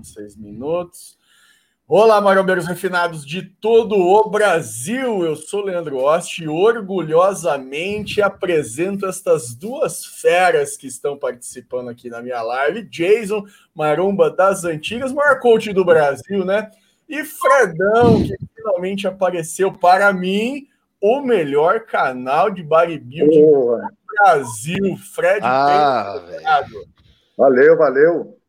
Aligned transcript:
são 0.00 0.04
seis 0.04 0.36
minutos. 0.36 1.18
Olá, 1.86 2.20
marombeiros 2.20 2.66
refinados 2.66 3.26
de 3.26 3.42
todo 3.42 3.96
o 3.96 4.30
Brasil. 4.30 5.24
Eu 5.24 5.34
sou 5.34 5.64
Leandro 5.64 5.98
Osti 5.98 6.44
e 6.44 6.48
orgulhosamente 6.48 8.22
apresento 8.22 9.06
estas 9.06 9.54
duas 9.54 10.04
feras 10.04 10.76
que 10.76 10.86
estão 10.86 11.18
participando 11.18 11.88
aqui 11.88 12.08
na 12.08 12.22
minha 12.22 12.40
live. 12.42 12.82
Jason, 12.82 13.44
maromba 13.74 14.30
das 14.30 14.64
antigas, 14.64 15.12
maior 15.12 15.40
coach 15.40 15.72
do 15.72 15.84
Brasil, 15.84 16.44
né? 16.44 16.70
E 17.08 17.24
Fredão, 17.24 18.22
que 18.22 18.36
finalmente 18.54 19.08
apareceu 19.08 19.72
para 19.72 20.12
mim, 20.12 20.68
o 21.00 21.20
melhor 21.20 21.80
canal 21.86 22.50
de 22.50 22.62
bodybuilding 22.62 23.40
do 23.40 23.80
Brasil. 24.06 24.96
Fred, 25.12 25.40
ah, 25.42 26.22
valeu, 27.36 27.76
valeu. 27.76 28.39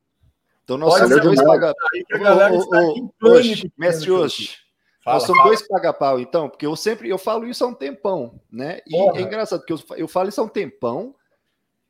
Então 0.63 0.77
nós 0.77 0.97
somos 0.97 1.21
dois 1.21 1.41
paga 1.41 1.73
Mestre 3.77 4.11
hoje. 4.11 4.57
nós 5.05 5.23
somos 5.23 5.43
dois 5.43 5.67
paga-pau, 5.67 6.19
então, 6.19 6.49
porque 6.49 6.65
eu 6.65 6.75
sempre 6.75 7.09
eu 7.09 7.17
falo 7.17 7.45
isso 7.45 7.63
há 7.63 7.67
um 7.67 7.73
tempão, 7.73 8.39
né? 8.51 8.79
E 8.87 8.91
Porra. 8.91 9.19
é 9.19 9.21
engraçado, 9.21 9.59
porque 9.59 9.73
eu, 9.73 9.97
eu 9.97 10.07
falo 10.07 10.29
isso 10.29 10.39
há 10.39 10.43
um 10.43 10.49
tempão, 10.49 11.15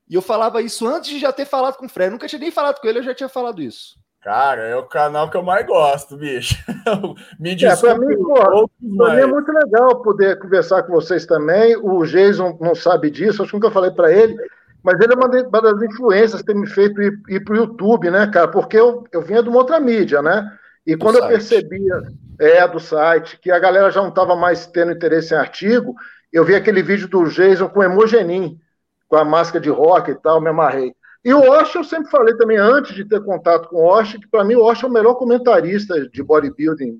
e 0.09 0.15
eu 0.15 0.21
falava 0.21 0.61
isso 0.61 0.87
antes 0.87 1.09
de 1.09 1.19
já 1.19 1.31
ter 1.31 1.45
falado 1.45 1.77
com 1.77 1.85
o 1.85 1.89
Fred. 1.89 2.11
nunca 2.11 2.27
tinha 2.27 2.39
nem 2.39 2.51
falado 2.51 2.79
com 2.79 2.87
ele, 2.87 2.99
eu 2.99 3.03
já 3.03 3.13
tinha 3.13 3.29
falado 3.29 3.61
isso. 3.61 3.99
Cara, 4.21 4.61
é 4.63 4.75
o 4.75 4.83
canal 4.83 5.31
que 5.31 5.37
eu 5.37 5.41
mais 5.41 5.65
gosto, 5.65 6.15
bicho. 6.15 6.55
Me 7.39 7.55
desculpe. 7.55 7.87
É, 7.87 7.95
para 7.95 8.07
mim, 8.07 8.17
pô, 8.21 8.69
mas... 8.79 9.15
mim 9.15 9.21
é 9.21 9.25
muito 9.25 9.51
legal 9.51 10.01
poder 10.03 10.37
conversar 10.37 10.83
com 10.83 10.93
vocês 10.93 11.25
também. 11.25 11.75
O 11.77 12.05
Jason 12.05 12.55
não 12.61 12.75
sabe 12.75 13.09
disso, 13.09 13.41
acho 13.41 13.49
que 13.51 13.57
nunca 13.57 13.71
falei 13.71 13.89
para 13.89 14.13
ele, 14.13 14.35
mas 14.83 14.99
ele 14.99 15.13
é 15.13 15.15
uma 15.15 15.61
das 15.61 15.81
influências 15.81 16.41
que 16.41 16.47
tem 16.47 16.55
me 16.55 16.67
feito 16.67 17.01
ir, 17.01 17.19
ir 17.29 17.43
para 17.43 17.53
o 17.53 17.57
YouTube, 17.57 18.09
né, 18.09 18.27
cara? 18.27 18.47
Porque 18.47 18.77
eu, 18.77 19.03
eu 19.11 19.21
vinha 19.21 19.43
de 19.43 19.49
uma 19.49 19.59
outra 19.59 19.79
mídia, 19.79 20.21
né? 20.21 20.51
E 20.85 20.95
do 20.95 20.99
quando 20.99 21.17
site. 21.17 21.23
eu 21.23 21.29
percebia, 21.29 22.01
é, 22.39 22.67
do 22.67 22.79
site, 22.79 23.39
que 23.39 23.51
a 23.51 23.59
galera 23.59 23.91
já 23.91 24.01
não 24.01 24.09
estava 24.09 24.35
mais 24.35 24.65
tendo 24.65 24.91
interesse 24.91 25.33
em 25.33 25.37
artigo, 25.37 25.95
eu 26.33 26.43
vi 26.43 26.55
aquele 26.55 26.81
vídeo 26.81 27.07
do 27.07 27.25
Jason 27.25 27.69
com 27.69 27.83
Emogenin, 27.83 28.59
com 29.07 29.17
a 29.17 29.25
máscara 29.25 29.61
de 29.61 29.69
rock 29.69 30.11
e 30.11 30.15
tal, 30.15 30.41
me 30.41 30.49
amarrei. 30.49 30.95
E 31.23 31.31
o 31.33 31.51
Osh, 31.51 31.75
eu 31.75 31.83
sempre 31.83 32.09
falei 32.09 32.35
também, 32.35 32.57
antes 32.57 32.95
de 32.95 33.05
ter 33.05 33.23
contato 33.23 33.69
com 33.69 33.75
o 33.75 33.85
Osh, 33.85 34.13
que 34.13 34.27
para 34.27 34.43
mim 34.43 34.55
o 34.55 34.63
Osh 34.63 34.83
é 34.83 34.87
o 34.87 34.91
melhor 34.91 35.13
comentarista 35.15 36.09
de 36.09 36.23
bodybuilding 36.23 36.99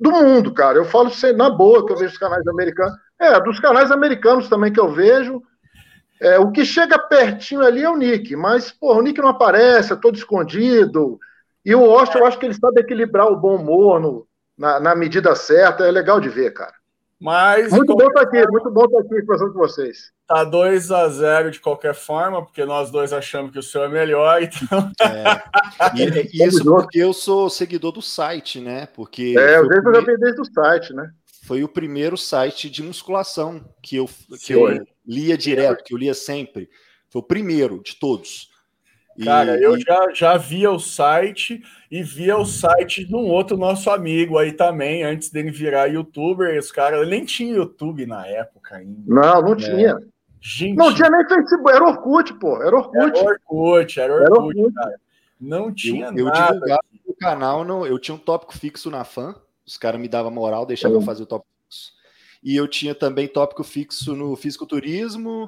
do 0.00 0.10
mundo, 0.10 0.54
cara. 0.54 0.78
Eu 0.78 0.86
falo 0.86 1.10
na 1.36 1.50
boa 1.50 1.84
que 1.84 1.92
eu 1.92 1.96
vejo 1.96 2.12
os 2.12 2.18
canais 2.18 2.46
americanos. 2.46 2.94
É, 3.20 3.38
dos 3.40 3.60
canais 3.60 3.90
americanos 3.90 4.48
também 4.48 4.72
que 4.72 4.80
eu 4.80 4.90
vejo. 4.90 5.42
É, 6.20 6.38
o 6.38 6.50
que 6.50 6.64
chega 6.64 6.98
pertinho 6.98 7.62
ali 7.62 7.82
é 7.82 7.90
o 7.90 7.96
Nick, 7.96 8.34
mas, 8.34 8.72
pô, 8.72 8.94
o 8.94 9.02
Nick 9.02 9.20
não 9.20 9.28
aparece, 9.28 9.92
é 9.92 9.96
todo 9.96 10.16
escondido. 10.16 11.18
E 11.64 11.74
o 11.74 11.82
Osh, 11.82 12.14
eu 12.14 12.26
acho 12.26 12.38
que 12.38 12.46
ele 12.46 12.54
sabe 12.54 12.80
equilibrar 12.80 13.26
o 13.26 13.36
bom 13.36 13.56
humor 13.56 14.00
no, 14.00 14.26
na, 14.56 14.80
na 14.80 14.94
medida 14.94 15.34
certa, 15.36 15.84
é 15.86 15.90
legal 15.90 16.20
de 16.20 16.28
ver, 16.28 16.52
cara. 16.52 16.74
Mas. 17.20 17.72
Muito 17.72 17.94
bom 17.94 18.06
estar 18.06 18.20
tá 18.20 18.28
aqui, 18.28 18.50
muito 18.50 18.70
bom 18.70 18.84
estar 18.84 18.98
tá 18.98 19.04
aqui 19.04 19.20
conversando 19.22 19.52
com 19.52 19.58
vocês. 19.58 20.12
Tá 20.26 20.44
2 20.44 20.92
a 20.92 21.08
0 21.08 21.50
de 21.50 21.60
qualquer 21.60 21.94
forma, 21.94 22.44
porque 22.44 22.64
nós 22.64 22.90
dois 22.90 23.12
achamos 23.12 23.50
que 23.50 23.58
o 23.58 23.62
seu 23.62 23.82
é 23.82 23.88
melhor, 23.88 24.40
então. 24.42 24.90
É. 25.00 25.96
E, 25.96 26.30
isso 26.46 26.64
porque 26.64 26.98
eu 26.98 27.12
sou 27.12 27.50
seguidor 27.50 27.92
do 27.92 28.02
site, 28.02 28.60
né? 28.60 28.86
Porque. 28.94 29.34
É, 29.36 29.58
eu 29.58 29.66
já 29.66 30.00
vi 30.00 30.16
desde 30.18 30.40
o 30.40 30.44
site, 30.44 30.92
né? 30.94 31.10
Foi 31.48 31.64
o 31.64 31.68
primeiro 31.68 32.14
site 32.18 32.68
de 32.68 32.82
musculação 32.82 33.64
que 33.82 33.96
eu, 33.96 34.06
que 34.38 34.52
eu 34.52 34.84
lia 35.06 35.34
direto, 35.34 35.82
que 35.82 35.94
eu 35.94 35.98
lia 35.98 36.12
sempre. 36.12 36.68
Foi 37.08 37.20
o 37.20 37.24
primeiro 37.24 37.82
de 37.82 37.96
todos. 37.98 38.50
Cara, 39.24 39.58
e, 39.58 39.62
eu 39.62 39.80
já, 39.80 40.12
já 40.12 40.36
via 40.36 40.70
o 40.70 40.78
site 40.78 41.62
e 41.90 42.02
via 42.02 42.36
o 42.36 42.44
site 42.44 43.02
de 43.02 43.16
um 43.16 43.30
outro 43.30 43.56
nosso 43.56 43.88
amigo 43.88 44.36
aí 44.36 44.52
também, 44.52 45.02
antes 45.02 45.30
dele 45.30 45.50
virar 45.50 45.86
youtuber. 45.86 46.54
Esse 46.54 46.70
cara 46.70 47.02
nem 47.06 47.24
tinha 47.24 47.54
YouTube 47.54 48.04
na 48.04 48.26
época 48.26 48.76
ainda. 48.76 49.00
Não, 49.06 49.40
não 49.40 49.54
né? 49.54 49.56
tinha. 49.56 49.98
Gente, 50.38 50.76
não 50.76 50.94
tinha 50.94 51.08
nem 51.08 51.26
Facebook, 51.26 51.74
era 51.74 51.82
Orkut, 51.82 52.34
pô. 52.34 52.62
Era 52.62 52.76
Orkut. 52.76 53.18
Era 53.18 53.30
Orkut, 53.30 54.00
era 54.00 54.12
Orkut, 54.12 54.28
era 54.28 54.34
Orkut. 54.34 54.74
cara. 54.74 55.00
Não 55.40 55.72
tinha 55.72 56.12
eu, 56.14 56.26
nada. 56.26 56.46
Eu 56.46 56.52
divulgava 56.52 56.82
o 57.06 57.14
canal, 57.14 57.64
não, 57.64 57.86
eu 57.86 57.98
tinha 57.98 58.14
um 58.14 58.18
tópico 58.18 58.52
fixo 58.52 58.90
na 58.90 59.02
fã, 59.02 59.34
os 59.68 59.76
caras 59.76 60.00
me 60.00 60.08
davam 60.08 60.30
moral, 60.30 60.64
deixavam 60.64 60.96
eu 60.96 61.02
fazer 61.02 61.22
o 61.22 61.26
tópico 61.26 61.52
fixo. 61.62 61.92
E 62.42 62.56
eu 62.56 62.66
tinha 62.66 62.94
também 62.94 63.28
tópico 63.28 63.62
fixo 63.62 64.16
no 64.16 64.34
fisiculturismo, 64.34 65.44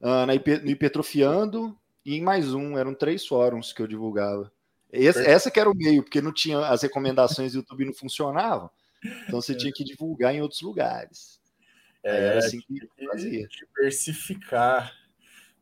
uh, 0.00 0.26
na 0.26 0.34
no 0.34 0.70
hipertrofiando 0.70 1.76
e 2.04 2.16
em 2.16 2.22
mais 2.22 2.54
um, 2.54 2.78
eram 2.78 2.94
três 2.94 3.26
fóruns 3.26 3.72
que 3.72 3.82
eu 3.82 3.86
divulgava. 3.86 4.50
Esse, 4.90 5.26
essa 5.26 5.50
que 5.50 5.60
era 5.60 5.68
o 5.68 5.76
meio, 5.76 6.02
porque 6.02 6.22
não 6.22 6.32
tinha 6.32 6.58
as 6.68 6.82
recomendações 6.82 7.52
do 7.52 7.58
YouTube 7.58 7.84
não 7.84 7.92
funcionavam. 7.92 8.70
Então 9.26 9.42
você 9.42 9.54
tinha 9.54 9.72
que 9.72 9.84
divulgar 9.84 10.34
em 10.34 10.40
outros 10.40 10.62
lugares. 10.62 11.38
É, 12.02 12.28
era 12.28 12.38
assim 12.38 12.60
que 12.60 13.06
fazia. 13.06 13.46
Diversificar. 13.48 14.90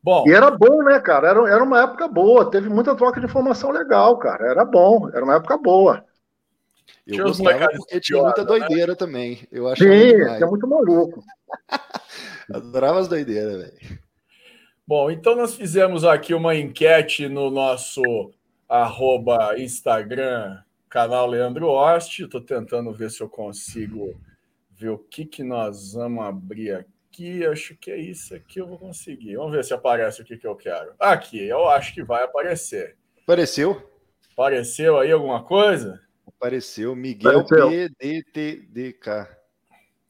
Bom. 0.03 0.25
E 0.28 0.32
era 0.32 0.50
bom, 0.50 0.82
né, 0.82 1.00
cara? 1.00 1.28
Era, 1.28 1.49
era 1.49 1.64
uma 1.64 1.82
época 1.82 2.06
boa. 2.06 2.49
Teve 2.49 2.69
muita 2.69 2.94
troca 2.94 3.19
de 3.19 3.26
informação 3.26 3.70
legal, 3.70 4.19
cara. 4.19 4.49
Era 4.49 4.64
bom, 4.64 5.09
era 5.09 5.25
uma 5.25 5.37
época 5.37 5.56
boa. 5.56 6.04
Eu 7.07 7.15
tinha 7.15 7.25
gostava 7.25 7.69
porque 7.69 8.01
tinha 8.01 8.23
muita 8.23 8.43
né? 8.43 8.47
doideira 8.47 8.93
né? 8.93 8.97
também. 8.97 9.49
Eu 9.51 9.69
achava 9.69 9.91
Sim, 9.91 10.13
é 10.15 10.47
muito 10.47 10.67
maluco. 10.69 11.25
Adorava 12.53 13.01
as 13.01 13.09
doideiras, 13.09 13.57
velho. 13.57 13.99
Bom, 14.87 15.11
então 15.11 15.37
nós 15.37 15.55
fizemos 15.55 16.05
aqui 16.05 16.35
uma 16.35 16.55
enquete 16.55 17.29
no 17.29 17.51
nosso 17.51 18.03
arroba 18.69 19.59
Instagram, 19.59 20.59
canal 20.89 21.27
Leandro 21.27 21.69
Oste. 21.69 22.25
Estou 22.25 22.41
tentando 22.41 22.93
ver 22.93 23.11
se 23.11 23.21
eu 23.21 23.29
consigo 23.29 24.15
ver 24.71 24.91
o 24.91 24.99
que, 24.99 25.25
que 25.25 25.43
nós 25.43 25.95
vamos 25.95 26.25
abrir 26.25 26.73
aqui. 26.75 27.45
Acho 27.47 27.77
que 27.77 27.91
é 27.91 27.97
isso 27.97 28.35
aqui 28.35 28.61
eu 28.61 28.67
vou 28.67 28.79
conseguir. 28.79 29.37
Vamos 29.37 29.53
ver 29.53 29.65
se 29.65 29.73
aparece 29.73 30.23
o 30.23 30.25
que, 30.25 30.37
que 30.37 30.47
eu 30.47 30.57
quero. 30.57 30.95
Aqui, 30.99 31.43
eu 31.43 31.69
acho 31.69 31.95
que 31.95 32.03
vai 32.03 32.25
aparecer. 32.25 32.97
Apareceu? 33.23 33.91
Apareceu 34.33 34.99
aí 34.99 35.13
alguma 35.13 35.43
coisa? 35.45 36.01
Apareceu 36.43 36.97
Miguel 36.97 37.45
PDTDK. 37.45 39.29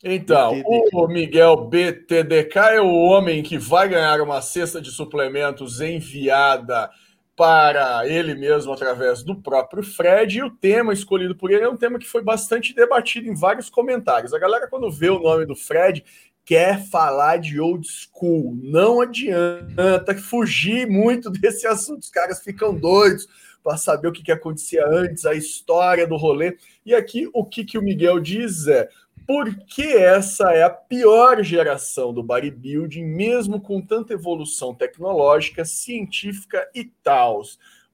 Então, 0.03 0.55
BTDK. 0.55 0.97
o 0.97 1.07
Miguel 1.07 1.57
BTDK 1.69 2.59
é 2.71 2.81
o 2.81 2.89
homem 2.89 3.43
que 3.43 3.59
vai 3.59 3.87
ganhar 3.87 4.19
uma 4.23 4.41
cesta 4.41 4.81
de 4.81 4.91
suplementos 4.91 5.83
enviada 5.83 6.91
para 7.37 8.09
ele 8.09 8.35
mesmo 8.35 8.73
através 8.73 9.23
do 9.23 9.37
próprio 9.43 9.83
Fred. 9.83 10.39
E 10.39 10.43
o 10.43 10.49
tema 10.49 10.95
escolhido 10.95 11.37
por 11.37 11.51
ele 11.51 11.65
é 11.65 11.69
um 11.69 11.77
tema 11.77 11.99
que 11.99 12.09
foi 12.09 12.23
bastante 12.23 12.75
debatido 12.75 13.29
em 13.29 13.35
vários 13.35 13.69
comentários. 13.69 14.33
A 14.33 14.39
galera, 14.39 14.67
quando 14.67 14.91
vê 14.91 15.11
o 15.11 15.21
nome 15.21 15.45
do 15.45 15.55
Fred, 15.55 16.03
quer 16.47 16.83
falar 16.89 17.37
de 17.37 17.61
old 17.61 17.87
school. 17.87 18.59
Não 18.63 19.03
adianta 19.03 20.17
fugir 20.17 20.89
muito 20.89 21.29
desse 21.31 21.67
assunto. 21.67 22.05
Os 22.05 22.11
caras 22.11 22.43
ficam 22.43 22.75
doidos 22.75 23.29
para 23.63 23.77
saber 23.77 24.09
o 24.09 24.13
que, 24.13 24.23
que 24.23 24.33
acontecia 24.33 24.87
antes, 24.87 25.25
a 25.25 25.35
história 25.35 26.07
do 26.07 26.17
rolê. 26.17 26.57
E 26.85 26.95
aqui 26.95 27.29
o 27.33 27.45
que, 27.45 27.65
que 27.65 27.79
o 27.79 27.83
Miguel 27.83 28.19
diz 28.21 28.67
é 28.67 28.89
porque 29.27 29.83
essa 29.83 30.53
é 30.53 30.63
a 30.65 30.71
pior 30.71 31.43
geração 31.43 32.13
do 32.13 32.23
bodybuilding, 32.23 33.05
mesmo 33.05 33.61
com 33.61 33.81
tanta 33.81 34.15
evolução 34.15 34.75
tecnológica, 34.75 35.65
científica 35.65 36.69
e 36.75 36.85
tal. 37.03 37.43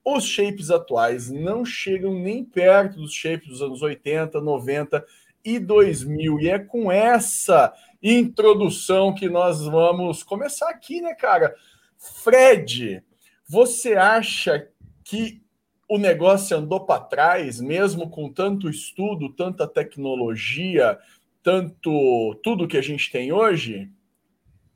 Os 0.04 0.24
shapes 0.24 0.70
atuais 0.70 1.30
não 1.30 1.64
chegam 1.64 2.14
nem 2.14 2.42
perto 2.42 2.98
dos 2.98 3.12
shapes 3.12 3.48
dos 3.48 3.62
anos 3.62 3.82
80, 3.82 4.40
90 4.40 5.04
e 5.44 5.58
2000. 5.58 6.40
E 6.40 6.48
é 6.48 6.58
com 6.58 6.90
essa 6.90 7.74
introdução 8.02 9.14
que 9.14 9.28
nós 9.28 9.64
vamos 9.64 10.22
começar 10.22 10.70
aqui, 10.70 11.00
né, 11.00 11.14
cara? 11.14 11.54
Fred, 11.98 13.02
você 13.46 13.94
acha 13.94 14.68
que 15.04 15.42
o 15.88 15.99
negócio 15.99 16.56
andou 16.56 16.84
para 16.84 17.00
trás, 17.00 17.60
mesmo 17.60 18.11
com 18.11 18.31
tanto 18.31 18.69
estudo, 18.69 19.32
tanta 19.32 19.67
tecnologia, 19.67 20.99
tanto 21.43 22.38
tudo 22.43 22.69
que 22.69 22.76
a 22.76 22.82
gente 22.82 23.11
tem 23.11 23.32
hoje? 23.32 23.90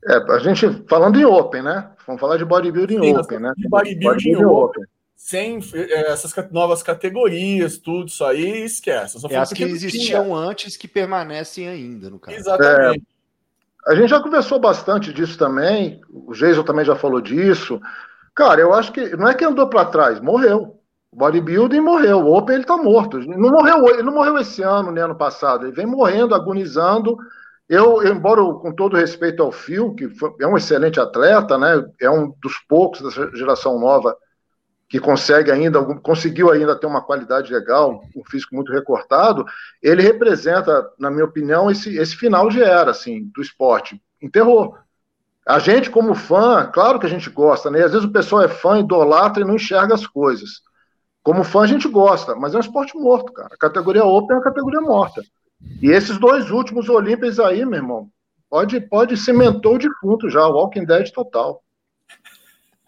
É, 0.05 0.15
a 0.15 0.39
gente 0.39 0.67
falando 0.89 1.19
em 1.19 1.23
Open, 1.23 1.61
né? 1.61 1.91
Vamos 2.05 2.19
falar 2.19 2.37
de 2.37 2.43
bodybuilding 2.43 2.99
Sim, 2.99 3.17
Open, 3.17 3.39
né? 3.39 3.53
De 3.55 3.69
bodybuilding, 3.69 4.33
bodybuilding 4.33 4.45
open. 4.45 4.81
open. 4.81 4.83
Sem 5.15 5.59
é, 5.73 6.11
essas 6.11 6.33
novas 6.51 6.83
categorias, 6.83 7.77
tudo 7.77 8.07
isso 8.07 8.25
aí, 8.25 8.65
esquece. 8.65 9.17
É 9.29 9.37
as 9.37 9.53
que 9.53 9.63
existiam 9.63 10.25
tinha. 10.25 10.35
antes 10.35 10.75
que 10.75 10.87
permanecem 10.87 11.69
ainda, 11.69 12.09
no 12.09 12.19
caso. 12.19 12.35
Exatamente. 12.35 13.05
É, 13.87 13.91
a 13.91 13.95
gente 13.95 14.09
já 14.09 14.19
conversou 14.19 14.59
bastante 14.59 15.13
disso 15.13 15.37
também, 15.37 16.01
o 16.09 16.33
Jason 16.33 16.63
também 16.63 16.83
já 16.83 16.95
falou 16.95 17.21
disso. 17.21 17.79
Cara, 18.35 18.59
eu 18.59 18.73
acho 18.73 18.91
que 18.91 19.15
não 19.15 19.27
é 19.27 19.35
que 19.35 19.45
andou 19.45 19.69
para 19.69 19.85
trás, 19.85 20.19
morreu. 20.19 20.82
Bodybuilding 21.15 21.79
morreu, 21.79 22.19
o 22.19 22.35
Open 22.35 22.55
ele 22.55 22.65
tá 22.65 22.77
morto. 22.77 23.19
Não 23.19 23.51
morreu, 23.51 23.87
ele 23.89 24.03
não 24.03 24.13
morreu 24.13 24.37
esse 24.37 24.61
ano, 24.61 24.91
nem 24.91 25.03
ano 25.03 25.15
passado. 25.15 25.65
Ele 25.65 25.75
vem 25.75 25.85
morrendo, 25.85 26.35
agonizando. 26.35 27.17
Eu, 27.69 28.05
embora 28.05 28.41
com 28.41 28.73
todo 28.73 28.97
respeito 28.97 29.41
ao 29.41 29.51
Phil, 29.51 29.93
que 29.95 30.09
é 30.41 30.47
um 30.47 30.57
excelente 30.57 30.99
atleta, 30.99 31.57
né? 31.57 31.83
É 32.01 32.09
um 32.09 32.33
dos 32.41 32.57
poucos 32.67 33.01
dessa 33.01 33.35
geração 33.35 33.79
nova 33.79 34.15
que 34.93 34.99
consegue 34.99 35.49
ainda, 35.49 35.83
conseguiu 36.01 36.51
ainda 36.51 36.75
ter 36.75 36.85
uma 36.85 37.01
qualidade 37.01 37.51
legal, 37.51 38.03
um 38.15 38.23
físico 38.23 38.53
muito 38.53 38.71
recortado, 38.71 39.43
ele 39.81 40.03
representa, 40.03 40.87
na 40.99 41.09
minha 41.09 41.25
opinião, 41.25 41.71
esse, 41.71 41.97
esse 41.97 42.15
final 42.15 42.47
de 42.47 42.61
era, 42.61 42.91
assim, 42.91 43.23
do 43.33 43.41
esporte. 43.41 43.99
Enterrou. 44.21 44.77
A 45.47 45.57
gente, 45.57 45.89
como 45.89 46.13
fã, 46.13 46.69
claro 46.71 46.99
que 46.99 47.07
a 47.07 47.09
gente 47.09 47.27
gosta, 47.31 47.71
né? 47.71 47.81
Às 47.81 47.91
vezes 47.91 48.05
o 48.05 48.11
pessoal 48.11 48.43
é 48.43 48.47
fã, 48.47 48.79
idolatra 48.79 49.41
e 49.41 49.47
não 49.47 49.55
enxerga 49.55 49.95
as 49.95 50.05
coisas. 50.05 50.61
Como 51.23 51.43
fã, 51.45 51.61
a 51.61 51.67
gente 51.67 51.87
gosta, 51.87 52.35
mas 52.35 52.53
é 52.53 52.57
um 52.57 52.59
esporte 52.59 52.97
morto, 52.97 53.31
cara. 53.31 53.53
A 53.53 53.57
categoria 53.57 54.03
Open 54.03 54.35
é 54.35 54.39
uma 54.39 54.43
categoria 54.43 54.81
morta. 54.81 55.23
E 55.81 55.89
esses 55.89 56.17
dois 56.19 56.51
últimos 56.51 56.89
Olímpias 56.89 57.39
aí, 57.39 57.65
meu 57.65 57.79
irmão, 57.79 58.09
pode, 58.49 58.81
pode 58.81 59.15
cimentou 59.15 59.75
o 59.75 59.79
defunto 59.79 60.29
já, 60.29 60.45
o 60.45 60.53
Walking 60.53 60.85
Dead 60.85 61.09
total. 61.11 61.63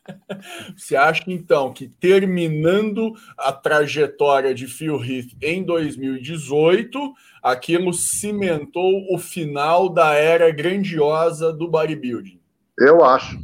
Você 0.78 0.98
acha 0.98 1.24
então 1.28 1.74
que 1.74 1.88
terminando 1.88 3.14
a 3.38 3.54
trajetória 3.54 4.54
de 4.54 4.68
Phil 4.68 5.02
Heath 5.04 5.32
em 5.42 5.64
2018, 5.64 7.14
aquilo 7.42 7.94
cimentou 7.94 9.08
o 9.14 9.18
final 9.18 9.88
da 9.88 10.14
era 10.14 10.52
grandiosa 10.52 11.54
do 11.54 11.70
bodybuilding? 11.70 12.40
Eu 12.78 13.04
acho. 13.04 13.40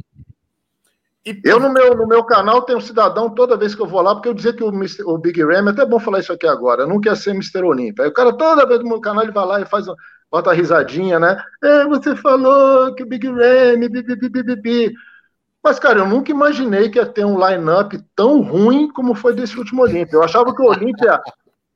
E... 1.24 1.40
Eu 1.44 1.60
no 1.60 1.72
meu, 1.72 1.94
no 1.94 2.06
meu 2.06 2.24
canal 2.24 2.62
tenho 2.62 2.78
um 2.78 2.82
cidadão 2.82 3.30
toda 3.30 3.56
vez 3.56 3.74
que 3.74 3.82
eu 3.82 3.86
vou 3.86 4.02
lá, 4.02 4.14
porque 4.14 4.28
eu 4.28 4.34
dizia 4.34 4.52
que 4.52 4.64
o, 4.64 4.72
Mister, 4.72 5.06
o 5.06 5.16
Big 5.18 5.42
Ram, 5.42 5.68
é 5.68 5.70
até 5.70 5.86
bom 5.86 6.00
falar 6.00 6.20
isso 6.20 6.32
aqui 6.32 6.46
agora, 6.46 6.86
não 6.86 7.00
quer 7.00 7.16
ser 7.16 7.30
Mr. 7.30 7.62
Olímpia. 7.62 8.04
Aí 8.04 8.10
o 8.10 8.14
cara 8.14 8.32
toda 8.32 8.66
vez 8.66 8.80
no 8.80 8.88
meu 8.88 9.00
canal 9.00 9.22
ele 9.22 9.32
vai 9.32 9.46
lá 9.46 9.60
e 9.60 9.66
faz 9.66 9.86
bota 10.30 10.50
a 10.50 10.54
risadinha, 10.54 11.20
né? 11.20 11.36
É, 11.62 11.84
você 11.84 12.16
falou 12.16 12.94
que 12.94 13.02
o 13.02 13.06
Big 13.06 13.28
Ram, 13.28 13.78
bi, 13.80 13.88
bi, 13.88 14.42
bi, 14.42 14.56
bi, 14.56 14.94
mas, 15.62 15.78
cara, 15.78 16.00
eu 16.00 16.08
nunca 16.08 16.32
imaginei 16.32 16.88
que 16.88 16.98
ia 16.98 17.06
ter 17.06 17.24
um 17.24 17.38
line-up 17.38 17.96
tão 18.16 18.40
ruim 18.40 18.88
como 18.90 19.14
foi 19.14 19.32
desse 19.32 19.56
último 19.56 19.82
Olímpia. 19.82 20.16
Eu 20.16 20.24
achava 20.24 20.52
que 20.54 20.60
o 20.60 20.66
Olímpia. 20.66 21.20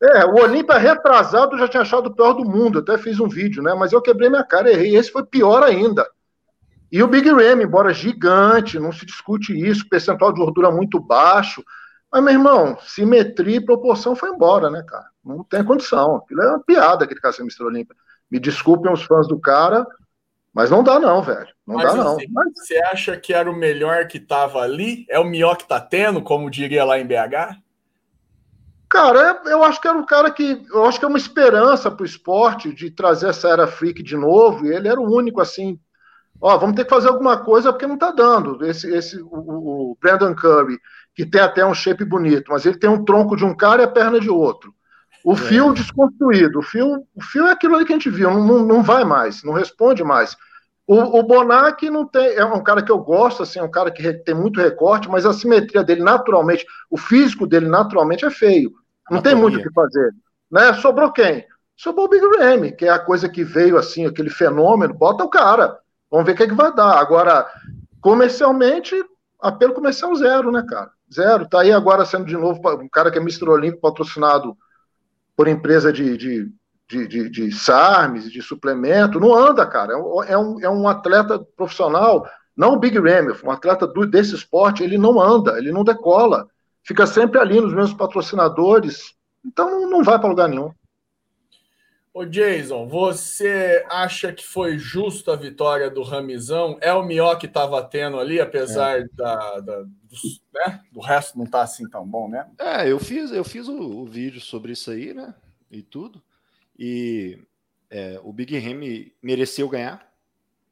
É, 0.02 0.24
o 0.26 0.42
Olímpia 0.42 0.76
retrasado 0.76 1.54
eu 1.54 1.58
já 1.60 1.68
tinha 1.68 1.82
achado 1.82 2.08
o 2.08 2.14
pior 2.14 2.32
do 2.32 2.44
mundo. 2.44 2.80
Até 2.80 2.98
fiz 2.98 3.20
um 3.20 3.28
vídeo, 3.28 3.62
né? 3.62 3.74
Mas 3.74 3.92
eu 3.92 4.02
quebrei 4.02 4.28
minha 4.28 4.42
cara, 4.42 4.70
errei. 4.70 4.96
Esse 4.96 5.12
foi 5.12 5.24
pior 5.24 5.62
ainda. 5.62 6.04
E 6.90 7.02
o 7.02 7.08
Big 7.08 7.28
Ram, 7.30 7.60
embora 7.60 7.92
gigante, 7.92 8.78
não 8.78 8.92
se 8.92 9.04
discute 9.04 9.52
isso, 9.52 9.88
percentual 9.88 10.32
de 10.32 10.40
gordura 10.40 10.70
muito 10.70 11.00
baixo. 11.00 11.64
Mas, 12.12 12.22
meu 12.22 12.32
irmão, 12.34 12.78
simetria 12.80 13.56
e 13.56 13.64
proporção 13.64 14.14
foi 14.14 14.30
embora, 14.30 14.70
né, 14.70 14.84
cara? 14.86 15.06
Não 15.24 15.42
tem 15.42 15.64
condição. 15.64 16.16
Aquilo 16.16 16.42
é 16.42 16.48
uma 16.50 16.60
piada, 16.60 17.04
aquele 17.04 17.20
cara 17.20 17.34
ser 17.34 17.42
Mr. 17.42 17.64
Olímpia. 17.64 17.96
Me 18.30 18.38
desculpem 18.38 18.92
os 18.92 19.02
fãs 19.02 19.26
do 19.26 19.38
cara, 19.38 19.86
mas 20.56 20.70
não 20.70 20.82
dá, 20.82 20.98
não, 20.98 21.22
velho. 21.22 21.48
Não 21.66 21.76
Mas 21.76 21.94
dá, 21.94 22.02
não. 22.02 22.16
Você 22.54 22.78
acha 22.78 23.14
que 23.16 23.34
era 23.34 23.50
o 23.50 23.54
melhor 23.54 24.06
que 24.08 24.18
tava 24.18 24.60
ali? 24.60 25.04
É 25.10 25.18
o 25.18 25.24
melhor 25.24 25.56
que 25.56 25.68
tá 25.68 25.78
tendo, 25.78 26.22
como 26.22 26.50
diria 26.50 26.82
lá 26.82 26.98
em 26.98 27.06
BH? 27.06 27.60
Cara, 28.88 29.42
eu 29.46 29.62
acho 29.62 29.78
que 29.80 29.86
era 29.86 29.98
um 29.98 30.06
cara 30.06 30.30
que. 30.30 30.64
Eu 30.72 30.86
acho 30.86 30.98
que 30.98 31.04
é 31.04 31.08
uma 31.08 31.18
esperança 31.18 31.90
pro 31.90 32.06
esporte 32.06 32.72
de 32.72 32.90
trazer 32.90 33.28
essa 33.28 33.48
era 33.48 33.66
freak 33.66 34.02
de 34.02 34.16
novo. 34.16 34.64
E 34.64 34.74
ele 34.74 34.88
era 34.88 34.98
o 34.98 35.14
único, 35.14 35.42
assim. 35.42 35.78
Ó, 36.40 36.58
vamos 36.58 36.76
ter 36.76 36.84
que 36.84 36.90
fazer 36.90 37.08
alguma 37.08 37.38
coisa 37.38 37.72
porque 37.72 37.86
não 37.86 37.98
tá 37.98 38.10
dando. 38.10 38.64
Esse, 38.64 38.92
esse, 38.94 39.20
o, 39.20 39.28
o 39.92 39.98
Brandon 40.00 40.34
Curry, 40.34 40.78
que 41.14 41.24
tem 41.24 41.40
até 41.40 41.64
um 41.64 41.74
shape 41.74 42.04
bonito, 42.04 42.50
mas 42.50 42.66
ele 42.66 42.78
tem 42.78 42.90
um 42.90 43.04
tronco 43.04 43.36
de 43.36 43.44
um 43.44 43.56
cara 43.56 43.82
e 43.82 43.84
a 43.84 43.90
perna 43.90 44.20
de 44.20 44.28
outro. 44.28 44.74
O 45.24 45.32
é. 45.32 45.36
fio 45.36 45.72
desconstruído. 45.72 46.60
O 46.60 46.62
fio, 46.62 47.04
o 47.14 47.22
fio 47.22 47.46
é 47.46 47.52
aquilo 47.52 47.74
ali 47.74 47.84
que 47.84 47.92
a 47.92 47.96
gente 47.96 48.10
viu, 48.10 48.30
não, 48.30 48.64
não 48.64 48.82
vai 48.82 49.04
mais, 49.04 49.42
não 49.42 49.54
responde 49.54 50.04
mais. 50.04 50.36
O, 50.86 51.18
o 51.18 51.22
Bonac 51.24 51.90
não 51.90 52.06
tem, 52.06 52.28
é 52.34 52.44
um 52.44 52.62
cara 52.62 52.80
que 52.80 52.92
eu 52.92 52.98
gosto, 52.98 53.42
assim, 53.42 53.58
é 53.58 53.62
um 53.62 53.70
cara 53.70 53.90
que 53.90 54.12
tem 54.12 54.34
muito 54.34 54.60
recorte, 54.60 55.08
mas 55.08 55.26
a 55.26 55.32
simetria 55.32 55.82
dele 55.82 56.00
naturalmente, 56.00 56.64
o 56.88 56.96
físico 56.96 57.44
dele 57.44 57.66
naturalmente 57.66 58.24
é 58.24 58.30
feio. 58.30 58.70
Não 59.10 59.20
tem 59.20 59.34
muito 59.34 59.58
o 59.58 59.62
que 59.62 59.72
fazer. 59.72 60.12
Né? 60.50 60.72
Sobrou 60.74 61.12
quem? 61.12 61.44
Sobrou 61.76 62.06
o 62.06 62.08
Big 62.08 62.24
Ram, 62.24 62.70
que 62.70 62.86
é 62.86 62.90
a 62.90 62.98
coisa 62.98 63.28
que 63.28 63.42
veio 63.42 63.76
assim, 63.76 64.06
aquele 64.06 64.30
fenômeno, 64.30 64.94
bota 64.94 65.24
o 65.24 65.28
cara. 65.28 65.76
Vamos 66.16 66.26
ver 66.26 66.32
o 66.32 66.36
que, 66.36 66.42
é 66.44 66.48
que 66.48 66.54
vai 66.54 66.74
dar. 66.74 66.98
Agora, 66.98 67.46
comercialmente, 68.00 68.94
apelo 69.38 69.74
comercial 69.74 70.14
zero, 70.14 70.50
né, 70.50 70.64
cara? 70.66 70.90
Zero. 71.12 71.46
Tá 71.46 71.60
aí 71.60 71.70
agora 71.70 72.06
sendo 72.06 72.24
de 72.24 72.36
novo 72.36 72.58
um 72.80 72.88
cara 72.88 73.10
que 73.10 73.18
é 73.18 73.20
Mr. 73.20 73.50
Olímpico 73.50 73.82
patrocinado 73.82 74.56
por 75.36 75.46
empresa 75.46 75.92
de, 75.92 76.16
de 76.16 76.50
de, 76.88 77.06
de, 77.06 77.28
de 77.28 77.52
SARMs, 77.52 78.30
de 78.30 78.40
suplemento, 78.40 79.18
não 79.18 79.34
anda, 79.34 79.66
cara. 79.66 79.92
É, 79.92 80.32
é 80.32 80.38
um, 80.38 80.60
é 80.60 80.70
um 80.70 80.88
atleta 80.88 81.44
profissional, 81.56 82.24
não 82.56 82.74
o 82.74 82.78
Big 82.78 82.96
Ram, 82.96 83.34
um 83.44 83.50
atleta 83.50 83.88
do, 83.88 84.06
desse 84.06 84.36
esporte, 84.36 84.84
ele 84.84 84.96
não 84.96 85.20
anda, 85.20 85.58
ele 85.58 85.72
não 85.72 85.82
decola. 85.82 86.48
Fica 86.84 87.04
sempre 87.04 87.40
ali 87.40 87.60
nos 87.60 87.74
mesmos 87.74 87.94
patrocinadores, 87.94 89.14
então 89.44 89.90
não 89.90 90.04
vai 90.04 90.16
para 90.16 90.28
lugar 90.28 90.48
nenhum. 90.48 90.70
Ô 92.16 92.24
Jason, 92.24 92.88
você 92.88 93.84
acha 93.90 94.32
que 94.32 94.42
foi 94.42 94.78
justa 94.78 95.34
a 95.34 95.36
vitória 95.36 95.90
do 95.90 96.02
Ramizão? 96.02 96.78
É 96.80 96.90
o 96.90 97.04
melhor 97.04 97.36
que 97.38 97.44
estava 97.44 97.84
tendo 97.84 98.18
ali, 98.18 98.40
apesar 98.40 99.00
é. 99.00 99.04
da, 99.12 99.60
da 99.60 99.82
do, 99.82 99.90
né? 100.54 100.80
do, 100.90 101.00
resto 101.00 101.36
não 101.36 101.44
estar 101.44 101.58
tá 101.58 101.64
assim 101.64 101.86
tão 101.86 102.08
bom, 102.08 102.26
né? 102.26 102.50
É, 102.58 102.90
eu 102.90 102.98
fiz, 102.98 103.30
eu 103.32 103.44
fiz 103.44 103.68
o, 103.68 103.78
o 103.78 104.06
vídeo 104.06 104.40
sobre 104.40 104.72
isso 104.72 104.90
aí, 104.90 105.12
né? 105.12 105.34
E 105.70 105.82
tudo. 105.82 106.22
E 106.78 107.38
é, 107.90 108.18
o 108.24 108.32
Big 108.32 108.58
Ramy 108.58 109.12
mereceu 109.22 109.68
ganhar. 109.68 110.10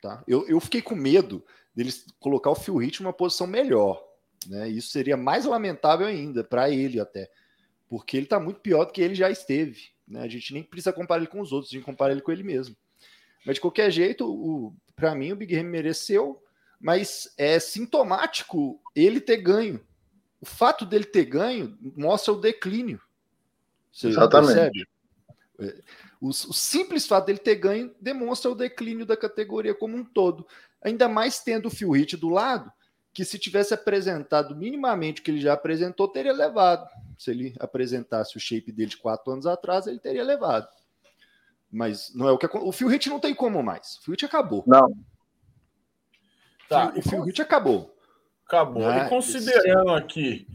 Tá? 0.01 0.25
Eu, 0.27 0.49
eu 0.49 0.59
fiquei 0.61 0.81
com 0.81 0.95
medo 0.95 1.45
deles 1.77 2.07
colocar 2.19 2.53
o 2.53 2.55
Phil 2.55 2.83
Heath 2.83 3.01
numa 3.01 3.13
posição 3.13 3.47
melhor. 3.47 4.03
Né? 4.49 4.71
Isso 4.71 4.89
seria 4.89 5.15
mais 5.19 5.45
lamentável 5.45 6.07
ainda 6.07 6.43
para 6.43 6.71
ele 6.71 6.99
até, 6.99 7.31
porque 7.87 8.17
ele 8.17 8.25
está 8.25 8.41
muito 8.41 8.61
pior 8.61 8.87
do 8.87 8.93
que 8.93 9.03
ele 9.03 9.15
já 9.15 9.31
esteve. 9.31 9.93
Né? 10.07 10.23
A 10.23 10.29
gente 10.29 10.53
nem 10.53 10.63
precisa 10.63 10.93
comparar 10.93 11.21
ele 11.21 11.31
com 11.31 11.41
os 11.41 11.53
outros, 11.53 11.73
a 11.73 11.75
gente 11.75 11.85
compara 11.85 12.13
ele 12.13 12.21
com 12.21 12.33
ele 12.33 12.43
mesmo. 12.43 12.77
Mas 13.45 13.57
de 13.57 13.61
qualquer 13.61 13.91
jeito, 13.91 14.75
para 14.97 15.15
mim 15.15 15.33
o 15.33 15.37
Big 15.37 15.55
Ramy 15.55 15.69
mereceu, 15.69 16.43
mas 16.81 17.33
é 17.37 17.59
sintomático 17.59 18.81
ele 18.95 19.21
ter 19.21 19.39
ganho. 19.39 19.81
O 20.41 20.47
fato 20.47 20.85
dele 20.85 21.05
ter 21.05 21.25
ganho 21.25 21.79
mostra 21.97 22.33
o 22.33 22.41
declínio. 22.41 23.01
Você 23.93 24.09
Exatamente. 24.09 24.55
Percebe? 24.55 24.89
O, 26.21 26.29
o, 26.29 26.33
simples 26.33 27.07
fato 27.07 27.27
dele 27.27 27.39
ter 27.39 27.55
ganho 27.55 27.95
demonstra 28.01 28.51
o 28.51 28.55
declínio 28.55 29.07
da 29.07 29.17
categoria 29.17 29.75
como 29.75 29.97
um 29.97 30.05
todo. 30.05 30.47
Ainda 30.83 31.09
mais 31.09 31.41
tendo 31.41 31.67
o 31.67 31.71
Phil 31.71 31.93
Hit 31.93 32.17
do 32.17 32.29
lado, 32.29 32.73
que 33.15 33.25
se 33.25 33.39
tivesse 33.39 33.73
apresentado 33.73 34.57
minimamente 34.57 35.21
o 35.21 35.25
que 35.25 35.31
ele 35.31 35.41
já 35.41 35.53
apresentou, 35.53 36.09
teria 36.09 36.33
levado. 36.33 36.91
Se 37.17 37.31
ele 37.31 37.55
apresentasse 37.61 38.37
o 38.37 38.41
shape 38.41 38.73
dele 38.73 38.91
de 38.91 38.97
quatro 38.97 39.33
anos 39.33 39.47
atrás, 39.47 39.87
ele 39.87 40.01
teria 40.01 40.25
levado. 40.25 40.69
Mas 41.71 42.13
não 42.13 42.29
é 42.29 42.33
o 42.33 42.39
que 42.39 42.47
o 42.53 42.73
Phil 42.73 42.89
Hit 42.89 43.09
não 43.09 43.21
tem 43.21 43.33
como 43.33 43.63
mais. 43.63 43.97
O 43.99 44.03
Phil 44.03 44.13
Hit 44.13 44.27
acabou. 44.27 44.65
Não. 44.67 44.93
Tá, 46.69 46.93
o 46.97 47.03
Phil 47.03 47.23
Hit 47.23 47.41
acabou. 47.41 47.97
Acabou. 48.47 48.83
Né? 48.83 49.07
E 49.07 49.09
considerando 49.09 49.93
aqui 49.93 50.49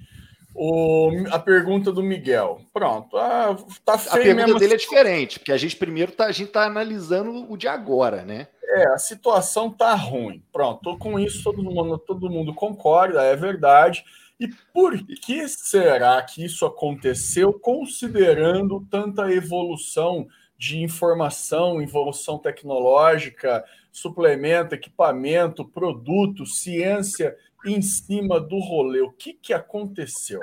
o, 0.54 1.12
a 1.32 1.40
pergunta 1.40 1.94
do 1.94 2.04
Miguel. 2.04 2.62
Pronto. 2.74 3.18
Ah, 3.18 3.56
tá 3.86 3.94
a 3.94 4.18
pergunta 4.18 4.48
mesmo. 4.48 4.60
dele 4.60 4.74
é 4.74 4.78
diferente, 4.78 5.40
porque 5.40 5.54
a 5.54 5.58
gente 5.58 5.78
primeiro 5.78 6.12
tá, 6.12 6.26
a 6.26 6.32
gente 6.34 6.52
tá 6.52 6.66
analisando 6.66 7.50
o 7.50 7.56
de 7.56 7.70
agora, 7.70 8.24
né? 8.24 8.50
É, 8.70 8.88
a 8.90 8.98
situação 8.98 9.72
tá 9.72 9.96
ruim. 9.96 10.44
Pronto, 10.52 10.98
com 10.98 11.20
isso 11.20 11.44
todo 11.44 11.64
mundo, 11.64 11.98
todo 11.98 12.30
mundo 12.30 12.54
concorda, 12.54 13.24
é 13.24 13.36
verdade. 13.36 14.06
E 14.40 14.48
por 14.74 14.98
que 15.06 15.48
será 15.48 16.22
que 16.22 16.46
isso 16.46 16.66
aconteceu, 16.66 17.52
considerando 17.52 18.86
tanta 18.90 19.32
evolução 19.32 20.28
de 20.58 20.78
informação, 20.80 21.82
evolução 21.82 22.38
tecnológica, 22.38 23.66
suplemento, 23.92 24.76
equipamento, 24.76 25.66
produto, 25.66 26.46
ciência 26.46 27.36
em 27.66 27.82
cima 27.82 28.40
do 28.40 28.60
rolê. 28.60 29.02
O 29.02 29.12
que, 29.12 29.34
que 29.34 29.54
aconteceu? 29.54 30.42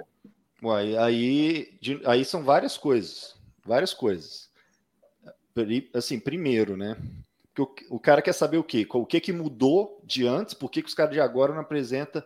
Uai, 0.63 0.97
aí, 0.97 1.79
aí 2.05 2.25
são 2.25 2.43
várias 2.43 2.79
coisas. 2.79 3.37
Várias 3.65 3.93
coisas. 3.93 4.51
Assim, 5.95 6.19
primeiro, 6.19 6.77
né? 6.77 6.97
Porque 7.57 7.87
o, 7.91 7.97
o 7.97 8.01
cara 8.01 8.21
quer 8.21 8.35
saber 8.35 8.59
o 8.59 8.65
quê? 8.65 8.87
O 8.93 9.07
que, 9.07 9.21
que 9.21 9.33
mudou 9.33 10.03
de 10.05 10.27
antes? 10.27 10.53
Por 10.53 10.71
que, 10.71 10.83
que 10.83 10.89
os 10.89 10.95
caras 10.95 11.13
de 11.13 11.21
agora 11.21 11.55
não 11.55 11.63
apresentam 11.63 12.23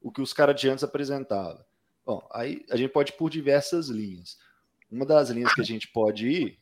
o 0.00 0.12
que 0.12 0.22
os 0.22 0.32
caras 0.32 0.58
de 0.60 0.68
antes 0.68 0.84
apresentavam? 0.84 1.64
Bom, 2.06 2.26
aí 2.32 2.64
a 2.70 2.76
gente 2.76 2.92
pode 2.92 3.12
ir 3.12 3.16
por 3.16 3.28
diversas 3.28 3.88
linhas. 3.88 4.38
Uma 4.90 5.04
das 5.04 5.30
linhas 5.30 5.52
que 5.52 5.60
a 5.60 5.64
gente 5.64 5.88
pode 5.88 6.28
ir 6.28 6.58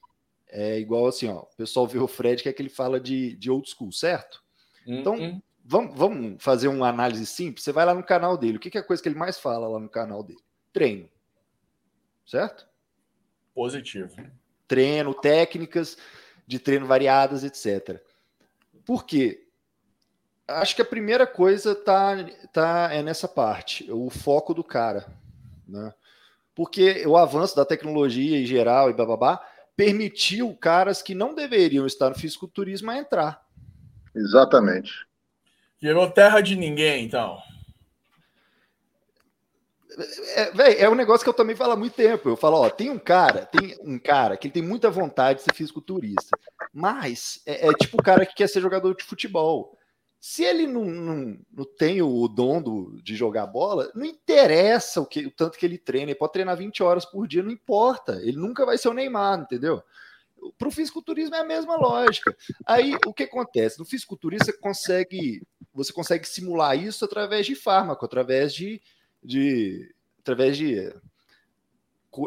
é 0.49 0.79
igual 0.79 1.07
assim, 1.07 1.29
ó. 1.29 1.41
O 1.41 1.57
pessoal 1.57 1.87
vê 1.87 1.99
o 1.99 2.09
Fred 2.09 2.43
que 2.43 2.49
é 2.49 2.53
que 2.53 2.63
ele 2.63 2.71
fala 2.71 2.99
de, 2.99 3.37
de 3.37 3.51
old 3.51 3.69
school, 3.69 3.93
certo? 3.93 4.43
Então, 4.87 5.15
uhum 5.15 5.41
vamos, 5.67 5.97
vamos 5.97 6.43
fazer 6.43 6.69
uma 6.69 6.89
análise 6.89 7.27
simples. 7.27 7.65
Você 7.65 7.73
vai 7.73 7.85
lá 7.85 7.93
no 7.93 8.03
canal 8.03 8.39
dele. 8.39 8.57
O 8.57 8.61
que, 8.61 8.71
que 8.71 8.79
é 8.79 8.81
a 8.81 8.85
coisa 8.85 9.03
que 9.03 9.09
ele 9.09 9.19
mais 9.19 9.39
fala 9.39 9.67
lá 9.67 9.81
no 9.81 9.89
canal 9.89 10.23
dele? 10.23 10.41
Treino. 10.73 11.09
Certo? 12.25 12.67
Positivo. 13.55 14.15
Treino, 14.69 15.13
técnicas 15.15 15.97
de 16.47 16.59
treino 16.59 16.87
variadas, 16.87 17.43
etc. 17.45 18.01
Por 18.85 19.05
quê? 19.05 19.47
Acho 20.47 20.77
que 20.77 20.83
a 20.83 20.87
primeira 20.87 21.27
coisa 21.27 21.75
tá, 21.75 22.15
tá 22.53 22.89
é 22.93 23.03
nessa 23.03 23.27
parte, 23.27 23.91
o 23.91 24.09
foco 24.09 24.55
do 24.55 24.63
cara. 24.63 25.07
né? 25.67 25.93
Porque 26.55 27.05
o 27.07 27.17
avanço 27.17 27.57
da 27.57 27.65
tecnologia 27.65 28.41
em 28.41 28.47
geral 28.47 28.89
e 28.89 28.95
bababá 28.95 29.45
permitiu 29.77 30.57
caras 30.57 31.03
que 31.03 31.15
não 31.15 31.35
deveriam 31.35 31.87
estar 31.87 32.09
no 32.09 32.15
fisiculturismo 32.15 32.91
a 32.91 32.97
entrar. 32.97 33.45
Exatamente. 34.15 35.07
Virou 35.81 36.11
terra 36.11 36.41
de 36.41 36.57
ninguém, 36.57 37.05
então. 37.05 37.39
É, 40.35 40.51
véio, 40.51 40.79
é 40.79 40.89
um 40.89 40.95
negócio 40.95 41.25
que 41.25 41.29
eu 41.29 41.35
também 41.35 41.57
falo 41.57 41.73
há 41.73 41.77
muito 41.77 41.95
tempo. 41.95 42.29
Eu 42.29 42.37
falo, 42.37 42.59
ó, 42.59 42.69
tem 42.69 42.91
um 42.91 42.99
cara, 42.99 43.47
tem 43.47 43.77
um 43.81 43.99
cara 43.99 44.37
que 44.37 44.51
tem 44.51 44.63
muita 44.63 44.91
vontade 44.91 45.39
de 45.39 45.45
ser 45.45 45.55
fisiculturista, 45.55 46.39
mas 46.73 47.41
é, 47.47 47.69
é 47.69 47.73
tipo 47.73 47.99
o 47.99 48.03
cara 48.03 48.27
que 48.27 48.35
quer 48.35 48.49
ser 48.49 48.61
jogador 48.61 48.95
de 48.95 49.05
futebol. 49.05 49.77
Se 50.21 50.43
ele 50.43 50.67
não, 50.67 50.85
não, 50.85 51.39
não 51.53 51.65
tem 51.79 52.03
o 52.03 52.27
dom 52.27 52.61
do, 52.61 53.01
de 53.03 53.15
jogar 53.15 53.47
bola, 53.47 53.91
não 53.95 54.05
interessa 54.05 55.01
o, 55.01 55.07
que, 55.07 55.27
o 55.27 55.31
tanto 55.31 55.59
que 55.59 55.65
ele 55.65 55.79
treina. 55.79 56.11
Ele 56.11 56.19
pode 56.19 56.33
treinar 56.33 56.57
20 56.57 56.83
horas 56.83 57.05
por 57.05 57.29
dia, 57.29 57.43
não 57.43 57.51
importa. 57.51 58.21
Ele 58.23 58.37
nunca 58.37 58.67
vai 58.67 58.77
ser 58.77 58.89
o 58.89 58.93
Neymar, 58.93 59.41
entendeu? 59.41 59.83
Para 60.59 60.69
o 60.69 60.71
fisiculturismo 60.71 61.35
é 61.35 61.41
a 61.41 61.45
mesma 61.45 61.77
lógica. 61.77 62.37
Aí 62.67 62.97
o 63.07 63.15
que 63.15 63.25
acontece? 63.25 63.79
No 63.79 63.85
fisiculturismo 63.85 64.45
você 64.47 64.53
consegue, 64.53 65.47
você 65.73 65.93
consegue 65.93 66.27
simular 66.27 66.77
isso 66.77 67.05
através 67.05 67.47
de 67.47 67.55
fármaco, 67.55 68.05
através 68.05 68.55
de, 68.55 68.81
de 69.27 69.93
através 70.21 70.57
de 70.57 70.93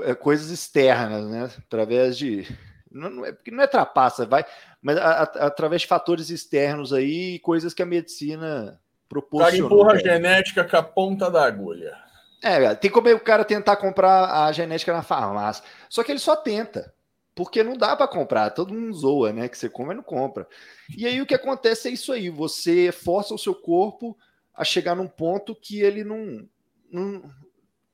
é, 0.03 0.13
coisas 0.13 0.49
externas, 0.49 1.25
né? 1.27 1.49
Através 1.65 2.17
de 2.17 2.45
não, 2.91 3.09
não 3.09 3.25
é 3.25 3.31
porque 3.31 3.51
não 3.51 3.63
é 3.63 3.67
trapaça, 3.67 4.25
vai, 4.25 4.45
mas 4.81 4.97
a, 4.97 5.09
a, 5.09 5.23
através 5.47 5.83
de 5.83 5.87
fatores 5.87 6.29
externos 6.29 6.91
aí, 6.91 7.39
coisas 7.39 7.73
que 7.73 7.81
a 7.81 7.85
medicina 7.85 8.79
proporciona. 9.07 9.65
Empurra 9.65 9.93
a 9.93 9.97
genética 9.97 10.63
com 10.63 10.77
a 10.77 10.83
ponta 10.83 11.29
da 11.31 11.45
agulha. 11.45 11.97
É, 12.41 12.73
tem 12.75 12.89
como 12.89 13.09
o 13.09 13.19
cara 13.19 13.43
tentar 13.43 13.75
comprar 13.75 14.45
a 14.45 14.51
genética 14.51 14.93
na 14.93 15.01
farmácia. 15.01 15.63
Só 15.89 16.03
que 16.03 16.11
ele 16.11 16.19
só 16.19 16.35
tenta. 16.35 16.93
Porque 17.35 17.63
não 17.63 17.77
dá 17.77 17.95
para 17.95 18.07
comprar, 18.07 18.49
todo 18.49 18.73
mundo 18.73 18.93
zoa, 18.93 19.31
né? 19.31 19.47
Que 19.47 19.57
você 19.57 19.69
come 19.69 19.93
e 19.93 19.95
não 19.95 20.03
compra. 20.03 20.47
E 20.97 21.05
aí 21.05 21.21
o 21.21 21.25
que 21.25 21.33
acontece 21.33 21.87
é 21.87 21.91
isso 21.91 22.11
aí: 22.11 22.29
você 22.29 22.91
força 22.91 23.33
o 23.33 23.39
seu 23.39 23.55
corpo 23.55 24.17
a 24.53 24.65
chegar 24.65 24.95
num 24.95 25.07
ponto 25.07 25.55
que 25.55 25.79
ele 25.79 26.03
não, 26.03 26.45
não, 26.91 27.23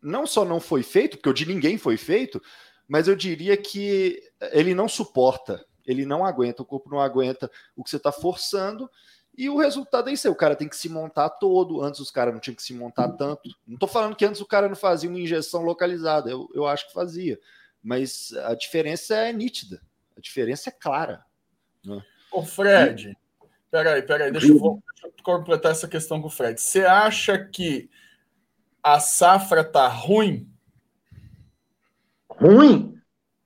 não 0.01 0.27
só 0.27 0.45
não 0.45 0.59
foi 0.59 0.83
feito, 0.83 1.17
porque 1.17 1.29
o 1.29 1.33
de 1.33 1.45
ninguém 1.45 1.77
foi 1.77 1.97
feito, 1.97 2.41
mas 2.87 3.07
eu 3.07 3.15
diria 3.15 3.57
que 3.57 4.21
ele 4.51 4.73
não 4.75 4.87
suporta, 4.87 5.65
ele 5.85 6.05
não 6.05 6.25
aguenta, 6.25 6.61
o 6.61 6.65
corpo 6.65 6.89
não 6.89 6.99
aguenta 6.99 7.49
o 7.75 7.83
que 7.83 7.89
você 7.89 7.97
está 7.97 8.11
forçando, 8.11 8.89
e 9.37 9.49
o 9.49 9.57
resultado 9.57 10.09
é 10.09 10.13
isso 10.13 10.27
aí, 10.27 10.31
o 10.31 10.37
cara 10.37 10.55
tem 10.55 10.69
que 10.69 10.77
se 10.77 10.87
montar 10.87 11.29
todo, 11.29 11.81
antes 11.81 11.99
os 11.99 12.09
caras 12.09 12.33
não 12.33 12.39
tinham 12.39 12.55
que 12.55 12.63
se 12.63 12.73
montar 12.73 13.09
tanto. 13.09 13.49
Não 13.67 13.73
estou 13.73 13.89
falando 13.89 14.15
que 14.15 14.23
antes 14.23 14.39
o 14.39 14.45
cara 14.45 14.69
não 14.69 14.75
fazia 14.75 15.09
uma 15.09 15.19
injeção 15.19 15.61
localizada, 15.61 16.29
eu, 16.29 16.47
eu 16.53 16.65
acho 16.65 16.87
que 16.87 16.93
fazia, 16.93 17.39
mas 17.83 18.31
a 18.45 18.55
diferença 18.55 19.15
é 19.15 19.33
nítida, 19.33 19.81
a 20.15 20.21
diferença 20.21 20.69
é 20.69 20.71
clara. 20.71 21.25
Né? 21.83 22.01
Ô 22.31 22.43
Fred, 22.43 23.09
e... 23.09 23.17
peraí, 23.69 24.01
peraí, 24.03 24.31
deixa 24.31 24.47
eu, 24.47 24.53
deixa 24.53 25.07
eu 25.07 25.23
completar 25.23 25.71
essa 25.71 25.87
questão 25.87 26.21
com 26.21 26.27
o 26.27 26.31
Fred. 26.31 26.59
Você 26.59 26.85
acha 26.85 27.37
que 27.37 27.89
a 28.85 28.99
safra 28.99 29.63
tá 29.63 29.87
ruim? 29.87 30.47
Ruim, 32.29 32.94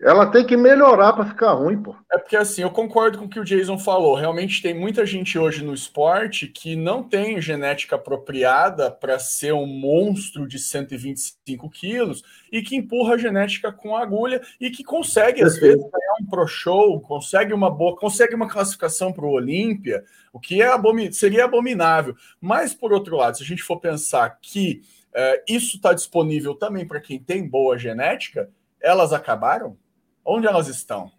ela 0.01 0.27
tem 0.27 0.46
que 0.46 0.56
melhorar 0.56 1.12
para 1.12 1.25
ficar 1.25 1.51
ruim, 1.51 1.82
pô. 1.82 1.94
É 2.12 2.18
porque 2.18 2.38
assim, 2.38 2.62
eu 2.62 2.72
concordo 2.72 3.18
com 3.18 3.25
o 3.25 3.29
que 3.29 3.39
o 3.39 3.44
Jason 3.44 3.77
falou. 3.77 4.15
Realmente 4.15 4.62
tem 4.62 4.74
muita 4.74 5.06
gente 5.06 5.38
hoje 5.38 5.63
no 5.63 5.74
esporte 5.74 6.48
que 6.48 6.74
não 6.75 7.03
tem 7.03 7.41
genética 7.41 7.98
apropriada 7.98 8.89
para 8.89 9.20
ser 9.20 9.53
um 9.53 9.65
monstro 9.65 10.48
de 10.48 10.58
125 10.58 11.70
quilos 11.70 12.24
e 12.50 12.62
que 12.62 12.77
empurra 12.77 13.15
a 13.15 13.18
genética 13.18 13.74
com 13.74 13.96
agulha 13.96 14.41
e 14.60 14.70
que 14.70 14.86
consegue, 14.86 15.44
às 15.44 15.60
vezes, 15.60 15.82
ganhar 15.82 16.13
um 16.22 16.25
pro 16.25 16.48
show, 16.48 17.01
consegue 17.01 17.53
uma 17.53 17.70
boa, 17.70 17.98
consegue 17.98 18.34
uma 18.34 18.48
classificação 18.48 19.12
para 19.12 19.25
o 19.25 19.32
Olímpia, 19.32 20.03
o 20.32 20.39
que 20.39 20.62
é 20.62 20.68
abomin 20.68 21.12
seria 21.12 21.44
abominável. 21.44 22.15
Mas, 22.39 22.74
por 22.74 22.94
outro 22.94 23.18
lado, 23.18 23.36
se 23.36 23.44
a 23.44 23.46
gente 23.46 23.63
for 23.63 23.82
pensar 23.82 24.38
que 24.41 24.82
é, 25.13 25.44
isso 25.46 25.75
está 25.75 25.94
disponível 25.94 26.56
também 26.56 26.88
para 26.88 27.01
quem 27.01 27.20
tem 27.20 27.46
boa 27.46 27.77
genética 27.77 28.50
elas 28.82 29.12
acabaram? 29.12 29.77
Onde 30.26 30.48
elas 30.48 30.68
estão? 30.68 31.12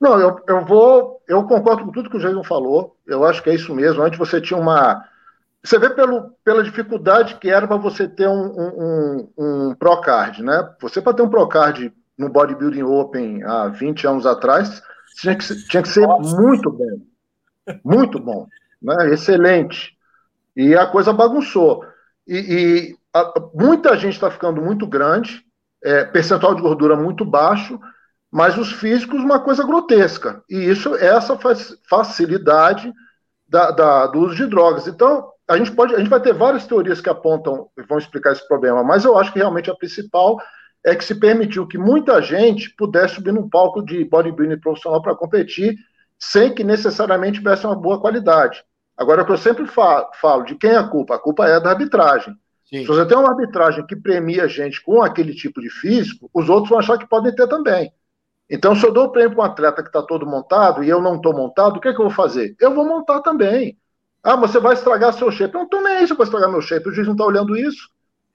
Não, 0.00 0.18
eu, 0.18 0.40
eu 0.46 0.64
vou. 0.64 1.22
Eu 1.26 1.44
concordo 1.44 1.84
com 1.84 1.92
tudo 1.92 2.10
que 2.10 2.16
o 2.16 2.20
Jason 2.20 2.44
falou. 2.44 2.96
Eu 3.06 3.24
acho 3.24 3.42
que 3.42 3.50
é 3.50 3.54
isso 3.54 3.74
mesmo. 3.74 4.02
Antes 4.02 4.18
você 4.18 4.40
tinha 4.40 4.58
uma. 4.58 5.04
Você 5.62 5.78
vê 5.78 5.90
pelo, 5.90 6.32
pela 6.44 6.62
dificuldade 6.62 7.36
que 7.36 7.50
era 7.50 7.66
para 7.66 7.76
você 7.76 8.06
ter 8.06 8.28
um, 8.28 8.46
um, 8.46 9.28
um, 9.36 9.74
Procard, 9.74 10.42
né? 10.42 10.70
Você, 10.80 11.00
para 11.00 11.14
ter 11.14 11.22
um 11.22 11.28
Procard 11.28 11.92
no 12.16 12.28
Bodybuilding 12.28 12.82
Open 12.82 13.42
há 13.42 13.68
20 13.68 14.06
anos 14.06 14.26
atrás, 14.26 14.82
tinha 15.16 15.34
que, 15.34 15.68
tinha 15.68 15.82
que 15.82 15.88
ser 15.88 16.06
Nossa. 16.06 16.40
muito 16.40 16.70
bom. 16.70 17.00
Muito 17.84 18.20
bom. 18.20 18.46
Né? 18.80 19.12
Excelente. 19.12 19.96
E 20.54 20.74
a 20.76 20.86
coisa 20.86 21.12
bagunçou. 21.12 21.84
E, 22.28 22.38
e 22.38 22.96
a, 23.12 23.32
muita 23.54 23.96
gente 23.96 24.14
está 24.14 24.30
ficando 24.30 24.62
muito 24.62 24.86
grande 24.86 25.45
é, 25.86 26.04
percentual 26.04 26.52
de 26.54 26.60
gordura 26.60 26.96
muito 26.96 27.24
baixo, 27.24 27.78
mas 28.30 28.58
os 28.58 28.72
físicos 28.72 29.22
uma 29.22 29.38
coisa 29.38 29.64
grotesca. 29.64 30.42
E 30.50 30.56
isso 30.56 30.96
é 30.96 31.06
essa 31.06 31.38
facilidade 31.88 32.92
da, 33.48 33.70
da, 33.70 34.06
do 34.08 34.18
uso 34.18 34.34
de 34.34 34.46
drogas. 34.46 34.88
Então, 34.88 35.30
a 35.48 35.56
gente 35.56 35.70
pode, 35.70 35.94
a 35.94 35.98
gente 35.98 36.10
vai 36.10 36.20
ter 36.20 36.34
várias 36.34 36.66
teorias 36.66 37.00
que 37.00 37.08
apontam, 37.08 37.68
vão 37.88 37.98
explicar 37.98 38.32
esse 38.32 38.46
problema, 38.48 38.82
mas 38.82 39.04
eu 39.04 39.16
acho 39.16 39.32
que 39.32 39.38
realmente 39.38 39.70
a 39.70 39.76
principal 39.76 40.36
é 40.84 40.94
que 40.94 41.04
se 41.04 41.14
permitiu 41.14 41.68
que 41.68 41.78
muita 41.78 42.20
gente 42.20 42.74
pudesse 42.76 43.14
subir 43.14 43.32
num 43.32 43.48
palco 43.48 43.80
de 43.80 44.04
bodybuilding 44.04 44.58
profissional 44.58 45.00
para 45.00 45.14
competir, 45.14 45.76
sem 46.18 46.52
que 46.52 46.64
necessariamente 46.64 47.38
tivesse 47.38 47.64
uma 47.64 47.76
boa 47.76 48.00
qualidade. 48.00 48.64
Agora, 48.96 49.22
o 49.22 49.26
que 49.26 49.32
eu 49.32 49.38
sempre 49.38 49.66
falo, 49.66 50.08
falo, 50.20 50.42
de 50.42 50.56
quem 50.56 50.70
é 50.70 50.76
a 50.76 50.88
culpa? 50.88 51.14
A 51.14 51.18
culpa 51.18 51.46
é 51.46 51.60
da 51.60 51.70
arbitragem. 51.70 52.34
Sim. 52.68 52.80
Se 52.80 52.86
você 52.86 53.06
tem 53.06 53.16
uma 53.16 53.30
arbitragem 53.30 53.86
que 53.86 53.94
premia 53.94 54.44
a 54.44 54.48
gente 54.48 54.82
com 54.82 55.02
aquele 55.02 55.34
tipo 55.34 55.60
de 55.60 55.70
físico, 55.70 56.28
os 56.34 56.48
outros 56.48 56.70
vão 56.70 56.78
achar 56.78 56.98
que 56.98 57.08
podem 57.08 57.34
ter 57.34 57.46
também. 57.46 57.92
Então, 58.48 58.74
se 58.76 58.84
eu 58.84 58.92
dou 58.92 59.06
o 59.06 59.10
prêmio 59.10 59.34
para 59.36 59.44
um 59.44 59.46
atleta 59.46 59.82
que 59.82 59.88
está 59.88 60.02
todo 60.02 60.26
montado 60.26 60.82
e 60.82 60.88
eu 60.88 61.00
não 61.00 61.16
estou 61.16 61.32
montado, 61.32 61.76
o 61.76 61.80
que, 61.80 61.88
é 61.88 61.92
que 61.92 62.00
eu 62.00 62.06
vou 62.06 62.14
fazer? 62.14 62.54
Eu 62.60 62.74
vou 62.74 62.84
montar 62.84 63.20
também. 63.20 63.76
Ah, 64.22 64.36
você 64.36 64.58
vai 64.58 64.74
estragar 64.74 65.12
seu 65.12 65.30
shape. 65.30 65.54
Eu 65.54 65.58
não 65.58 65.64
estou 65.64 65.82
nem 65.82 65.98
aí 65.98 66.06
vou 66.06 66.24
estragar 66.24 66.50
meu 66.50 66.60
shape. 66.60 66.88
O 66.88 66.92
juiz 66.92 67.06
não 67.06 67.14
está 67.14 67.24
olhando 67.24 67.56
isso. 67.56 67.88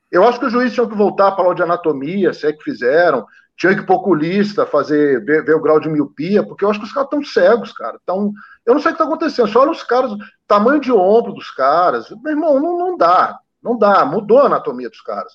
Eu 0.09 0.25
acho 0.25 0.39
que 0.39 0.45
os 0.45 0.51
juízes 0.51 0.73
tinham 0.73 0.87
que 0.87 0.95
voltar 0.95 1.29
a 1.29 1.35
falar 1.35 1.53
de 1.53 1.63
anatomia, 1.63 2.33
se 2.33 2.47
é 2.47 2.53
que 2.53 2.63
fizeram. 2.63 3.25
Tinha 3.57 3.75
que 3.75 3.85
pôr 3.85 3.95
oculista, 3.95 4.65
fazer, 4.65 5.23
ver, 5.25 5.43
ver, 5.43 5.55
o 5.55 5.61
grau 5.61 5.79
de 5.79 5.89
miopia, 5.89 6.43
porque 6.43 6.63
eu 6.63 6.69
acho 6.69 6.79
que 6.79 6.85
os 6.85 6.93
caras 6.93 7.07
estão 7.07 7.23
cegos, 7.23 7.73
cara. 7.73 7.99
Tão, 8.05 8.31
eu 8.65 8.73
não 8.73 8.81
sei 8.81 8.91
o 8.91 8.95
que 8.95 9.01
está 9.01 9.03
acontecendo. 9.03 9.49
Só 9.49 9.61
olha 9.61 9.71
os 9.71 9.83
caras, 9.83 10.11
tamanho 10.47 10.79
de 10.79 10.91
ombro 10.91 11.33
dos 11.33 11.51
caras. 11.51 12.09
Meu 12.23 12.31
irmão, 12.31 12.59
não, 12.59 12.77
não 12.77 12.97
dá. 12.97 13.37
Não 13.61 13.77
dá, 13.77 14.05
mudou 14.05 14.39
a 14.39 14.45
anatomia 14.45 14.89
dos 14.89 15.01
caras. 15.01 15.33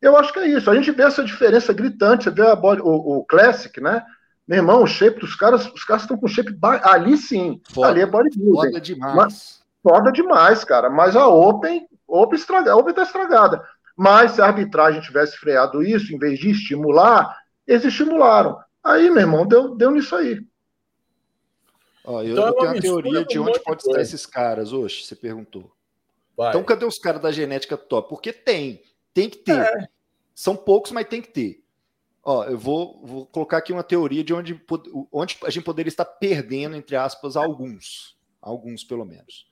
Eu 0.00 0.16
acho 0.16 0.32
que 0.32 0.38
é 0.38 0.48
isso. 0.48 0.70
A 0.70 0.74
gente 0.74 0.90
vê 0.90 1.02
essa 1.02 1.22
diferença 1.22 1.72
gritante. 1.72 2.24
Você 2.24 2.30
vê 2.30 2.46
a 2.46 2.56
body, 2.56 2.80
o, 2.80 3.18
o 3.18 3.24
Classic, 3.24 3.80
né? 3.80 4.04
Meu 4.48 4.58
irmão, 4.58 4.82
o 4.82 4.86
shape 4.86 5.20
dos 5.20 5.34
caras, 5.36 5.66
os 5.72 5.84
caras 5.84 6.02
estão 6.02 6.16
com 6.16 6.26
shape. 6.26 6.56
Ali 6.82 7.16
sim. 7.16 7.60
Foda, 7.70 7.88
ali 7.88 8.00
é 8.00 8.06
bodybuilding. 8.06 8.68
Foda 8.68 8.80
demais. 8.80 9.14
Mas, 9.14 9.62
foda 9.82 10.10
demais, 10.10 10.64
cara. 10.64 10.88
Mas 10.88 11.14
a 11.14 11.28
Open, 11.28 11.86
Open, 12.08 12.38
estraga, 12.38 12.72
a 12.72 12.76
Open 12.76 12.94
tá 12.94 13.02
estragada. 13.02 13.62
Mas 13.96 14.32
se 14.32 14.40
a 14.40 14.46
arbitragem 14.46 15.02
tivesse 15.02 15.36
freado 15.36 15.82
isso, 15.82 16.14
em 16.14 16.18
vez 16.18 16.38
de 16.38 16.50
estimular, 16.50 17.36
eles 17.66 17.84
estimularam. 17.84 18.58
Aí, 18.82 19.10
meu 19.10 19.20
irmão, 19.20 19.46
deu, 19.46 19.74
deu 19.76 19.90
nisso 19.90 20.16
aí. 20.16 20.40
Ó, 22.02 22.22
eu, 22.22 22.32
então, 22.32 22.46
eu 22.46 22.54
tenho 22.54 22.70
a 22.70 22.80
teoria 22.80 23.24
de 23.24 23.38
onde 23.38 23.60
pode 23.60 23.82
estar 23.82 24.00
esses 24.00 24.24
caras, 24.24 24.72
hoje, 24.72 25.04
você 25.04 25.14
perguntou. 25.14 25.70
Vai. 26.40 26.48
Então, 26.48 26.64
cadê 26.64 26.86
os 26.86 26.98
caras 26.98 27.20
da 27.20 27.30
genética 27.30 27.76
top? 27.76 28.08
Porque 28.08 28.32
tem, 28.32 28.82
tem 29.12 29.28
que 29.28 29.36
ter. 29.36 29.60
É. 29.60 29.88
São 30.34 30.56
poucos, 30.56 30.90
mas 30.90 31.06
tem 31.06 31.20
que 31.20 31.28
ter. 31.28 31.62
Ó, 32.22 32.44
eu 32.44 32.56
vou, 32.56 33.04
vou 33.04 33.26
colocar 33.26 33.58
aqui 33.58 33.74
uma 33.74 33.84
teoria 33.84 34.24
de 34.24 34.32
onde, 34.32 34.58
onde 35.12 35.36
a 35.44 35.50
gente 35.50 35.64
poderia 35.64 35.90
estar 35.90 36.06
perdendo, 36.06 36.76
entre 36.76 36.96
aspas, 36.96 37.36
alguns. 37.36 38.18
Alguns, 38.40 38.82
pelo 38.82 39.04
menos. 39.04 39.50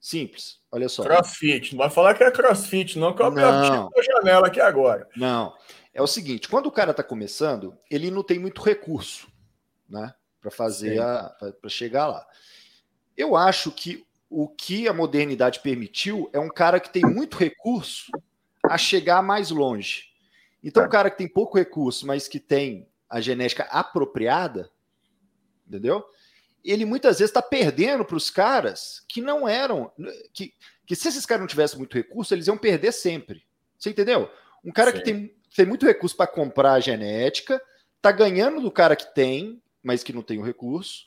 Simples, 0.00 0.60
olha 0.70 0.88
só. 0.88 1.02
Crossfit, 1.02 1.72
não 1.72 1.78
vai 1.78 1.90
falar 1.90 2.14
que 2.14 2.22
é 2.22 2.30
crossfit, 2.30 2.96
não, 3.00 3.12
que 3.12 3.20
eu 3.20 3.32
não. 3.32 3.90
a 3.92 4.00
janela 4.00 4.46
aqui 4.46 4.60
agora. 4.60 5.08
Não. 5.16 5.52
É 5.92 6.00
o 6.00 6.06
seguinte: 6.06 6.48
quando 6.48 6.66
o 6.66 6.72
cara 6.72 6.92
está 6.92 7.02
começando, 7.02 7.76
ele 7.90 8.12
não 8.12 8.22
tem 8.22 8.38
muito 8.38 8.62
recurso, 8.62 9.26
né? 9.88 10.14
Para 10.40 10.52
fazer 10.52 11.00
para 11.60 11.68
chegar 11.68 12.06
lá. 12.06 12.24
Eu 13.16 13.34
acho 13.34 13.72
que 13.72 14.06
o 14.30 14.48
que 14.48 14.86
a 14.86 14.92
modernidade 14.92 15.60
permitiu 15.60 16.28
é 16.32 16.38
um 16.38 16.50
cara 16.50 16.78
que 16.78 16.92
tem 16.92 17.02
muito 17.02 17.36
recurso 17.36 18.12
a 18.64 18.76
chegar 18.76 19.22
mais 19.22 19.50
longe. 19.50 20.08
Então, 20.62 20.84
o 20.84 20.88
cara 20.88 21.10
que 21.10 21.18
tem 21.18 21.28
pouco 21.28 21.56
recurso, 21.56 22.06
mas 22.06 22.28
que 22.28 22.38
tem 22.38 22.88
a 23.08 23.20
genética 23.20 23.64
apropriada, 23.64 24.70
entendeu? 25.66 26.04
Ele 26.64 26.84
muitas 26.84 27.18
vezes 27.18 27.30
está 27.30 27.40
perdendo 27.40 28.04
para 28.04 28.16
os 28.16 28.28
caras 28.30 29.02
que 29.08 29.20
não 29.20 29.48
eram. 29.48 29.90
Que, 30.34 30.52
que 30.84 30.94
se 30.94 31.08
esses 31.08 31.24
caras 31.24 31.40
não 31.40 31.48
tivessem 31.48 31.78
muito 31.78 31.94
recurso, 31.94 32.34
eles 32.34 32.46
iam 32.48 32.58
perder 32.58 32.92
sempre. 32.92 33.44
Você 33.78 33.90
entendeu? 33.90 34.30
Um 34.64 34.72
cara 34.72 34.90
Sim. 34.90 34.98
que 34.98 35.04
tem, 35.04 35.34
tem 35.54 35.66
muito 35.66 35.86
recurso 35.86 36.16
para 36.16 36.26
comprar 36.26 36.72
a 36.72 36.80
genética, 36.80 37.62
tá 38.02 38.12
ganhando 38.12 38.60
do 38.60 38.70
cara 38.70 38.96
que 38.96 39.14
tem, 39.14 39.62
mas 39.82 40.02
que 40.02 40.12
não 40.12 40.22
tem 40.22 40.38
o 40.38 40.44
recurso. 40.44 41.06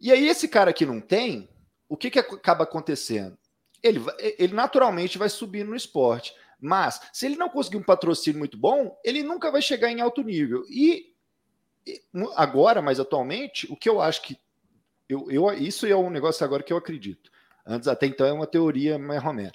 E 0.00 0.10
aí, 0.10 0.26
esse 0.26 0.48
cara 0.48 0.72
que 0.72 0.86
não 0.86 1.00
tem, 1.00 1.48
o 1.90 1.96
que, 1.96 2.08
que 2.08 2.20
acaba 2.20 2.62
acontecendo? 2.62 3.36
Ele, 3.82 4.00
ele 4.38 4.54
naturalmente 4.54 5.18
vai 5.18 5.28
subir 5.28 5.64
no 5.64 5.74
esporte. 5.74 6.32
Mas, 6.60 7.00
se 7.12 7.26
ele 7.26 7.34
não 7.34 7.48
conseguir 7.48 7.78
um 7.78 7.82
patrocínio 7.82 8.38
muito 8.38 8.56
bom, 8.56 8.96
ele 9.04 9.24
nunca 9.24 9.50
vai 9.50 9.60
chegar 9.60 9.90
em 9.90 10.00
alto 10.00 10.22
nível. 10.22 10.64
E 10.70 11.12
agora, 12.36 12.80
mais 12.80 13.00
atualmente, 13.00 13.66
o 13.72 13.76
que 13.76 13.88
eu 13.88 14.00
acho 14.00 14.22
que. 14.22 14.38
Eu, 15.08 15.28
eu, 15.32 15.52
isso 15.54 15.84
é 15.84 15.96
um 15.96 16.10
negócio 16.10 16.44
agora 16.44 16.62
que 16.62 16.72
eu 16.72 16.76
acredito. 16.76 17.28
Antes, 17.66 17.88
até 17.88 18.06
então, 18.06 18.24
é 18.24 18.32
uma 18.32 18.46
teoria 18.46 18.96
mais 18.96 19.20
romana. 19.20 19.52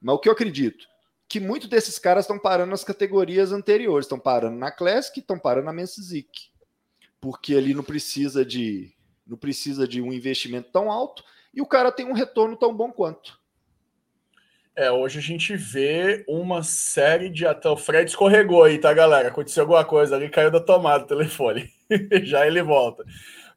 Mas 0.00 0.14
o 0.14 0.18
que 0.20 0.28
eu 0.28 0.34
acredito? 0.34 0.86
Que 1.28 1.40
muitos 1.40 1.68
desses 1.68 1.98
caras 1.98 2.24
estão 2.24 2.38
parando 2.38 2.70
nas 2.70 2.84
categorias 2.84 3.50
anteriores, 3.50 4.06
estão 4.06 4.20
parando 4.20 4.56
na 4.56 4.70
Classic, 4.70 5.18
estão 5.18 5.36
parando 5.36 5.66
na 5.66 5.72
Men's 5.72 5.96
Porque 7.20 7.56
ali 7.56 7.74
não 7.74 7.82
precisa 7.82 8.44
de 8.44 8.94
não 9.26 9.36
precisa 9.36 9.88
de 9.88 10.00
um 10.00 10.12
investimento 10.12 10.70
tão 10.70 10.88
alto 10.88 11.24
e 11.56 11.62
o 11.62 11.66
cara 11.66 11.90
tem 11.90 12.06
um 12.06 12.12
retorno 12.12 12.54
tão 12.54 12.72
bom 12.72 12.92
quanto. 12.92 13.40
É, 14.76 14.90
hoje 14.90 15.18
a 15.18 15.22
gente 15.22 15.56
vê 15.56 16.22
uma 16.28 16.62
série 16.62 17.30
de 17.30 17.46
até 17.46 17.66
o 17.66 17.78
Fred 17.78 18.10
escorregou 18.10 18.62
aí, 18.62 18.78
tá, 18.78 18.92
galera? 18.92 19.28
Aconteceu 19.28 19.62
alguma 19.62 19.82
coisa 19.82 20.14
ali, 20.14 20.28
caiu 20.28 20.50
da 20.50 20.60
tomada 20.60 21.04
o 21.04 21.06
telefone. 21.06 21.72
Já 22.24 22.46
ele 22.46 22.62
volta. 22.62 23.02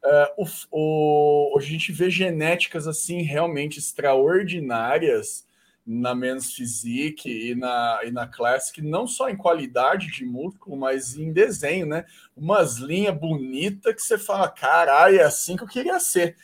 Uh, 0.02 0.44
o, 0.44 0.46
o, 0.70 1.56
hoje 1.56 1.68
a 1.68 1.70
gente 1.72 1.92
vê 1.92 2.08
genéticas 2.08 2.88
assim 2.88 3.20
realmente 3.20 3.78
extraordinárias 3.78 5.46
na 5.86 6.14
Men's 6.14 6.54
Physique 6.54 7.50
e 7.50 7.54
na, 7.54 8.00
e 8.04 8.10
na 8.10 8.26
Classic, 8.26 8.80
não 8.80 9.06
só 9.06 9.28
em 9.28 9.36
qualidade 9.36 10.10
de 10.10 10.24
músculo, 10.24 10.74
mas 10.74 11.16
em 11.16 11.32
desenho, 11.32 11.84
né? 11.84 12.06
Umas 12.34 12.76
linhas 12.76 13.14
bonitas 13.14 13.94
que 13.94 14.00
você 14.00 14.16
fala, 14.16 14.48
caralho, 14.48 15.18
é 15.18 15.24
assim 15.24 15.54
que 15.54 15.64
eu 15.64 15.68
queria 15.68 16.00
ser. 16.00 16.36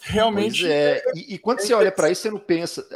Realmente. 0.00 0.62
Pois 0.62 0.72
é, 0.72 1.02
e, 1.14 1.34
e 1.34 1.38
quando 1.38 1.60
é 1.60 1.62
você 1.62 1.74
olha 1.74 1.92
para 1.92 2.10
isso, 2.10 2.22
você 2.22 2.30
não 2.30 2.38
pensa. 2.38 2.86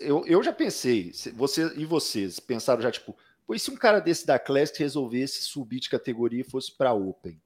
Eu, 0.00 0.24
eu 0.26 0.42
já 0.42 0.52
pensei, 0.52 1.12
você 1.34 1.72
e 1.76 1.84
vocês 1.84 2.40
pensaram 2.40 2.80
já, 2.82 2.90
tipo, 2.90 3.16
pois 3.46 3.62
se 3.62 3.70
um 3.70 3.76
cara 3.76 4.00
desse 4.00 4.26
da 4.26 4.38
Classic 4.38 4.78
resolvesse 4.78 5.42
subir 5.42 5.80
de 5.80 5.90
categoria 5.90 6.40
e 6.40 6.50
fosse 6.50 6.76
para 6.76 6.92
Open? 6.92 7.40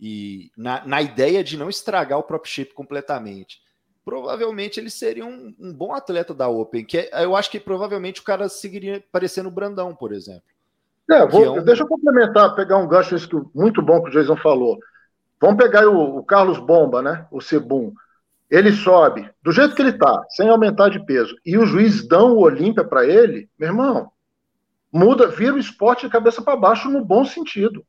E 0.00 0.50
na, 0.56 0.84
na 0.86 1.02
ideia 1.02 1.42
de 1.42 1.56
não 1.56 1.68
estragar 1.68 2.18
o 2.18 2.22
próprio 2.22 2.52
shape 2.52 2.74
completamente 2.74 3.60
provavelmente 4.08 4.80
ele 4.80 4.88
seria 4.88 5.26
um, 5.26 5.54
um, 5.60 5.70
bom 5.70 5.92
atleta 5.92 6.32
da 6.32 6.48
Open. 6.48 6.82
Que 6.82 6.96
é, 6.96 7.24
eu 7.24 7.36
acho 7.36 7.50
que 7.50 7.60
provavelmente 7.60 8.22
o 8.22 8.24
cara 8.24 8.48
seguiria 8.48 9.04
parecendo 9.12 9.50
o 9.50 9.52
Brandão, 9.52 9.94
por 9.94 10.14
exemplo. 10.14 10.44
É, 11.10 11.26
vou, 11.26 11.44
é 11.44 11.50
um... 11.50 11.62
deixa 11.62 11.82
eu 11.82 11.86
complementar, 11.86 12.54
pegar 12.54 12.78
um 12.78 12.88
gancho 12.88 13.14
isso 13.14 13.28
que, 13.28 13.36
muito 13.54 13.82
bom 13.82 14.02
que 14.02 14.08
o 14.08 14.12
Jason 14.12 14.36
falou. 14.38 14.78
Vamos 15.38 15.62
pegar 15.62 15.86
o, 15.86 16.16
o 16.20 16.24
Carlos 16.24 16.58
Bomba, 16.58 17.02
né? 17.02 17.26
O 17.30 17.42
Cebum. 17.42 17.92
Ele 18.50 18.72
sobe 18.72 19.30
do 19.42 19.52
jeito 19.52 19.74
que 19.74 19.82
ele 19.82 19.90
está, 19.90 20.24
sem 20.30 20.48
aumentar 20.48 20.88
de 20.88 21.04
peso, 21.04 21.36
e 21.44 21.58
o 21.58 21.66
juiz 21.66 22.06
dão 22.06 22.32
o 22.32 22.40
Olímpia 22.40 22.82
para 22.82 23.06
ele, 23.06 23.48
meu 23.58 23.68
irmão, 23.68 24.10
muda, 24.92 25.28
vira 25.28 25.54
o 25.54 25.58
esporte 25.58 26.06
de 26.06 26.12
cabeça 26.12 26.40
para 26.40 26.56
baixo 26.56 26.90
no 26.90 27.04
bom 27.04 27.24
sentido. 27.24 27.84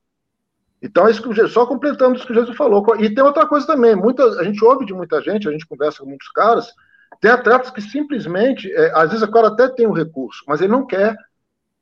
Então, 0.81 1.07
é 1.07 1.11
isso 1.11 1.47
só 1.49 1.65
completando 1.65 2.15
isso 2.15 2.25
que 2.25 2.31
o 2.31 2.35
Jesus 2.35 2.55
falou. 2.55 2.85
E 2.99 3.13
tem 3.13 3.23
outra 3.23 3.45
coisa 3.45 3.67
também, 3.67 3.95
muita, 3.95 4.23
a 4.39 4.43
gente 4.43 4.63
ouve 4.63 4.85
de 4.85 4.93
muita 4.93 5.21
gente, 5.21 5.47
a 5.47 5.51
gente 5.51 5.67
conversa 5.67 5.99
com 5.99 6.09
muitos 6.09 6.29
caras, 6.29 6.73
tem 7.19 7.31
atletas 7.31 7.69
que 7.69 7.81
simplesmente, 7.81 8.71
é, 8.71 8.91
às 8.95 9.09
vezes 9.09 9.21
o 9.21 9.31
cara 9.31 9.47
até 9.47 9.67
tem 9.67 9.87
o 9.87 9.93
recurso, 9.93 10.43
mas 10.47 10.61
ele 10.61 10.71
não 10.71 10.85
quer. 10.85 11.15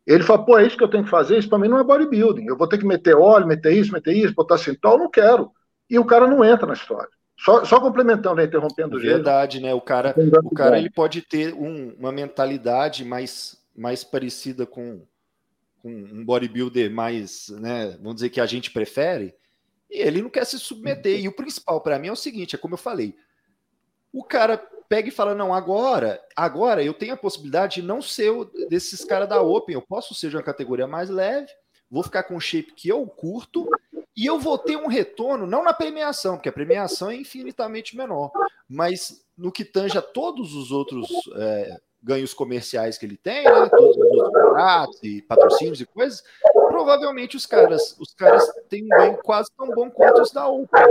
Ele 0.06 0.24
fala, 0.24 0.46
pô, 0.46 0.58
é 0.58 0.66
isso 0.66 0.78
que 0.78 0.84
eu 0.84 0.90
tenho 0.90 1.04
que 1.04 1.10
fazer, 1.10 1.38
isso 1.38 1.50
para 1.50 1.60
mim 1.60 1.68
não 1.68 1.80
é 1.80 1.84
bodybuilding. 1.84 2.46
Eu 2.46 2.58
vou 2.58 2.68
ter 2.68 2.78
que 2.78 2.86
meter 2.86 3.16
óleo, 3.16 3.46
meter 3.46 3.74
isso, 3.74 3.92
meter 3.92 4.14
isso, 4.14 4.34
botar 4.34 4.58
cintol, 4.58 4.98
não 4.98 5.10
quero. 5.10 5.52
E 5.90 6.00
o 6.00 6.06
cara 6.06 6.28
não 6.28 6.44
entra 6.44 6.66
na 6.66 6.74
história. 6.74 7.10
Só, 7.38 7.64
só 7.64 7.80
complementando, 7.80 8.42
interrompendo 8.42 8.98
o 8.98 9.00
Verdade, 9.00 9.60
né? 9.60 9.74
O 9.74 9.82
cara, 9.82 10.16
o 10.44 10.54
cara 10.56 10.78
ele 10.78 10.90
pode 10.90 11.22
ter 11.22 11.54
um, 11.54 11.96
uma 12.00 12.12
mentalidade 12.12 13.06
mais, 13.06 13.64
mais 13.76 14.04
parecida 14.04 14.66
com, 14.66 15.06
com 15.82 15.90
um 15.90 16.26
bodybuilder 16.26 16.92
mais, 16.92 17.50
né, 17.50 17.92
vamos 18.02 18.16
dizer 18.16 18.30
que 18.30 18.42
a 18.42 18.46
gente 18.46 18.72
prefere, 18.72 19.36
e 19.90 20.00
ele 20.00 20.22
não 20.22 20.30
quer 20.30 20.46
se 20.46 20.60
submeter. 20.60 21.20
E 21.20 21.28
o 21.28 21.36
principal 21.36 21.80
para 21.80 22.00
mim 22.00 22.08
é 22.08 22.12
o 22.12 22.16
seguinte, 22.16 22.56
é 22.56 22.60
como 22.60 22.74
eu 22.74 22.80
falei, 22.80 23.16
o 24.12 24.24
cara 24.24 24.58
pega 24.90 25.10
e 25.10 25.12
fala, 25.12 25.36
não, 25.36 25.54
agora, 25.54 26.22
agora 26.36 26.84
eu 26.84 26.94
tenho 26.94 27.14
a 27.14 27.18
possibilidade 27.18 27.82
de 27.82 27.88
não 27.88 28.02
ser 28.02 28.32
o, 28.32 28.46
desses 28.68 29.06
caras 29.06 29.30
da 29.30 29.42
Open, 29.42 29.76
eu 29.76 29.82
posso 29.82 30.16
ser 30.16 30.30
de 30.30 30.36
uma 30.36 30.44
categoria 30.44 30.88
mais 30.88 31.10
leve, 31.10 31.52
vou 31.90 32.04
ficar 32.04 32.24
com 32.24 32.36
o 32.36 32.42
shape 32.42 32.74
que 32.74 32.90
eu 32.90 33.06
curto, 33.06 33.70
e 34.18 34.26
eu 34.26 34.40
vou 34.40 34.58
ter 34.58 34.76
um 34.76 34.88
retorno, 34.88 35.46
não 35.46 35.64
na 35.64 35.74
premiação, 35.74 36.38
porque 36.38 36.50
a 36.50 36.54
premiação 36.54 37.12
é 37.12 37.16
infinitamente 37.16 37.96
menor, 37.96 38.32
mas 38.68 39.24
no 39.38 39.52
que 39.52 39.64
tange 39.64 39.96
a 39.96 40.02
todos 40.02 40.56
os 40.56 40.72
outros 40.72 41.08
é, 41.36 41.78
ganhos 42.02 42.34
comerciais 42.34 42.98
que 42.98 43.06
ele 43.06 43.16
tem, 43.16 43.44
né? 43.44 43.70
Todos 43.70 43.96
os 43.96 44.04
outros 44.04 44.34
contratos 44.34 45.00
e 45.04 45.22
patrocínios 45.22 45.80
e 45.82 45.86
coisas, 45.86 46.24
provavelmente 46.68 47.38
os 47.38 47.46
caras, 47.46 47.96
os 48.00 48.12
caras 48.16 48.44
têm 48.68 48.86
um 48.86 48.88
ganho 48.88 49.18
quase 49.18 49.52
tão 49.56 49.70
bom 49.70 49.92
quanto 49.92 50.20
os 50.24 50.32
da 50.32 50.48
Open. 50.48 50.88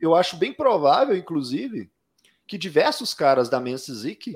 Eu 0.00 0.14
acho 0.14 0.36
bem 0.36 0.52
provável, 0.52 1.16
inclusive, 1.16 1.90
que 2.46 2.56
diversos 2.56 3.12
caras 3.12 3.48
da 3.48 3.58
Mensizik 3.58 4.32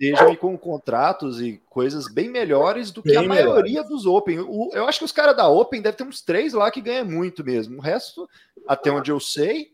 estejam 0.00 0.34
com 0.34 0.56
contratos 0.56 1.42
e 1.42 1.60
coisas 1.68 2.08
bem 2.08 2.30
melhores 2.30 2.90
do 2.90 3.02
que 3.02 3.10
bem 3.10 3.18
a 3.18 3.22
maioria 3.22 3.84
dos 3.84 4.06
Open. 4.06 4.40
O, 4.40 4.70
eu 4.72 4.88
acho 4.88 5.00
que 5.00 5.04
os 5.04 5.12
caras 5.12 5.36
da 5.36 5.46
Open 5.46 5.82
devem 5.82 5.98
ter 5.98 6.04
uns 6.04 6.22
três 6.22 6.54
lá 6.54 6.70
que 6.70 6.80
ganham 6.80 7.04
muito 7.04 7.44
mesmo. 7.44 7.78
O 7.78 7.82
resto, 7.82 8.26
até 8.66 8.90
onde 8.90 9.10
eu 9.10 9.20
sei, 9.20 9.70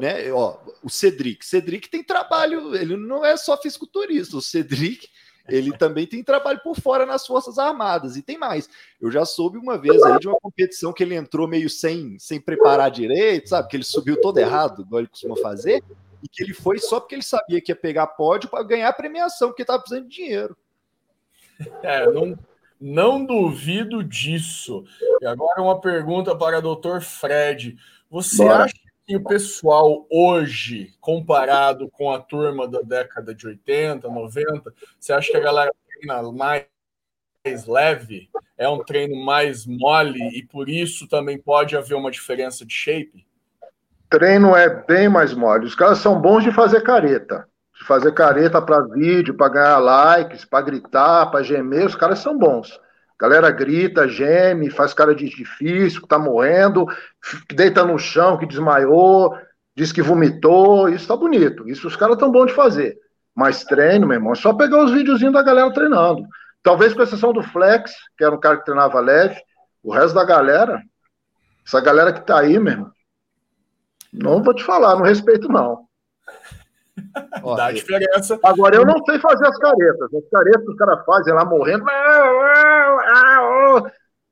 né? 0.00 0.32
Ó, 0.32 0.56
o 0.82 0.90
Cedric. 0.90 1.46
Cedric 1.46 1.88
tem 1.88 2.02
trabalho, 2.02 2.74
ele 2.74 2.96
não 2.96 3.24
é 3.24 3.36
só 3.36 3.56
fisiculturista. 3.56 4.36
O 4.36 4.42
Cedric, 4.42 5.08
ele 5.48 5.76
também 5.76 6.08
tem 6.08 6.24
trabalho 6.24 6.60
por 6.64 6.76
fora 6.80 7.06
nas 7.06 7.24
Forças 7.24 7.56
Armadas. 7.56 8.16
E 8.16 8.22
tem 8.22 8.36
mais. 8.36 8.68
Eu 9.00 9.12
já 9.12 9.24
soube 9.24 9.58
uma 9.58 9.78
vez 9.78 10.02
aí 10.02 10.18
de 10.18 10.26
uma 10.26 10.38
competição 10.40 10.92
que 10.92 11.04
ele 11.04 11.14
entrou 11.14 11.46
meio 11.46 11.70
sem, 11.70 12.18
sem 12.18 12.40
preparar 12.40 12.90
direito, 12.90 13.48
sabe? 13.50 13.68
Que 13.68 13.76
ele 13.76 13.84
subiu 13.84 14.20
todo 14.20 14.38
errado, 14.38 14.82
igual 14.82 15.00
ele 15.00 15.08
costuma 15.08 15.36
fazer. 15.36 15.84
E 16.22 16.28
que 16.28 16.42
ele 16.42 16.54
foi 16.54 16.78
só 16.78 17.00
porque 17.00 17.14
ele 17.14 17.22
sabia 17.22 17.60
que 17.60 17.72
ia 17.72 17.76
pegar 17.76 18.06
pódio 18.06 18.48
para 18.48 18.62
ganhar 18.62 18.88
a 18.88 18.92
premiação, 18.92 19.48
porque 19.48 19.62
estava 19.62 19.80
precisando 19.80 20.08
de 20.08 20.14
dinheiro. 20.14 20.56
É, 21.82 22.06
não, 22.06 22.38
não 22.80 23.24
duvido 23.24 24.02
disso. 24.02 24.84
E 25.20 25.26
agora 25.26 25.62
uma 25.62 25.80
pergunta 25.80 26.36
para 26.36 26.58
o 26.58 26.76
Dr. 26.76 27.00
Fred. 27.00 27.76
Você 28.10 28.44
Bora. 28.44 28.64
acha 28.64 28.74
que 29.06 29.16
o 29.16 29.24
pessoal 29.24 30.06
hoje, 30.10 30.94
comparado 31.00 31.88
com 31.90 32.10
a 32.10 32.20
turma 32.20 32.68
da 32.68 32.80
década 32.80 33.34
de 33.34 33.46
80, 33.46 34.08
90, 34.08 34.74
você 34.98 35.12
acha 35.12 35.30
que 35.30 35.36
a 35.36 35.40
galera 35.40 35.72
treina 35.86 36.22
mais 36.32 36.66
leve? 37.66 38.30
É 38.56 38.68
um 38.68 38.82
treino 38.82 39.16
mais 39.24 39.66
mole 39.66 40.20
e 40.36 40.42
por 40.42 40.68
isso 40.68 41.08
também 41.08 41.38
pode 41.38 41.76
haver 41.76 41.94
uma 41.94 42.10
diferença 42.10 42.64
de 42.64 42.72
shape? 42.72 43.26
Treino 44.12 44.54
é 44.54 44.68
bem 44.68 45.08
mais 45.08 45.34
mole. 45.34 45.66
Os 45.66 45.74
caras 45.74 45.98
são 45.98 46.20
bons 46.20 46.44
de 46.44 46.52
fazer 46.52 46.82
careta. 46.82 47.48
De 47.74 47.84
fazer 47.84 48.12
careta 48.12 48.62
para 48.62 48.82
vídeo, 48.82 49.34
para 49.34 49.52
ganhar 49.52 49.78
likes, 49.78 50.44
para 50.44 50.64
gritar, 50.64 51.26
para 51.30 51.42
gemer, 51.42 51.86
os 51.86 51.96
caras 51.96 52.20
são 52.20 52.38
bons 52.38 52.78
galera 53.22 53.52
grita, 53.52 54.08
geme, 54.08 54.68
faz 54.68 54.92
cara 54.92 55.14
de 55.14 55.28
difícil, 55.28 56.02
que 56.02 56.08
tá 56.08 56.18
morrendo, 56.18 56.84
deita 57.54 57.84
no 57.84 57.96
chão, 57.96 58.36
que 58.36 58.44
desmaiou, 58.44 59.38
diz 59.76 59.92
que 59.92 60.02
vomitou, 60.02 60.88
isso 60.88 61.06
tá 61.06 61.14
bonito. 61.14 61.68
Isso 61.68 61.86
os 61.86 61.94
caras 61.94 62.16
tão 62.16 62.32
bons 62.32 62.46
de 62.46 62.52
fazer. 62.52 62.98
Mas 63.32 63.62
treino, 63.62 64.08
meu 64.08 64.16
irmão, 64.16 64.32
é 64.32 64.34
só 64.34 64.52
pegar 64.52 64.82
os 64.84 64.90
videozinhos 64.90 65.34
da 65.34 65.42
galera 65.42 65.72
treinando. 65.72 66.26
Talvez 66.64 66.92
com 66.92 67.02
exceção 67.02 67.32
do 67.32 67.44
Flex, 67.44 67.92
que 68.18 68.24
era 68.24 68.34
um 68.34 68.40
cara 68.40 68.56
que 68.56 68.64
treinava 68.64 68.98
leve, 68.98 69.40
o 69.84 69.92
resto 69.92 70.14
da 70.16 70.24
galera, 70.24 70.82
essa 71.64 71.80
galera 71.80 72.12
que 72.12 72.26
tá 72.26 72.40
aí, 72.40 72.58
meu 72.58 72.72
irmão, 72.72 72.90
não 74.12 74.42
vou 74.42 74.54
te 74.54 74.62
falar, 74.62 74.96
não 74.96 75.02
respeito 75.02 75.48
não. 75.48 75.86
Ó, 77.42 77.56
Dá 77.56 77.72
diferença. 77.72 78.38
Agora, 78.42 78.76
eu 78.76 78.84
não 78.84 79.02
sei 79.04 79.18
fazer 79.18 79.46
as 79.46 79.58
caretas. 79.58 80.14
As 80.14 80.28
caretas 80.30 80.64
que 80.64 80.70
os 80.70 80.76
caras 80.76 81.04
fazem 81.04 81.32
lá 81.32 81.44
morrendo. 81.44 81.84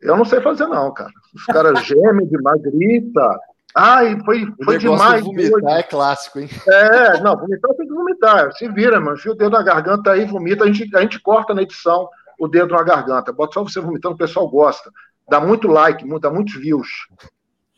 Eu 0.01 0.17
não 0.17 0.25
sei 0.25 0.41
fazer, 0.41 0.67
não, 0.67 0.93
cara. 0.93 1.11
Os 1.35 1.45
caras 1.47 1.81
gemem 1.85 2.27
demais, 2.27 2.61
grita. 2.63 3.41
Ai, 3.75 4.19
foi, 4.25 4.53
foi 4.65 4.79
demais. 4.79 5.25
vomitar 5.25 5.79
é 5.79 5.83
clássico, 5.83 6.41
hein? 6.41 6.49
É, 6.67 7.21
não, 7.21 7.37
vomitar 7.37 7.75
tem 7.75 7.87
que 7.87 7.95
vomitar. 7.95 8.53
Se 8.53 8.69
vira, 8.69 9.01
mano. 9.01 9.17
Enfia 9.17 9.33
o 9.33 9.35
dedo 9.35 9.51
na 9.51 9.63
garganta 9.63 10.13
aí, 10.13 10.25
vomita. 10.25 10.65
A 10.65 10.67
gente, 10.67 10.97
a 10.97 11.01
gente 11.01 11.21
corta 11.21 11.55
na 11.55 11.63
edição 11.63 12.09
o 12.39 12.49
dedo 12.49 12.75
na 12.75 12.83
garganta. 12.83 13.33
Bota 13.33 13.55
só 13.55 13.63
você 13.63 13.81
vomitando, 13.81 14.15
o 14.15 14.19
pessoal 14.19 14.49
gosta. 14.49 14.91
Dá 15.29 15.41
muito 15.41 15.69
like, 15.69 16.05
dá 16.19 16.31
muitos 16.31 16.55
views. 16.55 16.89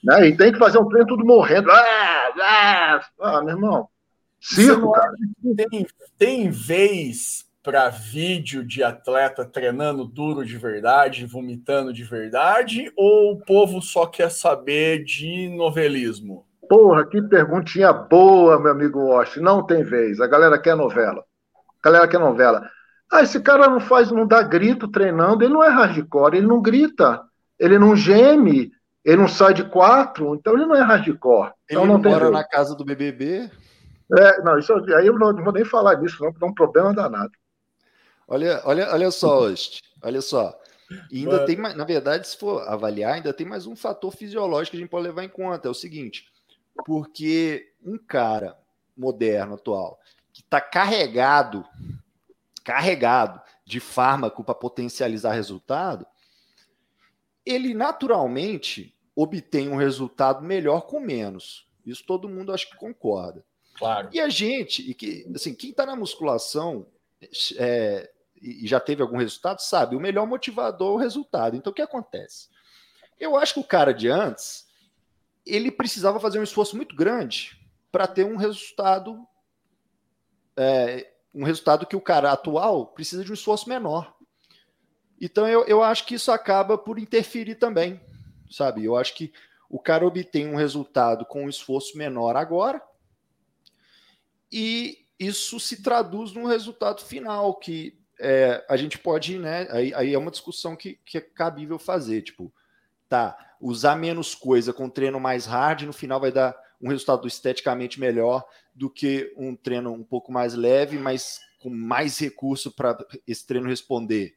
Né? 0.02 0.28
E 0.28 0.36
tem 0.36 0.52
que 0.52 0.58
fazer 0.58 0.78
um 0.78 0.88
treino 0.88 1.06
tudo 1.06 1.24
morrendo. 1.24 1.70
Ah, 1.70 2.32
ah, 2.40 3.00
ah 3.20 3.42
meu 3.42 3.54
irmão. 3.54 3.88
Circo, 4.40 4.90
cara. 4.92 5.12
Tem, 5.56 5.86
tem 6.18 6.50
vez 6.50 7.46
para 7.62 7.88
vídeo 7.88 8.64
de 8.64 8.82
atleta 8.82 9.44
treinando 9.44 10.04
duro 10.04 10.44
de 10.44 10.58
verdade, 10.58 11.26
vomitando 11.26 11.92
de 11.92 12.02
verdade, 12.02 12.92
ou 12.96 13.32
o 13.32 13.40
povo 13.44 13.80
só 13.80 14.04
quer 14.04 14.30
saber 14.30 15.04
de 15.04 15.48
novelismo? 15.48 16.44
Porra, 16.68 17.06
que 17.06 17.22
perguntinha 17.22 17.92
boa, 17.92 18.58
meu 18.58 18.72
amigo 18.72 19.10
Wash. 19.10 19.36
Não 19.36 19.64
tem 19.64 19.84
vez. 19.84 20.20
A 20.20 20.26
galera 20.26 20.58
quer 20.58 20.74
novela. 20.74 21.24
A 21.54 21.88
galera 21.88 22.08
quer 22.08 22.18
novela. 22.18 22.68
Ah, 23.10 23.22
esse 23.22 23.40
cara 23.40 23.68
não 23.68 23.78
faz, 23.78 24.10
não 24.10 24.26
dá 24.26 24.42
grito 24.42 24.88
treinando, 24.88 25.44
ele 25.44 25.52
não 25.52 25.62
é 25.62 25.68
hardcore, 25.68 26.38
ele 26.38 26.46
não 26.46 26.62
grita, 26.62 27.22
ele 27.58 27.78
não 27.78 27.94
geme, 27.94 28.72
ele 29.04 29.16
não 29.16 29.28
sai 29.28 29.52
de 29.52 29.64
quatro, 29.64 30.34
então 30.34 30.54
ele 30.54 30.66
não 30.66 30.76
é 30.76 30.82
hardcore. 30.82 31.52
Então 31.64 31.82
ele 31.82 31.92
não, 31.92 31.98
mora 31.98 32.30
na 32.30 32.44
casa 32.44 32.74
do 32.74 32.84
BBB? 32.84 33.50
É, 34.16 34.42
não, 34.42 34.58
isso 34.58 34.72
aí 34.72 35.06
eu 35.06 35.18
não, 35.18 35.32
não 35.32 35.42
vou 35.42 35.52
nem 35.52 35.64
falar 35.64 35.94
disso, 35.94 36.22
não, 36.22 36.32
porque 36.32 36.44
é 36.44 36.48
um 36.48 36.54
problema 36.54 36.94
danado. 36.94 37.32
Olha, 38.28 38.62
olha, 38.64 38.92
olha 38.92 39.10
só, 39.10 39.40
Ost, 39.50 39.82
olha 40.02 40.20
só. 40.20 40.56
E 41.10 41.20
ainda 41.20 41.36
Mano. 41.36 41.46
tem 41.46 41.56
mais, 41.56 41.74
na 41.74 41.84
verdade, 41.84 42.28
se 42.28 42.36
for 42.36 42.68
avaliar, 42.68 43.14
ainda 43.14 43.32
tem 43.32 43.46
mais 43.46 43.66
um 43.66 43.74
fator 43.74 44.12
fisiológico 44.12 44.72
que 44.72 44.76
a 44.76 44.80
gente 44.80 44.90
pode 44.90 45.06
levar 45.06 45.24
em 45.24 45.28
conta. 45.28 45.68
É 45.68 45.70
o 45.70 45.74
seguinte: 45.74 46.26
porque 46.84 47.72
um 47.84 47.98
cara 47.98 48.56
moderno, 48.96 49.54
atual, 49.54 49.98
que 50.32 50.42
está 50.42 50.60
carregado, 50.60 51.64
carregado 52.62 53.40
de 53.64 53.80
fármaco 53.80 54.44
para 54.44 54.54
potencializar 54.54 55.32
resultado, 55.32 56.06
ele 57.44 57.74
naturalmente 57.74 58.94
obtém 59.14 59.68
um 59.68 59.76
resultado 59.76 60.42
melhor 60.42 60.82
com 60.82 61.00
menos. 61.00 61.66
Isso 61.84 62.04
todo 62.04 62.28
mundo 62.28 62.52
acho 62.52 62.70
que 62.70 62.76
concorda. 62.76 63.44
Claro. 63.74 64.08
E 64.12 64.20
a 64.20 64.28
gente, 64.28 64.88
e 64.88 64.94
que, 64.94 65.26
assim, 65.34 65.54
quem 65.54 65.70
está 65.70 65.84
na 65.84 65.96
musculação 65.96 66.86
é, 67.56 68.10
e 68.40 68.66
já 68.66 68.80
teve 68.80 69.02
algum 69.02 69.16
resultado, 69.16 69.60
sabe, 69.60 69.94
o 69.94 70.00
melhor 70.00 70.26
motivador 70.26 70.92
é 70.92 70.94
o 70.94 70.98
resultado. 70.98 71.56
Então, 71.56 71.70
o 71.70 71.74
que 71.74 71.82
acontece? 71.82 72.48
Eu 73.18 73.36
acho 73.36 73.54
que 73.54 73.60
o 73.60 73.64
cara 73.64 73.94
de 73.94 74.08
antes, 74.08 74.66
ele 75.46 75.70
precisava 75.70 76.18
fazer 76.18 76.40
um 76.40 76.44
esforço 76.44 76.76
muito 76.76 76.96
grande 76.96 77.56
para 77.90 78.06
ter 78.06 78.24
um 78.24 78.36
resultado, 78.36 79.26
é, 80.56 81.12
um 81.32 81.44
resultado 81.44 81.86
que 81.86 81.96
o 81.96 82.00
cara 82.00 82.32
atual 82.32 82.86
precisa 82.86 83.24
de 83.24 83.30
um 83.30 83.34
esforço 83.34 83.68
menor. 83.68 84.16
Então, 85.24 85.46
eu, 85.46 85.64
eu 85.66 85.84
acho 85.84 86.04
que 86.04 86.16
isso 86.16 86.32
acaba 86.32 86.76
por 86.76 86.98
interferir 86.98 87.54
também, 87.54 88.00
sabe? 88.50 88.84
Eu 88.84 88.96
acho 88.96 89.14
que 89.14 89.32
o 89.70 89.78
cara 89.78 90.04
obtém 90.04 90.48
um 90.48 90.56
resultado 90.56 91.24
com 91.24 91.44
um 91.44 91.48
esforço 91.48 91.96
menor 91.96 92.34
agora, 92.36 92.82
e 94.50 95.06
isso 95.16 95.60
se 95.60 95.80
traduz 95.80 96.32
num 96.32 96.44
resultado 96.44 97.02
final 97.02 97.54
que 97.54 97.96
é, 98.18 98.66
a 98.68 98.76
gente 98.76 98.98
pode, 98.98 99.38
né? 99.38 99.68
Aí, 99.70 99.94
aí, 99.94 100.12
é 100.12 100.18
uma 100.18 100.30
discussão 100.30 100.74
que, 100.74 100.98
que 101.04 101.18
é 101.18 101.20
cabível 101.20 101.78
fazer. 101.78 102.22
Tipo, 102.22 102.52
tá, 103.08 103.54
usar 103.60 103.94
menos 103.94 104.34
coisa 104.34 104.72
com 104.72 104.90
treino 104.90 105.20
mais 105.20 105.46
hard, 105.46 105.82
no 105.82 105.92
final 105.92 106.20
vai 106.20 106.32
dar 106.32 106.60
um 106.80 106.88
resultado 106.88 107.28
esteticamente 107.28 108.00
melhor 108.00 108.44
do 108.74 108.90
que 108.90 109.32
um 109.36 109.54
treino 109.54 109.92
um 109.92 110.02
pouco 110.02 110.32
mais 110.32 110.54
leve, 110.54 110.98
mas 110.98 111.38
com 111.60 111.70
mais 111.70 112.18
recurso 112.18 112.72
para 112.72 112.98
esse 113.24 113.46
treino 113.46 113.68
responder. 113.68 114.36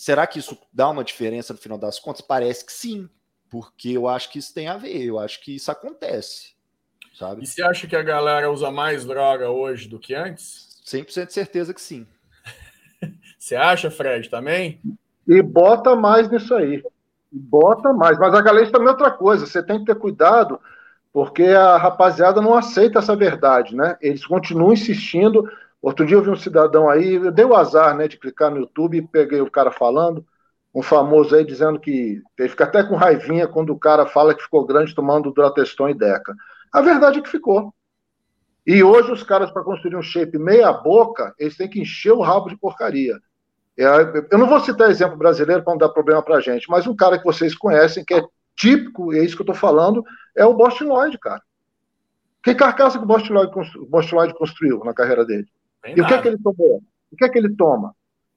Será 0.00 0.26
que 0.26 0.38
isso 0.38 0.56
dá 0.72 0.88
uma 0.88 1.04
diferença 1.04 1.52
no 1.52 1.58
final 1.58 1.76
das 1.76 1.98
contas? 1.98 2.22
Parece 2.22 2.64
que 2.64 2.72
sim, 2.72 3.06
porque 3.50 3.90
eu 3.90 4.08
acho 4.08 4.30
que 4.30 4.38
isso 4.38 4.54
tem 4.54 4.66
a 4.66 4.78
ver, 4.78 5.02
eu 5.02 5.18
acho 5.18 5.42
que 5.42 5.54
isso 5.54 5.70
acontece. 5.70 6.54
Sabe? 7.18 7.42
E 7.42 7.46
você 7.46 7.60
acha 7.60 7.86
que 7.86 7.94
a 7.94 8.02
galera 8.02 8.50
usa 8.50 8.70
mais 8.70 9.04
droga 9.04 9.50
hoje 9.50 9.90
do 9.90 9.98
que 9.98 10.14
antes? 10.14 10.80
100% 10.86 11.26
de 11.26 11.32
certeza 11.34 11.74
que 11.74 11.82
sim. 11.82 12.06
Você 13.38 13.54
acha, 13.54 13.90
Fred, 13.90 14.30
também? 14.30 14.80
E 15.28 15.42
bota 15.42 15.94
mais 15.94 16.30
nisso 16.30 16.54
aí. 16.54 16.82
Bota 17.30 17.92
mais. 17.92 18.18
Mas 18.18 18.32
a 18.32 18.40
galera 18.40 18.72
também 18.72 18.88
é 18.88 18.92
outra 18.92 19.10
coisa. 19.10 19.44
Você 19.44 19.62
tem 19.62 19.80
que 19.80 19.84
ter 19.84 19.96
cuidado, 19.96 20.58
porque 21.12 21.44
a 21.44 21.76
rapaziada 21.76 22.40
não 22.40 22.54
aceita 22.54 23.00
essa 23.00 23.14
verdade, 23.14 23.76
né? 23.76 23.98
Eles 24.00 24.24
continuam 24.24 24.72
insistindo. 24.72 25.46
Outro 25.82 26.04
dia 26.04 26.16
eu 26.16 26.22
vi 26.22 26.30
um 26.30 26.36
cidadão 26.36 26.88
aí, 26.90 27.14
eu 27.14 27.32
dei 27.32 27.44
o 27.44 27.54
azar, 27.54 27.96
né, 27.96 28.06
de 28.06 28.18
clicar 28.18 28.50
no 28.50 28.58
YouTube 28.58 28.98
e 28.98 29.06
peguei 29.06 29.40
o 29.40 29.50
cara 29.50 29.70
falando, 29.70 30.24
um 30.74 30.82
famoso 30.82 31.34
aí 31.34 31.44
dizendo 31.44 31.80
que 31.80 32.22
ele 32.38 32.48
fica 32.48 32.64
até 32.64 32.82
com 32.82 32.96
raivinha 32.96 33.48
quando 33.48 33.70
o 33.70 33.78
cara 33.78 34.06
fala 34.06 34.34
que 34.34 34.42
ficou 34.42 34.66
grande 34.66 34.94
tomando 34.94 35.32
Durateston 35.32 35.88
e 35.88 35.94
Deca. 35.94 36.34
A 36.72 36.80
verdade 36.80 37.18
é 37.18 37.22
que 37.22 37.28
ficou. 37.28 37.74
E 38.66 38.82
hoje 38.82 39.10
os 39.10 39.22
caras, 39.22 39.50
para 39.50 39.64
construir 39.64 39.96
um 39.96 40.02
shape 40.02 40.38
meia 40.38 40.72
boca, 40.72 41.34
eles 41.38 41.56
têm 41.56 41.68
que 41.68 41.80
encher 41.80 42.12
o 42.12 42.20
rabo 42.20 42.48
de 42.48 42.56
porcaria. 42.56 43.18
É, 43.76 43.86
eu 44.30 44.38
não 44.38 44.46
vou 44.46 44.60
citar 44.60 44.90
exemplo 44.90 45.16
brasileiro 45.16 45.62
para 45.64 45.72
não 45.72 45.78
dar 45.78 45.88
problema 45.88 46.22
para 46.22 46.40
gente, 46.40 46.68
mas 46.68 46.86
um 46.86 46.94
cara 46.94 47.18
que 47.18 47.24
vocês 47.24 47.54
conhecem, 47.54 48.04
que 48.04 48.14
é 48.14 48.22
típico, 48.54 49.12
e 49.12 49.18
é 49.18 49.24
isso 49.24 49.34
que 49.34 49.40
eu 49.40 49.44
estou 49.44 49.56
falando, 49.56 50.04
é 50.36 50.44
o 50.44 50.54
Boston 50.54 50.84
Lloyd, 50.84 51.18
cara. 51.18 51.42
Que 52.42 52.54
carcaça 52.54 52.98
que 52.98 53.04
o 53.04 53.06
Boston 53.06 53.34
Lloyd, 53.34 53.52
Boston 53.88 54.16
Lloyd 54.16 54.34
construiu 54.34 54.84
na 54.84 54.92
carreira 54.92 55.24
dele? 55.24 55.48
Bem 55.82 55.94
e 55.94 56.00
nada. 56.00 56.04
o 56.04 56.08
que 56.08 56.14
é 56.14 56.22
que 56.22 56.28
ele 56.28 56.38
tomou? 56.42 56.82
O 57.12 57.16
que 57.16 57.24
é 57.24 57.28
que 57.28 57.38
ele 57.38 57.56
toma? 57.56 57.94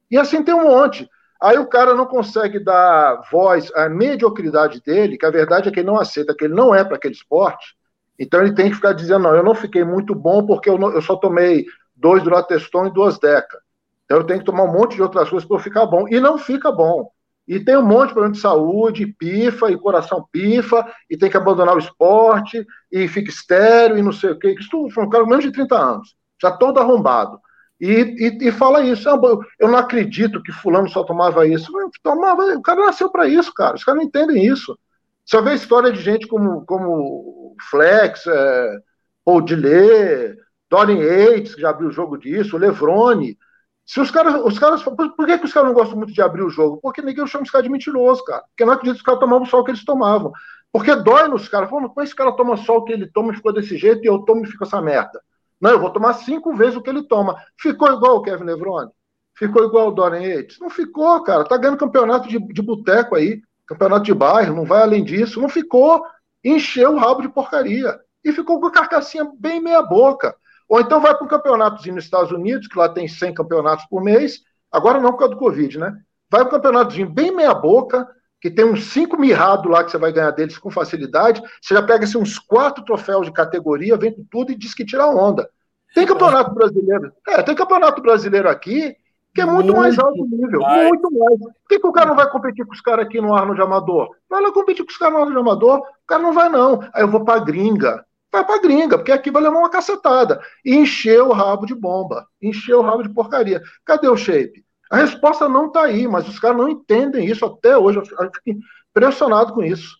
E 0.09 0.17
assim 0.17 0.43
tem 0.43 0.53
um 0.53 0.69
monte. 0.69 1.09
Aí 1.41 1.57
o 1.57 1.67
cara 1.67 1.93
não 1.93 2.05
consegue 2.05 2.59
dar 2.59 3.21
voz 3.31 3.71
à 3.75 3.89
mediocridade 3.89 4.81
dele, 4.81 5.17
que 5.17 5.25
a 5.25 5.31
verdade 5.31 5.67
é 5.67 5.71
que 5.71 5.79
ele 5.79 5.87
não 5.87 5.99
aceita, 5.99 6.35
que 6.35 6.45
ele 6.45 6.53
não 6.53 6.73
é 6.73 6.83
para 6.83 6.95
aquele 6.95 7.13
esporte, 7.13 7.75
então 8.17 8.41
ele 8.41 8.53
tem 8.53 8.69
que 8.69 8.75
ficar 8.75 8.93
dizendo, 8.93 9.23
não, 9.23 9.35
eu 9.35 9.43
não 9.43 9.55
fiquei 9.55 9.83
muito 9.83 10.13
bom 10.15 10.45
porque 10.45 10.69
eu, 10.69 10.77
não, 10.77 10.91
eu 10.91 11.01
só 11.01 11.15
tomei 11.15 11.65
dois 11.95 12.23
Durateston 12.23 12.87
e 12.87 12.93
duas 12.93 13.19
Deca. 13.19 13.59
Então 14.05 14.17
eu 14.17 14.23
tenho 14.23 14.39
que 14.39 14.45
tomar 14.45 14.63
um 14.63 14.71
monte 14.71 14.95
de 14.95 15.01
outras 15.01 15.29
coisas 15.29 15.47
para 15.47 15.57
eu 15.57 15.61
ficar 15.61 15.85
bom. 15.85 16.07
E 16.07 16.19
não 16.19 16.37
fica 16.37 16.71
bom. 16.71 17.09
E 17.47 17.59
tem 17.59 17.75
um 17.75 17.85
monte 17.85 18.09
de 18.09 18.13
problema 18.13 18.33
de 18.33 18.39
saúde, 18.39 19.07
pifa, 19.07 19.69
e 19.69 19.77
coração 19.77 20.25
pifa, 20.31 20.85
e 21.09 21.17
tem 21.17 21.29
que 21.29 21.35
abandonar 21.35 21.75
o 21.75 21.79
esporte, 21.79 22.65
e 22.89 23.07
fica 23.07 23.29
estéreo, 23.29 23.97
e 23.97 24.01
não 24.01 24.13
sei 24.13 24.31
o 24.31 24.39
quê. 24.39 24.55
Isso 24.57 24.89
foi 24.91 25.03
um 25.03 25.09
cara 25.09 25.23
com 25.23 25.29
menos 25.29 25.43
de 25.43 25.51
30 25.51 25.75
anos, 25.75 26.15
já 26.43 26.51
todo 26.51 26.79
arrombado. 26.79 27.39
E, 27.79 27.89
e, 27.89 28.47
e 28.47 28.51
fala 28.51 28.83
isso. 28.83 29.09
Ah, 29.09 29.19
eu 29.59 29.67
não 29.67 29.77
acredito 29.77 30.43
que 30.43 30.51
fulano 30.51 30.89
só 30.89 31.03
tomava 31.03 31.47
isso. 31.47 31.71
Tomava, 32.03 32.43
o 32.55 32.61
cara 32.61 32.85
nasceu 32.85 33.09
para 33.09 33.27
isso, 33.27 33.53
cara. 33.53 33.75
Os 33.75 33.83
caras 33.83 33.99
não 33.99 34.07
entendem 34.07 34.45
isso. 34.45 34.77
Só 35.25 35.41
vê 35.41 35.53
história 35.53 35.91
de 35.91 36.01
gente 36.01 36.27
como, 36.27 36.65
como 36.65 37.55
Flex, 37.69 38.27
é, 38.27 38.77
Paul 39.23 39.41
Dorian 39.41 40.97
Yates, 40.97 41.55
que 41.55 41.61
já 41.61 41.69
abriu 41.69 41.89
o 41.89 41.91
jogo 41.91 42.17
disso, 42.17 42.57
Levrone. 42.57 43.37
Se 43.85 43.99
os 43.99 44.09
caras, 44.11 44.41
os 44.43 44.57
caras. 44.57 44.81
Por, 44.81 44.95
por 45.15 45.25
que, 45.25 45.37
que 45.37 45.45
os 45.45 45.53
caras 45.53 45.69
não 45.69 45.75
gostam 45.75 45.97
muito 45.97 46.13
de 46.13 46.21
abrir 46.21 46.43
o 46.43 46.49
jogo? 46.49 46.79
Porque 46.81 47.01
ninguém 47.01 47.27
chama 47.27 47.43
os 47.43 47.51
caras 47.51 47.65
de 47.65 47.71
mentiroso, 47.71 48.23
cara. 48.23 48.43
Porque 48.49 48.65
não 48.65 48.73
acredita 48.73 48.95
que 48.95 49.01
os 49.01 49.05
caras 49.05 49.19
tomavam 49.19 49.47
o 49.59 49.63
que 49.63 49.71
eles 49.71 49.85
tomavam. 49.85 50.31
Porque 50.71 50.95
dói 50.95 51.27
nos 51.27 51.47
caras. 51.47 51.69
É 51.69 51.89
que 51.89 52.01
esse 52.01 52.15
cara 52.15 52.31
toma 52.31 52.55
o 52.55 52.83
que 52.83 52.93
ele 52.93 53.07
toma 53.07 53.31
e 53.31 53.35
ficou 53.35 53.53
desse 53.53 53.77
jeito 53.77 54.03
e 54.03 54.07
eu 54.07 54.19
tomo 54.19 54.43
e 54.43 54.49
fica 54.49 54.65
essa 54.65 54.81
merda? 54.81 55.21
Não, 55.63 55.71
eu 55.71 55.79
vou 55.79 55.89
tomar 55.89 56.11
cinco 56.15 56.53
vezes 56.53 56.75
o 56.75 56.81
que 56.81 56.89
ele 56.89 57.07
toma. 57.07 57.37
Ficou 57.57 57.89
igual 57.89 58.17
o 58.17 58.21
Kevin 58.21 58.43
Levrone? 58.43 58.91
Ficou 59.33 59.63
igual 59.63 59.87
o 59.87 59.91
Dorian 59.91 60.19
Yates? 60.19 60.59
Não 60.59 60.69
ficou, 60.69 61.23
cara. 61.23 61.45
Tá 61.45 61.55
ganhando 61.55 61.77
campeonato 61.77 62.27
de, 62.27 62.37
de 62.37 62.61
boteco 62.61 63.15
aí 63.15 63.41
campeonato 63.65 64.03
de 64.03 64.13
bairro, 64.13 64.53
não 64.53 64.65
vai 64.65 64.81
além 64.81 65.05
disso. 65.05 65.39
Não 65.39 65.47
ficou, 65.47 66.05
encheu 66.43 66.91
o 66.91 66.97
rabo 66.97 67.21
de 67.21 67.29
porcaria. 67.29 67.97
E 68.25 68.33
ficou 68.33 68.59
com 68.59 68.67
a 68.67 68.71
carcassinha 68.71 69.25
bem 69.39 69.61
meia 69.61 69.81
boca. 69.81 70.35
Ou 70.67 70.81
então 70.81 70.99
vai 70.99 71.15
para 71.15 71.23
um 71.23 71.29
campeonatozinho 71.29 71.95
nos 71.95 72.03
Estados 72.03 72.33
Unidos, 72.33 72.67
que 72.67 72.77
lá 72.77 72.89
tem 72.89 73.07
100 73.07 73.33
campeonatos 73.33 73.85
por 73.85 74.03
mês, 74.03 74.41
agora 74.69 74.99
não 74.99 75.11
por 75.11 75.19
causa 75.19 75.33
do 75.33 75.39
Covid, 75.39 75.79
né? 75.79 75.97
Vai 76.29 76.41
para 76.41 76.49
um 76.49 76.51
campeonatozinho 76.51 77.09
bem 77.09 77.33
meia 77.33 77.53
boca, 77.53 78.05
que 78.43 78.51
tem 78.51 78.65
uns 78.65 78.87
cinco 78.91 79.17
mirrados 79.17 79.71
lá 79.71 79.85
que 79.85 79.89
você 79.89 79.97
vai 79.97 80.11
ganhar 80.11 80.31
deles 80.31 80.57
com 80.57 80.69
facilidade. 80.69 81.41
Você 81.61 81.73
já 81.73 81.81
pega 81.81 82.03
assim, 82.03 82.17
uns 82.17 82.37
quatro 82.37 82.83
troféus 82.83 83.25
de 83.25 83.31
categoria, 83.31 83.95
vem 83.95 84.11
com 84.11 84.25
tudo 84.29 84.51
e 84.51 84.55
diz 84.55 84.73
que 84.73 84.83
tira 84.83 85.07
onda. 85.07 85.49
Tem 85.95 86.05
campeonato 86.05 86.53
brasileiro. 86.53 87.13
É, 87.25 87.41
tem 87.41 87.55
campeonato 87.55 88.01
brasileiro 88.01 88.49
aqui 88.49 88.97
que 89.33 89.39
é 89.39 89.45
muito, 89.45 89.67
muito 89.67 89.77
mais 89.77 89.97
alto 89.97 90.25
nível, 90.25 90.59
mais. 90.59 90.89
muito 90.89 91.09
mais. 91.09 91.39
Por 91.39 91.53
que, 91.69 91.79
que 91.79 91.87
o 91.87 91.91
cara 91.93 92.07
não 92.07 92.17
vai 92.17 92.29
competir 92.29 92.65
com 92.65 92.73
os 92.73 92.81
caras 92.81 93.05
aqui 93.05 93.21
no 93.21 93.33
Arnold 93.33 93.61
Amador? 93.61 94.09
Não 94.29 94.41
vai 94.41 94.51
competir 94.51 94.83
com 94.83 94.91
os 94.91 94.97
caras 94.97 95.13
no 95.13 95.19
Arnold 95.21 95.39
Amador, 95.39 95.79
o 95.79 96.05
cara 96.05 96.21
não 96.21 96.33
vai 96.33 96.49
não. 96.49 96.81
Aí 96.93 97.01
eu 97.01 97.07
vou 97.07 97.23
pra 97.23 97.39
gringa. 97.39 98.05
Vai 98.29 98.43
pra 98.45 98.59
gringa, 98.59 98.97
porque 98.97 99.11
aqui 99.13 99.31
vai 99.31 99.41
levar 99.41 99.57
uma 99.57 99.69
cacetada. 99.69 100.41
E 100.65 100.75
encher 100.75 101.21
o 101.21 101.31
rabo 101.31 101.65
de 101.65 101.73
bomba, 101.73 102.27
encher 102.41 102.75
o 102.75 102.81
rabo 102.81 103.03
de 103.03 103.09
porcaria. 103.13 103.63
Cadê 103.85 104.09
o 104.09 104.17
shape? 104.17 104.62
A 104.93 104.97
resposta 104.97 105.49
não 105.49 105.71
tá 105.71 105.85
aí, 105.85 106.07
mas 106.07 106.29
os 106.29 106.37
caras 106.37 106.55
não 106.55 106.69
entendem 106.69 107.25
isso 107.25 107.43
até 107.43 107.75
hoje. 107.75 107.97
Eu 107.97 108.05
fico 108.05 108.59
impressionado 108.91 109.51
com 109.51 109.63
isso. 109.63 109.97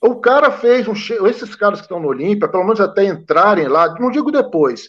O 0.00 0.22
cara 0.22 0.50
fez 0.50 0.88
um 0.88 0.94
esses 1.26 1.54
caras 1.54 1.80
que 1.80 1.84
estão 1.84 2.00
no 2.00 2.08
Olímpia, 2.08 2.48
pelo 2.48 2.64
menos 2.64 2.80
até 2.80 3.04
entrarem 3.04 3.68
lá, 3.68 3.94
não 4.00 4.10
digo 4.10 4.32
depois, 4.32 4.88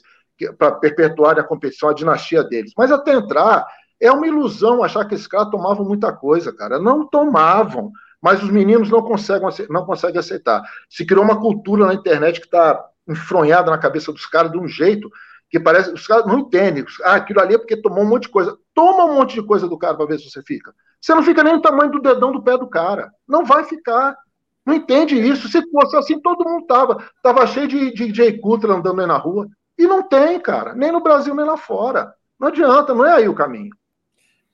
para 0.58 0.72
perpetuar 0.72 1.38
a 1.38 1.44
competição, 1.44 1.90
a 1.90 1.94
dinastia 1.94 2.42
deles. 2.42 2.72
Mas 2.78 2.90
até 2.90 3.12
entrar, 3.12 3.68
é 4.00 4.10
uma 4.10 4.26
ilusão 4.26 4.82
achar 4.82 5.04
que 5.04 5.14
esses 5.14 5.28
caras 5.28 5.50
tomavam 5.50 5.86
muita 5.86 6.14
coisa, 6.14 6.56
cara. 6.56 6.80
Não 6.80 7.06
tomavam, 7.06 7.92
mas 8.22 8.42
os 8.42 8.50
meninos 8.50 8.90
não 8.90 9.02
conseguem, 9.02 9.50
não 9.70 9.86
conseguem 9.86 10.20
aceitar. 10.20 10.64
Se 10.90 11.06
criou 11.06 11.22
uma 11.22 11.42
cultura 11.42 11.86
na 11.86 11.94
internet 11.94 12.40
que 12.40 12.48
está 12.48 12.82
enfronhada 13.06 13.70
na 13.70 13.78
cabeça 13.78 14.14
dos 14.14 14.26
caras 14.26 14.54
de 14.54 14.58
um 14.58 14.70
jeito 14.70 15.12
que 15.54 15.60
parece. 15.60 15.92
Os 15.92 16.08
caras 16.08 16.26
não 16.26 16.40
entendem. 16.40 16.84
Ah, 17.04 17.14
aquilo 17.14 17.40
ali 17.40 17.54
é 17.54 17.58
porque 17.60 17.78
tomou 17.78 18.04
um 18.04 18.08
monte 18.08 18.24
de 18.24 18.30
coisa. 18.30 18.58
Toma 18.74 19.06
um 19.06 19.14
monte 19.14 19.36
de 19.36 19.44
coisa 19.44 19.68
do 19.68 19.78
cara 19.78 19.96
para 19.96 20.08
ver 20.08 20.18
se 20.18 20.28
você 20.28 20.42
fica. 20.42 20.74
Você 21.00 21.14
não 21.14 21.22
fica 21.22 21.44
nem 21.44 21.54
no 21.54 21.62
tamanho 21.62 21.92
do 21.92 22.02
dedão 22.02 22.32
do 22.32 22.42
pé 22.42 22.58
do 22.58 22.68
cara. 22.68 23.12
Não 23.28 23.46
vai 23.46 23.64
ficar. 23.64 24.18
Não 24.66 24.74
entende 24.74 25.16
isso. 25.16 25.48
Se 25.48 25.62
fosse 25.70 25.96
assim, 25.96 26.20
todo 26.20 26.44
mundo 26.44 26.66
tava. 26.66 27.08
Tava 27.22 27.46
cheio 27.46 27.68
de, 27.68 27.94
de 27.94 28.12
Jay 28.12 28.40
Cutler 28.40 28.76
andando 28.76 29.00
aí 29.00 29.06
na 29.06 29.18
rua. 29.18 29.48
E 29.78 29.86
não 29.86 30.02
tem, 30.02 30.40
cara. 30.40 30.74
Nem 30.74 30.92
no 30.92 31.04
Brasil, 31.04 31.36
nem 31.36 31.46
lá 31.46 31.56
fora. 31.56 32.12
Não 32.40 32.48
adianta, 32.48 32.96
não 32.96 33.06
é 33.06 33.14
aí 33.14 33.30
o 33.30 33.36
caminho. 33.36 33.70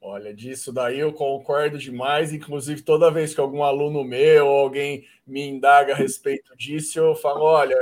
Olha, 0.01 0.33
disso 0.33 0.71
daí 0.71 0.99
eu 0.99 1.11
concordo 1.11 1.77
demais. 1.77 2.31
Inclusive, 2.31 2.81
toda 2.81 3.11
vez 3.11 3.33
que 3.33 3.41
algum 3.41 3.63
aluno 3.63 4.03
meu 4.03 4.47
ou 4.47 4.59
alguém 4.59 5.05
me 5.27 5.45
indaga 5.45 5.93
a 5.93 5.95
respeito 5.95 6.55
disso, 6.55 6.99
eu 6.99 7.15
falo: 7.15 7.41
olha, 7.43 7.75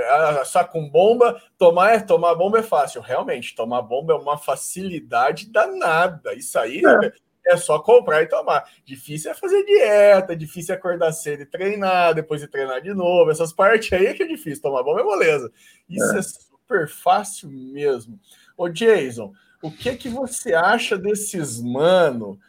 só 0.44 0.64
com 0.64 0.90
bomba, 0.90 1.40
tomar, 1.60 1.94
é, 1.94 2.00
tomar 2.00 2.34
bomba 2.34 2.60
é 2.60 2.64
fácil. 2.64 3.02
Realmente, 3.02 3.54
tomar 3.56 3.84
bomba 3.84 4.14
é 4.14 4.16
uma 4.16 4.38
facilidade 4.38 5.52
danada. 5.52 6.34
Isso 6.34 6.58
aí 6.58 6.82
é. 6.84 7.54
é 7.54 7.58
só 7.58 7.78
comprar 7.78 8.24
e 8.24 8.28
tomar. 8.28 8.68
Difícil 8.84 9.30
é 9.30 9.36
fazer 9.36 9.64
dieta, 9.64 10.36
difícil 10.36 10.74
é 10.74 10.78
acordar 10.78 11.12
cedo 11.12 11.44
e 11.44 11.46
treinar, 11.46 12.16
depois 12.16 12.42
de 12.42 12.48
treinar 12.48 12.82
de 12.82 12.96
novo. 12.96 13.30
Essas 13.30 13.54
partes 13.54 13.94
aí 13.94 14.08
é 14.08 14.14
que 14.16 14.24
é 14.24 14.28
difícil. 14.28 14.64
Tomar 14.64 14.82
bomba 14.82 15.02
é 15.02 15.04
moleza. 15.04 15.52
Isso 15.88 16.16
é, 16.16 16.20
é 16.20 16.22
super 16.24 16.90
fácil 16.90 17.48
mesmo. 17.52 18.20
Ô, 18.58 18.68
Jason. 18.68 19.34
O 19.68 19.72
que 19.72 19.94
que 19.96 20.08
você 20.08 20.54
acha 20.54 20.98
desses 20.98 21.62
mano 21.62 22.40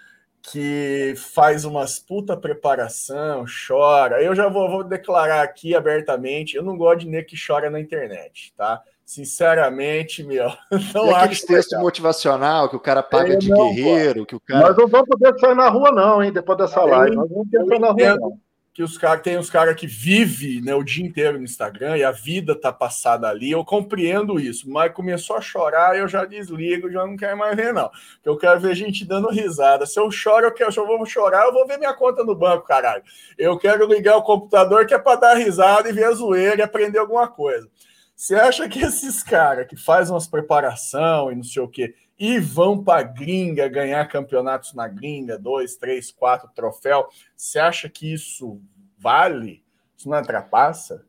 que 0.41 1.15
faz 1.17 1.65
umas 1.65 1.99
puta 1.99 2.37
preparação, 2.37 3.45
chora? 3.67 4.23
Eu 4.23 4.37
já 4.37 4.49
vou, 4.49 4.71
vou 4.71 4.85
declarar 4.85 5.43
aqui 5.43 5.75
abertamente, 5.75 6.57
eu 6.57 6.63
não 6.63 6.77
gosto 6.77 7.01
de 7.01 7.09
ner 7.09 7.25
que 7.25 7.37
chora 7.37 7.69
na 7.69 7.81
internet, 7.81 8.55
tá? 8.57 8.81
Sinceramente, 9.05 10.23
meu. 10.23 10.49
Não 10.95 11.09
e 11.09 11.15
aqueles 11.15 11.43
textos 11.43 11.81
motivacional 11.81 12.69
que 12.69 12.77
o 12.77 12.81
cara 12.81 13.03
paga 13.03 13.33
eu 13.33 13.39
de 13.39 13.49
não, 13.49 13.75
guerreiro, 13.75 14.27
que 14.27 14.37
o 14.37 14.41
cara. 14.41 14.69
Nós 14.69 14.77
não 14.77 14.87
vamos 14.87 15.09
poder 15.09 15.39
sair 15.41 15.55
na 15.55 15.71
rua, 15.71 15.91
não, 15.91 16.23
hein? 16.23 16.31
Depois 16.31 16.59
dessa 16.59 16.85
live. 16.85 17.17
Nós 17.17 17.27
vamos 17.27 17.49
poder 17.51 17.67
sair 17.67 17.79
na 17.79 17.89
rua, 17.89 18.19
não 18.21 18.48
que 18.79 18.83
os 18.85 18.97
caras 18.97 19.23
tem 19.23 19.37
os 19.37 19.51
caras 19.51 19.75
que 19.75 19.89
vivem 19.89 20.61
né, 20.61 20.73
o 20.73 20.85
dia 20.85 21.05
inteiro 21.05 21.37
no 21.37 21.43
Instagram 21.43 21.97
e 21.97 22.05
a 22.05 22.13
vida 22.13 22.55
tá 22.55 22.73
passada 22.73 23.29
ali. 23.29 23.51
Eu 23.51 23.65
compreendo 23.65 24.39
isso, 24.39 24.71
mas 24.71 24.93
começou 24.93 25.35
a 25.35 25.41
chorar, 25.41 25.99
eu 25.99 26.07
já 26.07 26.25
desligo, 26.25 26.89
já 26.89 27.05
não 27.05 27.17
quero 27.17 27.37
mais 27.37 27.57
ver, 27.57 27.75
não. 27.75 27.91
Eu 28.25 28.37
quero 28.37 28.61
ver 28.61 28.77
gente 28.77 29.05
dando 29.05 29.31
risada. 29.31 29.85
Se 29.85 29.99
eu 29.99 30.09
choro, 30.13 30.47
eu 30.47 30.55
quero, 30.55 30.71
se 30.71 30.79
eu 30.79 30.87
vou 30.87 31.05
chorar, 31.05 31.47
eu 31.47 31.53
vou 31.53 31.67
ver 31.67 31.77
minha 31.77 31.93
conta 31.93 32.23
no 32.23 32.37
banco, 32.37 32.69
caralho. 32.69 33.03
Eu 33.37 33.59
quero 33.59 33.85
ligar 33.85 34.17
o 34.17 34.23
computador 34.23 34.87
que 34.87 34.95
é 34.95 34.99
para 35.01 35.19
dar 35.19 35.35
risada 35.35 35.89
e 35.89 35.93
ver 35.93 36.05
a 36.05 36.13
zoeira 36.13 36.61
e 36.61 36.63
aprender 36.63 37.01
alguma 37.01 37.27
coisa. 37.27 37.69
Você 38.15 38.37
acha 38.37 38.69
que 38.69 38.79
esses 38.79 39.25
caras 39.25 39.67
que 39.67 39.75
fazem 39.75 40.15
umas 40.15 40.29
preparação 40.29 41.33
e 41.33 41.35
não 41.35 41.43
sei 41.43 41.63
o 41.63 41.67
quê, 41.67 41.97
e 42.19 42.41
vão 42.41 42.83
para 42.83 43.03
gringa 43.03 43.69
ganhar 43.69 44.07
campeonatos 44.09 44.75
na 44.75 44.89
gringa, 44.89 45.39
dois, 45.39 45.77
três, 45.77 46.11
quatro 46.11 46.51
troféus. 46.55 47.07
Você 47.37 47.59
acha 47.59 47.89
que 47.89 48.13
isso 48.13 48.61
vale? 48.99 49.65
Isso 49.97 50.09
não 50.09 50.17
atrapassa? 50.17 51.05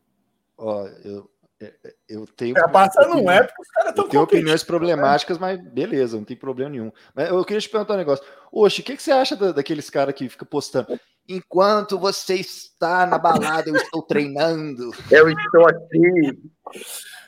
Ó, 0.56 0.86
eu, 1.04 1.28
é, 1.60 1.74
é, 1.84 1.94
eu 2.08 2.26
tenho. 2.26 2.56
Atrapassa 2.56 3.06
não 3.08 3.30
é, 3.30 3.42
porque 3.42 3.62
os 3.62 3.68
caras 3.68 3.90
estão 3.90 4.08
Tem 4.08 4.20
opiniões 4.20 4.62
problemáticas, 4.62 5.36
mas 5.36 5.60
beleza, 5.60 6.16
não 6.16 6.24
tem 6.24 6.36
problema 6.36 6.70
nenhum. 6.70 6.92
Mas 7.14 7.28
eu 7.28 7.44
queria 7.44 7.60
te 7.60 7.68
perguntar 7.68 7.94
um 7.94 7.98
negócio. 7.98 8.24
Oxe, 8.52 8.80
o 8.80 8.84
que, 8.84 8.96
que 8.96 9.02
você 9.02 9.12
acha 9.12 9.36
da, 9.36 9.52
daqueles 9.52 9.90
caras 9.90 10.14
que 10.14 10.28
fica 10.28 10.44
postando? 10.44 10.98
Enquanto 11.28 11.98
você 11.98 12.34
está 12.34 13.06
na 13.06 13.18
balada, 13.18 13.68
eu 13.68 13.76
estou 13.76 14.02
treinando. 14.02 14.90
Eu 15.10 15.28
estou 15.28 15.68
aqui. 15.68 16.38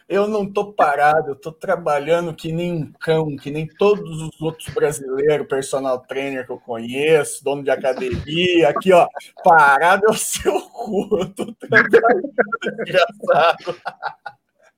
Eu 0.09 0.27
não 0.27 0.51
tô 0.51 0.73
parado, 0.73 1.31
eu 1.31 1.37
tô 1.37 1.53
trabalhando 1.53 2.35
que 2.35 2.53
nem 2.53 2.73
um 2.73 2.93
cão, 2.93 3.37
que 3.37 3.51
nem 3.51 3.67
todos 3.67 4.23
os 4.23 4.41
outros 4.41 4.69
brasileiros, 4.75 5.47
personal 5.47 5.99
trainer 6.01 6.45
que 6.47 6.53
eu 6.53 6.59
conheço, 6.59 7.43
dono 7.43 7.63
de 7.63 7.71
academia, 7.71 8.69
aqui, 8.69 8.93
ó, 8.93 9.07
parado 9.43 10.07
é 10.07 10.11
o 10.11 10.15
seu 10.15 10.61
cu, 10.61 11.19
eu 11.19 11.29
tô 11.35 11.53
trabalhando, 11.55 12.33
engraçado. 12.81 13.77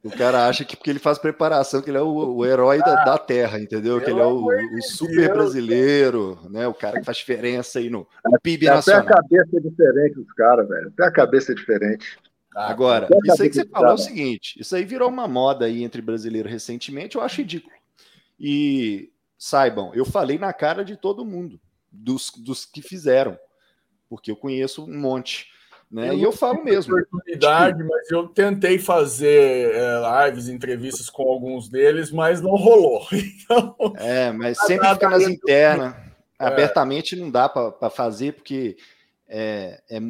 O 0.05 0.11
cara 0.11 0.47
acha 0.47 0.67
que 0.67 0.77
porque 0.77 0.91
ele 0.91 0.99
faz 0.99 1.19
preparação, 1.19 1.81
que 1.81 1.89
ele 1.89 1.97
é 1.97 2.03
o, 2.03 2.37
o 2.37 2.45
herói 2.45 2.79
da, 2.81 3.05
da, 3.05 3.17
terra, 3.17 3.59
entendeu? 3.59 3.99
Que 4.03 4.11
ele 4.11 4.21
é 4.21 4.27
o, 4.27 4.45
o 4.45 4.83
super 4.83 5.33
brasileiro, 5.33 6.39
né? 6.51 6.69
O 6.69 6.75
cara 6.75 6.99
que 6.99 7.07
faz 7.07 7.17
diferença 7.17 7.79
aí 7.79 7.89
no, 7.89 8.07
no 8.23 8.39
PIB 8.39 8.67
nacional. 8.67 9.01
Até 9.01 9.11
a 9.11 9.15
cabeça 9.15 9.57
é 9.57 9.61
diferente 9.61 10.15
dos 10.17 10.33
caras, 10.35 10.69
velho. 10.69 10.89
Até 10.89 11.07
a 11.07 11.11
cabeça 11.11 11.53
é 11.53 11.55
diferente. 11.55 12.19
Ah, 12.55 12.71
Agora, 12.71 13.09
isso 13.25 13.43
aí 13.43 13.49
que 13.49 13.57
você 13.57 13.67
falou 13.67 13.90
é 13.90 13.95
o 13.95 13.99
seguinte: 13.99 14.61
isso 14.61 14.77
aí 14.77 14.85
virou 14.85 15.09
uma 15.09 15.27
moda 15.27 15.64
aí 15.64 15.83
entre 15.83 16.01
brasileiro 16.01 16.49
recentemente, 16.49 17.17
eu 17.17 17.23
acho 17.23 17.40
ridículo. 17.40 17.75
E 18.38 19.11
saibam, 19.37 19.93
eu 19.95 20.05
falei 20.05 20.38
na 20.38 20.53
cara 20.53 20.85
de 20.85 20.97
todo 20.97 21.25
mundo, 21.25 21.61
dos, 21.90 22.31
dos 22.37 22.64
que 22.64 22.81
fizeram, 22.81 23.37
porque 24.09 24.31
eu 24.31 24.37
conheço 24.37 24.85
um 24.85 24.99
monte. 24.99 25.53
Né? 25.90 26.09
Eu 26.11 26.19
e 26.19 26.23
eu 26.23 26.33
falo 26.33 26.62
mesmo. 26.64 26.97
Oportunidade, 26.97 27.79
tipo... 27.79 27.88
mas 27.88 28.11
eu 28.11 28.29
tentei 28.29 28.79
fazer 28.79 29.75
é, 29.75 30.27
lives, 30.27 30.49
entrevistas 30.49 31.11
com 31.11 31.23
alguns 31.25 31.69
deles, 31.69 32.11
mas 32.11 32.40
não 32.40 32.53
rolou. 32.53 33.07
Então, 33.45 33.77
é, 33.97 34.33
mas 34.33 34.59
sempre 34.59 34.88
fica 34.88 35.11
nas 35.11 35.23
internas. 35.25 35.95
É. 36.38 36.47
Abertamente 36.47 37.14
não 37.14 37.31
dá 37.31 37.49
para 37.49 37.90
fazer, 37.90 38.33
porque 38.33 38.77
é, 39.29 39.83
é 39.90 40.01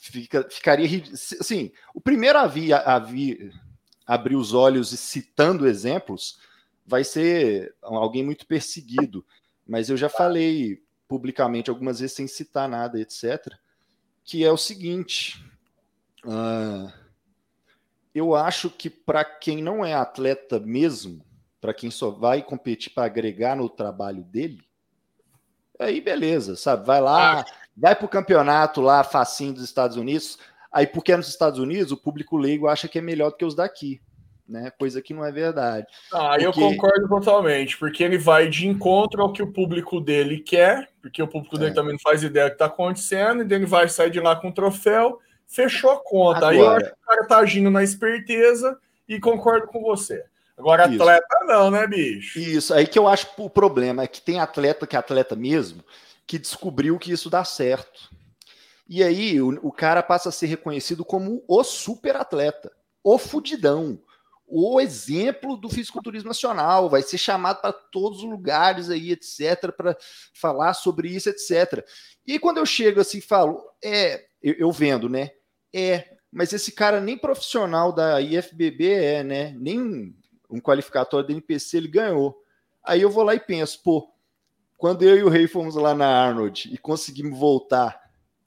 fica, 0.00 0.48
ficaria 0.50 1.02
assim. 1.38 1.70
O 1.94 2.00
primeiro 2.00 2.38
a 2.38 2.46
vir, 2.46 2.72
a 2.72 2.98
vir 2.98 3.52
abrir 4.06 4.34
os 4.34 4.54
olhos 4.54 4.92
e 4.92 4.96
citando 4.96 5.68
exemplos 5.68 6.40
vai 6.86 7.04
ser 7.04 7.76
alguém 7.82 8.24
muito 8.24 8.46
perseguido. 8.46 9.24
Mas 9.66 9.88
eu 9.88 9.96
já 9.96 10.08
falei 10.08 10.82
publicamente 11.06 11.70
algumas 11.70 12.00
vezes 12.00 12.16
sem 12.16 12.26
citar 12.26 12.68
nada, 12.68 12.98
etc. 12.98 13.54
Que 14.24 14.44
é 14.44 14.50
o 14.50 14.56
seguinte: 14.56 15.44
uh, 16.24 16.90
eu 18.14 18.34
acho 18.34 18.70
que 18.70 18.88
para 18.88 19.24
quem 19.24 19.62
não 19.62 19.84
é 19.84 19.94
atleta 19.94 20.58
mesmo, 20.58 21.24
para 21.60 21.74
quem 21.74 21.90
só 21.90 22.10
vai 22.10 22.42
competir 22.42 22.92
para 22.92 23.04
agregar 23.04 23.54
no 23.54 23.68
trabalho 23.68 24.24
dele, 24.24 24.64
aí 25.78 26.00
beleza, 26.00 26.56
sabe? 26.56 26.86
Vai 26.86 27.00
lá, 27.00 27.44
vai 27.80 27.96
para 27.96 28.04
o 28.04 28.08
campeonato 28.08 28.80
lá, 28.80 29.02
facinho 29.02 29.54
dos 29.54 29.64
Estados 29.64 29.96
Unidos. 29.96 30.38
Aí, 30.70 30.86
porque 30.86 31.12
é 31.12 31.16
nos 31.16 31.28
Estados 31.28 31.58
Unidos, 31.58 31.90
o 31.90 31.96
público 31.96 32.36
leigo 32.36 32.68
acha 32.68 32.86
que 32.86 32.98
é 32.98 33.02
melhor 33.02 33.30
do 33.30 33.36
que 33.36 33.44
os 33.44 33.54
daqui. 33.54 34.00
Né? 34.46 34.70
Coisa 34.78 35.00
que 35.00 35.14
não 35.14 35.24
é 35.24 35.32
verdade. 35.32 35.86
Ah, 36.12 36.30
porque... 36.30 36.44
eu 36.44 36.52
concordo 36.52 37.08
totalmente, 37.08 37.78
porque 37.78 38.02
ele 38.02 38.18
vai 38.18 38.48
de 38.48 38.66
encontro 38.66 39.22
ao 39.22 39.32
que 39.32 39.42
o 39.42 39.52
público 39.52 40.00
dele 40.00 40.40
quer, 40.40 40.90
porque 41.00 41.22
o 41.22 41.28
público 41.28 41.56
é. 41.56 41.60
dele 41.60 41.74
também 41.74 41.92
não 41.92 42.00
faz 42.00 42.22
ideia 42.22 42.46
do 42.46 42.50
que 42.50 42.54
está 42.56 42.66
acontecendo, 42.66 43.42
e 43.42 43.54
ele 43.54 43.66
vai 43.66 43.88
sair 43.88 44.10
de 44.10 44.20
lá 44.20 44.36
com 44.36 44.48
o 44.48 44.54
troféu, 44.54 45.18
fechou 45.46 45.90
a 45.90 46.02
conta. 46.02 46.48
Agora... 46.48 46.50
Aí 46.50 46.58
eu 46.58 46.70
acho 46.70 46.84
que 46.86 46.92
o 46.92 47.06
cara 47.06 47.26
tá 47.26 47.38
agindo 47.38 47.70
na 47.70 47.82
esperteza 47.82 48.76
e 49.08 49.20
concordo 49.20 49.68
com 49.68 49.80
você. 49.80 50.24
Agora, 50.58 50.86
Isso. 50.86 51.00
atleta 51.00 51.44
não, 51.46 51.70
né, 51.70 51.86
bicho? 51.86 52.38
Isso, 52.38 52.74
aí 52.74 52.86
que 52.86 52.98
eu 52.98 53.08
acho 53.08 53.28
o 53.38 53.48
problema 53.48 54.02
é 54.02 54.06
que 54.06 54.20
tem 54.20 54.40
atleta 54.40 54.86
que 54.86 54.94
é 54.94 54.98
atleta 54.98 55.34
mesmo, 55.34 55.82
que 56.30 56.38
descobriu 56.38 56.96
que 56.96 57.10
isso 57.10 57.28
dá 57.28 57.44
certo. 57.44 58.08
E 58.88 59.02
aí 59.02 59.42
o, 59.42 59.48
o 59.66 59.72
cara 59.72 60.00
passa 60.00 60.28
a 60.28 60.32
ser 60.32 60.46
reconhecido 60.46 61.04
como 61.04 61.42
o 61.48 61.64
super 61.64 62.14
atleta, 62.14 62.70
o 63.02 63.18
fudidão, 63.18 64.00
o 64.46 64.80
exemplo 64.80 65.56
do 65.56 65.68
fisiculturismo 65.68 66.28
nacional, 66.28 66.88
vai 66.88 67.02
ser 67.02 67.18
chamado 67.18 67.60
para 67.60 67.72
todos 67.72 68.18
os 68.22 68.30
lugares 68.30 68.90
aí, 68.90 69.10
etc, 69.10 69.72
para 69.76 69.96
falar 70.32 70.72
sobre 70.74 71.08
isso, 71.08 71.28
etc. 71.28 71.84
E 72.24 72.34
aí, 72.34 72.38
quando 72.38 72.58
eu 72.58 72.66
chego 72.66 73.00
assim, 73.00 73.20
falo, 73.20 73.60
é, 73.82 74.24
eu, 74.40 74.54
eu, 74.54 74.70
vendo, 74.70 75.08
né? 75.08 75.32
É, 75.74 76.16
mas 76.30 76.52
esse 76.52 76.70
cara 76.70 77.00
nem 77.00 77.18
profissional 77.18 77.92
da 77.92 78.20
IFBB 78.20 78.88
é, 78.88 79.24
né? 79.24 79.52
Nem 79.58 80.14
um 80.48 80.60
qualificatório 80.60 81.26
da 81.26 81.32
NPC 81.32 81.76
ele 81.76 81.88
ganhou. 81.88 82.40
Aí 82.84 83.02
eu 83.02 83.10
vou 83.10 83.24
lá 83.24 83.34
e 83.34 83.40
penso, 83.40 83.82
pô, 83.82 84.08
quando 84.80 85.02
eu 85.02 85.14
e 85.14 85.22
o 85.22 85.28
Rei 85.28 85.46
fomos 85.46 85.74
lá 85.74 85.94
na 85.94 86.06
Arnold 86.06 86.70
e 86.72 86.78
conseguimos 86.78 87.38
voltar 87.38 88.00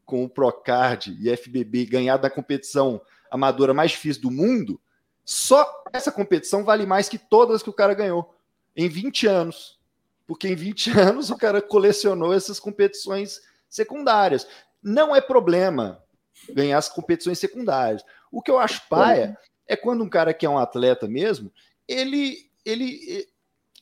com 0.03 0.23
o 0.23 0.29
Procard 0.29 1.15
e 1.21 1.37
FBB 1.37 1.85
ganhar 1.85 2.17
da 2.17 2.27
competição 2.27 2.99
amadora 3.29 3.71
mais 3.71 3.91
difícil 3.91 4.23
do 4.23 4.31
mundo, 4.31 4.81
só 5.23 5.63
essa 5.93 6.11
competição 6.11 6.63
vale 6.63 6.87
mais 6.87 7.07
que 7.07 7.19
todas 7.19 7.61
que 7.61 7.69
o 7.69 7.73
cara 7.73 7.93
ganhou 7.93 8.33
em 8.75 8.89
20 8.89 9.27
anos. 9.27 9.79
Porque 10.25 10.47
em 10.47 10.55
20 10.55 10.89
anos 10.97 11.29
o 11.29 11.37
cara 11.37 11.61
colecionou 11.61 12.33
essas 12.33 12.59
competições 12.59 13.39
secundárias. 13.69 14.47
Não 14.81 15.15
é 15.15 15.21
problema 15.21 16.03
ganhar 16.49 16.79
as 16.79 16.89
competições 16.89 17.37
secundárias. 17.37 18.03
O 18.31 18.41
que 18.41 18.49
eu 18.49 18.57
acho 18.57 18.89
paia 18.89 19.37
é 19.67 19.75
quando 19.75 20.03
um 20.03 20.09
cara 20.09 20.33
que 20.33 20.47
é 20.47 20.49
um 20.49 20.57
atleta 20.57 21.07
mesmo, 21.07 21.53
ele 21.87 22.49
ele 22.65 23.27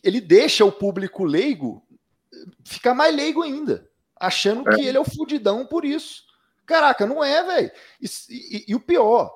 ele 0.04 0.20
deixa 0.20 0.66
o 0.66 0.72
público 0.72 1.24
leigo 1.24 1.82
ficar 2.66 2.94
mais 2.94 3.16
leigo 3.16 3.42
ainda, 3.42 3.90
achando 4.20 4.70
é. 4.70 4.76
que 4.76 4.82
ele 4.86 4.98
é 4.98 5.02
o 5.02 5.06
fudidão 5.06 5.66
por 5.66 5.86
isso. 5.86 6.24
Caraca, 6.66 7.06
não 7.06 7.24
é, 7.24 7.44
velho. 7.44 7.72
E, 8.02 8.08
e, 8.30 8.66
e, 8.70 8.76
o 8.76 8.80
pior, 8.80 9.32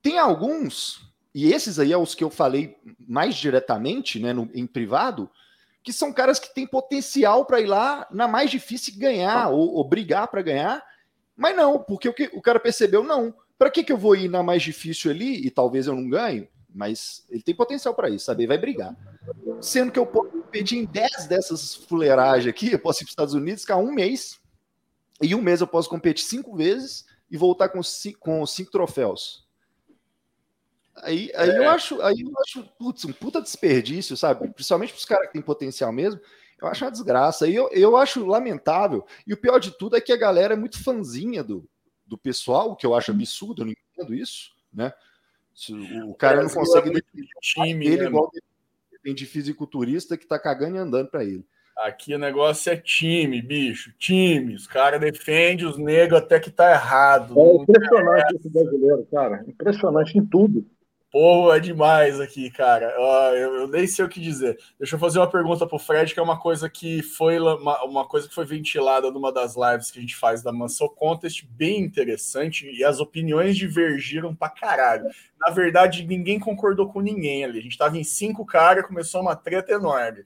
tem 0.00 0.18
alguns 0.18 1.14
e 1.34 1.52
esses 1.52 1.80
aí 1.80 1.92
é 1.92 1.98
os 1.98 2.14
que 2.14 2.22
eu 2.22 2.30
falei 2.30 2.76
mais 3.00 3.34
diretamente, 3.34 4.20
né, 4.20 4.32
no, 4.32 4.48
em 4.54 4.66
privado, 4.66 5.28
que 5.82 5.92
são 5.92 6.12
caras 6.12 6.38
que 6.38 6.54
têm 6.54 6.66
potencial 6.66 7.44
para 7.44 7.60
ir 7.60 7.66
lá 7.66 8.06
na 8.10 8.28
mais 8.28 8.50
difícil 8.50 8.94
ganhar 8.96 9.48
ou, 9.48 9.74
ou 9.74 9.86
brigar 9.86 10.28
para 10.28 10.42
ganhar, 10.42 10.82
mas 11.36 11.56
não, 11.56 11.80
porque 11.80 12.08
o, 12.08 12.14
que, 12.14 12.30
o 12.32 12.40
cara 12.40 12.60
percebeu, 12.60 13.02
não. 13.02 13.34
Para 13.58 13.70
que, 13.70 13.82
que 13.82 13.92
eu 13.92 13.98
vou 13.98 14.14
ir 14.14 14.28
na 14.28 14.42
mais 14.42 14.62
difícil 14.62 15.10
ali 15.10 15.44
e 15.44 15.50
talvez 15.50 15.88
eu 15.88 15.94
não 15.96 16.08
ganhe? 16.08 16.48
Mas 16.72 17.24
ele 17.28 17.42
tem 17.42 17.54
potencial 17.54 17.94
para 17.94 18.08
isso, 18.08 18.26
sabe? 18.26 18.42
Ele 18.42 18.48
vai 18.48 18.58
brigar. 18.58 18.96
Sendo 19.60 19.90
que 19.90 19.98
eu 19.98 20.06
posso 20.06 20.30
competir 20.30 20.78
em 20.78 20.84
10 20.84 21.26
dessas 21.26 21.74
fuleiragens 21.74 22.48
aqui, 22.48 22.72
eu 22.72 22.78
posso 22.78 22.98
ir 22.98 23.04
para 23.04 23.08
os 23.08 23.12
Estados 23.12 23.34
Unidos, 23.34 23.62
ficar 23.62 23.76
um 23.76 23.92
mês, 23.92 24.40
e 25.20 25.34
um 25.34 25.40
mês 25.40 25.60
eu 25.60 25.66
posso 25.66 25.88
competir 25.88 26.24
cinco 26.24 26.56
vezes 26.56 27.06
e 27.30 27.36
voltar 27.36 27.68
com 27.68 27.82
cinco, 27.82 28.18
com 28.20 28.46
cinco 28.46 28.70
troféus. 28.70 29.44
Aí, 30.96 31.30
aí 31.34 31.50
é. 31.50 31.58
eu 31.58 31.68
acho, 31.68 32.00
aí 32.02 32.20
eu 32.20 32.32
acho, 32.40 32.64
putz, 32.78 33.04
um 33.04 33.12
puta 33.12 33.40
desperdício, 33.40 34.16
sabe? 34.16 34.48
Principalmente 34.52 34.92
para 34.92 34.98
os 34.98 35.04
caras 35.04 35.26
que 35.26 35.32
têm 35.32 35.42
potencial 35.42 35.92
mesmo. 35.92 36.20
Eu 36.60 36.68
acho 36.68 36.84
uma 36.84 36.90
desgraça. 36.90 37.48
E 37.48 37.54
eu, 37.54 37.68
eu 37.72 37.96
acho 37.96 38.24
lamentável. 38.24 39.04
E 39.26 39.32
o 39.32 39.36
pior 39.36 39.58
de 39.58 39.76
tudo 39.76 39.96
é 39.96 40.00
que 40.00 40.12
a 40.12 40.16
galera 40.16 40.54
é 40.54 40.56
muito 40.56 40.82
fanzinha 40.82 41.42
do, 41.42 41.68
do 42.06 42.16
pessoal, 42.16 42.70
o 42.70 42.76
que 42.76 42.86
eu 42.86 42.94
acho 42.94 43.10
absurdo, 43.10 43.62
eu 43.62 43.66
não 43.66 43.72
entendo 43.72 44.14
isso, 44.14 44.52
né? 44.72 44.92
O 46.08 46.14
cara 46.14 46.42
não 46.42 46.50
consegue 46.50 46.98
é 46.98 47.02
time, 47.40 47.86
ele 47.86 48.02
né, 48.02 48.06
igual 48.06 48.30
tem 49.04 49.14
de 49.14 49.26
fisiculturista 49.26 50.16
que 50.16 50.26
tá 50.26 50.38
cagando 50.38 50.76
e 50.76 50.78
andando 50.78 51.10
para 51.10 51.22
ele. 51.22 51.44
Aqui 51.76 52.14
o 52.14 52.18
negócio 52.18 52.72
é 52.72 52.76
time, 52.76 53.42
bicho, 53.42 53.92
time. 53.98 54.54
Os 54.54 54.66
caras 54.66 55.00
defendem 55.00 55.66
os 55.66 55.76
negros 55.76 56.20
até 56.20 56.40
que 56.40 56.50
tá 56.50 56.70
errado. 56.70 57.38
É 57.38 57.56
impressionante 57.56 58.36
esse 58.36 58.48
brasileiro, 58.48 59.06
cara. 59.10 59.44
Impressionante 59.46 60.16
em 60.16 60.24
tudo. 60.24 60.64
Pô, 61.14 61.54
é 61.54 61.60
demais 61.60 62.18
aqui, 62.18 62.50
cara. 62.50 62.92
Uh, 62.98 63.36
eu, 63.36 63.54
eu, 63.54 63.68
nem 63.68 63.86
sei 63.86 64.04
o 64.04 64.08
que 64.08 64.18
dizer. 64.18 64.58
Deixa 64.76 64.96
eu 64.96 64.98
fazer 64.98 65.20
uma 65.20 65.30
pergunta 65.30 65.64
pro 65.64 65.78
Fred, 65.78 66.12
que 66.12 66.18
é 66.18 66.22
uma 66.22 66.40
coisa 66.40 66.68
que 66.68 67.02
foi 67.02 67.38
uma, 67.38 67.84
uma 67.84 68.04
coisa 68.04 68.28
que 68.28 68.34
foi 68.34 68.44
ventilada 68.44 69.12
numa 69.12 69.32
das 69.32 69.54
lives 69.54 69.92
que 69.92 70.00
a 70.00 70.02
gente 70.02 70.16
faz 70.16 70.42
da 70.42 70.50
Mansell 70.50 70.88
Contest, 70.88 71.46
bem 71.50 71.82
interessante, 71.82 72.68
e 72.68 72.82
as 72.82 72.98
opiniões 72.98 73.56
divergiram 73.56 74.34
pra 74.34 74.48
caralho. 74.48 75.04
Na 75.38 75.52
verdade, 75.52 76.04
ninguém 76.04 76.40
concordou 76.40 76.88
com 76.88 77.00
ninguém 77.00 77.44
ali. 77.44 77.60
A 77.60 77.62
gente 77.62 77.78
tava 77.78 77.96
em 77.96 78.02
cinco 78.02 78.44
caras, 78.44 78.84
começou 78.84 79.20
uma 79.20 79.36
treta 79.36 79.70
enorme. 79.70 80.24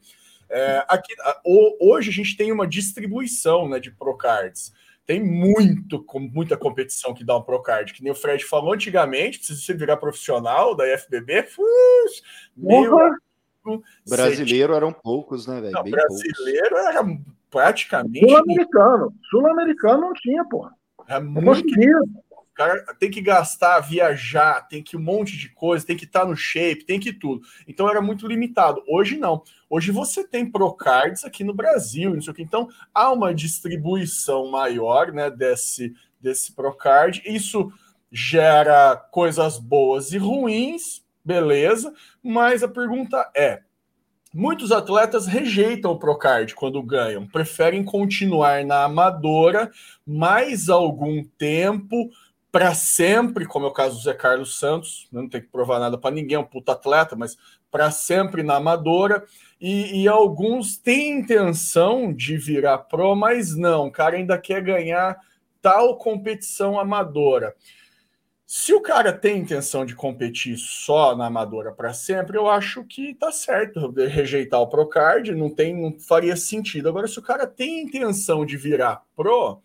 É, 0.48 0.86
aqui, 0.88 1.14
hoje 1.44 2.08
a 2.08 2.14
gente 2.14 2.34
tem 2.34 2.50
uma 2.50 2.66
distribuição 2.66 3.68
né, 3.68 3.78
de 3.78 3.90
Procards 3.90 4.72
tem 5.08 5.24
muito, 5.24 6.04
muita 6.34 6.54
competição 6.54 7.14
que 7.14 7.24
dá 7.24 7.34
um 7.34 7.42
Procard, 7.42 7.94
que 7.94 8.02
nem 8.04 8.12
o 8.12 8.14
Fred 8.14 8.44
falou 8.44 8.74
antigamente, 8.74 9.42
se 9.42 9.56
você 9.56 9.72
virar 9.72 9.96
profissional 9.96 10.76
da 10.76 10.86
IFBB, 10.86 11.44
fuz, 11.44 12.22
meu, 12.54 12.94
brasileiro 14.06 14.74
eram 14.74 14.92
poucos, 14.92 15.46
né, 15.46 15.62
velho? 15.62 15.72
Brasileiro 15.72 16.76
poucos. 16.76 16.86
era 16.86 17.18
praticamente. 17.50 18.28
Sul-americano. 18.28 19.14
Sul-americano 19.30 20.00
não 20.02 20.12
tinha, 20.12 20.44
porra. 20.44 20.74
É 21.08 21.18
muito 21.18 21.66
cara 22.58 22.84
tem 22.98 23.08
que 23.08 23.20
gastar, 23.20 23.78
viajar, 23.80 24.66
tem 24.68 24.82
que 24.82 24.96
um 24.96 25.00
monte 25.00 25.36
de 25.36 25.48
coisa, 25.50 25.86
tem 25.86 25.96
que 25.96 26.04
estar 26.04 26.20
tá 26.20 26.26
no 26.26 26.36
shape, 26.36 26.84
tem 26.84 26.98
que 26.98 27.12
tudo. 27.12 27.40
Então 27.68 27.88
era 27.88 28.02
muito 28.02 28.26
limitado. 28.26 28.82
Hoje 28.88 29.16
não. 29.16 29.42
Hoje 29.70 29.92
você 29.92 30.26
tem 30.26 30.50
Procards 30.50 31.24
aqui 31.24 31.44
no 31.44 31.54
Brasil, 31.54 32.14
não 32.14 32.20
sei 32.20 32.32
o 32.32 32.34
que. 32.34 32.42
Então 32.42 32.68
há 32.92 33.12
uma 33.12 33.32
distribuição 33.32 34.50
maior, 34.50 35.12
né, 35.12 35.30
desse 35.30 35.94
desse 36.20 36.52
Procard. 36.52 37.22
Isso 37.24 37.72
gera 38.10 38.96
coisas 38.96 39.56
boas 39.56 40.12
e 40.12 40.18
ruins, 40.18 41.04
beleza? 41.24 41.94
Mas 42.20 42.64
a 42.64 42.68
pergunta 42.68 43.30
é: 43.36 43.62
Muitos 44.34 44.72
atletas 44.72 45.26
rejeitam 45.26 45.92
o 45.92 45.98
Procard 45.98 46.54
quando 46.54 46.82
ganham, 46.82 47.26
preferem 47.26 47.82
continuar 47.82 48.62
na 48.64 48.84
amadora 48.84 49.70
mais 50.06 50.68
algum 50.68 51.24
tempo 51.38 52.10
para 52.50 52.74
sempre, 52.74 53.46
como 53.46 53.66
é 53.66 53.68
o 53.68 53.72
caso 53.72 53.96
do 53.96 54.02
Zé 54.02 54.14
Carlos 54.14 54.58
Santos, 54.58 55.06
não 55.12 55.28
tem 55.28 55.40
que 55.40 55.48
provar 55.48 55.78
nada 55.78 55.98
para 55.98 56.14
ninguém, 56.14 56.36
é 56.36 56.40
um 56.40 56.44
puta 56.44 56.72
atleta, 56.72 57.14
mas 57.14 57.36
para 57.70 57.90
sempre 57.90 58.42
na 58.42 58.56
amadora. 58.56 59.24
E, 59.60 60.02
e, 60.02 60.08
alguns 60.08 60.76
têm 60.76 61.18
intenção 61.18 62.12
de 62.12 62.36
virar 62.36 62.78
pro, 62.78 63.14
mas 63.16 63.56
não, 63.56 63.88
o 63.88 63.92
cara 63.92 64.16
ainda 64.16 64.38
quer 64.38 64.62
ganhar 64.62 65.18
tal 65.60 65.98
competição 65.98 66.78
amadora. 66.78 67.54
Se 68.46 68.72
o 68.72 68.80
cara 68.80 69.12
tem 69.12 69.40
intenção 69.40 69.84
de 69.84 69.94
competir 69.94 70.56
só 70.56 71.14
na 71.14 71.26
amadora 71.26 71.70
para 71.70 71.92
sempre, 71.92 72.38
eu 72.38 72.48
acho 72.48 72.82
que 72.84 73.14
tá 73.14 73.30
certo 73.30 73.92
rejeitar 73.92 74.60
o 74.60 74.68
Procard, 74.68 75.34
não 75.34 75.50
tem, 75.50 75.76
não 75.76 76.00
faria 76.00 76.34
sentido. 76.34 76.88
Agora, 76.88 77.06
se 77.06 77.18
o 77.18 77.22
cara 77.22 77.46
tem 77.46 77.82
intenção 77.82 78.46
de 78.46 78.56
virar 78.56 79.02
pro, 79.14 79.60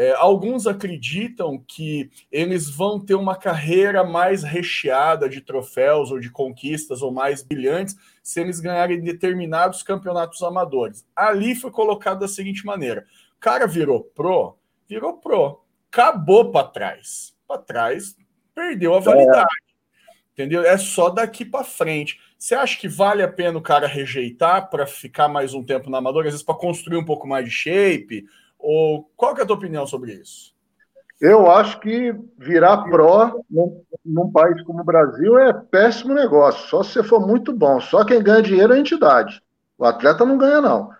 é, 0.00 0.12
alguns 0.12 0.66
acreditam 0.66 1.58
que 1.58 2.10
eles 2.32 2.70
vão 2.70 2.98
ter 2.98 3.14
uma 3.14 3.36
carreira 3.36 4.02
mais 4.02 4.42
recheada 4.42 5.28
de 5.28 5.42
troféus 5.42 6.10
ou 6.10 6.18
de 6.18 6.30
conquistas 6.30 7.02
ou 7.02 7.12
mais 7.12 7.42
brilhantes 7.42 7.94
se 8.22 8.40
eles 8.40 8.60
ganharem 8.60 9.02
determinados 9.02 9.82
campeonatos 9.82 10.42
amadores. 10.42 11.06
Ali 11.14 11.54
foi 11.54 11.70
colocado 11.70 12.20
da 12.20 12.28
seguinte 12.28 12.64
maneira: 12.64 13.04
o 13.36 13.40
cara 13.40 13.66
virou 13.66 14.02
pro, 14.02 14.56
virou 14.88 15.18
pro, 15.18 15.60
acabou 15.92 16.50
para 16.50 16.68
trás. 16.68 17.36
Para 17.46 17.60
trás, 17.60 18.16
perdeu 18.54 18.94
a 18.94 19.00
validade. 19.00 19.44
É. 19.44 19.70
Entendeu? 20.32 20.62
É 20.62 20.78
só 20.78 21.10
daqui 21.10 21.44
para 21.44 21.62
frente. 21.62 22.18
Você 22.38 22.54
acha 22.54 22.78
que 22.78 22.88
vale 22.88 23.22
a 23.22 23.28
pena 23.28 23.58
o 23.58 23.62
cara 23.62 23.86
rejeitar 23.86 24.70
para 24.70 24.86
ficar 24.86 25.28
mais 25.28 25.52
um 25.52 25.62
tempo 25.62 25.90
na 25.90 25.98
amador, 25.98 26.24
às 26.24 26.32
vezes 26.32 26.42
para 26.42 26.54
construir 26.54 26.96
um 26.96 27.04
pouco 27.04 27.28
mais 27.28 27.44
de 27.44 27.50
shape 27.50 28.24
ou 28.60 29.10
qual 29.16 29.34
que 29.34 29.40
é 29.40 29.44
a 29.44 29.46
tua 29.46 29.56
opinião 29.56 29.86
sobre 29.86 30.12
isso? 30.12 30.54
Eu 31.20 31.50
acho 31.50 31.78
que 31.80 32.14
virar 32.38 32.78
pró 32.84 33.40
num, 33.50 33.82
num, 34.04 34.32
país 34.32 34.62
como 34.62 34.80
o 34.80 34.84
Brasil 34.84 35.38
é 35.38 35.52
péssimo 35.52 36.14
negócio. 36.14 36.66
Só 36.68 36.82
se 36.82 36.92
você 36.92 37.02
for 37.02 37.26
muito 37.26 37.52
bom. 37.52 37.78
Só 37.78 38.04
quem 38.04 38.22
ganha 38.22 38.40
dinheiro 38.40 38.72
é 38.72 38.76
a 38.76 38.80
entidade. 38.80 39.42
O 39.76 39.84
atleta 39.84 40.24
não 40.24 40.38
ganha, 40.38 40.62
não. 40.62 40.90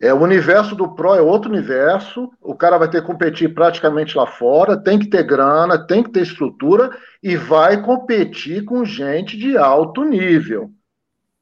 É, 0.00 0.12
o 0.12 0.22
universo 0.22 0.74
do 0.74 0.88
pró 0.88 1.14
é 1.14 1.20
outro 1.20 1.50
universo. 1.50 2.32
O 2.40 2.56
cara 2.56 2.78
vai 2.78 2.90
ter 2.90 3.00
que 3.00 3.06
competir 3.06 3.54
praticamente 3.54 4.16
lá 4.16 4.26
fora, 4.26 4.76
tem 4.76 4.98
que 4.98 5.08
ter 5.08 5.22
grana, 5.22 5.78
tem 5.86 6.02
que 6.02 6.10
ter 6.10 6.22
estrutura 6.22 6.90
e 7.22 7.36
vai 7.36 7.80
competir 7.80 8.64
com 8.64 8.84
gente 8.84 9.36
de 9.36 9.56
alto 9.56 10.02
nível. 10.02 10.72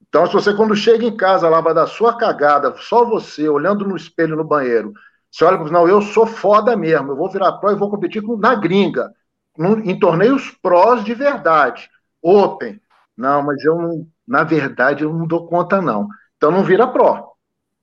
Então, 0.07 0.27
se 0.27 0.33
você, 0.33 0.53
quando 0.55 0.75
chega 0.75 1.05
em 1.05 1.17
casa 1.17 1.49
lá, 1.49 1.61
vai 1.61 1.73
dar 1.73 1.87
sua 1.87 2.17
cagada, 2.17 2.75
só 2.79 3.05
você, 3.05 3.49
olhando 3.49 3.87
no 3.87 3.97
espelho 3.97 4.37
no 4.37 4.45
banheiro, 4.45 4.93
você 5.31 5.45
olha 5.45 5.57
e 5.57 5.71
não, 5.71 5.89
eu 5.89 6.01
sou 6.01 6.27
foda 6.27 6.77
mesmo, 6.77 7.13
eu 7.13 7.17
vou 7.17 7.31
virar 7.31 7.53
pró 7.53 7.71
e 7.71 7.77
vou 7.77 7.91
competir 7.91 8.23
com, 8.23 8.37
na 8.37 8.55
gringa, 8.55 9.13
num, 9.57 9.81
em 9.81 9.99
torneios 9.99 10.51
prós 10.63 11.05
de 11.05 11.15
verdade, 11.15 11.89
open. 12.23 12.81
Não, 13.17 13.43
mas 13.43 13.65
eu 13.65 13.77
não, 13.77 14.07
na 14.27 14.45
verdade, 14.45 15.05
eu 15.05 15.13
não 15.13 15.27
dou 15.27 15.47
conta, 15.47 15.83
não. 15.83 16.09
Então 16.37 16.51
não 16.51 16.63
vira 16.63 16.87
pró, 16.87 17.33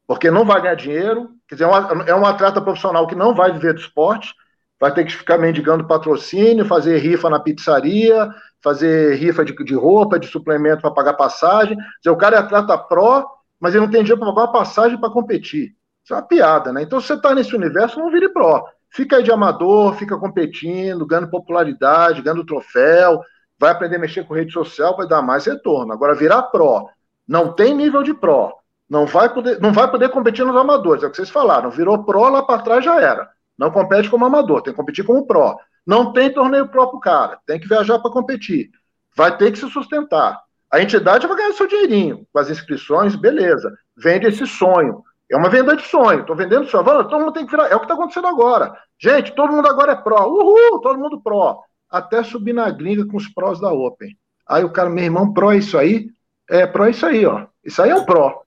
porque 0.08 0.31
não 0.31 0.45
vai 0.45 0.62
ganhar 0.62 0.75
dinheiro, 0.75 1.29
quer 1.47 1.55
dizer, 1.55 1.67
é, 1.67 2.12
é 2.12 2.15
um 2.15 2.25
atleta 2.25 2.62
profissional 2.62 3.05
que 3.08 3.15
não 3.15 3.36
vai 3.36 3.51
viver 3.51 3.73
do 3.73 3.79
esporte, 3.79 4.34
vai 4.79 4.93
ter 4.93 5.05
que 5.05 5.13
ficar 5.13 5.38
mendigando 5.38 5.88
patrocínio, 5.88 6.65
fazer 6.65 6.97
rifa 6.97 7.29
na 7.29 7.39
pizzaria, 7.39 8.29
fazer 8.62 9.15
rifa 9.15 9.45
de, 9.45 9.53
de 9.63 9.75
roupa, 9.75 10.19
de 10.19 10.27
suplemento 10.27 10.81
para 10.81 10.91
pagar 10.91 11.13
passagem. 11.13 11.77
Quer 11.77 11.84
dizer, 12.03 12.10
o 12.10 12.17
cara 12.17 12.38
é 12.38 12.39
atleta 12.39 12.77
pró, 12.77 13.25
mas 13.60 13.73
ele 13.73 13.86
não 13.86 13.91
tem 13.91 14.03
dinheiro 14.03 14.19
para 14.19 14.34
pagar 14.34 14.51
passagem 14.51 14.99
para 14.99 15.10
competir. 15.10 15.75
Isso 16.06 16.13
é 16.13 16.18
uma 16.18 16.22
piada, 16.22 16.72
né? 16.72 16.84
Então, 16.84 17.02
se 17.02 17.08
você 17.08 17.13
está 17.15 17.34
nesse 17.34 17.56
universo, 17.56 18.00
não 18.00 18.12
vire 18.12 18.30
pró. 18.30 18.63
Fica 18.91 19.18
aí 19.18 19.24
de 19.24 19.32
amador, 19.32 19.96
fica 19.96 20.15
competindo, 20.20 21.04
ganhando 21.04 21.32
popularidade, 21.32 22.22
ganhando 22.22 22.46
troféu, 22.46 23.20
vai 23.60 23.72
aprender 23.72 23.96
a 23.96 24.00
mexer 24.00 24.24
com 24.24 24.36
rede 24.36 24.54
social, 24.54 24.96
vai 24.96 25.08
dar 25.08 25.24
mais 25.24 25.48
retorno. 25.48 25.91
Agora, 25.91 26.13
virar 26.13 26.44
pró, 26.44 26.88
não 27.28 27.54
tem 27.54 27.74
nível 27.74 28.04
de 28.04 28.13
pró, 28.13 28.54
não 28.88 29.08
vai 29.08 29.34
poder, 29.34 29.60
não 29.60 29.74
vai 29.74 29.89
poder 29.89 30.10
competir 30.10 30.46
nos 30.46 30.56
amadores, 30.56 31.04
é 31.04 31.08
o 31.08 31.10
que 31.10 31.18
vocês 31.18 31.32
falaram. 31.32 31.71
Virou 31.71 32.06
pró, 32.06 32.29
lá 32.29 32.44
para 32.44 32.62
trás 32.62 32.86
já 32.86 33.02
era. 33.02 33.27
Não 33.58 33.71
compete 33.71 34.08
como 34.08 34.25
amador, 34.25 34.62
tem 34.62 34.73
que 34.73 34.77
competir 34.77 35.04
como 35.04 35.25
pró. 35.25 35.58
Não 35.88 36.13
tem 36.13 36.32
torneio 36.32 36.67
próprio 36.67 37.00
cara, 37.00 37.40
tem 37.48 37.60
que 37.60 37.67
viajar 37.67 37.98
para 37.98 38.12
competir. 38.12 38.69
Vai 39.17 39.36
ter 39.36 39.52
que 39.52 39.58
se 39.58 39.67
sustentar. 39.71 40.40
A 40.71 40.82
entidade 40.82 41.25
vai 41.25 41.36
ganhar 41.36 41.54
seu 41.54 41.67
dinheirinho 41.67 42.27
com 42.32 42.40
as 42.40 42.50
inscrições, 42.50 43.15
beleza. 43.15 43.73
Vende 43.98 44.27
esse 44.27 44.46
sonho. 44.46 45.04
É 45.32 45.36
uma 45.36 45.50
venda 45.50 45.76
de 45.76 45.84
sonho. 45.84 46.21
Estou 46.21 46.36
vendendo 46.36 46.67
sonho. 46.67 46.84
Todo 46.84 47.19
mundo 47.19 47.34
tem 47.34 47.46
que 47.46 47.52
virar. 47.52 47.67
É 47.67 47.76
o 47.76 47.80
que 47.80 47.86
está 47.86 47.96
acontecendo 47.96 48.28
agora. 48.28 48.78
Gente, 49.00 49.34
todo 49.34 49.52
mundo 49.52 49.67
agora 49.67 49.94
é 49.94 49.96
pró. 49.96 50.28
Uhul, 50.28 50.80
todo 50.82 51.00
mundo 51.00 51.21
pró. 51.21 51.62
Até 51.90 52.23
subir 52.23 52.54
na 52.54 52.69
gringa 52.69 53.06
com 53.06 53.17
os 53.17 53.28
prós 53.28 53.60
da 53.60 53.71
Open. 53.71 54.15
Aí 54.48 54.63
o 54.63 54.71
cara, 54.71 54.90
meu 54.90 55.04
irmão, 55.04 55.34
pró 55.34 55.52
é 55.52 55.58
isso 55.58 55.78
aí? 55.78 56.10
É, 56.50 56.67
pró 56.67 56.86
é 56.86 56.92
isso 56.92 57.06
aí, 57.06 57.26
ó. 57.26 57.48
Isso 57.63 57.82
aí 57.82 57.90
é 57.90 57.96
um 57.96 58.06
pró. 58.06 58.42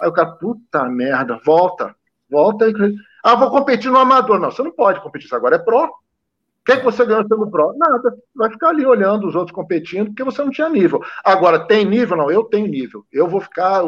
Aí 0.00 0.08
o 0.08 0.12
cara, 0.12 0.32
puta 0.32 0.84
merda, 0.88 1.38
volta. 1.44 1.94
Volta 2.30 2.68
e. 2.68 2.74
Ah, 3.22 3.34
vou 3.34 3.50
competir 3.50 3.90
no 3.90 3.98
amador. 3.98 4.40
Não, 4.40 4.50
você 4.50 4.62
não 4.62 4.72
pode 4.72 5.00
competir. 5.00 5.26
Isso 5.26 5.36
agora 5.36 5.56
é 5.56 5.58
pró. 5.58 5.84
O 5.84 6.64
que, 6.64 6.72
é 6.72 6.76
que 6.76 6.84
você 6.84 7.04
ganhou 7.04 7.26
sendo 7.26 7.50
pró? 7.50 7.74
Nada. 7.76 8.16
Vai 8.34 8.48
ficar 8.48 8.68
ali 8.68 8.86
olhando 8.86 9.26
os 9.26 9.34
outros 9.34 9.54
competindo, 9.54 10.06
porque 10.06 10.24
você 10.24 10.42
não 10.42 10.50
tinha 10.50 10.68
nível. 10.68 11.02
Agora, 11.24 11.66
tem 11.66 11.84
nível? 11.84 12.16
Não, 12.16 12.30
eu 12.30 12.44
tenho 12.44 12.68
nível. 12.68 13.04
Eu 13.12 13.28
vou 13.28 13.40
ficar. 13.40 13.82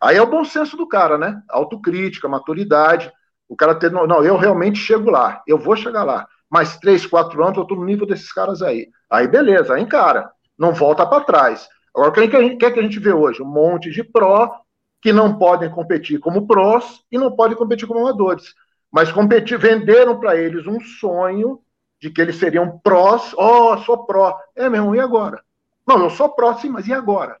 Aí 0.00 0.16
é 0.16 0.22
o 0.22 0.30
bom 0.30 0.44
senso 0.44 0.76
do 0.76 0.88
cara, 0.88 1.16
né? 1.16 1.42
Autocrítica, 1.48 2.28
maturidade. 2.28 3.12
O 3.48 3.56
cara 3.56 3.74
ter. 3.74 3.90
Não, 3.90 4.24
eu 4.24 4.36
realmente 4.36 4.78
chego 4.78 5.10
lá. 5.10 5.42
Eu 5.46 5.58
vou 5.58 5.76
chegar 5.76 6.04
lá. 6.04 6.26
Mais 6.50 6.76
três, 6.78 7.06
quatro 7.06 7.42
anos, 7.42 7.56
eu 7.56 7.62
estou 7.62 7.76
no 7.76 7.84
nível 7.84 8.06
desses 8.06 8.32
caras 8.32 8.62
aí. 8.62 8.88
Aí, 9.10 9.26
beleza, 9.26 9.74
aí 9.74 9.82
encara. 9.82 10.30
Não 10.58 10.72
volta 10.72 11.06
para 11.06 11.24
trás. 11.24 11.68
Agora, 11.94 12.10
o 12.10 12.12
que, 12.12 12.30
gente, 12.30 12.56
que, 12.56 12.70
que 12.70 12.80
a 12.80 12.82
gente 12.82 12.98
vê 12.98 13.12
hoje? 13.12 13.42
Um 13.42 13.46
monte 13.46 13.90
de 13.90 14.04
pró 14.04 14.60
que 15.00 15.12
não 15.12 15.38
podem 15.38 15.70
competir 15.70 16.18
como 16.18 16.46
prós 16.46 17.00
e 17.10 17.18
não 17.18 17.34
podem 17.34 17.56
competir 17.56 17.86
como 17.86 18.00
amadores. 18.00 18.54
Mas 18.90 19.12
competir, 19.12 19.58
venderam 19.58 20.18
para 20.18 20.36
eles 20.36 20.66
um 20.66 20.80
sonho 20.80 21.60
de 22.00 22.10
que 22.10 22.20
eles 22.20 22.36
seriam 22.36 22.78
prós. 22.78 23.34
Oh, 23.36 23.76
sou 23.78 24.04
pró. 24.04 24.36
É 24.54 24.68
mesmo, 24.68 24.94
e 24.94 25.00
agora? 25.00 25.42
Não, 25.86 26.02
eu 26.02 26.10
sou 26.10 26.28
pró, 26.30 26.54
sim, 26.54 26.68
mas 26.68 26.86
e 26.86 26.92
agora? 26.92 27.38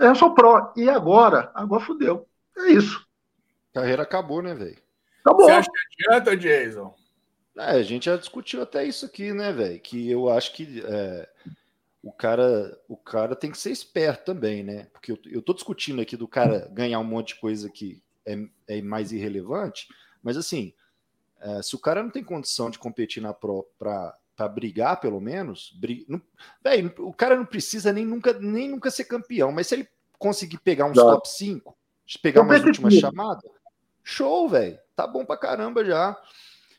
É, 0.00 0.06
eu 0.06 0.14
sou 0.14 0.34
pró. 0.34 0.72
E 0.76 0.88
agora? 0.88 1.50
Agora 1.54 1.84
fudeu. 1.84 2.26
É 2.56 2.70
isso. 2.70 3.06
A 3.70 3.80
carreira 3.80 4.02
acabou, 4.02 4.42
né, 4.42 4.54
velho? 4.54 4.78
Acabou. 5.20 5.44
Você 5.44 5.52
acha 5.52 5.70
que 5.70 6.08
adianta, 6.08 6.36
Jason? 6.36 6.94
É, 7.58 7.72
a 7.72 7.82
gente 7.82 8.06
já 8.06 8.16
discutiu 8.16 8.62
até 8.62 8.84
isso 8.84 9.04
aqui, 9.04 9.32
né, 9.32 9.52
velho? 9.52 9.78
Que 9.78 10.10
eu 10.10 10.30
acho 10.30 10.54
que 10.54 10.82
é, 10.86 11.28
o 12.02 12.10
cara 12.10 12.78
o 12.88 12.96
cara 12.96 13.36
tem 13.36 13.50
que 13.50 13.58
ser 13.58 13.70
esperto 13.70 14.24
também, 14.24 14.62
né? 14.62 14.86
Porque 14.92 15.12
eu, 15.12 15.18
eu 15.26 15.42
tô 15.42 15.52
discutindo 15.52 16.00
aqui 16.00 16.16
do 16.16 16.26
cara 16.26 16.68
ganhar 16.72 16.98
um 16.98 17.04
monte 17.04 17.34
de 17.34 17.40
coisa 17.40 17.68
que 17.68 18.02
é, 18.24 18.38
é 18.66 18.80
mais 18.80 19.12
irrelevante, 19.12 19.88
mas 20.22 20.36
assim, 20.36 20.72
é, 21.40 21.62
se 21.62 21.74
o 21.74 21.78
cara 21.78 22.02
não 22.02 22.10
tem 22.10 22.24
condição 22.24 22.70
de 22.70 22.78
competir 22.78 23.22
na 23.22 23.34
Pro 23.34 23.66
para 23.78 24.16
brigar, 24.48 25.00
pelo 25.00 25.20
menos, 25.20 25.72
brig... 25.78 26.04
não... 26.08 26.20
Véio, 26.62 26.92
o 26.98 27.12
cara 27.12 27.36
não 27.36 27.44
precisa 27.44 27.92
nem 27.92 28.04
nunca, 28.04 28.32
nem 28.32 28.68
nunca 28.68 28.90
ser 28.90 29.04
campeão, 29.04 29.52
mas 29.52 29.66
se 29.66 29.74
ele 29.74 29.88
conseguir 30.18 30.58
pegar 30.58 30.86
uns 30.86 30.96
top 30.96 31.28
5, 31.28 31.76
pegar 32.22 32.42
umas 32.42 32.62
últimas 32.64 32.94
chamadas, 32.94 33.50
show, 34.02 34.48
velho. 34.48 34.78
Tá 34.94 35.06
bom 35.06 35.24
pra 35.24 35.36
caramba 35.36 35.84
já. 35.84 36.20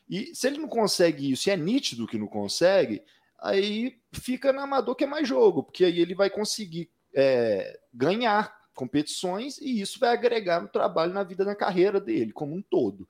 E 0.08 0.34
se 0.34 0.46
ele 0.46 0.58
não 0.58 0.68
consegue 0.68 1.32
isso, 1.32 1.48
e 1.48 1.52
é 1.52 1.56
nítido 1.56 2.06
que 2.06 2.18
não 2.18 2.26
consegue, 2.26 3.02
aí 3.40 3.98
fica 4.12 4.52
na 4.52 4.62
amador 4.62 4.94
que 4.94 5.04
é 5.04 5.06
mais 5.06 5.26
jogo, 5.26 5.62
porque 5.62 5.84
aí 5.84 5.98
ele 5.98 6.14
vai 6.14 6.30
conseguir 6.30 6.90
é, 7.14 7.78
ganhar 7.92 8.54
competições 8.74 9.58
e 9.58 9.80
isso 9.80 9.98
vai 9.98 10.10
agregar 10.10 10.60
no 10.60 10.68
trabalho, 10.68 11.12
na 11.12 11.22
vida, 11.22 11.44
na 11.44 11.54
carreira 11.54 12.00
dele 12.00 12.32
como 12.32 12.54
um 12.54 12.62
todo. 12.62 13.08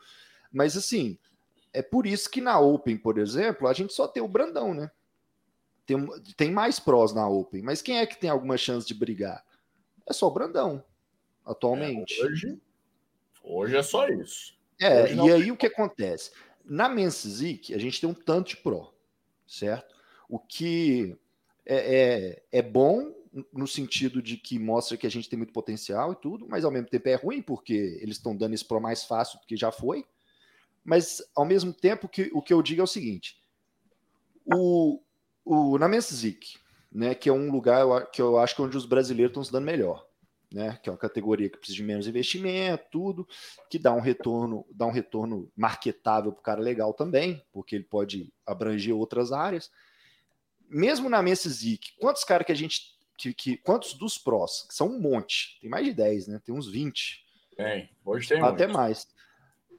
Mas 0.53 0.77
assim, 0.77 1.19
é 1.73 1.83
por 1.83 2.07
isso 2.07 2.31
que 2.31 2.41
na 2.41 2.59
Open, 2.59 2.97
por 2.97 3.19
exemplo, 3.19 3.67
a 3.67 3.73
gente 3.73 3.93
só 3.93 4.07
tem 4.07 4.23
o 4.23 4.29
Brandão, 4.29 4.75
né? 4.75 4.91
Tem, 5.87 6.07
tem 6.37 6.51
mais 6.51 6.79
prós 6.79 7.13
na 7.13 7.29
Open, 7.29 7.63
mas 7.63 7.83
quem 7.83 7.99
é 7.99 8.07
que 8.07 8.19
tem 8.19 8.31
alguma 8.31 8.57
chance 8.57 8.87
de 8.87 8.95
brigar? 8.95 9.45
É 10.07 10.13
só 10.13 10.29
o 10.29 10.31
Brandão, 10.31 10.85
atualmente. 11.45 12.21
É, 12.21 12.25
hoje, 12.25 12.61
hoje 13.43 13.77
é 13.77 13.83
só 13.83 14.09
isso. 14.09 14.55
É, 14.81 15.13
e 15.15 15.33
aí 15.33 15.51
o 15.51 15.57
que 15.57 15.67
acontece? 15.67 16.33
Na 16.65 16.89
Men's 16.89 17.27
Zik, 17.27 17.75
a 17.75 17.79
gente 17.79 18.01
tem 18.01 18.09
um 18.09 18.15
tanto 18.15 18.51
de 18.51 18.57
pró, 18.57 18.93
certo? 19.47 19.95
O 20.29 20.39
que 20.39 21.17
é, 21.67 22.43
é, 22.53 22.59
é 22.59 22.63
bom 22.63 23.13
no 23.53 23.67
sentido 23.67 24.21
de 24.21 24.37
que 24.37 24.59
mostra 24.59 24.97
que 24.97 25.07
a 25.07 25.11
gente 25.11 25.29
tem 25.29 25.39
muito 25.39 25.53
potencial 25.53 26.13
e 26.13 26.17
tudo, 26.17 26.47
mas 26.49 26.65
ao 26.65 26.71
mesmo 26.71 26.89
tempo 26.89 27.09
é 27.09 27.15
ruim 27.15 27.41
porque 27.41 27.99
eles 28.01 28.17
estão 28.17 28.37
dando 28.37 28.55
esse 28.55 28.65
pro 28.65 28.81
mais 28.81 29.05
fácil 29.05 29.41
do 29.41 29.47
que 29.47 29.57
já 29.57 29.73
foi. 29.73 30.05
Mas 30.85 31.23
ao 31.35 31.45
mesmo 31.45 31.73
tempo 31.73 32.09
que 32.09 32.31
o 32.33 32.43
que 32.43 32.53
eu 32.53 32.63
digo 32.63 32.81
é 32.81 32.85
o 32.85 32.89
seguinte: 32.89 33.37
o, 34.45 35.01
o 35.45 35.79
na 35.79 35.89
Menzic, 35.89 36.59
né, 36.91 37.15
que 37.15 37.29
é 37.29 37.33
um 37.33 37.51
lugar 37.51 38.11
que 38.11 38.21
eu 38.21 38.39
acho 38.39 38.57
que 38.57 38.63
é 38.63 38.65
onde 38.65 38.77
os 38.77 38.87
brasileiros 38.87 39.31
estão 39.31 39.45
se 39.45 39.53
dando 39.53 39.65
melhor, 39.65 40.07
né, 40.53 40.79
que 40.83 40.89
é 40.89 40.93
uma 40.93 40.99
categoria 40.99 41.49
que 41.49 41.57
precisa 41.57 41.77
de 41.77 41.83
menos 41.83 42.07
investimento, 42.07 42.85
tudo, 42.91 43.29
que 43.71 43.79
dá 43.79 43.93
um 43.93 44.01
retorno, 44.01 44.67
dá 44.71 44.87
um 44.87 44.93
retorno 44.93 45.51
marketável 45.57 46.33
para 46.33 46.41
o 46.41 46.45
cara 46.45 46.61
legal 46.61 46.93
também, 46.93 47.43
porque 47.53 47.77
ele 47.77 47.85
pode 47.85 48.33
abranger 48.47 48.95
outras 48.95 49.33
áreas 49.33 49.71
mesmo 50.73 51.09
na 51.09 51.23
Mensizik, 51.23 51.93
quantos 52.01 52.25
caras 52.25 52.47
que 52.47 52.53
a 52.53 52.57
gente. 52.57 52.93
Que, 53.19 53.33
que, 53.33 53.57
quantos 53.59 53.95
dos 53.95 54.19
prós? 54.19 54.67
Que 54.67 54.75
são 54.75 54.89
um 54.89 54.99
monte. 54.99 55.59
Tem 55.61 55.71
mais 55.71 55.85
de 55.85 55.93
10, 55.93 56.29
né? 56.29 56.41
Tem 56.45 56.53
uns 56.53 56.69
20. 56.69 57.25
Tem, 57.55 57.91
hoje 58.05 58.29
tem 58.29 58.41
Até 58.41 58.67
muito. 58.67 58.77
mais. 58.77 59.07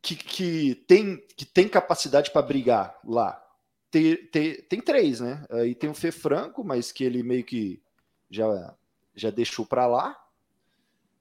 Que, 0.04 0.16
que, 0.16 0.76
tem, 0.86 1.18
que 1.36 1.46
tem 1.46 1.68
capacidade 1.68 2.30
para 2.30 2.42
brigar 2.42 3.00
lá. 3.04 3.42
Tem, 3.90 4.18
tem, 4.28 4.62
tem 4.64 4.82
três, 4.82 5.22
né? 5.22 5.46
Aí 5.50 5.74
tem 5.74 5.90
o 5.90 5.94
Fê 5.94 6.12
Franco, 6.12 6.64
mas 6.64 6.92
que 6.92 7.04
ele 7.04 7.24
meio 7.24 7.44
que 7.44 7.82
já, 8.30 8.76
já 9.16 9.30
deixou 9.30 9.66
para 9.66 9.88
lá. 9.88 10.22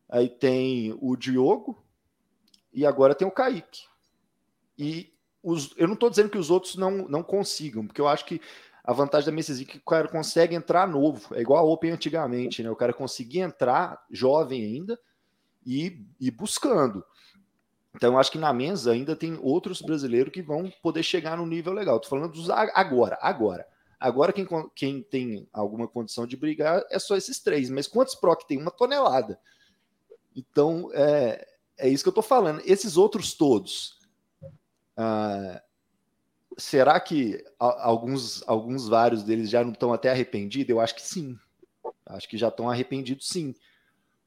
Aí 0.09 0.29
tem 0.29 0.95
o 1.01 1.17
Diogo. 1.17 1.83
E 2.73 2.85
agora 2.85 3.15
tem 3.15 3.27
o 3.27 3.31
Kaique. 3.31 3.85
E 4.77 5.13
os, 5.43 5.75
eu 5.77 5.87
não 5.87 5.95
estou 5.95 6.11
dizendo 6.11 6.31
que 6.31 6.39
os 6.39 6.51
outros 6.51 6.77
não, 6.77 7.09
não 7.09 7.23
consigam, 7.23 7.87
porque 7.87 8.01
eu 8.01 8.09
acho 8.09 8.25
que 8.25 8.41
a 8.85 8.93
vantagem 8.93 9.27
da 9.27 9.33
Messias 9.33 9.61
é 9.61 9.65
que 9.65 9.79
o 9.79 9.83
cara 9.83 10.09
consegue 10.09 10.55
entrar 10.55 10.89
novo, 10.89 11.35
é 11.35 11.41
igual 11.41 11.61
a 11.61 11.71
Open 11.71 11.93
antigamente, 11.93 12.63
né? 12.63 12.71
O 12.71 12.77
cara 12.77 12.93
conseguia 12.93 13.45
entrar 13.45 14.05
jovem 14.11 14.65
ainda 14.65 14.99
e 15.65 16.05
ir 16.21 16.31
buscando. 16.33 17.05
Então, 17.95 18.19
acho 18.19 18.33
que 18.33 18.39
na 18.39 18.53
mesa 18.53 18.93
ainda 18.93 19.15
tem 19.15 19.39
outros 19.43 19.83
brasileiros 19.83 20.33
que 20.33 20.43
vão 20.43 20.73
poder 20.83 21.03
chegar 21.03 21.37
no 21.37 21.47
nível 21.47 21.73
legal. 21.73 22.01
Tô 22.01 22.09
falando 22.09 22.33
dos 22.33 22.49
agora, 22.51 23.19
agora. 23.21 23.67
Agora, 24.01 24.33
quem, 24.33 24.47
quem 24.75 25.03
tem 25.03 25.49
alguma 25.53 25.87
condição 25.87 26.27
de 26.27 26.37
brigar 26.37 26.83
é 26.91 26.99
só 26.99 27.17
esses 27.17 27.39
três. 27.39 27.71
Mas 27.71 27.87
quantos 27.87 28.15
Pro 28.15 28.37
que 28.37 28.49
tem? 28.49 28.59
Uma 28.59 28.71
tonelada. 28.71 29.39
Então, 30.35 30.91
é, 30.93 31.47
é 31.79 31.89
isso 31.89 32.03
que 32.03 32.09
eu 32.09 32.15
tô 32.15 32.23
falando. 32.23 32.63
Esses 32.65 32.97
outros 32.97 33.35
todos. 33.35 33.99
Uh, 34.97 35.61
será 36.57 36.99
que 36.99 37.45
alguns, 37.59 38.43
alguns 38.49 38.89
vários 38.89 39.23
deles 39.23 39.49
já 39.51 39.63
não 39.63 39.73
estão 39.73 39.93
até 39.93 40.11
arrependidos? 40.11 40.71
Eu 40.71 40.81
acho 40.81 40.95
que 40.95 41.03
sim. 41.03 41.39
Acho 42.07 42.29
que 42.29 42.37
já 42.37 42.49
estão 42.49 42.69
arrependidos 42.69 43.29
sim. 43.29 43.55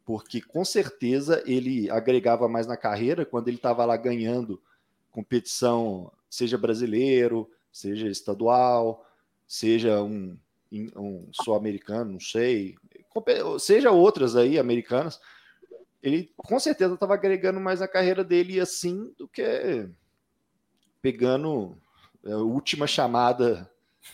Porque 0.06 0.40
com 0.40 0.64
certeza 0.64 1.44
ele 1.46 1.90
agregava 1.90 2.48
mais 2.48 2.68
na 2.68 2.78
carreira 2.78 3.26
quando 3.26 3.48
ele 3.48 3.58
estava 3.58 3.84
lá 3.86 3.98
ganhando 3.98 4.62
competição, 5.12 6.12
seja 6.30 6.58
brasileiro, 6.58 7.50
seja 7.72 8.08
estadual, 8.08 9.06
seja 9.48 10.02
um, 10.04 10.38
um 10.72 11.28
sul-americano, 11.32 12.14
não 12.14 12.20
sei, 12.20 12.76
seja 13.60 13.92
outras 13.92 14.36
aí 14.36 14.60
americanas. 14.60 15.20
Ele 16.04 16.32
com 16.38 16.60
certeza 16.60 16.94
estava 16.94 17.16
agregando 17.16 17.60
mais 17.60 17.80
na 17.80 17.88
carreira 17.88 18.24
dele 18.24 18.60
assim 18.60 19.12
do 19.18 19.28
que 19.28 19.90
pegando 21.02 21.78
é 22.24 22.32
a 22.32 22.38
última 22.38 22.88
chamada 22.88 23.70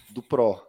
do 0.09 0.21
Pro, 0.21 0.61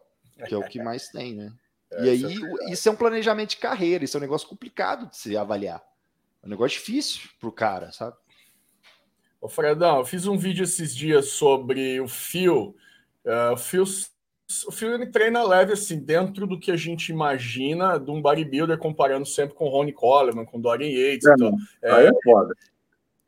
que 0.47 0.55
é 0.55 0.57
o 0.57 0.67
que 0.69 0.81
mais 0.81 1.09
tem, 1.09 1.35
né? 1.35 1.53
E 2.01 2.09
aí, 2.09 2.25
é 2.25 2.73
isso 2.73 2.89
é 2.89 2.93
um 2.93 2.97
planejamento 2.97 3.51
de 3.51 3.57
carreira, 3.59 4.05
isso 4.05 4.17
é 4.17 4.19
um 4.19 4.23
negócio 4.23 4.49
complicado 4.49 5.09
de 5.11 5.17
se 5.17 5.37
avaliar. 5.37 5.83
É 6.43 6.47
um 6.47 6.51
negócio 6.51 6.79
difícil 6.79 7.29
pro 7.39 7.53
cara, 7.53 7.93
sabe? 7.93 8.17
Ô, 9.41 9.49
Fredão, 9.49 9.99
eu 9.99 10.05
fiz 10.05 10.27
um 10.27 10.39
vídeo 10.39 10.65
esses 10.65 10.95
dias 10.95 11.31
sobre 11.31 12.01
o 12.01 12.09
Fio. 12.09 12.75
Uh, 13.25 13.53
o 13.53 13.57
Fio 13.57 13.85
o 14.67 14.73
Fio 14.73 14.93
ele 14.93 15.07
treina 15.07 15.43
leve 15.43 15.73
assim, 15.73 15.99
dentro 15.99 16.47
do 16.47 16.59
que 16.59 16.71
a 16.71 16.77
gente 16.77 17.11
imagina 17.11 17.99
de 17.99 18.11
um 18.11 18.21
bodybuilder, 18.21 18.77
comparando 18.79 19.27
sempre 19.27 19.55
com 19.55 19.69
Ronnie 19.69 19.95
Coleman, 19.95 20.45
com 20.45 20.61
Dorian 20.61 20.89
Yates. 20.89 21.27
É, 21.27 21.33
então, 21.33 21.57
é, 21.83 22.07
é 22.07 22.11
foda. 22.23 22.55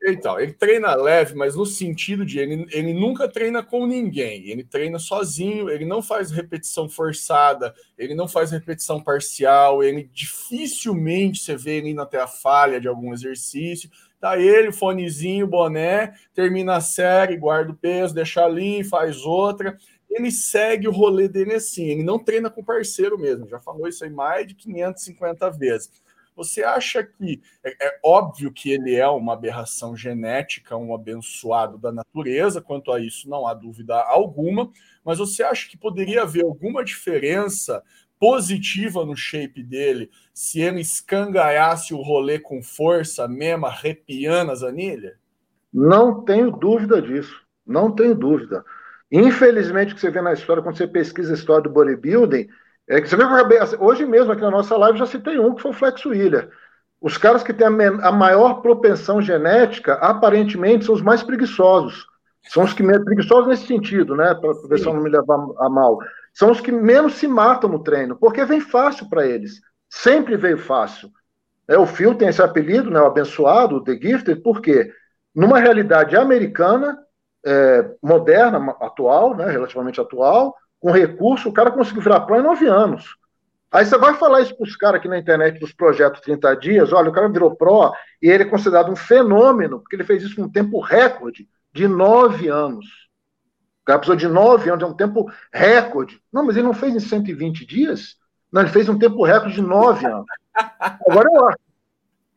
Então, 0.07 0.39
ele 0.39 0.53
treina 0.53 0.93
leve, 0.93 1.33
mas 1.33 1.55
no 1.55 1.65
sentido 1.65 2.23
de 2.23 2.37
ele, 2.37 2.67
ele 2.71 2.93
nunca 2.93 3.27
treina 3.27 3.63
com 3.63 3.87
ninguém, 3.87 4.47
ele 4.47 4.63
treina 4.63 4.99
sozinho, 4.99 5.67
ele 5.67 5.83
não 5.83 5.99
faz 5.99 6.29
repetição 6.29 6.87
forçada, 6.87 7.73
ele 7.97 8.13
não 8.13 8.27
faz 8.27 8.51
repetição 8.51 9.01
parcial, 9.01 9.83
ele 9.83 10.07
dificilmente 10.13 11.39
você 11.39 11.57
vê 11.57 11.77
ele 11.77 11.89
indo 11.89 12.01
até 12.01 12.19
a 12.21 12.27
falha 12.27 12.79
de 12.79 12.87
algum 12.87 13.13
exercício. 13.13 13.89
Tá 14.19 14.37
ele, 14.37 14.71
fonezinho, 14.71 15.47
boné, 15.47 16.13
termina 16.35 16.75
a 16.75 16.81
série, 16.81 17.35
guarda 17.35 17.71
o 17.71 17.75
peso, 17.75 18.13
deixa 18.13 18.45
ali, 18.45 18.83
faz 18.83 19.23
outra. 19.23 19.75
Ele 20.07 20.29
segue 20.31 20.87
o 20.87 20.91
rolê 20.91 21.27
dele 21.27 21.55
assim, 21.55 21.85
ele 21.85 22.03
não 22.03 22.19
treina 22.19 22.49
com 22.49 22.63
parceiro 22.63 23.17
mesmo, 23.17 23.49
já 23.49 23.59
falou 23.59 23.87
isso 23.87 24.03
aí 24.03 24.09
mais 24.11 24.47
de 24.47 24.53
550 24.53 25.49
vezes 25.49 26.04
você 26.35 26.63
acha 26.63 27.03
que 27.03 27.41
é, 27.63 27.87
é, 27.87 27.99
óbvio 28.03 28.51
que 28.51 28.71
ele 28.71 28.95
é 28.95 29.07
uma 29.07 29.33
aberração 29.33 29.95
genética, 29.95 30.75
um 30.75 30.93
abençoado 30.93 31.77
da 31.77 31.91
natureza, 31.91 32.61
quanto 32.61 32.91
a 32.91 32.99
isso 32.99 33.29
não 33.29 33.47
há 33.47 33.53
dúvida 33.53 33.95
alguma, 33.95 34.71
mas 35.03 35.19
você 35.19 35.43
acha 35.43 35.69
que 35.69 35.77
poderia 35.77 36.23
haver 36.23 36.43
alguma 36.43 36.83
diferença 36.83 37.81
positiva 38.19 39.05
no 39.05 39.15
shape 39.15 39.61
dele 39.61 40.09
se 40.33 40.61
ele 40.61 40.81
escangaiasse 40.81 41.93
o 41.93 42.01
rolê 42.01 42.39
com 42.39 42.61
força 42.61 43.27
mesmo, 43.27 43.65
arrepiando 43.65 44.51
as 44.51 44.63
anilhas? 44.63 45.13
Não 45.71 46.23
tenho 46.23 46.51
dúvida 46.51 47.01
disso. 47.01 47.45
Não 47.65 47.91
tenho 47.91 48.15
dúvida. 48.15 48.63
Infelizmente, 49.11 49.91
o 49.91 49.95
que 49.95 50.01
você 50.01 50.11
vê 50.11 50.21
na 50.21 50.33
história, 50.33 50.61
quando 50.61 50.77
você 50.77 50.87
pesquisa 50.87 51.31
a 51.31 51.35
história 51.35 51.63
do 51.63 51.69
bodybuilding, 51.69 52.47
é 52.87 53.01
que 53.01 53.07
você 53.07 53.15
vê 53.15 53.23
que 53.25 53.57
assim, 53.57 53.77
hoje 53.79 54.05
mesmo 54.05 54.31
aqui 54.31 54.41
na 54.41 54.51
nossa 54.51 54.77
live 54.77 54.99
já 54.99 55.05
citei 55.05 55.39
um, 55.39 55.55
que 55.55 55.61
foi 55.61 55.71
o 55.71 55.73
Flex 55.73 56.05
Wheeler. 56.05 56.49
Os 57.01 57.17
caras 57.17 57.43
que 57.43 57.53
têm 57.53 57.67
a, 57.67 58.07
a 58.07 58.11
maior 58.11 58.61
propensão 58.61 59.21
genética, 59.21 59.93
aparentemente, 59.95 60.85
são 60.85 60.95
os 60.95 61.01
mais 61.01 61.23
preguiçosos. 61.23 62.05
São 62.47 62.63
os 62.63 62.73
que 62.73 62.83
menos 62.83 63.03
preguiçosos 63.03 63.47
nesse 63.47 63.65
sentido, 63.65 64.15
né? 64.15 64.35
Para 64.35 64.77
se 64.77 64.85
eu 64.85 64.93
não 64.93 65.01
me 65.01 65.09
levar 65.09 65.35
a 65.59 65.69
mal. 65.69 65.97
São 66.33 66.51
os 66.51 66.61
que 66.61 66.71
menos 66.71 67.15
se 67.15 67.27
matam 67.27 67.69
no 67.69 67.83
treino, 67.83 68.15
porque 68.15 68.45
vem 68.45 68.61
fácil 68.61 69.09
para 69.09 69.25
eles. 69.25 69.61
Sempre 69.89 70.37
veio 70.37 70.57
fácil. 70.57 71.09
É, 71.67 71.77
o 71.77 71.85
Phil 71.85 72.13
tem 72.15 72.27
esse 72.27 72.41
apelido, 72.41 72.91
né? 72.91 73.01
O 73.01 73.07
abençoado, 73.07 73.77
o 73.77 73.83
The 73.83 73.93
Gifted, 73.93 74.41
por 74.41 74.61
quê? 74.61 74.91
Numa 75.33 75.59
realidade 75.59 76.15
americana, 76.15 76.97
é, 77.45 77.89
moderna, 78.01 78.75
atual, 78.79 79.35
né? 79.35 79.49
Relativamente 79.49 79.99
atual, 79.99 80.55
com 80.85 80.91
recurso, 80.91 81.49
o 81.49 81.51
cara 81.51 81.71
conseguiu 81.71 82.03
virar 82.03 82.19
pro 82.19 82.39
em 82.39 82.43
nove 82.43 82.67
anos. 82.67 83.17
Aí 83.71 83.83
você 83.83 83.97
vai 83.97 84.13
falar 84.13 84.41
isso 84.41 84.55
para 84.55 84.65
os 84.67 84.75
caras 84.75 84.99
aqui 84.99 85.07
na 85.07 85.17
internet 85.17 85.59
dos 85.59 85.73
projetos 85.73 86.21
30 86.21 86.55
dias, 86.57 86.93
olha, 86.93 87.09
o 87.09 87.11
cara 87.11 87.27
virou 87.27 87.55
pró 87.55 87.91
e 88.21 88.29
ele 88.29 88.43
é 88.43 88.45
considerado 88.45 88.91
um 88.91 88.95
fenômeno, 88.95 89.79
porque 89.79 89.95
ele 89.95 90.03
fez 90.03 90.21
isso 90.21 90.39
num 90.39 90.47
tempo 90.47 90.79
recorde 90.79 91.49
de 91.73 91.87
nove 91.87 92.49
anos. 92.49 92.85
O 93.81 93.85
cara 93.85 93.97
precisou 93.97 94.15
de 94.15 94.27
nove 94.27 94.69
anos, 94.69 94.83
é 94.83 94.85
um 94.85 94.93
tempo 94.93 95.27
recorde. 95.51 96.21
Não, 96.31 96.45
mas 96.45 96.55
ele 96.55 96.67
não 96.67 96.73
fez 96.73 96.93
em 96.93 96.99
120 96.99 97.65
dias? 97.65 98.17
Não, 98.51 98.61
ele 98.61 98.69
fez 98.69 98.87
um 98.87 98.99
tempo 98.99 99.25
recorde 99.25 99.55
de 99.55 99.63
nove 99.63 100.05
anos. 100.05 100.27
Agora 100.53 101.27
eu 101.33 101.47
acho. 101.47 101.57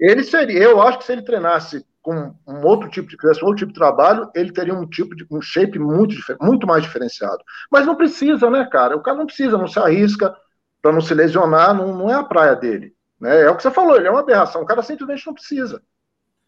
Ele 0.00 0.24
seria, 0.24 0.62
eu 0.62 0.80
acho 0.80 1.00
que 1.00 1.04
se 1.04 1.12
ele 1.12 1.20
treinasse 1.20 1.84
com 2.02 2.34
um 2.46 2.64
outro 2.64 2.88
tipo 2.88 3.08
de 3.08 3.16
criação, 3.16 3.48
outro 3.48 3.60
tipo 3.60 3.72
de 3.72 3.78
trabalho, 3.78 4.30
ele 4.34 4.52
teria 4.52 4.74
um 4.74 4.86
tipo 4.86 5.14
de 5.14 5.26
um 5.30 5.40
shape 5.40 5.78
muito, 5.78 6.14
muito 6.40 6.66
mais 6.66 6.82
diferenciado. 6.82 7.38
Mas 7.70 7.86
não 7.86 7.96
precisa, 7.96 8.48
né, 8.48 8.66
cara? 8.70 8.96
O 8.96 9.02
cara 9.02 9.16
não 9.16 9.26
precisa, 9.26 9.58
não 9.58 9.68
se 9.68 9.78
arrisca 9.78 10.34
para 10.80 10.92
não 10.92 11.00
se 11.00 11.12
lesionar, 11.12 11.74
não, 11.74 11.96
não 11.96 12.10
é 12.10 12.14
a 12.14 12.24
praia 12.24 12.54
dele. 12.54 12.94
Né? 13.20 13.42
É 13.42 13.50
o 13.50 13.56
que 13.56 13.62
você 13.62 13.70
falou, 13.70 13.96
ele 13.96 14.06
é 14.06 14.10
uma 14.10 14.20
aberração. 14.20 14.62
O 14.62 14.66
cara 14.66 14.82
simplesmente 14.82 15.26
não 15.26 15.34
precisa. 15.34 15.82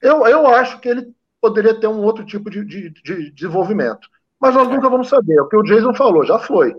Eu, 0.01 0.27
eu 0.27 0.47
acho 0.47 0.81
que 0.81 0.89
ele 0.89 1.13
poderia 1.41 1.79
ter 1.79 1.87
um 1.87 2.03
outro 2.03 2.25
tipo 2.25 2.49
de, 2.49 2.65
de, 2.65 2.91
de 2.91 3.31
desenvolvimento. 3.33 4.09
Mas 4.41 4.55
nós 4.55 4.69
nunca 4.69 4.89
vamos 4.89 5.09
saber. 5.09 5.37
É 5.37 5.43
o 5.43 5.49
que 5.49 5.57
o 5.57 5.63
Jason 5.63 5.93
falou, 5.95 6.25
já 6.25 6.39
foi. 6.39 6.75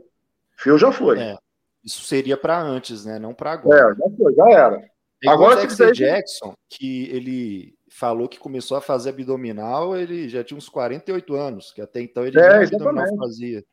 Phil 0.57 0.78
já 0.78 0.91
foi. 0.91 1.19
É, 1.19 1.38
isso 1.84 2.03
seria 2.03 2.38
para 2.38 2.59
antes, 2.59 3.05
né? 3.05 3.19
Não 3.19 3.34
para 3.34 3.51
agora. 3.51 3.91
É, 3.91 3.95
já 3.95 4.17
foi, 4.17 4.34
já 4.34 4.49
era. 4.49 4.91
É 5.24 5.30
agora 5.30 5.59
o 5.59 5.61
Dexter 5.61 5.91
Jackson, 5.91 6.53
que 6.67 7.07
ele 7.09 7.76
falou 7.92 8.30
que 8.30 8.39
começou 8.39 8.78
a 8.78 8.82
fazer 8.82 9.10
abdominal, 9.10 9.98
ele 9.98 10.30
já 10.30 10.44
tinha 10.44 10.58
uns 10.58 10.70
48 10.70 11.36
anos, 11.36 11.74
que 11.74 11.82
até 11.82 12.02
então 12.02 12.26
ele 12.26 12.39
é, 12.39 12.60
nem 12.60 12.68
abdominal 12.68 13.18
fazia. 13.18 13.64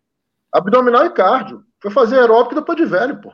Abdominal 0.53 1.07
e 1.07 1.11
cardio. 1.11 1.64
Foi 1.81 1.91
fazer 1.93 2.19
aeróbico 2.19 2.57
depois 2.57 2.77
de 2.77 2.85
velho, 2.85 3.21
pô. 3.21 3.33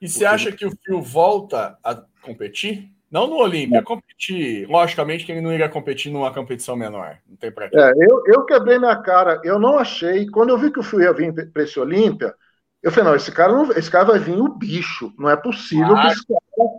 E 0.00 0.06
você 0.06 0.26
acha 0.26 0.52
que 0.52 0.66
o 0.66 0.70
Phil 0.84 1.00
volta 1.00 1.78
a 1.82 1.94
competir? 2.20 2.92
Não 3.10 3.26
no 3.26 3.36
Olímpia, 3.36 3.82
competir. 3.82 4.68
Logicamente 4.68 5.24
que 5.24 5.32
ele 5.32 5.40
não 5.40 5.52
iria 5.52 5.70
competir 5.70 6.12
numa 6.12 6.34
competição 6.34 6.76
menor. 6.76 7.18
Não 7.26 7.36
tem 7.36 7.50
pra 7.50 7.70
quê. 7.70 7.78
É, 7.78 7.92
eu, 7.98 8.22
eu 8.26 8.44
quebrei 8.44 8.78
minha 8.78 8.96
cara, 8.96 9.40
eu 9.42 9.58
não 9.58 9.78
achei. 9.78 10.28
Quando 10.28 10.50
eu 10.50 10.58
vi 10.58 10.70
que 10.70 10.80
o 10.80 10.82
Phil 10.82 11.00
ia 11.00 11.14
vir 11.14 11.50
para 11.50 11.62
esse 11.62 11.80
Olímpia, 11.80 12.34
eu 12.82 12.92
falei, 12.92 13.08
não, 13.08 13.16
esse 13.16 13.32
cara, 13.32 13.52
não, 13.52 13.72
esse 13.72 13.90
cara 13.90 14.04
vai 14.04 14.18
vir 14.18 14.36
o 14.36 14.48
bicho. 14.48 15.14
Não 15.18 15.30
é 15.30 15.36
possível 15.36 15.94
que 15.94 16.06
esse 16.08 16.26
cara. 16.26 16.70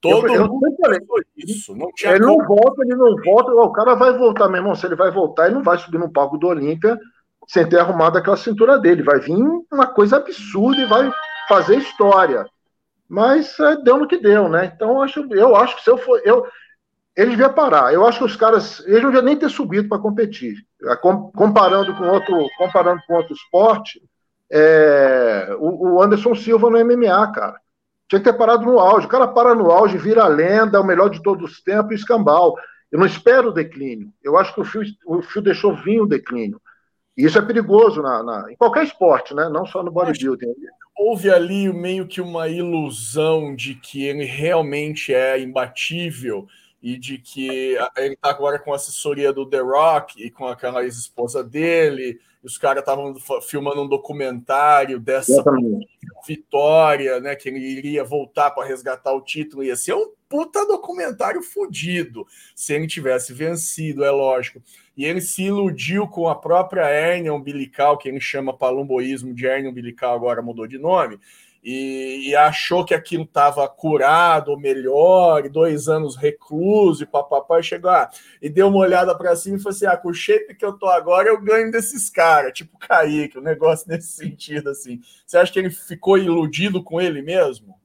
Todo 0.00 0.28
eu, 0.28 0.48
mundo 0.48 0.66
eu 0.66 0.76
falei, 0.80 1.00
isso. 1.36 1.76
Não 1.76 1.90
tinha 1.94 2.12
ele 2.12 2.24
como. 2.24 2.38
não 2.38 2.46
volta, 2.46 2.82
ele 2.82 2.96
não 2.96 3.16
volta. 3.22 3.52
O 3.52 3.72
cara 3.72 3.94
vai 3.94 4.16
voltar, 4.16 4.48
meu 4.48 4.58
irmão. 4.58 4.74
Se 4.74 4.86
ele 4.86 4.96
vai 4.96 5.10
voltar, 5.10 5.46
ele 5.46 5.56
não 5.56 5.62
vai 5.62 5.76
subir 5.76 5.98
no 5.98 6.10
palco 6.10 6.38
do 6.38 6.46
Olímpia 6.46 6.98
sem 7.46 7.68
ter 7.68 7.80
arrumado 7.80 8.16
aquela 8.16 8.36
cintura 8.36 8.78
dele. 8.78 9.02
Vai 9.02 9.20
vir 9.20 9.36
uma 9.70 9.86
coisa 9.86 10.16
absurda 10.16 10.80
e 10.80 10.86
vai 10.86 11.12
fazer 11.48 11.76
história. 11.76 12.46
Mas 13.08 13.58
é, 13.58 13.76
deu 13.76 13.98
no 13.98 14.06
que 14.06 14.16
deu, 14.16 14.48
né? 14.48 14.72
Então 14.74 14.92
eu 14.92 15.02
acho, 15.02 15.26
eu 15.34 15.56
acho 15.56 15.76
que 15.76 15.82
se 15.82 15.90
eu 15.90 15.98
for. 15.98 16.20
Eu, 16.24 16.46
ele 17.16 17.32
devia 17.32 17.50
parar. 17.50 17.92
Eu 17.92 18.06
acho 18.06 18.20
que 18.20 18.24
os 18.24 18.36
caras. 18.36 18.80
Eles 18.86 19.02
não 19.02 19.10
deviam 19.10 19.24
nem 19.24 19.36
ter 19.36 19.50
subido 19.50 19.88
para 19.88 19.98
competir. 19.98 20.54
Comparando 21.34 21.94
com 21.94 22.08
outro, 22.08 22.46
comparando 22.56 23.02
com 23.06 23.14
outro 23.14 23.34
esporte, 23.34 24.00
é, 24.50 25.54
o, 25.58 25.94
o, 25.94 26.02
Anderson 26.02 26.34
Silva 26.34 26.70
no 26.70 26.78
MMA, 26.84 27.32
cara. 27.32 27.60
Tinha 28.10 28.20
que 28.20 28.30
ter 28.30 28.36
parado 28.36 28.66
no 28.66 28.78
auge. 28.78 29.06
O 29.06 29.08
cara 29.08 29.26
para 29.26 29.54
no 29.54 29.70
auge, 29.70 29.96
vira 29.96 30.26
lenda, 30.26 30.80
o 30.80 30.84
melhor 30.84 31.08
de 31.08 31.22
todos 31.22 31.50
os 31.50 31.62
tempos, 31.62 31.94
escambau. 31.94 32.54
Eu 32.92 32.98
não 32.98 33.06
espero 33.06 33.48
o 33.48 33.54
declínio. 33.54 34.12
Eu 34.22 34.36
acho 34.36 34.52
que 34.52 34.60
o 34.60 34.64
fio, 34.64 34.82
o 35.06 35.22
fio 35.22 35.40
deixou 35.40 35.74
vir 35.74 36.00
o 36.00 36.06
declínio. 36.06 36.60
E 37.16 37.24
isso 37.24 37.38
é 37.38 37.42
perigoso 37.42 38.02
na, 38.02 38.22
na, 38.22 38.52
em 38.52 38.56
qualquer 38.56 38.84
esporte, 38.84 39.32
né? 39.32 39.48
Não 39.48 39.64
só 39.64 39.82
no 39.82 39.90
bodybuilding 39.90 40.54
houve 41.00 41.30
ali 41.30 41.72
meio 41.72 42.06
que 42.06 42.20
uma 42.20 42.46
ilusão 42.46 43.56
de 43.56 43.74
que 43.74 44.04
ele 44.04 44.24
realmente 44.24 45.14
é 45.14 45.40
imbatível 45.40 46.46
e 46.82 46.98
de 46.98 47.16
que 47.16 47.78
ele 47.96 48.14
está 48.14 48.28
agora 48.28 48.58
com 48.58 48.70
a 48.70 48.76
assessoria 48.76 49.32
do 49.32 49.46
The 49.46 49.60
Rock 49.60 50.22
e 50.22 50.30
com 50.30 50.46
aquela 50.46 50.82
ex-esposa 50.82 51.42
dele, 51.42 52.20
os 52.42 52.56
caras 52.56 52.80
estavam 52.80 53.14
filmando 53.42 53.82
um 53.82 53.88
documentário 53.88 54.98
dessa 54.98 55.44
vitória, 56.26 57.20
né? 57.20 57.36
Que 57.36 57.48
ele 57.48 57.58
iria 57.58 58.02
voltar 58.02 58.50
para 58.50 58.66
resgatar 58.66 59.12
o 59.12 59.20
título, 59.20 59.62
ia 59.62 59.76
ser 59.76 59.94
um 59.94 60.12
puta 60.28 60.64
documentário 60.64 61.42
fodido 61.42 62.24
se 62.54 62.72
ele 62.72 62.86
tivesse 62.86 63.34
vencido, 63.34 64.04
é 64.04 64.10
lógico. 64.10 64.62
E 64.96 65.04
ele 65.04 65.20
se 65.20 65.42
iludiu 65.42 66.06
com 66.06 66.28
a 66.28 66.34
própria 66.34 66.86
hérnia 66.88 67.34
umbilical, 67.34 67.98
que 67.98 68.08
ele 68.08 68.20
chama 68.20 68.56
palumboísmo 68.56 69.34
de 69.34 69.46
hérnia 69.46 69.70
umbilical, 69.70 70.14
agora 70.14 70.40
mudou 70.40 70.66
de 70.66 70.78
nome, 70.78 71.18
e, 71.62 72.30
e 72.30 72.36
achou 72.36 72.84
que 72.84 72.94
aquilo 72.94 73.24
estava 73.24 73.68
curado, 73.68 74.56
melhor, 74.56 75.44
e 75.44 75.48
dois 75.48 75.88
anos 75.88 76.16
recluso, 76.16 77.02
e 77.02 77.06
papapá, 77.06 77.60
chegou 77.60 77.90
lá, 77.90 78.08
e 78.40 78.48
deu 78.48 78.68
uma 78.68 78.78
olhada 78.78 79.16
para 79.16 79.36
cima 79.36 79.56
e 79.56 79.60
falou 79.60 79.76
assim: 79.76 79.86
ah, 79.86 79.96
com 79.96 80.08
o 80.08 80.14
shape 80.14 80.54
que 80.54 80.64
eu 80.64 80.72
tô 80.72 80.86
agora, 80.86 81.28
eu 81.28 81.40
ganho 81.40 81.70
desses 81.70 82.08
caras, 82.08 82.52
tipo 82.52 82.78
Kaique, 82.78 83.38
um 83.38 83.42
negócio 83.42 83.86
nesse 83.88 84.12
sentido, 84.12 84.70
assim. 84.70 85.00
Você 85.26 85.36
acha 85.36 85.52
que 85.52 85.58
ele 85.58 85.70
ficou 85.70 86.16
iludido 86.16 86.82
com 86.82 87.00
ele 87.00 87.22
mesmo? 87.22 87.78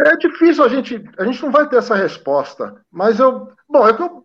É 0.00 0.16
difícil 0.16 0.64
a 0.64 0.68
gente, 0.68 1.04
a 1.18 1.24
gente 1.24 1.42
não 1.42 1.50
vai 1.50 1.68
ter 1.68 1.76
essa 1.76 1.96
resposta, 1.96 2.80
mas 2.90 3.18
eu, 3.18 3.48
bom, 3.68 3.86
é 3.86 3.92
que 3.92 4.02
eu, 4.02 4.22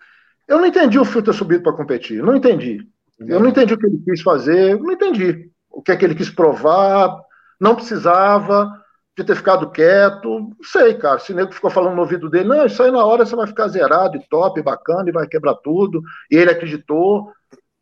eu 0.47 0.59
não 0.59 0.67
entendi 0.67 0.99
o 0.99 1.05
Phil 1.05 1.23
ter 1.23 1.33
subido 1.33 1.63
para 1.63 1.73
competir, 1.73 2.21
não 2.21 2.35
entendi. 2.35 2.87
Eu 3.19 3.39
não 3.39 3.49
entendi 3.49 3.73
o 3.73 3.77
que 3.77 3.85
ele 3.85 4.01
quis 4.05 4.21
fazer, 4.21 4.77
não 4.77 4.91
entendi 4.91 5.49
o 5.69 5.81
que 5.81 5.91
é 5.91 5.97
que 5.97 6.05
ele 6.05 6.15
quis 6.15 6.29
provar, 6.29 7.19
não 7.59 7.75
precisava 7.75 8.71
de 9.15 9.23
ter 9.23 9.35
ficado 9.35 9.69
quieto, 9.69 10.39
não 10.39 10.55
sei, 10.63 10.95
cara. 10.95 11.19
Se 11.19 11.31
o 11.31 11.35
nego 11.35 11.51
ficou 11.51 11.69
falando 11.69 11.95
no 11.95 12.01
ouvido 12.01 12.29
dele, 12.29 12.49
não, 12.49 12.65
isso 12.65 12.81
aí 12.81 12.89
na 12.89 13.05
hora 13.05 13.25
você 13.25 13.35
vai 13.35 13.45
ficar 13.45 13.67
zerado 13.67 14.17
e 14.17 14.27
top, 14.27 14.61
bacana, 14.61 15.07
e 15.07 15.13
vai 15.13 15.27
quebrar 15.27 15.55
tudo. 15.55 16.01
E 16.31 16.35
ele 16.35 16.49
acreditou. 16.49 17.31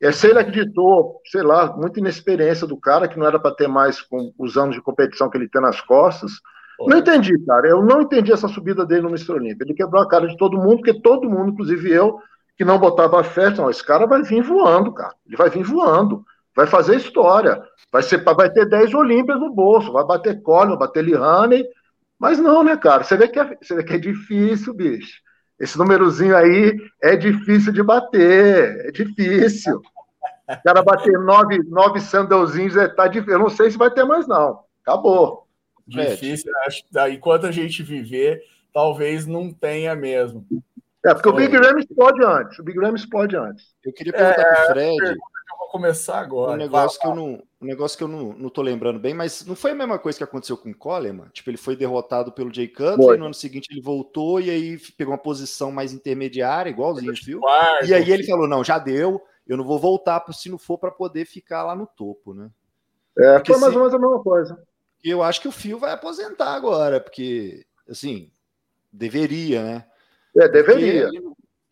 É, 0.01 0.11
se 0.11 0.27
ele 0.27 0.39
acreditou, 0.39 1.21
sei 1.25 1.43
lá, 1.43 1.75
muita 1.77 1.99
inexperiência 1.99 2.67
do 2.67 2.75
cara, 2.75 3.07
que 3.07 3.17
não 3.17 3.25
era 3.25 3.39
para 3.39 3.55
ter 3.55 3.67
mais 3.67 4.01
com 4.01 4.33
os 4.37 4.57
anos 4.57 4.75
de 4.75 4.81
competição 4.81 5.29
que 5.29 5.37
ele 5.37 5.47
tem 5.47 5.61
nas 5.61 5.79
costas. 5.79 6.31
Não 6.87 6.97
entendi, 6.97 7.37
cara. 7.45 7.67
Eu 7.67 7.83
não 7.83 8.01
entendi 8.01 8.31
essa 8.31 8.47
subida 8.47 8.85
dele 8.85 9.01
no 9.01 9.09
Mr. 9.09 9.33
Olímpia. 9.33 9.63
Ele 9.63 9.75
quebrou 9.75 10.01
a 10.01 10.07
cara 10.07 10.27
de 10.27 10.35
todo 10.35 10.57
mundo, 10.57 10.77
porque 10.77 10.99
todo 10.99 11.29
mundo, 11.29 11.51
inclusive 11.51 11.91
eu, 11.91 12.19
que 12.57 12.65
não 12.65 12.79
botava 12.79 13.23
fé, 13.23 13.51
não, 13.51 13.69
esse 13.69 13.83
cara 13.83 14.05
vai 14.07 14.23
vir 14.23 14.41
voando, 14.41 14.91
cara. 14.91 15.13
Ele 15.25 15.37
vai 15.37 15.49
vir 15.49 15.63
voando. 15.63 16.25
Vai 16.55 16.67
fazer 16.67 16.97
história. 16.97 17.61
Vai, 17.91 18.03
ser, 18.03 18.23
vai 18.23 18.49
ter 18.49 18.67
10 18.67 18.93
Olímpias 18.93 19.39
no 19.39 19.53
bolso. 19.53 19.91
Vai 19.91 20.05
bater 20.05 20.41
Collin, 20.41 20.69
vai 20.69 20.79
bater 20.79 21.03
Lihane. 21.03 21.63
Mas 22.19 22.39
não, 22.39 22.63
né, 22.63 22.77
cara? 22.77 23.03
Você 23.03 23.17
vê, 23.17 23.27
que 23.27 23.39
é, 23.39 23.57
você 23.61 23.75
vê 23.75 23.83
que 23.83 23.93
é 23.93 23.97
difícil, 23.97 24.73
bicho. 24.73 25.21
Esse 25.59 25.77
númerozinho 25.77 26.35
aí 26.35 26.75
é 27.01 27.15
difícil 27.15 27.71
de 27.71 27.83
bater. 27.83 28.87
É 28.87 28.91
difícil. 28.91 29.81
O 30.49 30.63
cara 30.63 30.81
bater 30.81 31.17
nove, 31.19 31.59
nove 31.69 32.01
sandalzinhos, 32.01 32.75
é, 32.75 32.87
tá 32.87 33.07
difícil. 33.07 33.33
Eu 33.33 33.39
não 33.39 33.49
sei 33.49 33.71
se 33.71 33.77
vai 33.77 33.89
ter 33.89 34.03
mais, 34.03 34.27
não. 34.27 34.59
Acabou. 34.83 35.47
Difícil, 35.87 36.51
acho 36.65 36.83
que 36.83 37.09
enquanto 37.09 37.45
a 37.45 37.51
gente 37.51 37.83
viver, 37.83 38.41
talvez 38.73 39.25
não 39.25 39.51
tenha 39.51 39.95
mesmo. 39.95 40.45
É, 41.05 41.13
porque 41.13 41.29
o 41.29 41.33
Big 41.33 41.55
Ram 41.55 41.79
explode 41.79 42.23
antes. 42.23 42.59
O 42.59 42.63
Big 42.63 42.79
Ram 42.79 42.95
explode 42.95 43.35
antes. 43.35 43.65
Eu 43.83 43.91
queria 43.93 44.13
perguntar 44.13 44.41
é, 44.41 44.55
pro 44.55 44.65
Fred. 44.67 45.17
Começar 45.71 46.19
agora. 46.19 46.51
Um 46.51 46.57
negócio 46.57 46.99
que 46.99 47.07
eu 47.07 47.15
não, 47.15 47.41
um 47.61 47.65
negócio 47.65 47.97
que 47.97 48.03
eu 48.03 48.07
não, 48.09 48.33
não 48.33 48.49
tô 48.49 48.61
lembrando 48.61 48.99
bem, 48.99 49.13
mas 49.13 49.45
não 49.45 49.55
foi 49.55 49.71
a 49.71 49.75
mesma 49.75 49.97
coisa 49.97 50.17
que 50.17 50.23
aconteceu 50.25 50.57
com 50.57 50.69
o 50.69 50.75
Coleman? 50.75 51.29
Tipo, 51.31 51.49
ele 51.49 51.55
foi 51.55 51.77
derrotado 51.77 52.29
pelo 52.33 52.53
Jay 52.53 52.67
Cutler, 52.67 53.17
no 53.17 53.27
ano 53.27 53.33
seguinte 53.33 53.69
ele 53.71 53.79
voltou 53.79 54.41
e 54.41 54.49
aí 54.49 54.77
pegou 54.97 55.13
uma 55.13 55.17
posição 55.17 55.71
mais 55.71 55.93
intermediária, 55.93 56.69
igualzinho, 56.69 57.13
viu? 57.23 57.39
E 57.87 57.93
aí 57.93 58.11
ele 58.11 58.25
falou: 58.25 58.49
não, 58.49 58.65
já 58.65 58.77
deu, 58.77 59.23
eu 59.47 59.55
não 59.55 59.63
vou 59.63 59.79
voltar 59.79 60.21
se 60.33 60.49
não 60.49 60.57
for 60.57 60.77
para 60.77 60.91
poder 60.91 61.23
ficar 61.23 61.63
lá 61.63 61.73
no 61.73 61.87
topo, 61.87 62.33
né? 62.33 62.49
É, 63.17 63.35
porque 63.35 63.53
foi 63.53 63.61
mais 63.61 63.73
ou 63.73 63.79
menos 63.79 63.93
a 63.93 63.99
mesma 63.99 64.21
coisa. 64.21 64.61
Eu 65.01 65.23
acho 65.23 65.39
que 65.39 65.47
o 65.47 65.53
Fio 65.53 65.79
vai 65.79 65.93
aposentar 65.93 66.53
agora, 66.53 66.99
porque, 66.99 67.65
assim, 67.89 68.29
deveria, 68.91 69.63
né? 69.63 69.85
É, 70.35 70.49
deveria. 70.49 71.07
Ele, 71.07 71.21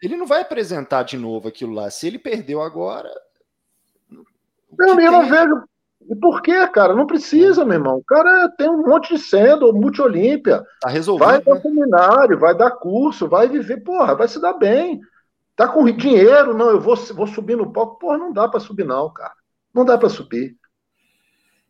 ele, 0.01 0.15
não 0.15 0.25
vai 0.25 0.39
apresentar 0.39 1.03
de 1.03 1.17
novo 1.17 1.49
aquilo 1.49 1.73
lá. 1.73 1.89
Se 1.89 2.07
ele 2.07 2.17
perdeu 2.17 2.61
agora, 2.61 3.13
Não, 4.78 4.99
eu 4.99 5.11
não 5.11 5.28
vejo. 5.28 5.63
E 6.09 6.15
por 6.15 6.41
quê, 6.41 6.67
cara? 6.67 6.95
Não 6.95 7.05
precisa, 7.05 7.63
meu 7.63 7.76
irmão. 7.76 7.97
O 7.97 8.03
cara 8.03 8.49
tem 8.57 8.67
um 8.70 8.82
monte 8.82 9.13
de 9.13 9.20
sendo, 9.22 9.72
multi-olímpia. 9.74 10.63
Tá 10.82 10.89
resolvido. 10.89 11.26
Vai 11.26 11.41
dar 11.41 11.55
né? 11.55 11.61
seminário, 11.61 12.39
vai 12.39 12.57
dar 12.57 12.72
curso, 12.72 13.28
vai 13.28 13.47
viver, 13.47 13.78
porra, 13.84 14.15
vai 14.15 14.28
se 14.28 14.41
dar 14.41 14.53
bem. 14.53 14.99
Tá 15.55 15.67
com 15.67 15.86
dinheiro, 15.91 16.57
não, 16.57 16.70
eu 16.70 16.80
vou, 16.80 16.95
vou 16.95 17.28
subir 17.28 17.57
no 17.57 17.72
palco. 17.72 17.99
Porra, 17.99 18.17
não 18.17 18.34
dá 18.34 18.47
para 18.47 18.59
subir, 18.59 18.86
não, 18.86 19.11
cara. 19.11 19.34
Não 19.74 19.86
dá 19.86 19.97
para 19.97 20.09
subir. 20.09 20.55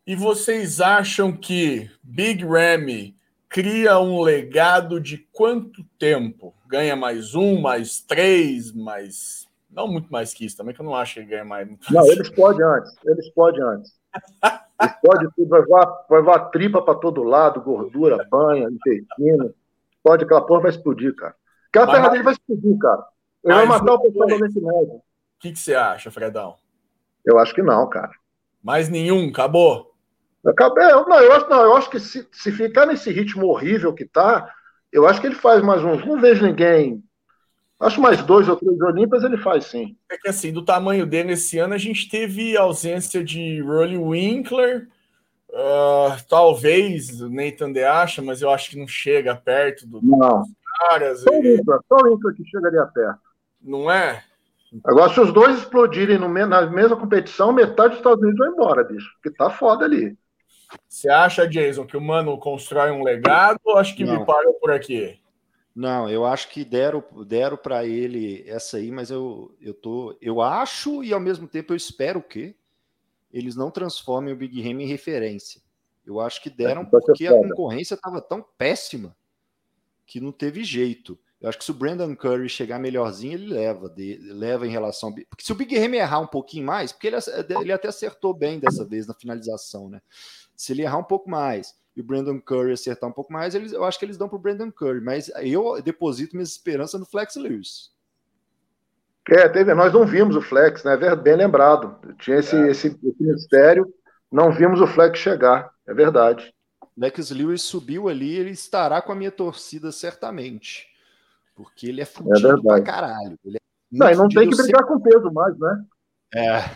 E 0.06 0.16
vocês 0.16 0.80
acham 0.80 1.32
que 1.32 1.90
Big 2.02 2.44
Ramy 2.44 3.14
cria 3.48 3.98
um 3.98 4.22
legado 4.22 5.00
de 5.00 5.18
quanto 5.32 5.84
tempo? 5.98 6.54
Ganha 6.66 6.96
mais 6.96 7.34
um, 7.34 7.60
mais 7.60 8.00
três, 8.00 8.72
mais. 8.72 9.46
Não 9.70 9.86
muito 9.86 10.10
mais 10.10 10.34
que 10.34 10.44
isso 10.44 10.56
também, 10.56 10.74
que 10.74 10.80
eu 10.80 10.84
não 10.84 10.96
acho 10.96 11.14
que 11.14 11.20
ele 11.20 11.28
ganha 11.28 11.44
mais. 11.44 11.68
Não, 11.90 12.04
ele 12.06 12.22
explode 12.22 12.62
antes. 12.62 12.92
Ele 13.04 13.20
explode 13.20 13.60
antes. 13.62 13.92
Explode 14.82 15.28
tudo, 15.36 15.48
vai 15.48 15.62
voar, 15.62 16.06
vai 16.08 16.22
voar 16.22 16.50
tripa 16.50 16.82
para 16.82 16.94
todo 16.98 17.22
lado, 17.22 17.60
gordura, 17.60 18.26
banha, 18.30 18.68
intestino. 18.68 19.54
Pode, 20.02 20.24
aquela 20.24 20.44
porra 20.44 20.62
vai 20.62 20.70
explodir, 20.70 21.14
cara. 21.14 21.34
Aquela 21.68 21.86
Mas- 21.86 21.94
perna 21.94 22.10
dele 22.10 22.22
vai 22.24 22.32
explodir, 22.32 22.78
cara. 22.78 23.04
Ele 23.44 23.54
vai 23.54 23.66
matar 23.66 23.94
o 23.94 24.00
pessoal 24.00 24.28
do 24.28 24.34
Oriente 24.34 24.60
Médio. 24.60 24.94
O 24.94 25.02
que, 25.38 25.52
que 25.52 25.58
você 25.58 25.74
acha, 25.74 26.10
Fredão? 26.10 26.56
Eu 27.24 27.38
acho 27.38 27.54
que 27.54 27.62
não, 27.62 27.88
cara. 27.88 28.10
Mais 28.62 28.88
nenhum, 28.88 29.28
acabou. 29.28 29.94
Acabei, 30.44 30.90
eu- 30.90 31.06
não, 31.06 31.20
eu 31.20 31.32
acho, 31.32 31.48
não, 31.48 31.62
eu 31.62 31.76
acho 31.76 31.90
que 31.90 32.00
se, 32.00 32.26
se 32.32 32.50
ficar 32.50 32.86
nesse 32.86 33.10
ritmo 33.12 33.46
horrível 33.46 33.94
que 33.94 34.04
tá, 34.06 34.52
eu 34.90 35.06
acho 35.06 35.20
que 35.20 35.26
ele 35.26 35.34
faz 35.34 35.62
mais 35.62 35.84
uns. 35.84 36.04
Não 36.04 36.18
vejo 36.20 36.44
ninguém. 36.44 37.02
Acho 37.80 38.00
mais 38.00 38.22
dois 38.22 38.46
ou 38.48 38.56
três 38.56 38.78
Olímpias 38.80 39.24
ele 39.24 39.38
faz 39.38 39.64
sim. 39.66 39.96
É 40.10 40.18
que 40.18 40.28
assim, 40.28 40.52
do 40.52 40.62
tamanho 40.62 41.06
dele 41.06 41.32
esse 41.32 41.58
ano, 41.58 41.72
a 41.74 41.78
gente 41.78 42.08
teve 42.10 42.56
ausência 42.56 43.24
de 43.24 43.60
Rolly 43.62 43.96
Winkler, 43.96 44.86
ah, 45.54 46.18
talvez 46.28 47.20
o 47.22 47.28
Nathan 47.30 47.72
De 47.72 47.82
acha, 47.82 48.20
mas 48.20 48.42
eu 48.42 48.50
acho 48.50 48.70
que 48.70 48.78
não 48.78 48.86
chega 48.86 49.34
perto 49.34 49.86
do 49.86 50.00
Não. 50.02 50.44
caras, 50.78 51.22
Só 51.22 51.30
o 51.30 51.44
Inca, 51.46 51.80
só 51.88 51.96
o 51.96 52.08
Inca 52.12 52.32
que 52.34 52.44
chegaria 52.44 52.84
perto. 52.86 53.20
não 53.62 53.90
é? 53.90 54.22
Agora, 54.84 55.12
se 55.12 55.18
os 55.18 55.32
dois 55.32 55.58
explodirem 55.58 56.16
no 56.18 56.28
me- 56.28 56.46
na 56.46 56.64
mesma 56.66 56.96
competição, 56.96 57.52
metade 57.52 57.88
dos 57.90 57.98
Estados 57.98 58.22
Unidos 58.22 58.38
vai 58.38 58.48
embora, 58.50 58.84
bicho. 58.84 59.10
Porque 59.14 59.36
tá 59.36 59.50
foda 59.50 59.84
ali. 59.84 60.16
Você 60.88 61.08
acha, 61.08 61.48
Jason, 61.48 61.84
que 61.84 61.96
o 61.96 62.00
Mano 62.00 62.38
constrói 62.38 62.92
um 62.92 63.02
legado 63.02 63.58
ou 63.64 63.76
acho 63.76 63.96
que 63.96 64.04
me 64.04 64.12
Não. 64.12 64.24
parou 64.24 64.54
por 64.54 64.70
aqui? 64.70 65.18
Não, 65.74 66.08
eu 66.08 66.26
acho 66.26 66.48
que 66.50 66.64
deram, 66.64 67.02
deram 67.26 67.56
para 67.56 67.86
ele 67.86 68.44
essa 68.48 68.76
aí, 68.76 68.90
mas 68.90 69.10
eu, 69.10 69.54
eu 69.60 69.72
tô. 69.72 70.16
Eu 70.20 70.40
acho 70.40 71.04
e 71.04 71.12
ao 71.12 71.20
mesmo 71.20 71.46
tempo 71.46 71.72
eu 71.72 71.76
espero 71.76 72.20
que 72.22 72.54
eles 73.32 73.54
não 73.54 73.70
transformem 73.70 74.32
o 74.34 74.36
Big 74.36 74.60
Ramy 74.60 74.84
em 74.84 74.88
referência. 74.88 75.60
Eu 76.04 76.18
acho 76.20 76.42
que 76.42 76.50
deram 76.50 76.84
porque 76.84 77.26
a 77.28 77.30
concorrência 77.48 77.94
estava 77.94 78.20
tão 78.20 78.44
péssima 78.58 79.16
que 80.04 80.20
não 80.20 80.32
teve 80.32 80.64
jeito. 80.64 81.16
Eu 81.40 81.48
acho 81.48 81.56
que 81.58 81.64
se 81.64 81.70
o 81.70 81.74
Brandon 81.74 82.14
Curry 82.16 82.48
chegar 82.48 82.78
melhorzinho, 82.78 83.34
ele 83.34 83.46
leva, 83.46 83.88
de- 83.88 84.18
leva 84.18 84.66
em 84.66 84.70
relação 84.70 85.08
ao 85.10 85.14
Big- 85.14 85.26
Porque 85.30 85.44
se 85.44 85.52
o 85.52 85.54
Big 85.54 85.78
Ramy 85.78 85.96
errar 85.98 86.18
um 86.18 86.26
pouquinho 86.26 86.66
mais, 86.66 86.90
porque 86.92 87.06
ele, 87.06 87.16
ele 87.60 87.72
até 87.72 87.88
acertou 87.88 88.34
bem 88.34 88.58
dessa 88.58 88.84
vez 88.84 89.06
na 89.06 89.14
finalização, 89.14 89.88
né? 89.88 90.02
Se 90.56 90.72
ele 90.72 90.82
errar 90.82 90.98
um 90.98 91.04
pouco 91.04 91.30
mais 91.30 91.78
e 92.00 92.02
o 92.02 92.06
Brandon 92.06 92.40
Curry 92.40 92.72
acertar 92.72 93.08
um 93.08 93.12
pouco 93.12 93.32
mais, 93.32 93.54
eles, 93.54 93.72
eu 93.72 93.84
acho 93.84 93.98
que 93.98 94.04
eles 94.04 94.16
dão 94.16 94.28
pro 94.28 94.38
Brandon 94.38 94.70
Curry, 94.72 95.00
mas 95.00 95.30
eu 95.42 95.80
deposito 95.82 96.34
minhas 96.34 96.50
esperanças 96.50 96.98
no 96.98 97.06
Flex 97.06 97.36
Lewis. 97.36 97.90
É, 99.28 99.48
teve, 99.48 99.74
nós 99.74 99.92
não 99.92 100.06
vimos 100.06 100.34
o 100.34 100.40
Flex, 100.40 100.82
né? 100.82 100.96
Ver- 100.96 101.14
Bem 101.16 101.36
lembrado. 101.36 101.96
Tinha 102.18 102.38
esse, 102.38 102.56
esse, 102.68 102.88
esse 102.88 103.22
mistério, 103.22 103.92
não 104.32 104.50
vimos 104.50 104.80
o 104.80 104.86
Flex 104.86 105.18
chegar. 105.18 105.70
É 105.86 105.94
verdade. 105.94 106.52
Flex 106.94 107.30
Lewis 107.30 107.62
subiu 107.62 108.08
ali, 108.08 108.34
ele 108.34 108.50
estará 108.50 109.00
com 109.00 109.12
a 109.12 109.14
minha 109.14 109.30
torcida 109.30 109.92
certamente. 109.92 110.88
Porque 111.54 111.86
ele 111.88 112.00
é 112.00 112.04
fudido 112.04 112.40
verdade. 112.40 112.62
pra 112.62 112.80
caralho. 112.82 113.38
É 113.46 113.58
Não, 113.92 114.10
e 114.10 114.16
não 114.16 114.28
tem 114.28 114.48
que 114.48 114.56
brigar 114.56 114.84
com 114.84 114.98
peso 115.00 115.30
mais, 115.30 115.56
né? 115.58 115.84
sempre- 116.32 116.46
É. 116.46 116.70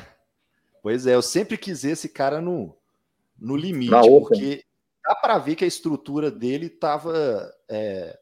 Pois 0.82 1.06
é, 1.06 1.14
eu 1.14 1.22
sempre 1.22 1.56
quis 1.56 1.82
esse 1.82 2.08
cara 2.10 2.40
no, 2.42 2.76
no 3.38 3.56
limite, 3.56 3.90
porque 3.90 4.62
dá 5.04 5.14
pra 5.14 5.38
ver 5.38 5.54
que 5.54 5.64
a 5.64 5.68
estrutura 5.68 6.30
dele 6.30 6.68
tava 6.68 7.52
é, 7.68 8.18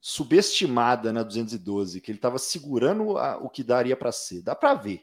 subestimada 0.00 1.12
na 1.12 1.22
212, 1.22 2.00
que 2.00 2.10
ele 2.10 2.18
tava 2.18 2.38
segurando 2.38 3.16
a- 3.18 3.38
o 3.38 3.48
que 3.48 3.62
daria 3.64 3.96
pra 3.96 4.12
ser. 4.12 4.42
Dá 4.42 4.54
pra 4.54 4.74
ver. 4.74 5.02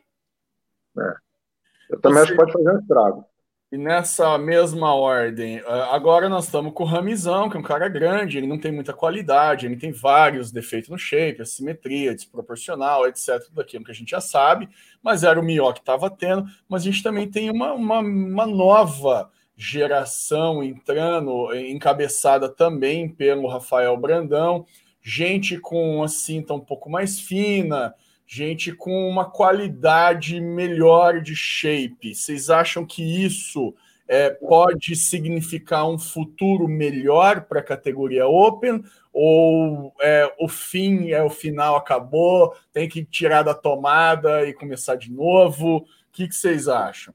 Eu 1.89 1.99
também 1.99 2.19
Você- 2.19 2.23
acho 2.23 2.31
que 2.31 2.37
pode 2.37 2.53
fazer 2.53 2.71
um 2.71 2.79
estrago. 2.79 3.25
E 3.71 3.77
nessa 3.77 4.37
mesma 4.37 4.93
ordem, 4.93 5.59
ah, 5.65 5.95
agora 5.95 6.29
nós 6.29 6.45
estamos 6.45 6.73
com 6.73 6.83
o 6.83 6.85
Ramizão, 6.85 7.49
que 7.49 7.57
é 7.57 7.59
um 7.59 7.63
cara 7.63 7.87
grande, 7.89 8.37
ele 8.37 8.45
não 8.45 8.59
tem 8.59 8.71
muita 8.71 8.93
qualidade, 8.93 9.65
ele 9.65 9.75
tem 9.77 9.91
vários 9.91 10.51
defeitos 10.51 10.91
no 10.91 10.97
shape, 10.97 11.41
assimetria, 11.41 12.13
desproporcional, 12.13 13.07
etc. 13.07 13.43
Tudo 13.43 13.59
aquilo 13.61 13.83
que 13.83 13.89
a 13.89 13.95
gente 13.95 14.11
já 14.11 14.21
sabe, 14.21 14.69
mas 15.01 15.23
era 15.23 15.39
o 15.39 15.43
Mio 15.43 15.73
que 15.73 15.79
estava 15.79 16.07
tendo. 16.07 16.45
Mas 16.69 16.83
a 16.83 16.85
gente 16.85 17.01
também 17.01 17.27
tem 17.29 17.49
uma, 17.49 17.73
uma, 17.73 17.97
uma 17.99 18.45
nova 18.45 19.31
geração 19.55 20.63
entrando, 20.63 21.53
encabeçada 21.55 22.49
também 22.49 23.07
pelo 23.07 23.47
Rafael 23.47 23.95
Brandão, 23.97 24.65
gente 25.01 25.57
com 25.59 26.01
a 26.03 26.07
cinta 26.07 26.53
um 26.53 26.59
pouco 26.59 26.89
mais 26.89 27.19
fina, 27.19 27.93
gente 28.25 28.73
com 28.73 29.07
uma 29.07 29.29
qualidade 29.29 30.39
melhor 30.41 31.21
de 31.21 31.35
shape. 31.35 32.15
Vocês 32.15 32.49
acham 32.49 32.85
que 32.85 33.03
isso 33.03 33.75
é, 34.07 34.29
pode 34.31 34.95
significar 34.95 35.87
um 35.87 35.97
futuro 35.97 36.67
melhor 36.67 37.41
para 37.41 37.59
a 37.59 37.63
categoria 37.63 38.27
Open? 38.27 38.83
Ou 39.11 39.93
é, 40.01 40.33
o 40.39 40.47
fim 40.47 41.11
é 41.11 41.21
o 41.21 41.29
final, 41.29 41.75
acabou, 41.75 42.55
tem 42.71 42.89
que 42.89 43.05
tirar 43.05 43.43
da 43.43 43.53
tomada 43.53 44.47
e 44.47 44.53
começar 44.53 44.95
de 44.95 45.11
novo? 45.11 45.77
O 45.77 45.85
que, 46.11 46.27
que 46.27 46.35
vocês 46.35 46.67
acham? 46.67 47.13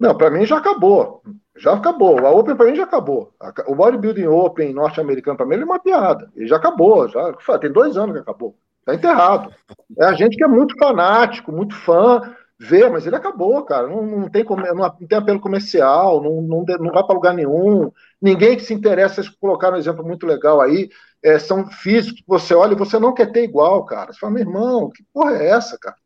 Não, 0.00 0.16
para 0.16 0.30
mim 0.30 0.46
já 0.46 0.56
acabou. 0.56 1.22
Já 1.54 1.74
acabou. 1.74 2.18
A 2.26 2.30
Open 2.30 2.56
para 2.56 2.70
mim 2.70 2.74
já 2.74 2.84
acabou. 2.84 3.34
O 3.66 3.74
Bodybuilding 3.74 4.26
Open 4.26 4.72
norte-americano 4.72 5.36
para 5.36 5.44
mim 5.44 5.56
é 5.56 5.64
uma 5.64 5.78
piada. 5.78 6.30
Ele 6.34 6.48
já 6.48 6.56
acabou. 6.56 7.06
Já, 7.06 7.34
tem 7.60 7.70
dois 7.70 7.98
anos 7.98 8.14
que 8.14 8.22
acabou. 8.22 8.56
Está 8.78 8.94
enterrado. 8.94 9.54
É 9.98 10.06
a 10.06 10.14
gente 10.14 10.38
que 10.38 10.42
é 10.42 10.48
muito 10.48 10.74
fanático, 10.78 11.52
muito 11.52 11.74
fã, 11.74 12.34
vê, 12.58 12.88
mas 12.88 13.06
ele 13.06 13.16
acabou, 13.16 13.62
cara. 13.62 13.88
Não, 13.88 14.02
não 14.06 14.28
tem, 14.30 14.42
não, 14.74 14.90
tem 14.90 15.18
apelo 15.18 15.38
comercial, 15.38 16.22
não, 16.22 16.40
não, 16.40 16.64
não 16.64 16.92
vai 16.92 17.04
para 17.04 17.14
lugar 17.14 17.34
nenhum. 17.34 17.92
Ninguém 18.22 18.56
que 18.56 18.64
se 18.64 18.72
interessa, 18.72 19.16
vocês 19.16 19.28
colocaram 19.28 19.76
um 19.76 19.78
exemplo 19.78 20.02
muito 20.02 20.26
legal 20.26 20.62
aí, 20.62 20.88
é, 21.22 21.38
são 21.38 21.66
físicos 21.66 22.22
você 22.26 22.54
olha 22.54 22.72
e 22.72 22.78
você 22.78 22.98
não 22.98 23.12
quer 23.12 23.30
ter 23.30 23.44
igual, 23.44 23.84
cara. 23.84 24.14
Você 24.14 24.18
fala, 24.18 24.32
meu 24.32 24.42
irmão, 24.42 24.88
que 24.88 25.04
porra 25.12 25.36
é 25.36 25.48
essa, 25.50 25.76
cara? 25.78 25.96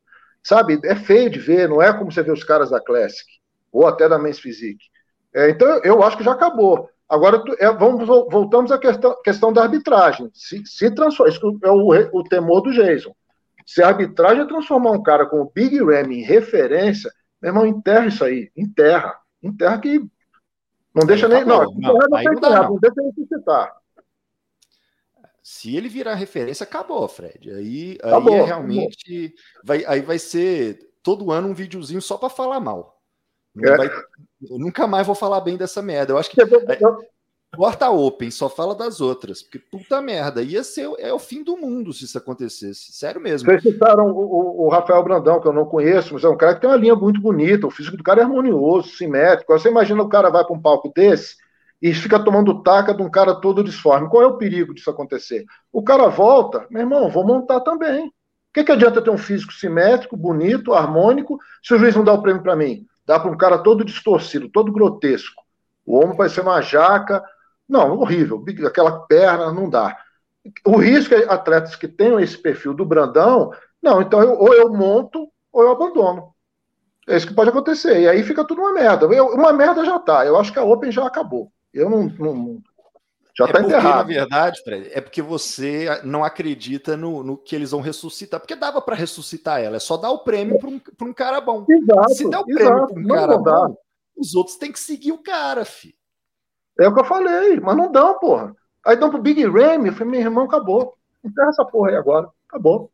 Sabe, 0.42 0.80
é 0.84 0.96
feio 0.96 1.30
de 1.30 1.38
ver, 1.38 1.68
não 1.68 1.80
é 1.80 1.92
como 1.96 2.10
você 2.10 2.22
vê 2.22 2.32
os 2.32 2.44
caras 2.44 2.70
da 2.70 2.80
Classic, 2.80 3.24
ou 3.74 3.86
até 3.86 4.08
da 4.08 4.18
Men's 4.18 4.38
Physique. 4.38 4.84
É, 5.34 5.50
então, 5.50 5.80
eu 5.82 6.02
acho 6.02 6.16
que 6.16 6.24
já 6.24 6.32
acabou. 6.32 6.88
Agora, 7.08 7.42
é, 7.58 7.70
vamos, 7.72 8.06
vol- 8.06 8.28
voltamos 8.30 8.70
à 8.72 8.78
questão, 8.78 9.20
questão 9.22 9.52
da 9.52 9.62
arbitragem. 9.62 10.30
Se, 10.32 10.64
se 10.64 10.90
transforma, 10.92 11.32
isso 11.32 11.58
é 11.62 11.70
o, 11.70 11.88
o 12.18 12.24
temor 12.24 12.62
do 12.62 12.72
Jason. 12.72 13.14
Se 13.66 13.82
a 13.82 13.88
arbitragem 13.88 14.46
transformar 14.46 14.92
um 14.92 15.02
cara 15.02 15.26
como 15.26 15.42
o 15.42 15.50
Big 15.52 15.78
Ram 15.82 16.10
em 16.12 16.22
referência, 16.22 17.10
meu 17.42 17.50
irmão, 17.50 17.66
enterra 17.66 18.06
isso 18.06 18.24
aí. 18.24 18.50
Enterra. 18.56 19.14
Enterra 19.42 19.78
que 19.80 19.98
não 20.94 21.06
deixa 21.06 21.26
nem. 21.28 21.44
Não, 21.44 21.62
acabou. 21.62 21.80
Não, 21.80 21.94
não, 22.08 22.16
aí 22.16 22.24
tá 22.24 22.32
não 22.32 22.40
dá, 22.40 22.62
não. 22.62 22.70
não 22.70 22.78
deixa 22.78 23.02
ressuscitar. 23.02 23.72
Se 25.42 25.76
ele 25.76 25.88
virar 25.88 26.14
referência, 26.14 26.64
acabou, 26.64 27.06
Fred. 27.06 27.50
Aí, 27.50 27.98
Acabou, 28.02 28.32
aí 28.34 28.40
é 28.40 28.42
acabou. 28.44 28.46
realmente. 28.46 29.34
Vai, 29.62 29.84
aí 29.84 30.00
vai 30.00 30.18
ser 30.18 30.78
todo 31.02 31.30
ano 31.30 31.48
um 31.48 31.54
videozinho 31.54 32.00
só 32.00 32.16
para 32.16 32.30
falar 32.30 32.60
mal. 32.60 32.93
É. 33.62 33.76
vai- 33.76 33.90
eu 34.50 34.58
nunca 34.58 34.86
mais 34.86 35.06
vou 35.06 35.14
falar 35.14 35.40
bem 35.40 35.56
dessa 35.56 35.80
merda. 35.80 36.12
Eu 36.12 36.18
acho 36.18 36.30
que 36.30 36.40
eu- 36.42 36.48
corta 37.56 37.88
open, 37.88 38.30
só 38.30 38.48
fala 38.48 38.74
das 38.74 39.00
outras. 39.00 39.42
Porque 39.42 39.58
puta 39.58 40.00
merda, 40.02 40.42
ia 40.42 40.64
ser 40.64 40.90
é 40.98 41.12
o 41.12 41.18
fim 41.18 41.42
do 41.44 41.56
mundo 41.56 41.92
se 41.92 42.04
isso 42.04 42.18
acontecesse. 42.18 42.92
Sério 42.92 43.20
mesmo. 43.20 43.48
Vocês 43.48 43.62
citaram 43.62 44.08
o, 44.10 44.18
o- 44.18 44.66
o 44.66 44.68
Rafael 44.68 45.02
Brandão, 45.04 45.40
que 45.40 45.46
eu 45.46 45.52
não 45.52 45.64
conheço, 45.64 46.14
mas 46.14 46.24
é 46.24 46.28
um 46.28 46.36
cara 46.36 46.54
que 46.54 46.60
tem 46.60 46.68
uma 46.70 46.76
linha 46.76 46.96
muito 46.96 47.20
bonita, 47.20 47.66
o 47.66 47.70
físico 47.70 47.96
do 47.96 48.02
cara 48.02 48.20
é 48.20 48.24
harmonioso, 48.24 48.88
simétrico. 48.88 49.52
Você 49.52 49.68
imagina 49.68 50.02
o 50.02 50.08
cara 50.08 50.30
vai 50.30 50.44
para 50.44 50.54
um 50.54 50.60
palco 50.60 50.92
desse 50.94 51.36
e 51.80 51.94
fica 51.94 52.18
tomando 52.18 52.60
taca 52.62 52.92
de 52.92 53.02
um 53.02 53.10
cara 53.10 53.34
todo 53.36 53.62
disforme. 53.62 54.08
Qual 54.08 54.22
é 54.22 54.26
o 54.26 54.36
perigo 54.36 54.74
disso 54.74 54.90
acontecer? 54.90 55.44
O 55.72 55.82
cara 55.82 56.08
volta, 56.08 56.66
meu 56.70 56.82
irmão, 56.82 57.08
vou 57.08 57.24
montar 57.24 57.60
também. 57.60 58.06
O 58.08 58.12
que, 58.54 58.64
que 58.64 58.72
adianta 58.72 59.02
ter 59.02 59.10
um 59.10 59.18
físico 59.18 59.52
simétrico, 59.52 60.16
bonito, 60.16 60.72
harmônico, 60.74 61.38
se 61.62 61.74
o 61.74 61.78
juiz 61.78 61.94
não 61.94 62.04
dá 62.04 62.12
o 62.12 62.22
prêmio 62.22 62.42
para 62.42 62.54
mim? 62.56 62.84
Dá 63.06 63.18
para 63.20 63.30
um 63.30 63.36
cara 63.36 63.58
todo 63.58 63.84
distorcido, 63.84 64.48
todo 64.48 64.72
grotesco. 64.72 65.42
O 65.84 65.98
ombro 65.98 66.16
vai 66.16 66.28
ser 66.28 66.40
uma 66.40 66.60
jaca. 66.60 67.22
Não, 67.68 67.98
horrível. 67.98 68.42
Aquela 68.66 69.00
perna 69.06 69.52
não 69.52 69.68
dá. 69.68 69.96
O 70.64 70.76
risco 70.76 71.14
é 71.14 71.24
atletas 71.32 71.76
que 71.76 71.88
tenham 71.88 72.20
esse 72.20 72.36
perfil 72.36 72.74
do 72.74 72.84
Brandão, 72.84 73.50
não, 73.82 74.00
então 74.00 74.22
eu- 74.22 74.38
ou 74.38 74.54
eu 74.54 74.70
monto 74.72 75.28
ou 75.52 75.62
eu 75.62 75.70
abandono. 75.70 76.34
É 77.06 77.16
isso 77.16 77.26
que 77.26 77.34
pode 77.34 77.50
acontecer. 77.50 78.00
E 78.00 78.08
aí 78.08 78.22
fica 78.22 78.46
tudo 78.46 78.62
uma 78.62 78.72
merda. 78.72 79.06
Eu, 79.06 79.26
uma 79.28 79.52
merda 79.52 79.84
já 79.84 79.98
tá. 79.98 80.24
Eu 80.24 80.38
acho 80.38 80.52
que 80.52 80.58
a 80.58 80.64
Open 80.64 80.90
já 80.90 81.06
acabou. 81.06 81.52
Eu 81.72 81.90
não. 81.90 82.04
não 82.18 82.62
já 83.36 83.44
é 83.44 83.48
tá 83.48 83.58
porque, 83.58 83.66
enterrado. 83.72 83.96
Na 83.96 84.02
verdade, 84.02 84.62
Fred, 84.62 84.90
é 84.92 85.00
porque 85.00 85.20
você 85.20 86.00
não 86.04 86.24
acredita 86.24 86.96
no, 86.96 87.22
no 87.22 87.36
que 87.36 87.54
eles 87.54 87.72
vão 87.72 87.80
ressuscitar. 87.80 88.38
Porque 88.38 88.54
dava 88.54 88.80
para 88.80 88.94
ressuscitar 88.94 89.60
ela. 89.60 89.76
É 89.76 89.80
só 89.80 89.96
dar 89.96 90.10
o 90.10 90.20
prêmio 90.20 90.58
para 90.58 90.68
um, 90.68 90.80
um 91.02 91.12
cara 91.12 91.40
bom. 91.40 91.64
Exato, 91.68 92.14
Se 92.14 92.30
der 92.30 92.38
o 92.38 92.44
prêmio 92.44 92.86
para 92.86 93.00
um 93.00 93.06
cara 93.06 93.38
bom, 93.38 93.76
os 94.16 94.34
outros 94.34 94.56
têm 94.56 94.70
que 94.70 94.78
seguir 94.78 95.12
o 95.12 95.22
cara, 95.22 95.64
fi. 95.64 95.94
É 96.78 96.88
o 96.88 96.94
que 96.94 97.00
eu 97.00 97.04
falei, 97.04 97.60
mas 97.60 97.76
não 97.76 97.90
dão, 97.90 98.18
porra. 98.18 98.54
Aí 98.84 98.96
dão 98.96 99.10
pro 99.10 99.20
Big 99.20 99.44
Ramy, 99.46 99.88
eu 99.88 99.92
falei, 99.94 100.10
meu 100.10 100.20
irmão, 100.20 100.44
acabou. 100.44 100.96
Enterra 101.24 101.48
essa 101.48 101.64
porra 101.64 101.90
aí 101.90 101.96
agora. 101.96 102.28
Acabou. 102.48 102.90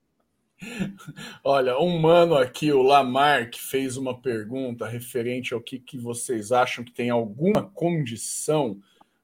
Olha, 1.43 1.79
um 1.79 1.99
mano 1.99 2.37
aqui, 2.37 2.73
o 2.73 2.83
Lamar, 2.83 3.51
que 3.51 3.61
fez 3.61 3.97
uma 3.97 4.21
pergunta 4.21 4.87
referente 4.87 5.55
ao 5.55 5.61
que, 5.61 5.79
que 5.79 5.99
vocês 5.99 6.53
acham 6.53 6.85
que 6.85 6.93
tem 6.93 7.11
alguma 7.11 7.63
condição. 7.63 8.79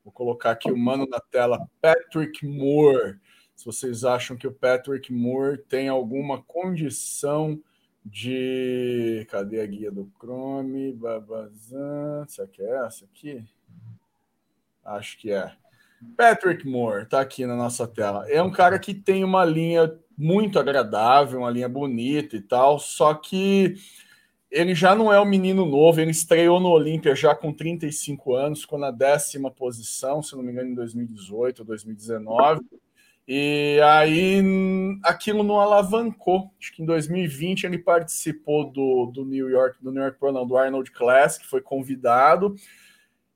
Vou 0.07 0.13
colocar 0.13 0.53
aqui 0.53 0.71
o 0.71 0.77
mano 0.77 1.05
na 1.11 1.19
tela, 1.19 1.69
Patrick 1.83 2.47
Moore. 2.47 3.19
Se 3.57 3.67
vocês 3.67 4.05
acham 4.05 4.37
que 4.37 4.47
o 4.47 4.53
Patrick 4.53 5.13
Moore 5.13 5.59
tem 5.59 5.89
alguma 5.89 6.41
condição 6.41 7.61
de. 8.05 9.27
Cadê 9.29 9.61
a 9.61 9.67
guia 9.67 9.91
do 9.91 10.09
Chrome? 10.17 10.93
Babazan. 10.93 12.25
Será 12.29 12.47
que 12.47 12.63
é 12.63 12.87
essa 12.87 13.05
aqui? 13.05 13.45
Acho 14.85 15.19
que 15.19 15.33
é. 15.33 15.53
Patrick 16.17 16.65
Moore 16.65 17.03
está 17.03 17.21
aqui 17.21 17.45
na 17.45 17.57
nossa 17.57 17.85
tela. 17.85 18.31
É 18.31 18.41
um 18.41 18.53
cara 18.53 18.79
que 18.79 18.95
tem 18.95 19.25
uma 19.25 19.45
linha 19.45 19.93
muito 20.17 20.57
agradável, 20.57 21.41
uma 21.41 21.51
linha 21.51 21.69
bonita 21.69 22.37
e 22.37 22.41
tal, 22.41 22.79
só 22.79 23.13
que 23.13 23.75
ele 24.57 24.75
já 24.75 24.95
não 24.95 25.13
é 25.13 25.21
um 25.21 25.27
menino 25.27 25.67
novo, 25.67 26.01
ele 26.01 26.11
estreou 26.11 26.59
no 26.59 26.71
Olímpia 26.71 27.15
já 27.15 27.35
com 27.35 27.53
35 27.53 28.35
anos, 28.35 28.63
ficou 28.63 28.79
na 28.79 28.91
décima 28.91 29.51
posição, 29.51 30.23
se 30.23 30.35
não 30.35 30.43
me 30.43 30.51
engano, 30.51 30.71
em 30.71 30.75
2018 30.75 31.61
ou 31.61 31.67
2019. 31.67 32.63
E 33.29 33.79
aí 33.85 34.43
aquilo 35.03 35.43
não 35.43 35.61
alavancou. 35.61 36.51
Acho 36.59 36.73
que 36.73 36.83
em 36.83 36.87
2020 36.87 37.65
ele 37.65 37.77
participou 37.77 38.71
do, 38.71 39.07
do 39.13 39.27
New 39.27 39.51
York, 39.51 39.77
do 39.83 39.93
New 39.93 40.03
York 40.03 40.19
Pro, 40.19 40.33
não, 40.33 40.47
do 40.47 40.57
Arnold 40.57 40.91
Classic, 40.91 41.45
foi 41.45 41.61
convidado, 41.61 42.55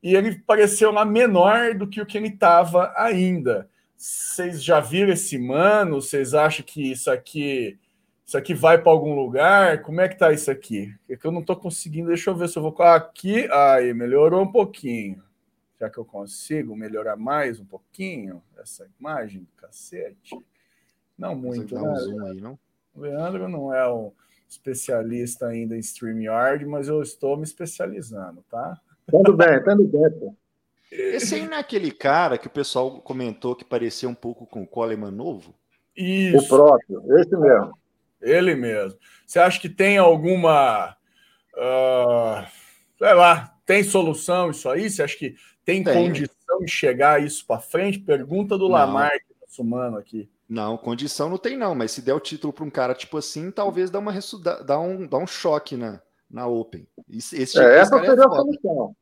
e 0.03 0.15
ele 0.15 0.39
pareceu 0.47 0.91
lá 0.91 1.05
menor 1.05 1.75
do 1.75 1.87
que 1.87 2.01
o 2.01 2.07
que 2.07 2.17
ele 2.17 2.29
estava 2.29 2.95
ainda. 2.97 3.69
Vocês 3.95 4.65
já 4.65 4.81
viram 4.81 5.13
esse 5.13 5.39
mano? 5.39 6.01
Vocês 6.01 6.33
acham 6.33 6.65
que 6.65 6.91
isso 6.91 7.11
aqui 7.11 7.79
isso 8.31 8.39
aqui 8.39 8.55
vai 8.55 8.81
para 8.81 8.93
algum 8.93 9.13
lugar? 9.17 9.83
Como 9.83 10.01
é 10.01 10.09
que 10.09 10.17
tá 10.17 10.33
isso 10.33 10.53
aqui? 10.53 10.95
É 11.09 11.17
que 11.17 11.27
eu 11.27 11.33
não 11.33 11.41
estou 11.41 11.57
conseguindo. 11.57 12.07
Deixa 12.07 12.31
eu 12.31 12.37
ver 12.37 12.49
se 12.49 12.57
eu 12.57 12.63
vou 12.63 12.81
aqui. 12.81 13.51
Aí 13.51 13.93
melhorou 13.93 14.41
um 14.41 14.53
pouquinho. 14.53 15.21
Já 15.81 15.91
que 15.91 15.99
eu 15.99 16.05
consigo 16.05 16.77
melhorar 16.77 17.17
mais 17.17 17.59
um 17.59 17.65
pouquinho 17.65 18.41
essa 18.57 18.89
imagem 19.01 19.41
do 19.41 19.51
cacete. 19.57 20.39
Não 21.19 21.35
muito. 21.35 21.75
Né? 21.75 21.81
Um 21.81 21.97
zoom 21.97 22.27
aí, 22.27 22.41
não? 22.41 22.57
O 22.95 23.01
Leandro 23.01 23.49
não 23.49 23.75
é 23.75 23.93
um 23.93 24.13
especialista 24.49 25.49
ainda 25.49 25.75
em 25.75 25.81
StreamYard, 25.81 26.65
mas 26.67 26.87
eu 26.87 27.03
estou 27.03 27.37
me 27.37 27.43
especializando, 27.43 28.45
tá? 28.49 28.81
Tudo 29.11 29.37
bem, 29.37 29.61
tudo 29.65 29.83
bem, 29.89 30.09
pô. 30.21 30.37
Esse 30.93 31.35
aí 31.35 31.49
não 31.49 31.57
é 31.57 31.61
aquele 31.61 31.91
cara 31.91 32.39
que 32.39 32.47
o 32.47 32.51
pessoal 32.51 33.01
comentou 33.01 33.57
que 33.57 33.65
parecia 33.65 34.09
um 34.09 34.15
pouco 34.15 34.47
com 34.47 34.63
o 34.63 34.67
Coleman 34.69 35.11
novo? 35.11 35.53
Isso. 35.97 36.39
O 36.39 36.49
próprio, 36.49 37.19
esse 37.19 37.37
mesmo. 37.37 37.80
Ele 38.21 38.55
mesmo. 38.55 38.99
Você 39.27 39.39
acha 39.39 39.61
que 39.61 39.69
tem 39.69 39.99
alguma. 39.99 40.97
Uh, 41.55 42.47
sei 42.99 43.15
lá, 43.15 43.55
tem 43.65 43.83
solução 43.83 44.51
isso 44.51 44.69
aí? 44.69 44.91
Você 44.91 45.03
acha 45.03 45.17
que 45.17 45.37
tem, 45.65 45.83
tem. 45.83 45.95
condição 45.95 46.59
de 46.61 46.71
chegar 46.71 47.23
isso 47.23 47.47
para 47.47 47.61
frente? 47.61 47.99
Pergunta 47.99 48.59
do 48.59 48.65
não. 48.65 48.73
Lamar, 48.75 49.13
que 49.13 49.35
tá 49.35 49.47
sumando 49.49 49.97
aqui. 49.97 50.29
Não, 50.49 50.77
condição 50.77 51.31
não 51.31 51.39
tem, 51.39 51.57
não, 51.57 51.77
mas 51.77 51.93
se 51.93 52.03
der 52.03 52.13
o 52.13 52.19
título 52.19 52.53
para 52.53 52.65
um 52.65 52.71
cara 52.71 52.93
tipo 52.93 53.17
assim, 53.17 53.53
talvez 53.53 53.89
dá, 53.89 54.01
uma, 54.01 54.13
dá, 54.67 54.81
um, 54.81 55.07
dá 55.07 55.17
um 55.17 55.27
choque 55.27 55.77
na, 55.77 56.03
na 56.29 56.49
Open. 56.49 56.89
Esse, 57.09 57.41
esse 57.41 57.61
é, 57.61 57.79
essa 57.79 57.97
seria 58.01 58.23
é 58.23 58.27
a 58.27 58.29
solução. 58.29 58.97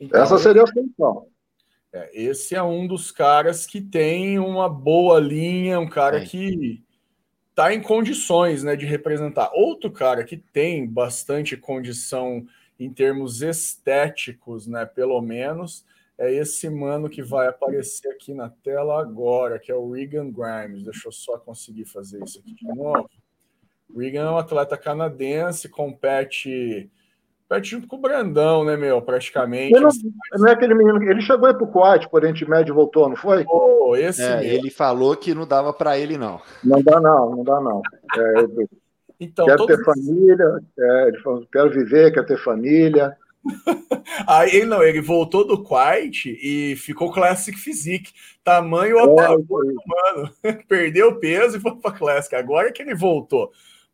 Então, 0.00 0.22
Essa 0.22 0.38
seria 0.38 0.62
a 0.62 0.66
solução. 0.66 1.26
É, 1.92 2.10
esse 2.14 2.54
é 2.54 2.62
um 2.62 2.86
dos 2.86 3.10
caras 3.10 3.66
que 3.66 3.82
tem 3.82 4.38
uma 4.38 4.66
boa 4.66 5.20
linha, 5.20 5.78
um 5.78 5.88
cara 5.88 6.24
que 6.24 6.82
está 7.60 7.74
em 7.74 7.82
condições 7.82 8.64
né, 8.64 8.74
de 8.74 8.86
representar. 8.86 9.50
Outro 9.52 9.90
cara 9.90 10.24
que 10.24 10.38
tem 10.38 10.86
bastante 10.86 11.58
condição 11.58 12.46
em 12.78 12.90
termos 12.90 13.42
estéticos, 13.42 14.66
né, 14.66 14.86
pelo 14.86 15.20
menos, 15.20 15.84
é 16.16 16.32
esse 16.32 16.70
mano 16.70 17.10
que 17.10 17.22
vai 17.22 17.48
aparecer 17.48 18.08
aqui 18.12 18.32
na 18.32 18.48
tela 18.48 18.98
agora, 18.98 19.58
que 19.58 19.70
é 19.70 19.74
o 19.74 19.90
Regan 19.90 20.30
Grimes. 20.30 20.84
Deixa 20.84 21.08
eu 21.08 21.12
só 21.12 21.36
conseguir 21.36 21.84
fazer 21.84 22.24
isso 22.24 22.38
aqui 22.38 22.54
de 22.54 22.66
novo. 22.66 23.10
Regan 23.94 24.22
é 24.22 24.30
um 24.30 24.38
atleta 24.38 24.78
canadense, 24.78 25.68
compete 25.68 26.90
Pet 27.50 27.68
junto 27.68 27.88
com 27.88 27.96
o 27.96 28.00
Brandão, 28.00 28.64
né, 28.64 28.76
meu? 28.76 29.02
Praticamente. 29.02 29.74
Ele 29.74 29.80
não, 29.80 29.90
não 30.38 30.46
é 30.46 30.52
aquele 30.52 30.72
menino. 30.72 31.02
Ele 31.02 31.20
chegou 31.20 31.48
aí 31.48 31.54
pro 31.54 31.66
Quad, 31.66 32.06
por 32.06 32.22
Oriente 32.22 32.48
Médio 32.48 32.72
voltou, 32.72 33.08
não 33.08 33.16
foi? 33.16 33.44
Oh, 33.48 33.96
esse 33.96 34.22
é, 34.22 34.46
ele 34.46 34.70
falou 34.70 35.16
que 35.16 35.34
não 35.34 35.44
dava 35.44 35.72
para 35.72 35.98
ele, 35.98 36.16
não. 36.16 36.40
Não 36.62 36.80
dá, 36.80 37.00
não, 37.00 37.30
não 37.34 37.42
dá, 37.42 37.60
não. 37.60 37.82
É, 38.16 38.66
então, 39.18 39.46
quero 39.46 39.66
ter 39.66 39.84
família, 39.84 40.60
é, 40.78 41.08
ele 41.08 41.18
falou, 41.18 41.44
quero 41.52 41.70
viver, 41.70 42.12
quero 42.12 42.26
ter 42.26 42.38
família. 42.38 43.16
Aí 44.28 44.54
ele 44.54 44.66
não, 44.66 44.82
ele 44.82 45.00
voltou 45.00 45.44
do 45.44 45.64
Quiet 45.64 46.38
e 46.40 46.76
ficou 46.76 47.12
Classic 47.12 47.58
Physique. 47.58 48.12
Tamanho 48.44 48.96
é, 48.96 49.02
até 49.02 49.28
mano. 49.28 50.30
Perdeu 50.68 51.18
peso 51.18 51.56
e 51.56 51.60
foi 51.60 51.74
para 51.74 51.96
Classic. 51.96 52.32
Agora 52.36 52.68
é 52.68 52.72
que 52.72 52.80
ele 52.80 52.94
voltou 52.94 53.50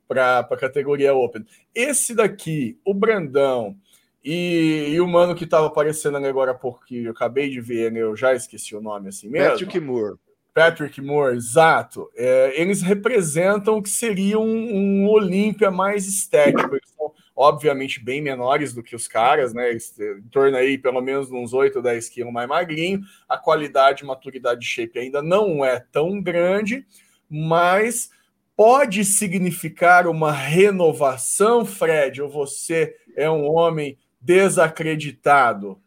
para 0.07 0.41
a 0.41 0.57
categoria 0.57 1.15
Open. 1.15 1.45
Esse 1.75 2.15
daqui, 2.15 2.79
o 2.85 2.95
Brandão 2.95 3.77
e, 4.25 4.89
e 4.91 5.01
o 5.01 5.07
mano 5.07 5.35
que 5.35 5.45
estava 5.45 5.69
aparecendo 5.69 6.17
agora 6.17 6.53
porque 6.53 6.97
eu 6.97 7.13
acabei 7.13 7.49
de 7.49 7.61
ver, 7.61 7.93
né, 7.93 8.01
eu 8.01 8.17
já 8.17 8.35
esqueci 8.35 8.75
o 8.75 8.81
nome 8.81 9.09
assim 9.09 9.29
mesmo. 9.29 9.51
Patrick 9.51 9.79
Moore. 9.79 10.17
Patrick 10.57 11.01
Moore, 11.03 11.37
exato. 11.37 12.11
É, 12.17 12.61
eles 12.61 12.81
representam 12.81 13.77
o 13.77 13.83
que 13.83 13.91
seria 13.91 14.39
um, 14.39 15.03
um 15.03 15.07
Olímpia 15.07 15.71
mais 15.71 16.09
estético. 16.09 16.75
Eles 16.75 16.89
são, 16.97 17.13
obviamente, 17.37 18.03
bem 18.03 18.23
menores 18.23 18.73
do 18.73 18.83
que 18.83 18.97
os 18.97 19.07
caras, 19.07 19.53
né? 19.53 19.75
Em 19.75 20.29
torno 20.31 20.57
aí, 20.57 20.79
pelo 20.79 21.03
menos, 21.03 21.31
uns 21.31 21.53
8 21.53 21.77
ou 21.77 21.83
10 21.83 22.09
quilos 22.09 22.33
mais 22.33 22.49
magrinho. 22.49 23.03
A 23.29 23.37
qualidade 23.37 24.03
maturidade 24.03 24.61
de 24.61 24.67
shape 24.67 24.99
ainda 24.99 25.21
não 25.23 25.63
é 25.63 25.79
tão 25.93 26.23
grande, 26.23 26.87
mas 27.29 28.11
pode 28.57 29.05
significar 29.05 30.07
uma 30.07 30.33
renovação, 30.33 31.65
Fred, 31.65 32.23
ou 32.23 32.29
você 32.29 32.97
é 33.17 33.31
um 33.31 33.47
homem 33.47 33.99
desacreditado? 34.21 35.79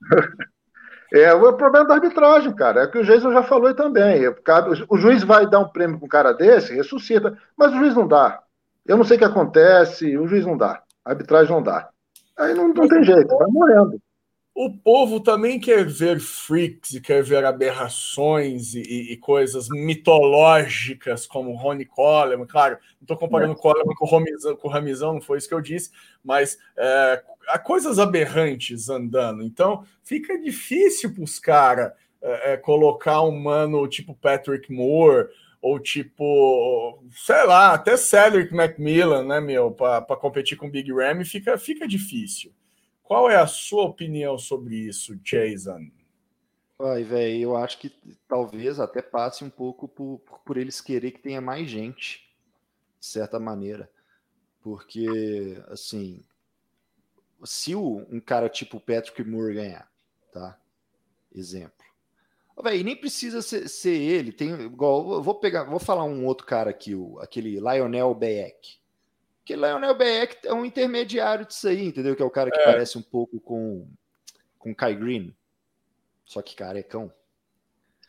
É 1.14 1.30
o 1.34 1.52
problema 1.52 1.86
da 1.86 1.94
arbitragem, 1.96 2.54
cara. 2.54 2.84
É 2.84 2.86
que 2.86 2.96
o 2.96 3.04
Jason 3.04 3.32
já 3.32 3.42
falou 3.42 3.74
também. 3.74 4.22
O 4.88 4.96
juiz 4.96 5.22
vai 5.22 5.46
dar 5.46 5.58
um 5.58 5.68
prêmio 5.68 5.98
para 5.98 6.06
um 6.06 6.08
cara 6.08 6.32
desse, 6.32 6.74
ressuscita, 6.74 7.36
mas 7.54 7.70
o 7.70 7.76
juiz 7.76 7.94
não 7.94 8.08
dá. 8.08 8.40
Eu 8.86 8.96
não 8.96 9.04
sei 9.04 9.16
o 9.16 9.18
que 9.18 9.24
acontece, 9.26 10.16
o 10.16 10.26
juiz 10.26 10.46
não 10.46 10.56
dá. 10.56 10.82
A 11.04 11.10
arbitragem 11.10 11.52
não 11.52 11.62
dá. 11.62 11.90
Aí 12.38 12.54
não, 12.54 12.68
não 12.68 12.88
tem 12.88 13.04
jeito, 13.04 13.28
vai 13.36 13.46
morrendo. 13.48 14.00
O 14.54 14.70
povo 14.70 15.18
também 15.18 15.58
quer 15.58 15.86
ver 15.86 16.20
freaks 16.20 16.92
e 16.92 17.00
quer 17.00 17.22
ver 17.22 17.42
aberrações 17.42 18.74
e, 18.74 18.80
e 19.12 19.16
coisas 19.16 19.68
mitológicas 19.70 21.26
como 21.26 21.54
Ronnie 21.54 21.86
Coleman. 21.86 22.46
Claro, 22.46 22.76
não 23.00 23.04
estou 23.04 23.16
comparando 23.16 23.54
o 23.54 23.56
Coleman 23.56 23.94
com 23.94 24.04
o, 24.04 24.10
Ramizão, 24.10 24.54
com 24.54 24.68
o 24.68 24.70
Ramizão, 24.70 25.14
não 25.14 25.20
foi 25.22 25.38
isso 25.38 25.48
que 25.48 25.54
eu 25.54 25.60
disse, 25.62 25.90
mas 26.22 26.58
é, 26.76 27.22
há 27.48 27.58
coisas 27.58 27.98
aberrantes 27.98 28.90
andando. 28.90 29.42
Então 29.42 29.86
fica 30.02 30.38
difícil 30.38 31.14
para 31.14 31.24
os 31.24 31.38
caras 31.38 31.92
é, 32.20 32.52
é, 32.52 32.56
colocar 32.58 33.22
um 33.22 33.36
mano 33.36 33.88
tipo 33.88 34.14
Patrick 34.14 34.70
Moore 34.70 35.28
ou 35.62 35.78
tipo, 35.80 37.02
sei 37.10 37.46
lá, 37.46 37.72
até 37.72 37.96
Cedric 37.96 38.52
McMillan, 38.52 39.24
né, 39.24 39.40
meu, 39.40 39.70
para 39.70 40.04
competir 40.16 40.58
com 40.58 40.68
Big 40.68 40.92
Ram, 40.92 41.24
fica, 41.24 41.56
fica 41.56 41.86
difícil. 41.86 42.52
Qual 43.12 43.28
é 43.28 43.36
a 43.36 43.46
sua 43.46 43.84
opinião 43.84 44.38
sobre 44.38 44.74
isso, 44.74 45.14
Jason? 45.16 45.90
Ai, 46.80 47.04
velho, 47.04 47.42
eu 47.42 47.56
acho 47.58 47.78
que 47.78 47.90
talvez 48.26 48.80
até 48.80 49.02
passe 49.02 49.44
um 49.44 49.50
pouco 49.50 49.86
por, 49.86 50.18
por 50.46 50.56
eles 50.56 50.80
querer 50.80 51.10
que 51.10 51.20
tenha 51.20 51.38
mais 51.38 51.68
gente, 51.68 52.26
de 52.98 53.04
certa 53.04 53.38
maneira. 53.38 53.90
Porque, 54.62 55.62
assim, 55.68 56.24
se 57.44 57.74
o, 57.74 57.98
um 58.10 58.18
cara 58.18 58.48
tipo 58.48 58.80
Patrick 58.80 59.22
Moore 59.22 59.56
ganhar, 59.56 59.92
tá? 60.32 60.58
Exemplo. 61.34 61.84
Véi, 62.62 62.82
nem 62.82 62.96
precisa 62.96 63.42
ser, 63.42 63.68
ser, 63.68 63.94
ele. 63.94 64.32
Tem 64.32 64.52
igual, 64.52 65.22
vou 65.22 65.34
pegar, 65.34 65.64
vou 65.64 65.78
falar 65.78 66.04
um 66.04 66.24
outro 66.24 66.46
cara 66.46 66.70
aqui, 66.70 66.94
o, 66.94 67.18
aquele 67.20 67.60
Lionel 67.60 68.14
Beck. 68.14 68.80
Que 69.44 69.56
Leonel 69.56 69.96
Beck 69.96 70.46
é 70.46 70.52
um 70.52 70.64
intermediário 70.64 71.46
disso 71.46 71.68
aí, 71.68 71.84
entendeu? 71.84 72.14
Que 72.14 72.22
é 72.22 72.24
o 72.24 72.30
cara 72.30 72.50
que 72.50 72.60
é. 72.60 72.64
parece 72.64 72.96
um 72.96 73.02
pouco 73.02 73.40
com 73.40 73.88
com 74.58 74.72
Kai 74.72 74.94
Green, 74.94 75.34
só 76.24 76.40
que 76.40 76.54
carecão. 76.54 77.12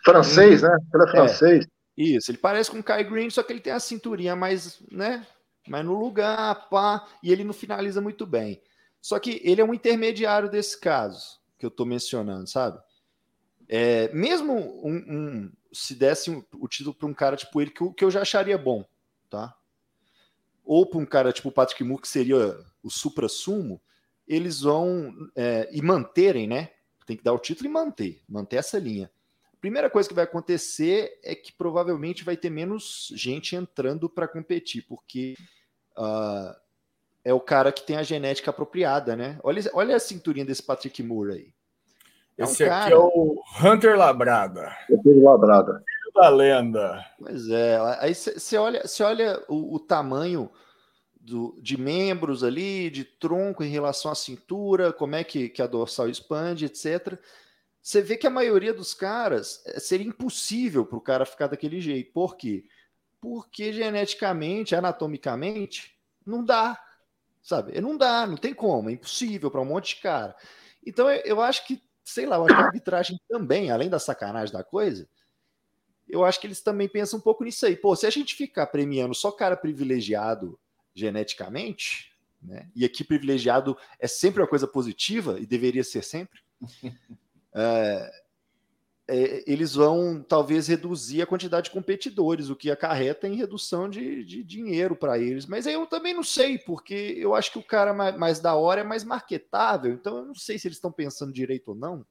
Francês, 0.06 0.62
né? 0.62 0.78
Ele 0.94 1.04
é 1.04 1.08
francês. 1.08 1.66
É, 1.66 1.70
isso, 1.98 2.30
ele 2.30 2.38
parece 2.38 2.70
com 2.70 2.80
o 2.80 2.84
Kai 2.84 3.04
Green, 3.04 3.30
só 3.30 3.42
que 3.42 3.52
ele 3.52 3.60
tem 3.60 3.74
a 3.74 3.80
cinturinha 3.80 4.36
mais, 4.36 4.80
né? 4.92 5.26
Mais 5.68 5.84
no 5.84 5.98
lugar, 5.98 6.70
pá, 6.70 7.08
e 7.24 7.32
ele 7.32 7.44
não 7.44 7.54
finaliza 7.54 8.02
muito 8.02 8.26
bem. 8.26 8.62
Só 9.02 9.18
que 9.20 9.42
ele 9.44 9.62
é 9.62 9.66
um 9.66 9.74
intermediário 9.74 10.50
desse 10.50 10.80
caso 10.80 11.40
que 11.58 11.66
eu 11.66 11.72
tô 11.72 11.86
mencionando, 11.86 12.48
sabe? 12.48 12.80
É, 13.68 14.14
mesmo 14.14 14.54
um, 14.86 14.96
um, 14.96 15.52
se 15.72 15.96
desse 15.96 16.30
um, 16.30 16.44
o 16.54 16.68
título 16.68 16.94
para 16.94 17.08
um 17.08 17.14
cara 17.14 17.36
tipo 17.36 17.62
ele, 17.62 17.72
que 17.72 17.94
que 17.94 18.06
eu 18.06 18.12
já 18.12 18.22
acharia 18.22 18.58
bom, 18.58 18.86
tá? 19.30 19.56
Ou 20.64 20.86
para 20.86 21.00
um 21.00 21.06
cara 21.06 21.34
tipo 21.34 21.50
o 21.50 21.52
Patrick 21.52 21.84
Moore, 21.84 22.02
que 22.02 22.08
seria 22.08 22.58
o 22.82 22.90
supra-sumo, 22.90 23.82
eles 24.28 24.62
vão 24.62 25.14
é, 25.36 25.70
e 25.72 25.82
manterem, 25.82 26.48
né? 26.48 26.70
Tem 27.06 27.18
que 27.18 27.24
dar 27.24 27.34
o 27.34 27.40
título 27.40 27.70
e 27.70 27.72
manter, 27.72 28.22
manter 28.28 28.58
essa 28.58 28.80
linha. 28.80 29.12
A 29.54 29.58
primeira 29.60 29.90
coisa 29.90 30.08
que 30.08 30.16
vai 30.16 30.24
acontecer 30.24 31.20
é 31.24 31.36
que 31.36 31.52
provavelmente 31.52 32.24
vai 32.24 32.38
ter 32.38 32.50
menos 32.50 33.12
gente 33.16 33.56
entrando 33.56 34.10
para 34.10 34.28
competir, 34.28 34.86
porque 34.88 35.36
uh, 35.98 36.56
é 37.24 37.34
o 37.34 37.40
cara 37.40 37.72
que 37.72 37.86
tem 37.86 37.98
a 37.98 38.04
genética 38.04 38.52
apropriada, 38.52 39.16
né? 39.16 39.40
Olha, 39.44 39.62
olha 39.74 39.96
a 39.96 40.00
cinturinha 40.00 40.46
desse 40.46 40.64
Patrick 40.64 41.02
Moore 41.02 41.34
aí. 41.34 41.54
É 42.38 42.44
Esse 42.44 42.64
um 42.64 42.68
cara... 42.68 42.86
aqui 42.86 42.94
é 42.94 42.98
o 42.98 43.42
Hunter 43.64 43.98
Labrada. 43.98 44.76
Hunter 44.90 45.24
Labrada. 45.24 45.84
Da 46.14 46.30
lenda. 46.30 47.06
Pois 47.18 47.50
é. 47.50 47.78
Aí 48.00 48.14
você 48.14 48.58
olha, 48.58 48.84
olha 49.02 49.44
o, 49.48 49.76
o 49.76 49.80
tamanho 49.80 50.50
do, 51.20 51.58
de 51.62 51.78
membros 51.78 52.44
ali, 52.44 52.90
de 52.90 53.04
tronco 53.04 53.64
em 53.64 53.70
relação 53.70 54.12
à 54.12 54.16
cintura, 54.16 54.92
como 54.92 55.16
é 55.16 55.24
que, 55.24 55.50
que 55.50 55.62
a 55.62 55.68
dorsal 55.68 56.10
expande, 56.10 56.66
etc. 56.66 57.18
Você 57.82 58.02
vê 58.02 58.16
que 58.16 58.28
a 58.28 58.30
maioria 58.30 58.74
dos 58.74 58.94
caras 58.94 59.64
eh, 59.66 59.80
seria 59.80 60.08
impossível 60.08 60.86
para 60.86 60.98
o 60.98 61.02
cara 61.02 61.26
ficar 61.26 61.48
daquele 61.48 61.82
jeito. 61.82 62.12
Por 62.14 62.36
quê? 62.36 62.66
Porque 63.20 63.74
geneticamente, 63.74 64.76
anatomicamente, 64.76 65.98
não 66.26 66.44
dá. 66.44 66.80
Sabe? 67.42 67.80
Não 67.82 67.98
dá, 67.98 68.26
não 68.26 68.38
tem 68.38 68.54
como, 68.54 68.90
é 68.90 68.94
impossível 68.94 69.52
para 69.52 69.60
um 69.60 69.66
monte 69.66 69.96
de 69.96 70.02
cara. 70.02 70.36
Então 70.86 71.10
eu 71.10 71.42
acho 71.42 71.66
que, 71.66 71.82
sei 72.04 72.26
lá, 72.26 72.38
eu 72.38 72.46
acho 72.46 72.56
que 72.56 72.62
a 72.62 72.66
arbitragem 72.66 73.20
também, 73.30 73.70
além 73.70 73.90
da 73.90 74.00
sacanagem 74.00 74.54
da 74.54 74.64
coisa, 74.64 75.08
eu 76.08 76.24
acho 76.24 76.40
que 76.40 76.48
eles 76.48 76.62
também 76.62 76.88
pensam 76.88 77.20
um 77.20 77.22
pouco 77.22 77.44
nisso 77.44 77.66
aí. 77.66 77.76
Pô, 77.76 77.96
se 77.96 78.06
a 78.06 78.10
gente 78.10 78.36
ficar 78.36 78.68
premiando 78.68 79.16
só 79.16 79.32
cara 79.32 79.56
privilegiado 79.56 80.60
geneticamente, 80.94 82.14
né? 82.42 82.68
e 82.76 82.86
aqui 82.86 83.04
privilegiado 83.04 83.78
é 84.00 84.08
sempre 84.08 84.42
uma 84.42 84.48
coisa 84.48 84.68
positiva 84.68 85.40
e 85.40 85.46
deveria 85.46 85.84
ser 85.84 86.04
sempre, 86.04 86.40
é, 87.54 88.24
é, 89.06 89.44
eles 89.46 89.76
vão 89.76 90.24
talvez 90.24 90.68
reduzir 90.68 91.22
a 91.22 91.26
quantidade 91.26 91.66
de 91.66 91.72
competidores, 91.72 92.50
o 92.50 92.56
que 92.56 92.72
acarreta 92.72 93.28
em 93.28 93.36
redução 93.36 93.90
de, 93.90 94.24
de 94.24 94.44
dinheiro 94.44 94.96
para 94.96 95.20
eles. 95.20 95.46
Mas 95.46 95.66
eu 95.66 95.86
também 95.86 96.14
não 96.14 96.24
sei, 96.24 96.58
porque 96.58 97.16
eu 97.18 97.36
acho 97.36 97.52
que 97.52 97.60
o 97.60 97.64
cara 97.64 97.94
mais, 97.94 98.18
mais, 98.18 98.40
da 98.40 98.56
hora 98.56 98.82
é 98.82 98.84
mais 98.84 99.04
marketável, 99.04 99.94
então 99.94 100.18
eu 100.18 100.26
não 100.26 100.36
sei 100.36 100.58
se 100.58 100.68
eles 100.68 100.78
estão 100.78 100.92
pensando 100.92 101.34
direito 101.34 101.70
ou 101.70 101.76
não. 101.76 102.06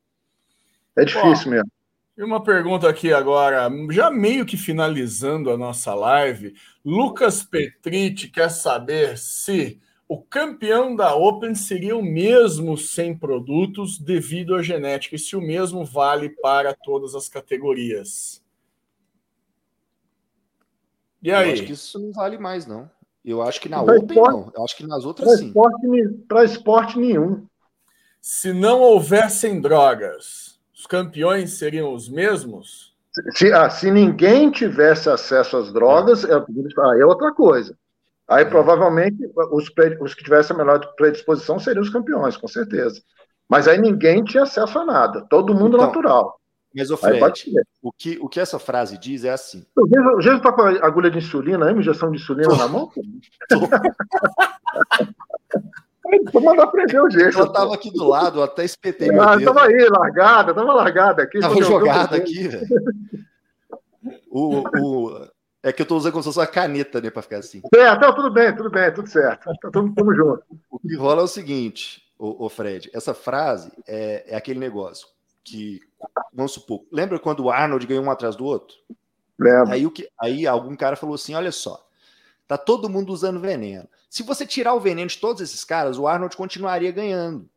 É 0.96 1.04
difícil 1.04 1.50
mesmo. 1.50 1.70
E 2.16 2.22
uma 2.22 2.42
pergunta 2.42 2.88
aqui 2.88 3.10
agora, 3.10 3.70
já 3.90 4.10
meio 4.10 4.44
que 4.44 4.56
finalizando 4.56 5.50
a 5.50 5.56
nossa 5.56 5.94
live, 5.94 6.54
Lucas 6.84 7.42
Petriti 7.42 8.28
quer 8.28 8.50
saber 8.50 9.16
se 9.16 9.80
o 10.06 10.20
campeão 10.20 10.94
da 10.94 11.14
Open 11.14 11.54
seria 11.54 11.96
o 11.96 12.02
mesmo 12.02 12.76
sem 12.76 13.16
produtos 13.16 13.98
devido 13.98 14.54
à 14.54 14.62
genética, 14.62 15.16
e 15.16 15.18
se 15.18 15.34
o 15.34 15.40
mesmo 15.40 15.86
vale 15.86 16.28
para 16.28 16.74
todas 16.74 17.14
as 17.14 17.30
categorias. 17.30 18.42
E 21.22 21.32
aí? 21.32 21.48
Eu 21.48 21.52
acho 21.54 21.64
que 21.64 21.72
isso 21.72 21.98
não 21.98 22.12
vale 22.12 22.36
mais, 22.36 22.66
não. 22.66 22.90
Eu 23.24 23.40
acho 23.40 23.58
que 23.58 23.70
na 23.70 23.82
pra 23.82 23.94
Open 23.94 24.08
esporte, 24.10 24.32
não. 24.34 24.52
Eu 24.54 24.64
acho 24.64 24.76
que 24.76 24.86
nas 24.86 25.04
outras 25.06 25.28
pra 25.28 25.38
sim. 25.38 26.24
Para 26.28 26.44
esporte 26.44 26.98
nenhum. 26.98 27.46
Se 28.20 28.52
não 28.52 28.80
houvessem 28.80 29.62
drogas, 29.62 30.51
os 30.82 30.86
campeões 30.86 31.52
seriam 31.52 31.94
os 31.94 32.08
mesmos? 32.08 32.92
Se, 33.36 33.52
ah, 33.52 33.70
se 33.70 33.88
ninguém 33.88 34.50
tivesse 34.50 35.08
acesso 35.08 35.56
às 35.56 35.72
drogas, 35.72 36.24
é, 36.24 36.32
é 36.32 37.06
outra 37.06 37.32
coisa. 37.32 37.76
Aí 38.28 38.42
é. 38.42 38.48
provavelmente 38.48 39.18
os, 39.52 39.70
os 40.00 40.14
que 40.14 40.24
tivessem 40.24 40.56
a 40.56 40.58
melhor 40.58 40.80
predisposição 40.96 41.60
seriam 41.60 41.82
os 41.82 41.90
campeões, 41.90 42.36
com 42.36 42.48
certeza. 42.48 43.00
Mas 43.48 43.68
aí 43.68 43.78
ninguém 43.78 44.24
tinha 44.24 44.42
acesso 44.42 44.76
a 44.80 44.84
nada, 44.84 45.24
todo 45.30 45.54
mundo 45.54 45.76
então, 45.76 45.86
natural. 45.86 46.40
Mas, 46.74 46.90
o 46.90 46.96
Fred, 46.96 47.22
o 47.80 47.92
que, 47.92 48.18
o 48.20 48.28
que 48.28 48.40
essa 48.40 48.58
frase 48.58 48.98
diz 48.98 49.24
é 49.24 49.30
assim. 49.30 49.64
O 49.76 50.20
Jesus 50.20 50.38
está 50.38 50.52
com 50.52 50.62
a 50.62 50.84
agulha 50.84 51.10
de 51.10 51.18
insulina, 51.18 51.68
a 51.68 51.72
injeção 51.72 52.10
de 52.10 52.16
insulina 52.16 52.56
na 52.56 52.66
mão? 52.66 52.90
Vou 56.32 56.42
mandar 56.42 56.66
prender 56.68 57.02
o 57.02 57.10
jeito. 57.10 57.38
Ela 57.38 57.52
tava 57.52 57.74
aqui 57.74 57.90
do 57.90 58.06
lado, 58.08 58.42
até 58.42 58.64
espetei 58.64 59.10
ah. 59.18 59.40
Tava 59.40 59.64
aí, 59.64 59.88
largada, 59.88 60.54
tava 60.54 60.72
largada 60.74 61.22
aqui. 61.22 61.40
Tava 61.40 61.62
jogada 61.62 62.16
aqui, 62.16 62.48
velho. 62.48 62.66
O, 64.30 64.62
o, 64.78 65.28
é 65.62 65.72
que 65.72 65.82
eu 65.82 65.86
tô 65.86 65.96
usando 65.96 66.12
como 66.12 66.22
se 66.22 66.28
fosse 66.28 66.38
uma 66.38 66.46
caneta, 66.46 67.00
né, 67.00 67.10
pra 67.10 67.22
ficar 67.22 67.38
assim. 67.38 67.62
É, 67.74 67.94
tá, 67.96 68.12
tudo 68.12 68.30
bem, 68.30 68.54
tudo 68.54 68.70
bem, 68.70 68.92
tudo 68.92 69.08
certo. 69.08 69.44
Tá, 69.60 69.70
tamo, 69.70 69.94
tamo 69.94 70.14
junto. 70.14 70.42
O 70.70 70.78
que 70.78 70.96
rola 70.96 71.20
é 71.20 71.24
o 71.24 71.28
seguinte, 71.28 72.02
o, 72.18 72.48
Fred, 72.48 72.90
essa 72.92 73.14
frase 73.14 73.70
é, 73.86 74.24
é 74.26 74.36
aquele 74.36 74.58
negócio 74.58 75.06
que, 75.44 75.80
vamos 76.32 76.52
supor, 76.52 76.84
lembra 76.90 77.18
quando 77.18 77.44
o 77.44 77.50
Arnold 77.50 77.86
ganhou 77.86 78.04
um 78.04 78.10
atrás 78.10 78.34
do 78.34 78.44
outro? 78.44 78.76
Lembra. 79.38 79.74
Aí, 79.74 79.86
o 79.86 79.90
que, 79.90 80.08
aí 80.20 80.46
algum 80.46 80.74
cara 80.74 80.96
falou 80.96 81.14
assim, 81.14 81.34
olha 81.34 81.52
só, 81.52 81.86
Tá 82.52 82.58
todo 82.58 82.86
mundo 82.86 83.14
usando 83.14 83.40
veneno. 83.40 83.88
Se 84.12 84.22
você 84.22 84.44
tirar 84.44 84.74
o 84.74 84.80
veneno 84.80 85.08
de 85.08 85.16
todos 85.16 85.40
esses 85.40 85.64
caras, 85.64 85.96
o 85.96 86.06
Arnold 86.06 86.36
continuaria 86.36 86.92
ganhando. 86.92 87.48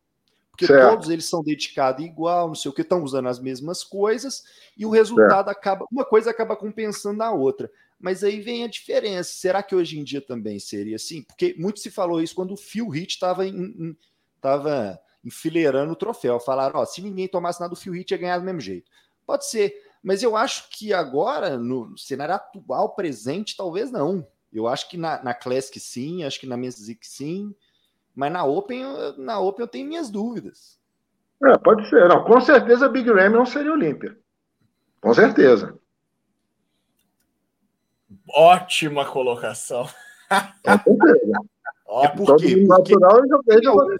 Porque 0.50 0.66
certo. 0.66 0.88
todos 0.88 1.10
eles 1.10 1.26
são 1.26 1.42
dedicados 1.42 2.02
igual, 2.02 2.48
não 2.48 2.54
sei 2.54 2.70
o 2.70 2.72
que, 2.72 2.80
estão 2.80 3.02
usando 3.02 3.28
as 3.28 3.38
mesmas 3.38 3.84
coisas, 3.84 4.42
e 4.74 4.86
o 4.86 4.88
resultado 4.88 5.48
certo. 5.48 5.50
acaba. 5.50 5.86
Uma 5.92 6.02
coisa 6.02 6.30
acaba 6.30 6.56
compensando 6.56 7.22
a 7.22 7.30
outra. 7.30 7.70
Mas 8.00 8.24
aí 8.24 8.40
vem 8.40 8.64
a 8.64 8.68
diferença. 8.68 9.34
Será 9.34 9.62
que 9.62 9.74
hoje 9.74 9.98
em 9.98 10.02
dia 10.02 10.22
também 10.22 10.58
seria 10.58 10.96
assim? 10.96 11.22
Porque 11.24 11.54
muito 11.58 11.78
se 11.78 11.90
falou 11.90 12.22
isso 12.22 12.34
quando 12.34 12.52
o 12.52 12.56
Phil 12.56 12.86
Heath 12.94 13.10
estava 13.10 13.42
tava 14.40 14.98
enfileirando 15.22 15.92
o 15.92 15.96
troféu. 15.96 16.40
Falaram, 16.40 16.80
ó, 16.80 16.86
se 16.86 17.02
ninguém 17.02 17.28
tomasse 17.28 17.60
nada, 17.60 17.74
o 17.74 17.76
Phil 17.76 17.94
Heath 17.94 18.12
ia 18.12 18.16
ganhar 18.16 18.38
do 18.38 18.46
mesmo 18.46 18.60
jeito. 18.62 18.90
Pode 19.26 19.44
ser. 19.44 19.74
Mas 20.02 20.22
eu 20.22 20.34
acho 20.34 20.70
que 20.70 20.94
agora, 20.94 21.58
no 21.58 21.98
cenário 21.98 22.34
atual, 22.34 22.94
presente, 22.94 23.54
talvez 23.58 23.90
não. 23.90 24.26
Eu 24.58 24.66
acho 24.66 24.88
que 24.88 24.96
na, 24.96 25.22
na 25.22 25.34
Classic 25.34 25.78
sim, 25.78 26.24
acho 26.24 26.40
que 26.40 26.46
na 26.46 26.56
Music 26.56 27.06
sim, 27.06 27.54
mas 28.14 28.32
na 28.32 28.44
Open, 28.44 28.82
na 29.18 29.38
Open 29.38 29.62
eu 29.62 29.68
tenho 29.68 29.86
minhas 29.86 30.10
dúvidas. 30.10 30.78
É, 31.44 31.58
pode 31.58 31.88
ser. 31.88 32.08
Não, 32.08 32.24
com 32.24 32.40
certeza 32.40 32.88
Big 32.88 33.10
Ram 33.10 33.30
não 33.30 33.44
seria 33.44 33.72
Olímpia. 33.72 34.16
Com 35.00 35.12
certeza. 35.12 35.78
Ótima 38.30 39.04
colocação. 39.04 39.86
Com 40.64 40.78
certeza. 40.82 41.40
É? 42.02 42.08
Porque 42.08 42.52
tem, 42.56 42.68
algum, 42.68 43.96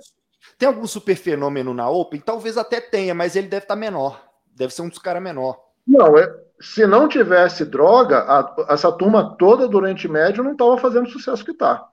tem 0.59 0.69
algum 0.69 0.87
super 0.89 1.17
fenômeno 1.17 1.73
na 1.73 1.89
Open? 1.89 2.21
Talvez 2.21 2.59
até 2.59 2.81
tenha, 2.81 3.15
mas 3.15 3.37
ele 3.37 3.47
deve 3.47 3.65
estar 3.65 3.77
menor. 3.77 4.29
Deve 4.55 4.75
ser 4.75 4.83
um 4.83 4.89
dos 4.89 4.99
caras 4.99 5.23
menor. 5.23 5.66
Não, 5.87 6.19
é, 6.19 6.35
se 6.61 6.87
não 6.87 7.09
tivesse 7.09 7.65
droga, 7.65 8.19
a, 8.19 8.73
essa 8.73 8.91
turma 8.91 9.37
toda 9.37 9.69
do 9.69 9.77
Oriente 9.77 10.09
Médio 10.09 10.43
não 10.43 10.53
estava 10.53 10.79
fazendo 10.79 11.07
o 11.07 11.11
sucesso 11.11 11.45
que 11.45 11.53
está. 11.53 11.87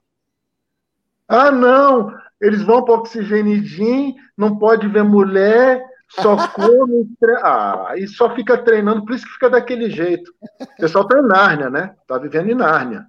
Ah, 1.28 1.52
não, 1.52 2.14
eles 2.42 2.62
vão 2.62 2.84
para 2.84 2.96
Oxigenidim, 2.96 4.16
não 4.38 4.58
pode 4.58 4.88
ver 4.88 5.04
mulher, 5.04 5.84
só 6.10 6.36
come. 6.54 7.08
Tre... 7.20 7.34
Ah, 7.42 7.94
e 7.96 8.08
só 8.08 8.34
fica 8.36 8.58
treinando, 8.58 9.06
por 9.06 9.16
isso 9.16 9.26
que 9.26 9.34
fica 9.34 9.50
daquele 9.50 9.90
jeito. 9.90 10.34
O 10.60 10.76
pessoal 10.78 11.06
está 11.06 11.20
em 11.20 11.28
Nárnia, 11.28 11.70
né? 11.70 11.96
Está 12.02 12.18
vivendo 12.18 12.50
em 12.50 12.56
Nárnia. 12.56 13.08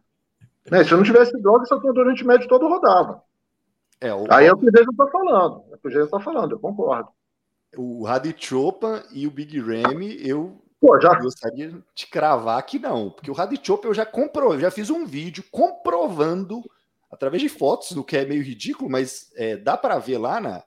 Né? 0.70 0.82
Se 0.84 0.94
não 0.94 1.02
tivesse 1.02 1.32
droga, 1.40 1.64
essa 1.64 1.76
turma 1.76 1.92
do 1.92 2.00
Oriente 2.00 2.26
Médio 2.26 2.48
todo 2.48 2.68
rodava. 2.68 3.22
É, 4.00 4.12
o... 4.12 4.26
Aí 4.30 4.46
é 4.46 4.52
o 4.52 4.56
que 4.56 4.68
o 4.68 4.72
Jason 4.72 4.90
está 4.90 5.06
falando. 5.08 5.62
É 5.70 5.74
o 5.74 5.78
que 5.78 5.88
o 5.88 5.90
Jason 5.90 6.04
está 6.04 6.20
falando, 6.20 6.52
eu 6.52 6.58
concordo. 6.58 7.08
O 7.76 8.04
Radichopa 8.04 9.02
e 9.12 9.26
o 9.26 9.30
Big 9.30 9.60
Ramy, 9.60 10.16
eu 10.20 10.63
Pô, 10.84 11.00
já... 11.00 11.14
Gostaria 11.18 11.82
de 11.94 12.06
cravar 12.06 12.62
que 12.66 12.78
não, 12.78 13.10
porque 13.10 13.30
o 13.30 13.34
Radichop 13.34 13.86
eu 13.86 13.94
já 13.94 14.04
comprovei, 14.04 14.60
já 14.60 14.70
fiz 14.70 14.90
um 14.90 15.06
vídeo 15.06 15.42
comprovando 15.50 16.62
através 17.10 17.42
de 17.42 17.48
fotos, 17.48 17.92
do 17.92 18.04
que 18.04 18.18
é 18.18 18.26
meio 18.26 18.42
ridículo, 18.42 18.90
mas 18.90 19.32
é, 19.34 19.56
dá 19.56 19.78
para 19.78 19.98
ver 19.98 20.18
lá 20.18 20.40
na 20.42 20.62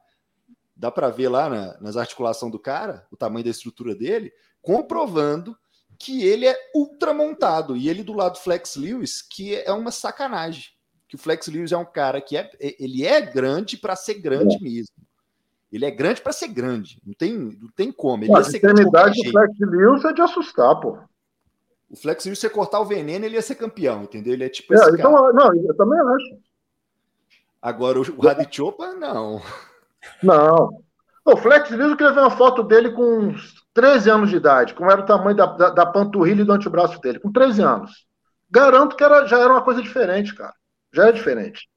dá 0.75 0.91
para 0.91 1.09
ver 1.09 1.27
lá 1.29 1.49
na, 1.49 1.79
nas 1.79 1.97
articulações 1.97 2.51
do 2.51 2.57
cara, 2.57 3.05
o 3.11 3.17
tamanho 3.17 3.43
da 3.43 3.51
estrutura 3.51 3.93
dele, 3.95 4.31
comprovando 4.59 5.55
que 5.99 6.23
ele 6.23 6.47
é 6.47 6.55
ultra 6.73 7.13
montado 7.13 7.75
e 7.77 7.87
ele 7.87 8.01
do 8.01 8.13
lado 8.13 8.39
Flex 8.39 8.75
Lewis, 8.75 9.21
que 9.21 9.55
é 9.55 9.71
uma 9.71 9.91
sacanagem. 9.91 10.65
que 11.07 11.15
o 11.15 11.19
Flex 11.19 11.47
Lewis 11.47 11.71
é 11.71 11.77
um 11.77 11.85
cara 11.85 12.21
que 12.21 12.37
é, 12.37 12.49
ele 12.59 13.05
é 13.05 13.21
grande 13.21 13.77
para 13.77 13.95
ser 13.95 14.15
grande 14.15 14.55
é. 14.55 14.59
mesmo. 14.59 14.95
Ele 15.71 15.85
é 15.85 15.91
grande 15.91 16.21
para 16.21 16.31
ser 16.31 16.47
grande. 16.47 17.01
Não 17.05 17.13
tem, 17.13 17.33
não 17.37 17.69
tem 17.75 17.91
como. 17.91 18.23
Ele 18.23 18.35
a 18.35 18.39
extremidade 18.39 19.21
do 19.21 19.31
Flex 19.31 19.53
Lewis 19.59 20.05
é 20.05 20.13
de 20.13 20.21
assustar, 20.21 20.79
pô. 20.79 20.97
O 21.89 21.95
Flex 21.95 22.25
Lewis, 22.25 22.39
se 22.39 22.49
cortar 22.49 22.79
o 22.79 22.85
veneno, 22.85 23.25
ele 23.25 23.35
ia 23.35 23.41
ser 23.41 23.55
campeão, 23.55 24.03
entendeu? 24.03 24.33
Ele 24.33 24.43
é 24.45 24.49
tipo 24.49 24.73
é, 24.73 24.77
então, 24.77 25.13
cara. 25.13 25.33
Não, 25.33 25.55
eu 25.55 25.75
também 25.75 25.99
acho. 25.99 26.37
Agora, 27.61 27.99
o 27.99 28.21
Radichopa, 28.21 28.93
não. 28.93 29.41
Não. 30.23 30.69
O 31.25 31.35
Flex 31.35 31.69
Lewis, 31.69 31.91
eu 31.91 31.97
queria 31.97 32.13
ver 32.13 32.21
uma 32.21 32.31
foto 32.31 32.63
dele 32.63 32.91
com 32.91 33.33
13 33.73 34.09
anos 34.09 34.29
de 34.29 34.37
idade, 34.37 34.73
como 34.73 34.89
era 34.89 35.01
o 35.01 35.05
tamanho 35.05 35.35
da, 35.35 35.45
da, 35.45 35.69
da 35.69 35.85
panturrilha 35.85 36.41
e 36.41 36.45
do 36.45 36.53
antebraço 36.53 36.99
dele, 37.01 37.19
com 37.19 37.31
13 37.31 37.61
anos. 37.61 38.07
Garanto 38.49 38.95
que 38.95 39.03
era, 39.03 39.25
já 39.25 39.37
era 39.39 39.51
uma 39.51 39.61
coisa 39.61 39.81
diferente, 39.81 40.33
cara. 40.33 40.53
Já 40.93 41.09
é 41.09 41.11
diferente. 41.11 41.67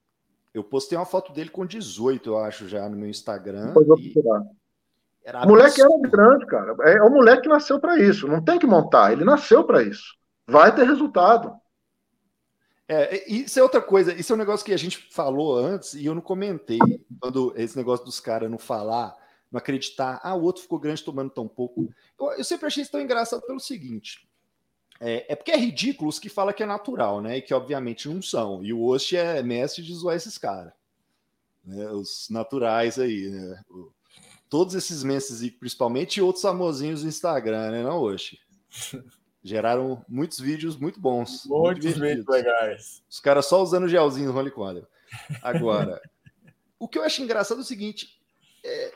Eu 0.53 0.65
postei 0.65 0.99
uma 0.99 1.07
foto 1.07 1.33
dele 1.33 1.51
com 1.51 1.65
18, 1.65 2.29
eu 2.29 2.39
acho, 2.39 2.69
já 2.69 2.89
no 2.89 2.97
meu 2.97 3.09
Instagram. 3.09 3.73
Vou 3.73 3.85
procurar. 3.85 4.43
o 5.45 5.49
moleque 5.49 5.81
era 5.81 5.99
grande, 6.09 6.47
cara. 6.47 6.77
É, 6.81 6.97
é 6.97 7.03
o 7.03 7.11
moleque 7.11 7.43
que 7.43 7.49
nasceu 7.49 7.79
para 7.79 7.99
isso. 7.99 8.27
Não 8.27 8.43
tem 8.43 8.59
que 8.59 8.67
montar. 8.67 9.13
Ele 9.13 9.25
nasceu 9.25 9.65
para 9.65 9.83
isso. 9.83 10.17
Vai 10.47 10.75
ter 10.75 10.85
resultado. 10.85 11.55
É, 12.89 13.31
isso 13.33 13.57
é 13.61 13.63
outra 13.63 13.81
coisa. 13.81 14.13
Isso 14.13 14.33
é 14.33 14.35
um 14.35 14.39
negócio 14.39 14.67
que 14.67 14.73
a 14.73 14.77
gente 14.77 14.99
falou 15.13 15.57
antes 15.57 15.95
e 15.95 16.07
eu 16.07 16.15
não 16.15 16.23
comentei. 16.23 16.81
Quando 17.21 17.55
esse 17.57 17.77
negócio 17.77 18.05
dos 18.05 18.19
caras 18.19 18.51
não 18.51 18.59
falar, 18.59 19.17
não 19.53 19.59
acreditar. 19.59 20.21
Ah, 20.25 20.35
o 20.35 20.43
outro 20.43 20.63
ficou 20.63 20.81
grande 20.81 21.05
tomando 21.05 21.31
tão 21.31 21.47
pouco. 21.47 21.89
Eu, 22.19 22.33
eu 22.33 22.45
sempre 22.45 22.67
achei 22.67 22.83
isso 22.83 22.91
tão 22.91 23.01
engraçado 23.01 23.43
pelo 23.43 23.61
seguinte. 23.61 24.29
É, 25.01 25.33
é, 25.33 25.35
porque 25.37 25.51
é 25.51 25.57
ridículo 25.57 26.11
os 26.11 26.19
que 26.19 26.29
falam 26.29 26.53
que 26.53 26.63
é 26.63 26.67
natural, 26.67 27.23
né? 27.23 27.39
E 27.39 27.43
que 27.43 27.55
obviamente 27.55 28.07
não 28.09 28.21
são. 28.21 28.63
E 28.63 28.73
o 28.73 28.85
Osh 28.85 29.15
é 29.15 29.43
mestre 29.43 29.83
de 29.83 29.95
zoar 29.95 30.15
esses 30.15 30.37
caras. 30.37 30.73
Né? 31.65 31.89
Os 31.91 32.29
naturais 32.29 32.99
aí, 32.99 33.31
né? 33.31 33.63
Todos 34.51 34.75
esses 34.75 35.03
mestres, 35.03 35.49
principalmente 35.53 36.19
e 36.19 36.23
outros 36.23 36.43
famosinhos 36.43 37.03
do 37.03 37.09
Instagram, 37.09 37.71
né? 37.71 37.83
Não, 37.83 37.99
Osh? 38.03 38.37
Geraram 39.43 40.05
muitos 40.07 40.39
vídeos 40.39 40.77
muito 40.77 41.01
bons. 41.01 41.47
Muitos 41.47 41.97
muito 41.97 42.01
vídeos 42.01 42.27
legais. 42.27 43.03
Os 43.09 43.21
caras 43.21 43.47
só 43.47 43.63
usando 43.63 43.89
gelzinho 43.89 44.31
no 44.31 44.39
Holy 44.39 44.51
Quadro. 44.51 44.87
Agora, 45.41 45.99
o 46.79 46.87
que 46.87 46.99
eu 46.99 47.03
acho 47.03 47.23
engraçado 47.23 47.59
é 47.59 47.63
o 47.63 47.67
seguinte: 47.67 48.21
é, 48.63 48.93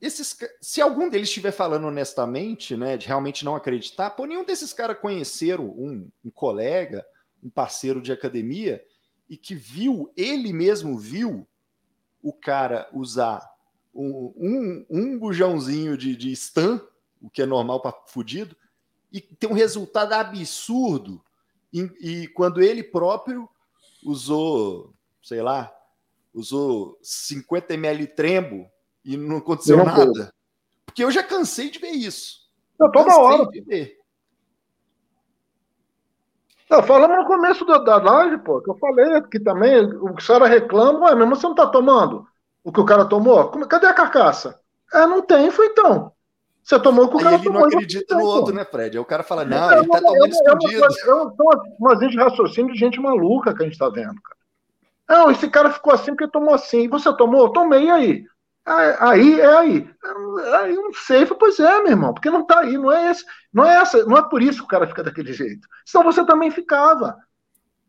esses, 0.00 0.38
se 0.60 0.80
algum 0.80 1.08
deles 1.08 1.28
estiver 1.28 1.50
falando 1.50 1.86
honestamente, 1.86 2.76
né, 2.76 2.96
de 2.96 3.06
realmente 3.06 3.44
não 3.44 3.56
acreditar, 3.56 4.10
pô, 4.10 4.26
nenhum 4.26 4.44
desses 4.44 4.72
caras 4.72 4.98
conheceram 4.98 5.66
um, 5.66 6.08
um, 6.24 6.30
colega, 6.30 7.04
um 7.42 7.50
parceiro 7.50 8.00
de 8.00 8.12
academia, 8.12 8.84
e 9.28 9.36
que 9.36 9.54
viu, 9.54 10.12
ele 10.16 10.52
mesmo 10.52 10.96
viu 10.96 11.46
o 12.22 12.32
cara 12.32 12.88
usar 12.92 13.44
um, 13.92 14.32
um, 14.36 14.86
um 14.88 15.18
bujãozinho 15.18 15.96
de, 15.96 16.16
de 16.16 16.34
stun, 16.34 16.80
o 17.20 17.28
que 17.28 17.42
é 17.42 17.46
normal 17.46 17.82
para 17.82 17.94
fudido, 18.06 18.56
e 19.12 19.20
ter 19.20 19.48
um 19.48 19.52
resultado 19.52 20.12
absurdo. 20.12 21.22
E, 21.72 21.90
e 22.00 22.28
quando 22.28 22.62
ele 22.62 22.82
próprio 22.82 23.48
usou, 24.04 24.94
sei 25.22 25.42
lá, 25.42 25.74
usou 26.32 26.98
50 27.02 27.74
ml 27.74 28.06
trembo 28.06 28.70
e 29.08 29.16
não 29.16 29.38
aconteceu 29.38 29.78
não 29.78 29.86
nada. 29.86 30.04
Foi. 30.04 30.28
Porque 30.84 31.02
eu 31.02 31.10
já 31.10 31.22
cansei 31.22 31.70
de 31.70 31.78
ver 31.78 31.90
isso. 31.90 32.40
Não, 32.78 32.90
toda 32.90 33.06
cansei 33.06 33.22
hora. 33.22 33.46
De 33.46 33.60
ver. 33.62 33.98
Não, 36.70 36.82
falamos 36.82 37.16
no 37.16 37.24
começo 37.24 37.64
da, 37.64 37.78
da 37.78 37.96
live, 37.96 38.38
pô, 38.38 38.60
que 38.60 38.68
eu 38.68 38.76
falei 38.76 39.14
aqui 39.14 39.40
também, 39.40 39.82
o 39.82 40.14
que 40.14 40.22
o 40.22 40.26
cara 40.26 40.46
reclama, 40.46 41.06
ué, 41.06 41.14
mesmo 41.14 41.34
você 41.34 41.46
não 41.46 41.54
tá 41.54 41.66
tomando 41.66 42.28
o 42.62 42.72
que 42.72 42.80
o 42.80 42.84
cara 42.84 43.06
tomou? 43.06 43.48
Cadê 43.66 43.86
a 43.86 43.94
carcaça? 43.94 44.60
É, 44.92 45.06
não 45.06 45.22
tem, 45.22 45.50
foi 45.50 45.68
então. 45.68 46.12
Você 46.62 46.78
tomou 46.78 47.06
o 47.06 47.08
que 47.08 47.16
o 47.16 47.18
cara 47.18 47.36
ele 47.36 47.44
tomou. 47.44 47.62
Ele 47.62 47.70
não 47.70 47.78
acredita 47.78 48.14
no 48.14 48.26
outro, 48.26 48.54
né, 48.54 48.62
Fred? 48.62 48.94
Aí 48.94 49.00
o 49.00 49.06
cara 49.06 49.22
fala, 49.22 49.42
não, 49.42 49.70
é, 49.70 49.78
ele 49.78 49.88
tá 49.88 50.00
tomando 50.02 50.28
escondido. 50.28 50.84
É, 50.84 51.12
uma, 51.14 51.62
umas 51.80 51.98
de 51.98 52.16
raciocínio 52.18 52.74
de 52.74 52.78
gente 52.78 53.00
maluca 53.00 53.54
que 53.54 53.62
a 53.62 53.66
gente 53.66 53.78
tá 53.78 53.88
vendo, 53.88 54.20
cara. 54.20 54.36
Não, 55.08 55.30
esse 55.30 55.48
cara 55.48 55.70
ficou 55.70 55.94
assim 55.94 56.14
porque 56.14 56.28
tomou 56.28 56.52
assim. 56.52 56.88
Você 56.88 57.10
tomou? 57.16 57.50
Tomei 57.50 57.88
aí. 57.88 58.26
Aí 58.68 59.40
é 59.40 59.46
aí. 59.46 59.90
Aí 60.60 60.74
não 60.74 60.92
sei, 60.92 61.24
pois 61.24 61.58
é, 61.58 61.80
meu 61.80 61.92
irmão, 61.92 62.12
porque 62.12 62.28
não 62.28 62.44
tá 62.44 62.60
aí, 62.60 62.76
não 62.76 62.92
é 62.92 63.10
esse, 63.10 63.24
não 63.52 63.64
é 63.64 63.76
essa, 63.76 64.04
não 64.04 64.16
é 64.16 64.28
por 64.28 64.42
isso 64.42 64.58
que 64.58 64.64
o 64.64 64.68
cara 64.68 64.86
fica 64.86 65.02
daquele 65.02 65.32
jeito. 65.32 65.66
Senão 65.86 66.04
você 66.04 66.24
também 66.24 66.50
ficava. 66.50 67.16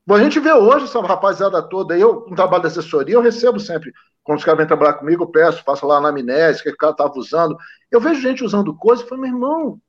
Bom, 0.07 0.15
a 0.15 0.23
gente 0.23 0.39
vê 0.39 0.51
hoje 0.53 0.85
essa 0.85 1.01
rapaziada 1.01 1.61
toda, 1.61 1.97
eu, 1.97 2.25
no 2.27 2.35
trabalho 2.35 2.63
de 2.63 2.67
assessoria, 2.67 3.13
eu 3.13 3.21
recebo 3.21 3.59
sempre, 3.59 3.93
quando 4.23 4.39
os 4.39 4.45
caras 4.45 4.57
vêm 4.57 4.67
trabalhar 4.67 4.93
comigo, 4.93 5.23
eu 5.23 5.27
peço, 5.27 5.63
faço 5.63 5.85
lá 5.85 5.99
na 5.99 6.09
amnésia, 6.09 6.63
que 6.63 6.69
o 6.69 6.77
cara 6.77 6.93
estava 6.93 7.13
usando. 7.15 7.57
Eu 7.91 7.99
vejo 7.99 8.21
gente 8.21 8.43
usando 8.43 8.75
coisa 8.75 9.03
e 9.03 9.07
falo, 9.07 9.21
meu 9.21 9.29
irmão, 9.31 9.81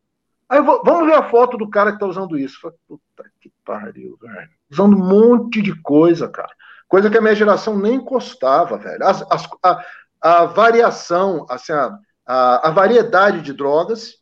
aí 0.49 0.61
vou, 0.61 0.83
vamos 0.85 1.07
ver 1.07 1.15
a 1.15 1.31
foto 1.31 1.57
do 1.57 1.71
cara 1.71 1.91
que 1.91 1.97
está 1.97 2.07
usando 2.07 2.37
isso. 2.37 2.57
Eu 2.57 2.61
falo, 2.61 2.75
Puta 2.89 3.31
que 3.41 3.51
pariu, 3.65 4.19
velho. 4.21 4.51
Usando 4.71 4.97
um 4.97 5.07
monte 5.07 5.63
de 5.63 5.81
coisa, 5.81 6.29
cara. 6.29 6.53
Coisa 6.91 7.09
que 7.09 7.17
a 7.17 7.21
minha 7.21 7.37
geração 7.37 7.79
nem 7.79 7.95
encostava, 7.95 8.77
velho. 8.77 9.03
As, 9.05 9.23
as, 9.31 9.49
a, 9.63 9.85
a 10.21 10.45
variação, 10.45 11.47
assim, 11.49 11.73
a, 11.73 11.99
a, 12.27 12.69
a 12.69 12.71
variedade 12.71 13.41
de 13.41 13.53
drogas 13.53 14.15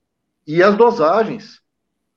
e 0.47 0.63
as 0.63 0.77
dosagens. 0.77 1.61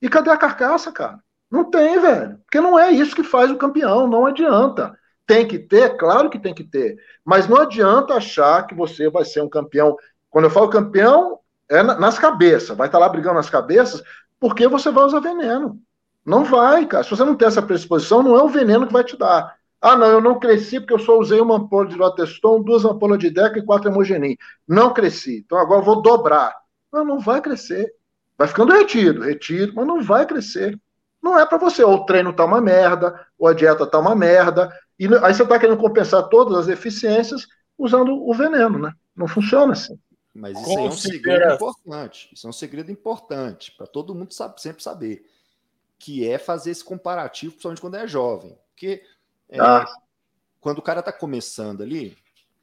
E 0.02 0.10
cadê 0.10 0.30
a 0.30 0.38
carcaça, 0.38 0.92
cara? 0.92 1.20
Não 1.50 1.70
tem, 1.70 2.00
velho. 2.00 2.38
Porque 2.46 2.62
não 2.62 2.80
é 2.80 2.92
isso 2.92 3.16
que 3.16 3.24
faz 3.24 3.52
o 3.52 3.58
campeão, 3.58 4.08
não 4.08 4.26
adianta. 4.26 4.98
Tem 5.28 5.48
que 5.48 5.60
ter, 5.60 5.98
claro 5.98 6.30
que 6.30 6.40
tem 6.40 6.54
que 6.54 6.64
ter. 6.64 6.98
Mas 7.24 7.48
não 7.48 7.58
adianta 7.58 8.14
achar 8.14 8.66
que 8.66 8.74
você 8.74 9.10
vai 9.10 9.26
ser 9.26 9.42
um 9.42 9.50
campeão. 9.50 9.98
Quando 10.30 10.46
eu 10.46 10.52
falo 10.52 10.70
campeão, 10.70 11.40
é 11.70 11.84
nas 11.84 12.18
cabeças. 12.18 12.76
Vai 12.76 12.88
estar 12.88 13.00
lá 13.00 13.10
brigando 13.10 13.36
nas 13.36 13.50
cabeças, 13.50 14.02
porque 14.40 14.68
você 14.68 14.92
vai 14.92 15.04
usar 15.04 15.20
veneno. 15.20 15.80
Não 16.26 16.44
vai, 16.44 16.86
cara. 16.86 17.04
Se 17.04 17.10
você 17.10 17.24
não 17.24 17.36
tem 17.36 17.48
essa 17.48 17.62
predisposição, 17.62 18.24
não 18.24 18.36
é 18.36 18.44
o 18.44 18.50
veneno 18.50 18.88
que 18.88 18.94
vai 18.94 19.04
te 19.04 19.18
dar. 19.18 19.56
Ah, 19.82 19.98
não, 19.98 20.08
eu 20.08 20.22
não 20.22 20.40
cresci 20.40 20.80
porque 20.80 20.94
eu 20.94 21.00
só 21.00 21.18
usei 21.18 21.42
uma 21.42 21.58
ampola 21.58 21.88
de 21.88 21.96
Loteston, 21.96 22.62
duas 22.62 22.86
ampolas 22.86 23.18
de 23.18 23.32
Deca 23.32 23.58
e 23.58 23.66
quatro 23.66 23.90
hemogenin. 23.90 24.38
Não 24.68 24.94
cresci. 24.94 25.40
Então 25.40 25.58
agora 25.58 25.82
eu 25.82 25.86
vou 25.86 26.02
dobrar. 26.04 26.56
Não, 26.94 27.04
não 27.04 27.20
vai 27.20 27.42
crescer. 27.42 27.92
Vai 28.38 28.48
ficando 28.48 28.74
retido, 28.74 29.22
retido, 29.22 29.74
mas 29.76 29.88
não 29.88 30.04
vai 30.04 30.28
crescer. 30.28 30.80
Não 31.22 31.40
é 31.40 31.46
para 31.46 31.58
você. 31.58 31.84
Ou 31.84 31.96
o 31.96 32.06
treino 32.06 32.32
tá 32.32 32.46
uma 32.46 32.62
merda, 32.62 33.26
ou 33.40 33.48
a 33.48 33.54
dieta 33.54 33.88
tá 33.88 33.98
uma 33.98 34.16
merda. 34.16 34.72
E 35.00 35.08
aí 35.24 35.34
você 35.34 35.46
tá 35.46 35.58
querendo 35.58 35.80
compensar 35.80 36.30
todas 36.30 36.56
as 36.60 36.68
deficiências 36.68 37.48
usando 37.76 38.14
o 38.14 38.34
veneno, 38.36 38.78
né? 38.78 38.94
Não 39.16 39.28
funciona 39.28 39.74
assim. 39.74 40.00
Mas 40.34 40.60
isso 40.60 40.78
aí 40.78 40.86
é 40.86 40.88
um 40.88 40.92
segredo 40.92 41.54
importante. 41.54 42.30
Isso 42.34 42.46
é 42.46 42.50
um 42.50 42.54
segredo 42.54 42.92
importante 42.92 43.74
para 43.76 43.88
todo 43.88 44.14
mundo 44.14 44.32
sabe, 44.32 44.62
sempre 44.62 44.84
saber. 44.84 45.26
Que 45.98 46.28
é 46.28 46.38
fazer 46.38 46.72
esse 46.72 46.84
comparativo, 46.84 47.54
principalmente 47.54 47.82
quando 47.82 47.96
é 47.96 48.08
jovem. 48.08 48.58
Porque 48.70 49.04
é, 49.52 49.60
ah. 49.60 49.86
Quando 50.60 50.80
o 50.80 50.82
cara 50.82 51.04
tá 51.04 51.12
começando 51.12 51.82
ali, 51.82 52.18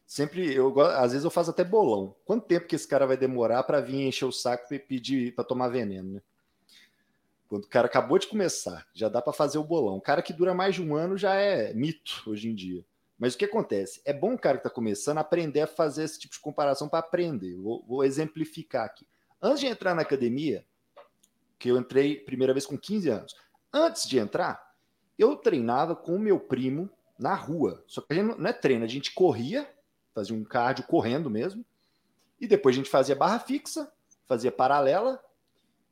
sempre 0.06 0.54
eu 0.54 0.80
às 0.80 1.12
vezes 1.12 1.24
eu 1.24 1.30
faço 1.30 1.50
até 1.50 1.62
bolão. 1.62 2.16
Quanto 2.24 2.46
tempo 2.46 2.66
que 2.66 2.74
esse 2.74 2.88
cara 2.88 3.06
vai 3.06 3.16
demorar 3.16 3.62
para 3.64 3.80
vir 3.80 4.06
encher 4.06 4.24
o 4.24 4.32
saco 4.32 4.72
e 4.72 4.78
pedir 4.78 5.34
para 5.34 5.44
tomar 5.44 5.68
veneno, 5.68 6.14
né? 6.14 6.22
Quando 7.48 7.64
o 7.64 7.68
cara 7.68 7.86
acabou 7.86 8.18
de 8.18 8.26
começar, 8.26 8.86
já 8.92 9.08
dá 9.08 9.22
para 9.22 9.32
fazer 9.32 9.58
o 9.58 9.64
bolão. 9.64 9.96
O 9.96 10.02
cara 10.02 10.20
que 10.22 10.34
dura 10.34 10.52
mais 10.52 10.74
de 10.74 10.82
um 10.82 10.94
ano 10.94 11.16
já 11.16 11.34
é 11.34 11.72
mito 11.72 12.22
hoje 12.26 12.48
em 12.48 12.54
dia. 12.54 12.84
Mas 13.18 13.34
o 13.34 13.38
que 13.38 13.44
acontece? 13.46 14.00
É 14.04 14.12
bom 14.12 14.34
o 14.34 14.38
cara 14.38 14.58
que 14.58 14.66
está 14.66 14.70
começando 14.70 15.18
aprender 15.18 15.62
a 15.62 15.66
fazer 15.66 16.04
esse 16.04 16.20
tipo 16.20 16.34
de 16.34 16.40
comparação 16.40 16.88
para 16.88 17.00
aprender. 17.00 17.56
Vou, 17.56 17.84
vou, 17.88 18.04
exemplificar 18.04 18.84
aqui. 18.84 19.06
Antes 19.42 19.60
de 19.60 19.66
entrar 19.66 19.94
na 19.94 20.02
academia, 20.02 20.64
que 21.58 21.70
eu 21.70 21.78
entrei 21.78 22.16
primeira 22.16 22.52
vez 22.52 22.64
com 22.64 22.78
15 22.78 23.08
anos, 23.08 23.34
antes 23.72 24.06
de 24.06 24.18
entrar, 24.18 24.67
eu 25.18 25.36
treinava 25.36 25.96
com 25.96 26.14
o 26.14 26.18
meu 26.18 26.38
primo 26.38 26.88
na 27.18 27.34
rua. 27.34 27.82
Só 27.86 28.00
que 28.00 28.12
a 28.12 28.16
gente 28.16 28.38
não 28.38 28.48
é 28.48 28.52
treino, 28.52 28.84
a 28.84 28.88
gente 28.88 29.12
corria, 29.12 29.68
fazia 30.14 30.36
um 30.36 30.44
cardio 30.44 30.84
correndo 30.84 31.28
mesmo, 31.28 31.64
e 32.40 32.46
depois 32.46 32.74
a 32.74 32.78
gente 32.78 32.90
fazia 32.90 33.16
barra 33.16 33.38
fixa, 33.40 33.92
fazia 34.26 34.52
paralela 34.52 35.22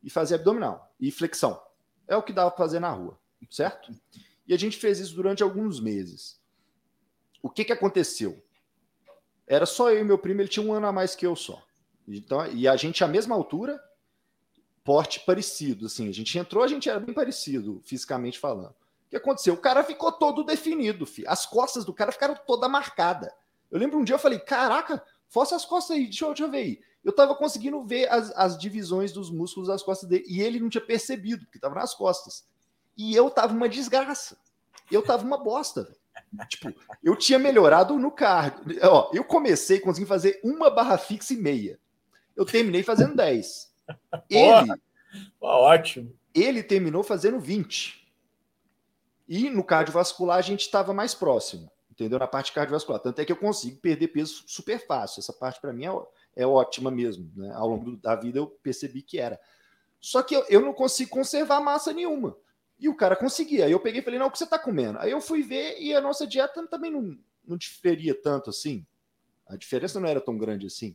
e 0.03 0.09
fazia 0.09 0.37
abdominal 0.37 0.95
e 1.01 1.11
flexão. 1.11 1.61
É 2.07 2.17
o 2.17 2.23
que 2.23 2.33
dava 2.33 2.51
para 2.51 2.65
fazer 2.65 2.79
na 2.79 2.91
rua, 2.91 3.19
certo? 3.51 3.93
E 4.47 4.55
a 4.55 4.57
gente 4.57 4.77
fez 4.77 5.01
isso 5.01 5.15
durante 5.15 5.43
alguns 5.43 5.81
meses. 5.81 6.41
O 7.43 7.51
que, 7.51 7.65
que 7.65 7.73
aconteceu? 7.73 8.41
Era 9.47 9.67
só 9.67 9.91
eu 9.91 10.01
e 10.01 10.05
meu 10.05 10.19
primo, 10.19 10.41
ele 10.41 10.49
tinha 10.49 10.65
um 10.65 10.73
ano 10.73 10.87
a 10.87 10.93
mais 10.93 11.15
que 11.15 11.27
eu 11.27 11.35
só. 11.35 11.65
Então, 12.07 12.47
e 12.53 12.69
a 12.69 12.77
gente, 12.77 13.03
a 13.03 13.09
mesma 13.09 13.35
altura, 13.35 13.81
porte 14.85 15.21
parecido, 15.21 15.87
assim. 15.87 16.09
A 16.09 16.13
gente 16.13 16.39
entrou, 16.39 16.63
a 16.63 16.69
gente 16.69 16.89
era 16.89 17.01
bem 17.01 17.15
parecido, 17.15 17.81
fisicamente 17.85 18.39
falando. 18.39 18.75
O 19.07 19.11
que 19.11 19.17
aconteceu? 19.17 19.55
O 19.55 19.59
cara 19.59 19.85
ficou 19.85 20.11
todo 20.13 20.45
definido, 20.45 21.07
filho. 21.07 21.31
As 21.31 21.47
costas 21.47 21.85
do 21.85 21.95
cara 21.95 22.11
ficaram 22.11 22.35
toda 22.47 22.69
marcada. 22.69 23.33
Eu 23.71 23.79
lembro 23.79 23.99
um 23.99 24.05
dia 24.05 24.15
eu 24.15 24.19
falei: 24.19 24.39
caraca, 24.39 25.03
força 25.29 25.55
as 25.55 25.65
costas 25.65 25.97
aí, 25.97 26.05
deixa 26.05 26.25
eu, 26.25 26.29
deixa 26.29 26.45
eu 26.45 26.51
ver 26.51 26.59
aí. 26.59 26.81
Eu 27.05 27.13
tava 27.13 27.37
conseguindo 27.37 27.85
ver 27.85 28.11
as, 28.11 28.33
as 28.37 28.59
divisões 28.59 29.13
dos 29.13 29.31
músculos 29.31 29.69
das 29.69 29.83
costas 29.83 30.09
dele 30.09 30.25
e 30.27 30.43
ele 30.43 30.59
não 30.59 30.69
tinha 30.69 30.85
percebido, 30.85 31.45
porque 31.45 31.59
tava 31.59 31.77
nas 31.77 31.95
costas. 31.95 32.45
E 32.97 33.15
eu 33.15 33.31
tava 33.31 33.55
uma 33.55 33.69
desgraça. 33.69 34.37
Eu 34.91 35.03
tava 35.03 35.25
uma 35.25 35.39
bosta. 35.39 35.97
Tipo, 36.49 36.75
eu 37.05 37.15
tinha 37.15 37.39
melhorado 37.39 37.97
no 37.99 38.11
cardio. 38.11 38.79
Ó, 38.83 39.11
eu 39.13 39.23
comecei, 39.23 39.79
consegui 39.79 40.07
fazer 40.07 40.41
uma 40.43 40.71
barra 40.71 40.99
fixa 40.99 41.33
e 41.33 41.37
meia. 41.37 41.79
Eu 42.35 42.45
terminei 42.45 42.83
fazendo 42.83 43.15
10. 43.15 43.73
Ele. 44.29 44.81
ótimo. 45.41 46.13
Ele 46.35 46.63
terminou 46.63 47.03
fazendo 47.03 47.39
20. 47.39 48.06
E 49.29 49.51
no 49.51 49.65
cardiovascular 49.65 50.39
a 50.39 50.43
gente 50.43 50.61
estava 50.61 50.95
mais 50.95 51.15
próximo, 51.15 51.71
entendeu? 51.91 52.19
Na 52.19 52.27
parte 52.27 52.53
cardiovascular. 52.53 53.01
Tanto 53.01 53.21
é 53.21 53.25
que 53.25 53.33
eu 53.33 53.37
consigo 53.37 53.81
perder 53.81 54.09
peso 54.09 54.45
super 54.47 54.85
fácil. 54.87 55.21
Essa 55.21 55.33
parte 55.33 55.61
para 55.61 55.73
mim 55.73 55.87
é, 55.87 56.43
é, 56.43 56.47
ótima 56.47 56.91
mesmo. 56.91 57.31
Né? 57.35 57.53
Ao 57.55 57.69
longo 57.69 57.97
da 57.97 58.15
vida 58.15 58.39
eu 58.39 58.47
percebi 58.47 59.03
que 59.03 59.19
era. 59.19 59.41
Só 60.01 60.23
que 60.23 60.37
eu, 60.37 60.45
eu 60.49 60.61
não 60.61 60.73
consigo 60.73 61.11
conservar 61.11 61.61
massa 61.61 61.93
nenhuma. 61.93 62.37
E 62.79 62.89
o 62.89 62.95
cara 62.95 63.17
conseguia. 63.17 63.65
Aí 63.65 63.73
eu 63.73 63.81
peguei 63.81 64.01
e 64.01 64.05
falei, 64.05 64.19
não, 64.19 64.27
o 64.27 64.31
que 64.31 64.39
você 64.39 64.45
está 64.45 64.59
comendo? 64.59 64.99
Aí 64.99 65.11
eu 65.11 65.21
fui 65.21 65.43
ver 65.43 65.81
e 65.81 65.95
a 65.95 66.01
nossa 66.01 66.27
dieta 66.27 66.67
também 66.69 66.91
não, 66.91 67.19
não 67.45 67.57
diferia 67.57 68.15
tanto 68.15 68.51
assim. 68.51 68.87
A 69.49 69.57
diferença 69.57 69.99
não 69.99 70.09
era 70.09 70.21
tão 70.21 70.37
grande 70.37 70.67
assim. 70.67 70.95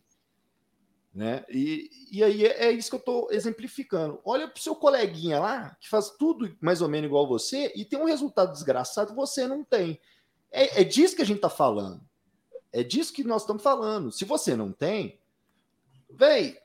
Né? 1.13 1.43
E, 1.49 1.89
e 2.09 2.23
aí 2.23 2.45
é, 2.45 2.67
é 2.67 2.71
isso 2.71 2.89
que 2.89 2.95
eu 2.95 2.99
estou 2.99 3.27
exemplificando. 3.31 4.21
Olha 4.23 4.47
para 4.47 4.57
o 4.57 4.61
seu 4.61 4.75
coleguinha 4.75 5.39
lá, 5.39 5.75
que 5.79 5.89
faz 5.89 6.09
tudo 6.11 6.55
mais 6.61 6.81
ou 6.81 6.87
menos 6.87 7.07
igual 7.07 7.27
você, 7.27 7.71
e 7.75 7.83
tem 7.83 7.99
um 7.99 8.05
resultado 8.05 8.53
desgraçado 8.53 9.13
você 9.13 9.45
não 9.45 9.63
tem. 9.63 9.99
É, 10.49 10.81
é 10.81 10.83
disso 10.83 11.15
que 11.15 11.21
a 11.21 11.25
gente 11.25 11.37
está 11.37 11.49
falando. 11.49 12.01
É 12.71 12.83
disso 12.83 13.11
que 13.11 13.23
nós 13.23 13.41
estamos 13.41 13.61
falando. 13.61 14.11
Se 14.11 14.23
você 14.23 14.55
não 14.55 14.71
tem, 14.71 15.19
vem, 16.09 16.57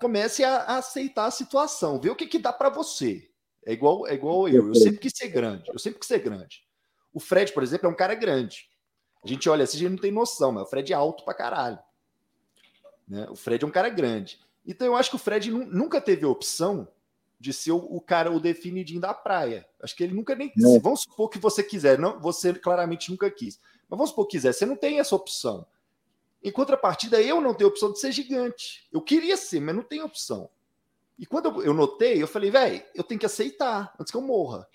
comece 0.00 0.42
a, 0.42 0.56
a, 0.62 0.78
aceitar 0.78 1.26
a 1.26 1.30
situação, 1.30 2.00
ver 2.00 2.10
o 2.10 2.16
que, 2.16 2.26
que 2.26 2.38
dá 2.38 2.52
para 2.52 2.70
você. 2.70 3.28
É 3.66 3.72
igual, 3.72 4.06
é 4.06 4.14
igual 4.14 4.48
eu. 4.48 4.68
Eu 4.68 4.74
sempre 4.74 4.98
quis 4.98 5.12
ser 5.14 5.28
grande. 5.28 5.68
Eu 5.70 5.78
sempre 5.78 5.98
quis 5.98 6.08
ser 6.08 6.20
grande. 6.20 6.64
O 7.12 7.20
Fred, 7.20 7.52
por 7.52 7.62
exemplo, 7.62 7.86
é 7.86 7.90
um 7.90 7.96
cara 7.96 8.14
grande. 8.14 8.68
A 9.22 9.28
gente 9.28 9.48
olha 9.48 9.64
assim, 9.64 9.76
a 9.76 9.80
gente 9.80 9.90
não 9.90 9.98
tem 9.98 10.12
noção, 10.12 10.52
mas 10.52 10.62
o 10.62 10.66
Fred 10.66 10.92
é 10.92 10.96
alto 10.96 11.24
pra 11.24 11.34
caralho. 11.34 11.78
Né? 13.06 13.26
O 13.30 13.36
Fred 13.36 13.64
é 13.64 13.66
um 13.66 13.70
cara 13.70 13.88
grande. 13.88 14.38
Então 14.66 14.86
eu 14.86 14.96
acho 14.96 15.10
que 15.10 15.16
o 15.16 15.20
Fred 15.20 15.50
nunca 15.50 16.00
teve 16.00 16.24
a 16.24 16.28
opção 16.28 16.88
de 17.38 17.52
ser 17.52 17.72
o, 17.72 17.76
o, 17.76 18.00
cara, 18.00 18.32
o 18.32 18.40
definidinho 18.40 19.00
da 19.00 19.14
praia. 19.14 19.66
Acho 19.80 19.94
que 19.94 20.02
ele 20.02 20.14
nunca 20.14 20.34
nem. 20.34 20.52
Não. 20.56 20.80
Vamos 20.80 21.02
supor 21.02 21.28
que 21.28 21.38
você 21.38 21.62
quiser, 21.62 21.98
não, 21.98 22.18
você 22.18 22.52
claramente 22.54 23.10
nunca 23.10 23.30
quis. 23.30 23.60
Mas 23.88 23.98
vamos 23.98 24.10
supor 24.10 24.26
que 24.26 24.36
quiser, 24.36 24.52
você 24.52 24.66
não 24.66 24.76
tem 24.76 24.98
essa 24.98 25.14
opção. 25.14 25.66
Em 26.42 26.50
contrapartida, 26.50 27.20
eu 27.20 27.40
não 27.40 27.54
tenho 27.54 27.68
opção 27.68 27.92
de 27.92 28.00
ser 28.00 28.12
gigante. 28.12 28.86
Eu 28.92 29.00
queria 29.00 29.36
ser, 29.36 29.60
mas 29.60 29.74
não 29.74 29.82
tenho 29.82 30.04
opção. 30.04 30.48
E 31.18 31.24
quando 31.24 31.62
eu 31.62 31.72
notei, 31.72 32.22
eu 32.22 32.26
falei, 32.26 32.50
velho, 32.50 32.82
eu 32.94 33.02
tenho 33.02 33.18
que 33.18 33.26
aceitar 33.26 33.94
antes 33.98 34.10
que 34.10 34.16
eu 34.16 34.22
morra, 34.22 34.68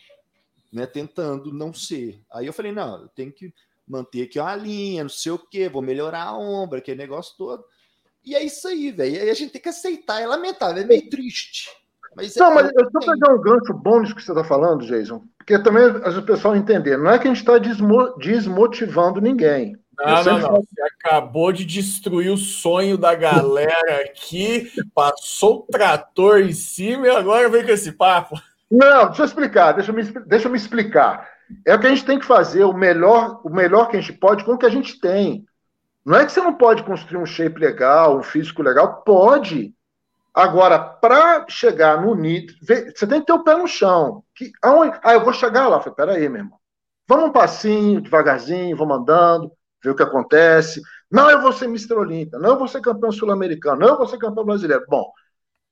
né? 0.72 0.88
Tentando 0.88 1.54
não 1.54 1.74
ser. 1.74 2.22
Aí 2.32 2.46
eu 2.46 2.54
falei, 2.54 2.72
não, 2.72 3.04
eu 3.04 3.08
tenho 3.10 3.32
que 3.32 3.54
manter 3.88 4.24
aqui 4.24 4.40
uma 4.40 4.56
linha, 4.56 5.04
não 5.04 5.10
sei 5.10 5.32
o 5.32 5.38
quê, 5.38 5.70
vou 5.70 5.82
melhorar 5.82 6.24
a 6.24 6.38
ombra, 6.38 6.80
aquele 6.80 6.98
negócio 6.98 7.36
todo. 7.38 7.64
E 8.24 8.36
é 8.36 8.44
isso 8.44 8.68
aí, 8.68 8.92
velho. 8.92 9.22
Aí 9.22 9.30
a 9.30 9.34
gente 9.34 9.52
tem 9.52 9.62
que 9.62 9.70
aceitar. 9.70 10.22
É 10.22 10.28
lamentável, 10.28 10.84
é 10.84 10.86
meio 10.86 11.10
triste. 11.10 11.70
Mas 12.16 12.36
não, 12.36 12.52
é, 12.52 12.56
mas 12.56 12.72
eu 12.74 12.86
estou 12.86 13.02
pegando 13.02 13.40
um 13.40 13.42
gancho 13.42 14.02
nisso 14.02 14.16
que 14.16 14.22
você 14.22 14.32
está 14.32 14.44
falando, 14.44 14.86
Jason, 14.86 15.24
porque 15.38 15.58
também 15.60 15.86
o 15.86 16.24
pessoal 16.24 16.56
entender. 16.56 16.98
Não 16.98 17.12
é 17.12 17.18
que 17.18 17.28
a 17.28 17.34
gente 17.34 17.40
está 17.40 17.58
desmo 17.58 18.16
desmotivando 18.18 19.22
ninguém. 19.22 19.78
Não, 19.98 20.24
não, 20.24 20.40
não. 20.40 20.56
Você 20.56 20.82
acabou 20.82 21.52
de 21.52 21.64
destruir 21.64 22.32
o 22.32 22.38
sonho 22.38 22.98
da 22.98 23.16
galera 23.16 24.02
aqui, 24.04 24.72
passou 24.94 25.60
o 25.60 25.72
trator 25.72 26.42
em 26.42 26.54
cima 26.54 27.08
e 27.08 27.10
agora 27.10 27.50
vem 27.50 27.64
com 27.64 27.72
esse 27.72 27.92
papo. 27.92 28.36
Não, 28.70 29.08
deixa 29.08 29.22
eu 29.22 29.26
explicar, 29.26 29.74
deixa 29.74 29.92
eu 29.92 29.96
me, 29.96 30.04
deixa 30.04 30.48
eu 30.48 30.52
me 30.52 30.58
explicar. 30.58 31.30
É 31.66 31.76
o 31.76 31.80
que 31.80 31.88
a 31.88 31.90
gente 31.90 32.06
tem 32.06 32.20
que 32.20 32.26
fazer, 32.26 32.64
o 32.64 32.74
melhor, 32.74 33.42
o 33.44 33.50
melhor 33.50 33.90
que 33.90 33.98
a 33.98 34.02
gente 34.02 34.14
pode 34.14 34.44
com 34.44 34.54
o 34.54 34.58
que 34.58 34.66
a 34.66 34.70
gente 34.70 35.00
tem. 35.00 35.46
Não 36.06 36.18
é 36.18 36.26
que 36.26 36.32
você 36.32 36.42
não 36.42 36.54
pode 36.54 36.84
construir 36.84 37.22
um 37.22 37.26
shape 37.26 37.60
legal, 37.60 38.18
um 38.18 38.24
físico 38.24 38.62
legal, 38.62 39.02
pode. 39.04 39.74
Agora, 40.34 40.80
para 40.80 41.46
chegar 41.50 42.02
no 42.02 42.16
nível, 42.16 42.56
você 42.62 43.06
tem 43.06 43.20
que 43.20 43.28
ter 43.28 43.34
o 43.34 43.44
pé 43.44 43.56
no 43.56 43.68
chão. 43.68 44.24
Que, 44.34 44.52
aonde, 44.62 44.98
ah, 45.04 45.14
eu 45.14 45.24
vou 45.24 45.34
chegar 45.34 45.68
lá. 45.68 45.80
Falei, 45.80 45.96
peraí, 45.96 46.30
meu 46.30 46.42
irmão. 46.42 46.58
Vamos 47.08 47.30
um 47.30 47.32
passinho, 47.32 48.02
devagarzinho, 48.02 48.78
vamos 48.78 48.98
andando 48.98 49.52
ver 49.84 49.90
o 49.90 49.96
que 49.96 50.04
acontece. 50.04 50.82
Não, 51.10 51.30
eu 51.30 51.42
vou 51.42 51.52
ser 51.52 51.66
Mr. 51.66 51.94
Olímpia, 51.94 52.40
não, 52.40 52.52
eu 52.52 52.58
vou 52.58 52.68
ser 52.68 52.82
campeão 52.82 53.12
sul-americano, 53.12 53.82
não, 53.82 53.90
eu 53.90 53.98
vou 53.98 54.08
ser 54.08 54.18
campeão 54.18 54.46
brasileiro. 54.46 54.86
Bom, 54.88 55.12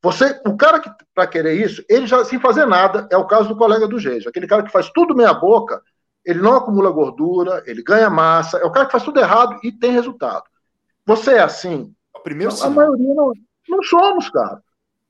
você, 0.01 0.41
o 0.45 0.57
cara 0.57 0.79
que 0.79 0.89
para 1.13 1.27
querer 1.27 1.53
isso, 1.53 1.83
ele 1.89 2.07
já 2.07 2.23
sem 2.25 2.39
fazer 2.39 2.65
nada, 2.65 3.07
é 3.11 3.17
o 3.17 3.27
caso 3.27 3.49
do 3.49 3.55
colega 3.55 3.87
do 3.87 3.99
Geijo, 3.99 4.27
aquele 4.27 4.47
cara 4.47 4.63
que 4.63 4.71
faz 4.71 4.89
tudo 4.89 5.15
meia 5.15 5.33
boca, 5.33 5.81
ele 6.29 6.41
não 6.41 6.57
acumula 6.57 6.91
gordura, 6.91 7.63
ele 7.65 7.81
ganha 7.81 8.07
massa, 8.07 8.59
é 8.59 8.63
o 8.63 8.71
cara 8.71 8.85
que 8.85 8.91
faz 8.91 9.03
tudo 9.03 9.19
errado 9.19 9.59
e 9.63 9.71
tem 9.71 9.91
resultado. 9.91 10.43
Você 11.03 11.31
é 11.31 11.39
assim? 11.39 11.91
O 12.13 12.19
primeiro 12.19 12.53
a 12.61 12.69
maioria 12.69 13.15
não, 13.15 13.33
não 13.67 13.81
somos, 13.81 14.29
cara. 14.29 14.61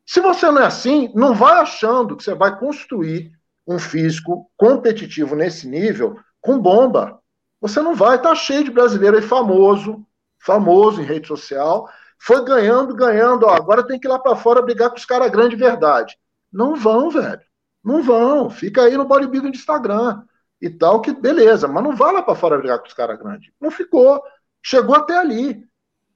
Se 0.05 0.21
você 0.21 0.49
não 0.49 0.61
é 0.61 0.65
assim, 0.67 1.11
não 1.13 1.35
vai 1.35 1.59
achando 1.59 2.15
que 2.15 2.23
você 2.23 2.33
vai 2.33 2.57
construir 2.57 3.33
um 3.67 3.77
físico 3.77 4.49
competitivo 4.55 5.35
nesse 5.35 5.67
nível 5.67 6.17
com 6.39 6.57
bomba. 6.57 7.19
Você 7.59 7.81
não 7.81 7.93
vai, 7.93 8.21
tá 8.21 8.33
cheio 8.33 8.63
de 8.63 8.71
brasileiro 8.71 9.17
aí 9.17 9.21
famoso, 9.21 10.05
famoso 10.39 11.01
em 11.01 11.05
rede 11.05 11.27
social, 11.27 11.89
foi 12.17 12.45
ganhando, 12.45 12.95
ganhando, 12.95 13.45
ó, 13.45 13.53
agora 13.53 13.85
tem 13.85 13.99
que 13.99 14.07
ir 14.07 14.09
lá 14.09 14.17
para 14.17 14.37
fora 14.37 14.61
brigar 14.61 14.89
com 14.89 14.95
os 14.95 15.05
caras 15.05 15.29
grandes 15.29 15.57
de 15.57 15.63
verdade. 15.65 16.17
Não 16.49 16.77
vão, 16.77 17.09
velho. 17.09 17.41
Não 17.83 18.01
vão. 18.01 18.49
Fica 18.49 18.83
aí 18.83 18.95
no 18.95 19.03
bodybuilding 19.03 19.51
de 19.51 19.57
Instagram 19.57 20.23
e 20.61 20.69
tal, 20.69 21.01
que 21.01 21.13
beleza, 21.13 21.67
mas 21.67 21.83
não 21.83 21.95
vai 21.95 22.13
lá 22.13 22.21
para 22.21 22.35
fora 22.35 22.57
brigar 22.57 22.79
com 22.79 22.87
os 22.87 22.93
caras 22.93 23.17
grandes. 23.17 23.51
Não 23.59 23.71
ficou. 23.71 24.21
Chegou 24.61 24.95
até 24.95 25.17
ali. 25.17 25.63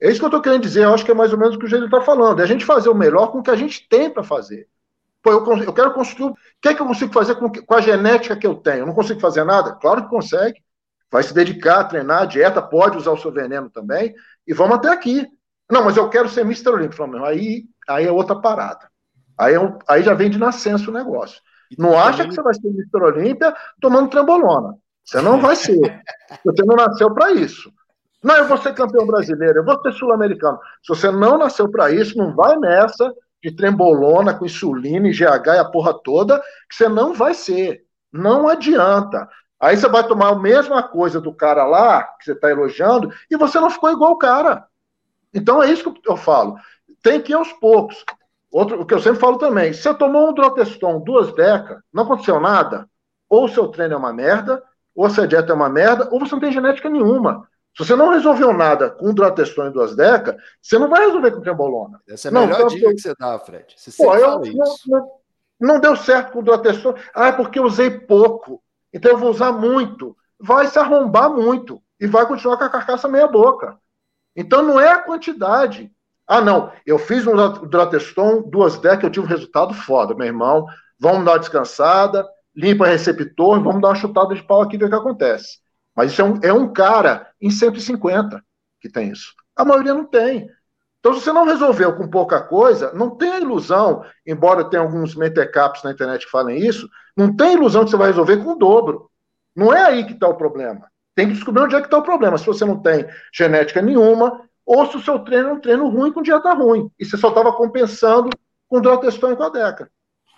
É 0.02 0.10
isso 0.10 0.20
que 0.20 0.26
eu 0.26 0.30
tô 0.30 0.42
querendo 0.42 0.64
dizer, 0.64 0.84
eu 0.84 0.94
acho 0.94 1.06
que 1.06 1.12
é 1.12 1.16
mais 1.16 1.32
ou 1.32 1.40
menos 1.40 1.56
o 1.56 1.60
que 1.60 1.66
o 1.66 1.70
Gênio 1.70 1.90
tá 1.90 2.02
falando. 2.02 2.40
É 2.40 2.44
a 2.44 2.48
gente 2.48 2.66
fazer 2.66 2.90
o 2.90 2.96
melhor 2.96 3.32
com 3.32 3.40
o 3.40 3.44
que 3.44 3.52
a 3.52 3.56
gente 3.56 3.88
tem 3.88 4.10
para 4.10 4.24
fazer. 4.24 4.68
Pô, 5.22 5.32
eu, 5.32 5.64
eu, 5.64 5.74
quero 5.74 5.94
construir. 5.94 6.32
O 6.32 6.36
que 6.62 6.70
é 6.70 6.74
que 6.74 6.82
eu 6.82 6.86
consigo 6.86 7.14
fazer 7.14 7.36
com, 7.36 7.50
com 7.50 7.74
a 7.74 7.80
genética 7.80 8.36
que 8.36 8.46
eu 8.46 8.56
tenho? 8.56 8.80
Eu 8.80 8.86
não 8.86 8.94
consigo 8.94 9.22
fazer 9.22 9.46
nada? 9.46 9.74
Claro 9.74 10.04
que 10.04 10.10
consegue 10.10 10.62
vai 11.14 11.22
se 11.22 11.32
dedicar 11.32 11.84
treinar, 11.84 12.26
dieta, 12.26 12.60
pode 12.60 12.98
usar 12.98 13.12
o 13.12 13.18
seu 13.18 13.32
veneno 13.32 13.70
também, 13.70 14.16
e 14.48 14.52
vamos 14.52 14.78
até 14.78 14.90
aqui. 14.90 15.28
Não, 15.72 15.84
mas 15.84 15.96
eu 15.96 16.10
quero 16.10 16.28
ser 16.28 16.42
Mr. 16.42 16.70
Olímpico. 16.70 17.04
Aí, 17.24 17.66
aí 17.88 18.08
é 18.08 18.12
outra 18.12 18.42
parada. 18.42 18.90
Aí, 19.38 19.54
é 19.54 19.60
um, 19.60 19.78
aí 19.88 20.02
já 20.02 20.16
vem 20.16 20.28
de 20.28 20.40
nascença 20.40 20.90
o 20.90 20.94
negócio. 20.94 21.40
Não 21.78 21.98
acha 21.98 22.26
que 22.26 22.34
você 22.34 22.42
vai 22.42 22.54
ser 22.54 22.68
Mr. 22.68 23.04
Olímpia 23.04 23.56
tomando 23.80 24.10
trambolona. 24.10 24.76
Você 25.04 25.22
não 25.22 25.40
vai 25.40 25.56
ser. 25.56 25.80
Você 26.46 26.64
não 26.64 26.76
nasceu 26.76 27.14
para 27.14 27.32
isso. 27.32 27.72
Não, 28.24 28.36
eu 28.38 28.48
vou 28.48 28.58
ser 28.58 28.74
campeão 28.74 29.06
brasileiro, 29.06 29.60
eu 29.60 29.66
vou 29.66 29.82
ser 29.82 29.92
sul-americano. 29.92 30.58
Se 30.82 30.88
você 30.88 31.12
não 31.12 31.38
nasceu 31.38 31.70
para 31.70 31.92
isso, 31.92 32.18
não 32.18 32.34
vai 32.34 32.56
nessa 32.56 33.14
de 33.44 33.52
trembolona 33.52 34.34
com 34.34 34.46
insulina 34.46 35.10
e 35.10 35.12
GH 35.12 35.48
e 35.48 35.60
a 35.60 35.66
porra 35.66 35.94
toda, 35.94 36.40
que 36.70 36.76
você 36.76 36.88
não 36.88 37.14
vai 37.14 37.34
ser. 37.34 37.84
Não 38.12 38.48
adianta. 38.48 39.28
Aí 39.60 39.76
você 39.76 39.90
vai 39.90 40.08
tomar 40.08 40.30
a 40.30 40.40
mesma 40.40 40.82
coisa 40.84 41.20
do 41.20 41.34
cara 41.34 41.66
lá, 41.66 42.04
que 42.04 42.24
você 42.24 42.32
está 42.32 42.50
elogiando, 42.50 43.14
e 43.30 43.36
você 43.36 43.60
não 43.60 43.70
ficou 43.70 43.92
igual 43.92 44.12
o 44.12 44.18
cara. 44.18 44.66
Então 45.34 45.62
é 45.62 45.70
isso 45.70 45.92
que 45.92 46.10
eu 46.10 46.16
falo. 46.16 46.56
Tem 47.02 47.22
que 47.22 47.34
ir 47.34 47.36
aos 47.36 47.52
poucos. 47.54 48.06
Outro, 48.54 48.80
o 48.80 48.86
que 48.86 48.94
eu 48.94 49.02
sempre 49.02 49.20
falo 49.20 49.40
também, 49.40 49.74
se 49.74 49.82
você 49.82 49.96
tomou 49.96 50.30
um 50.30 50.34
Droteston 50.34 51.00
duas 51.00 51.34
décadas, 51.34 51.82
não 51.92 52.04
aconteceu 52.04 52.40
nada, 52.40 52.88
ou 53.28 53.46
o 53.46 53.50
seu 53.50 53.68
treino 53.68 53.96
é 53.96 53.98
uma 53.98 54.14
merda, 54.14 54.62
ou 54.96 55.08
a 55.08 55.10
sua 55.10 55.28
dieta 55.28 55.52
é 55.52 55.56
uma 55.56 55.70
merda, 55.70 56.08
ou 56.12 56.20
você 56.20 56.36
não 56.36 56.40
tem 56.40 56.52
genética 56.52 56.88
nenhuma. 56.88 57.50
Se 57.76 57.84
você 57.84 57.96
não 57.96 58.12
resolveu 58.12 58.54
nada 58.54 58.92
com 58.92 59.10
o 59.10 59.14
Droteston 59.16 59.66
em 59.66 59.72
duas 59.72 59.96
décadas, 59.96 60.40
você 60.62 60.78
não 60.78 60.88
vai 60.88 61.04
resolver 61.04 61.32
com 61.32 61.42
trembolona. 61.42 62.00
Essa 62.08 62.28
é 62.28 62.30
a 62.30 62.32
não, 62.32 62.42
melhor 62.42 62.58
então, 62.58 62.68
dica 62.68 62.94
que 62.94 63.02
você 63.02 63.14
dá, 63.20 63.40
Fred. 63.40 63.74
Você 63.76 64.04
pô, 64.04 64.16
eu, 64.16 64.40
não, 64.40 64.76
não, 64.86 65.12
não, 65.60 65.80
deu 65.80 65.96
certo 65.96 66.34
com 66.34 66.40
o 66.40 66.44
Droteston. 66.44 66.94
Ah, 67.16 67.30
é 67.30 67.32
porque 67.32 67.58
eu 67.58 67.64
usei 67.64 67.90
pouco. 67.90 68.62
Então 68.94 69.14
eu 69.14 69.18
vou 69.18 69.32
usar 69.32 69.52
muito. 69.52 70.16
Vai 70.40 70.68
se 70.68 70.78
arrombar 70.78 71.32
muito 71.32 71.82
e 72.00 72.06
vai 72.06 72.28
continuar 72.28 72.58
com 72.58 72.66
a 72.66 72.70
carcaça 72.70 73.08
meia 73.08 73.28
boca. 73.28 73.80
Então 74.36 74.62
não 74.62 74.80
é 74.80 74.92
a 74.92 75.00
quantidade. 75.00 75.92
Ah, 76.28 76.42
não, 76.42 76.72
eu 76.86 76.98
fiz 76.98 77.28
um 77.28 77.36
Droteston, 77.68 78.44
duas 78.50 78.78
decks, 78.80 79.04
eu 79.04 79.10
tive 79.10 79.26
um 79.26 79.30
resultado 79.30 79.74
foda, 79.74 80.16
meu 80.16 80.26
irmão. 80.26 80.66
Vamos 81.00 81.26
dar 81.26 81.32
uma 81.34 81.40
descansada, 81.40 82.28
limpa 82.56 82.88
receptor, 82.88 83.62
vamos 83.62 83.82
dar 83.82 83.90
uma 83.90 83.96
chutada 83.96 84.34
de 84.34 84.44
pau 84.44 84.62
aqui 84.62 84.76
e 84.76 84.80
ver 84.80 84.86
o 84.86 84.90
que 84.90 84.96
acontece. 84.96 85.60
Mas 85.96 86.12
isso 86.12 86.22
é 86.22 86.26
um, 86.26 86.40
é 86.42 86.54
um 86.54 86.72
cara 86.72 87.28
em 87.42 87.50
150 87.50 88.42
que 88.80 88.90
tem 88.90 89.10
isso. 89.12 89.34
A 89.56 89.64
maioria 89.64 89.94
não 89.94 90.06
tem. 90.06 90.50
Então, 91.00 91.14
se 91.14 91.22
você 91.22 91.34
não 91.34 91.46
resolveu 91.46 91.94
com 91.96 92.08
pouca 92.08 92.42
coisa, 92.42 92.94
não 92.94 93.10
tem 93.10 93.30
a 93.30 93.40
ilusão, 93.40 94.06
embora 94.26 94.70
tenha 94.70 94.82
alguns 94.82 95.16
mentecaps 95.16 95.84
na 95.84 95.92
internet 95.92 96.26
que 96.26 96.32
falem 96.32 96.58
isso, 96.58 96.90
não 97.16 97.36
tem 97.36 97.54
ilusão 97.54 97.84
que 97.84 97.92
você 97.92 97.98
vai 97.98 98.08
resolver 98.08 98.38
com 98.38 98.52
o 98.52 98.58
dobro. 98.58 99.10
Não 99.56 99.74
é 99.74 99.84
aí 99.84 100.06
que 100.06 100.14
está 100.14 100.28
o 100.28 100.38
problema. 100.38 100.88
Tem 101.14 101.28
que 101.28 101.34
descobrir 101.34 101.64
onde 101.64 101.76
é 101.76 101.80
que 101.82 101.88
está 101.88 101.98
o 101.98 102.04
problema. 102.04 102.38
Se 102.38 102.46
você 102.46 102.64
não 102.66 102.82
tem 102.82 103.06
genética 103.34 103.82
nenhuma, 103.82 104.42
ou 104.66 104.86
se 104.86 104.98
o 104.98 105.02
seu 105.02 105.20
treino 105.20 105.50
é 105.50 105.54
um 105.54 105.60
treino 105.60 105.88
ruim 105.90 106.12
com 106.12 106.22
dieta 106.22 106.54
ruim, 106.54 106.90
e 107.00 107.06
você 107.06 107.18
só 107.18 107.30
estava 107.30 107.52
compensando 107.54 108.30
com 108.68 108.82
droteston 108.82 109.32
e 109.32 109.36
com 109.36 109.44
a 109.44 109.50
deca. 109.50 109.90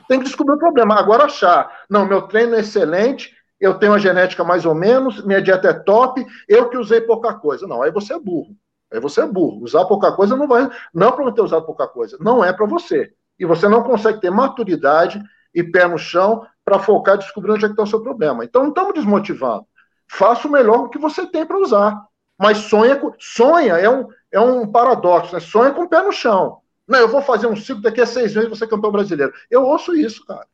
Tem 0.07 0.19
que 0.19 0.25
descobrir 0.25 0.55
o 0.55 0.59
problema. 0.59 0.99
Agora 0.99 1.25
achar, 1.25 1.83
não, 1.89 2.05
meu 2.05 2.23
treino 2.23 2.55
é 2.55 2.59
excelente, 2.59 3.33
eu 3.59 3.75
tenho 3.75 3.93
a 3.93 3.97
genética 3.97 4.43
mais 4.43 4.65
ou 4.65 4.75
menos, 4.75 5.23
minha 5.23 5.41
dieta 5.41 5.69
é 5.69 5.73
top, 5.73 6.25
eu 6.47 6.69
que 6.69 6.77
usei 6.77 7.01
pouca 7.01 7.33
coisa. 7.33 7.67
Não, 7.67 7.81
aí 7.81 7.91
você 7.91 8.13
é 8.13 8.19
burro. 8.19 8.55
Aí 8.91 8.99
você 8.99 9.21
é 9.21 9.25
burro. 9.25 9.63
Usar 9.63 9.85
pouca 9.85 10.11
coisa 10.11 10.35
não 10.35 10.47
vai. 10.47 10.69
Não 10.93 11.11
para 11.11 11.31
ter 11.31 11.41
usado 11.41 11.65
pouca 11.65 11.87
coisa. 11.87 12.17
Não 12.19 12.43
é 12.43 12.53
para 12.53 12.65
você. 12.65 13.13
E 13.39 13.45
você 13.45 13.67
não 13.67 13.83
consegue 13.83 14.21
ter 14.21 14.29
maturidade 14.29 15.21
e 15.53 15.63
pé 15.63 15.87
no 15.87 15.97
chão 15.97 16.45
para 16.63 16.79
focar 16.79 17.17
descobrir 17.17 17.51
onde 17.51 17.65
é 17.65 17.67
que 17.67 17.73
está 17.73 17.83
o 17.83 17.87
seu 17.87 18.01
problema. 18.01 18.43
Então 18.43 18.63
não 18.63 18.69
estamos 18.69 18.93
desmotivando. 18.93 19.65
Faça 20.07 20.47
o 20.47 20.51
melhor 20.51 20.89
que 20.89 20.99
você 20.99 21.25
tem 21.25 21.45
para 21.45 21.57
usar. 21.57 22.05
Mas 22.37 22.57
sonha, 22.57 22.99
sonha 23.17 23.73
é 23.73 23.89
um, 23.89 24.07
é 24.31 24.39
um 24.39 24.69
paradoxo, 24.69 25.33
né? 25.33 25.39
Sonha 25.39 25.71
com 25.71 25.83
o 25.83 25.89
pé 25.89 26.01
no 26.01 26.11
chão. 26.11 26.59
Não, 26.87 26.99
eu 26.99 27.07
vou 27.07 27.21
fazer 27.21 27.47
um 27.47 27.55
ciclo 27.55 27.81
daqui 27.81 28.01
a 28.01 28.05
seis 28.05 28.35
meses 28.35 28.49
você 28.49 28.67
campeão 28.67 28.91
brasileiro. 28.91 29.33
Eu 29.49 29.63
ouço 29.63 29.95
isso, 29.95 30.25
cara. 30.25 30.45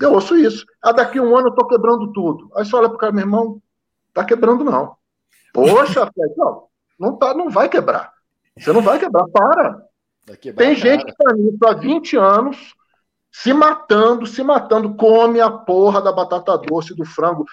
Eu 0.00 0.12
ouço 0.12 0.36
isso. 0.36 0.64
Ah, 0.80 0.92
daqui 0.92 1.18
a 1.18 1.22
um 1.22 1.36
ano 1.36 1.48
eu 1.48 1.54
tô 1.54 1.66
quebrando 1.66 2.12
tudo. 2.12 2.50
Aí 2.56 2.64
você 2.64 2.74
olha 2.74 2.88
pro 2.88 2.96
cara, 2.96 3.12
meu 3.12 3.22
irmão, 3.22 3.60
tá 4.14 4.24
quebrando 4.24 4.64
não. 4.64 4.96
Poxa, 5.52 6.10
não, 6.36 6.68
não, 6.98 7.16
tá, 7.16 7.34
não 7.34 7.50
vai 7.50 7.68
quebrar. 7.68 8.12
Você 8.56 8.72
não 8.72 8.80
vai 8.80 8.98
quebrar, 8.98 9.26
para. 9.28 9.84
Vai 10.26 10.36
quebrar, 10.36 10.64
Tem 10.64 10.74
gente 10.74 11.04
que 11.04 11.14
tá 11.14 11.32
nisso 11.32 11.58
há 11.66 11.74
20 11.74 12.16
anos, 12.16 12.74
se 13.30 13.52
matando, 13.52 14.26
se 14.26 14.42
matando, 14.42 14.94
come 14.94 15.40
a 15.40 15.50
porra 15.50 16.00
da 16.00 16.12
batata 16.12 16.56
doce, 16.56 16.94
do 16.94 17.04
frango, 17.04 17.44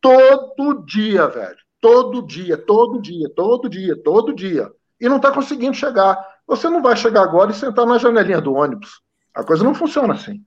todo 0.00 0.84
dia, 0.84 1.26
velho. 1.26 1.58
Todo 1.80 2.26
dia, 2.26 2.56
todo 2.56 3.00
dia, 3.00 3.28
todo 3.34 3.68
dia, 3.68 3.96
todo 3.96 4.34
dia. 4.34 4.70
E 5.00 5.08
não 5.08 5.16
está 5.16 5.32
conseguindo 5.32 5.74
chegar. 5.74 6.18
Você 6.46 6.68
não 6.68 6.82
vai 6.82 6.96
chegar 6.96 7.22
agora 7.22 7.50
e 7.50 7.54
sentar 7.54 7.86
na 7.86 7.96
janelinha 7.96 8.40
do 8.40 8.54
ônibus. 8.54 9.00
A 9.34 9.42
coisa 9.42 9.64
não 9.64 9.74
funciona 9.74 10.14
assim. 10.14 10.42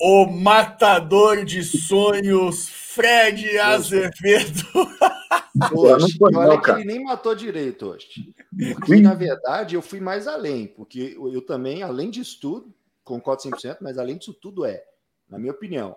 O 0.00 0.26
matador 0.26 1.44
de 1.44 1.62
sonhos, 1.62 2.68
Fred 2.68 3.58
Azevedo. 3.58 4.66
Hoje, 5.74 6.18
olha 6.20 6.60
que 6.60 6.70
ele 6.70 6.84
nem 6.84 7.04
matou 7.04 7.34
direito 7.34 7.86
hoje. 7.86 8.08
Porque, 8.74 8.96
na 8.96 9.14
verdade, 9.14 9.74
eu 9.74 9.82
fui 9.82 10.00
mais 10.00 10.26
além. 10.26 10.66
Porque 10.66 11.16
eu 11.16 11.42
também, 11.44 11.82
além 11.82 12.10
disso 12.10 12.38
tudo, 12.40 12.74
concordo 13.04 13.42
100%, 13.42 13.78
mas 13.80 13.98
além 13.98 14.16
disso 14.16 14.32
tudo 14.32 14.64
é, 14.64 14.82
na 15.28 15.38
minha 15.38 15.52
opinião, 15.52 15.96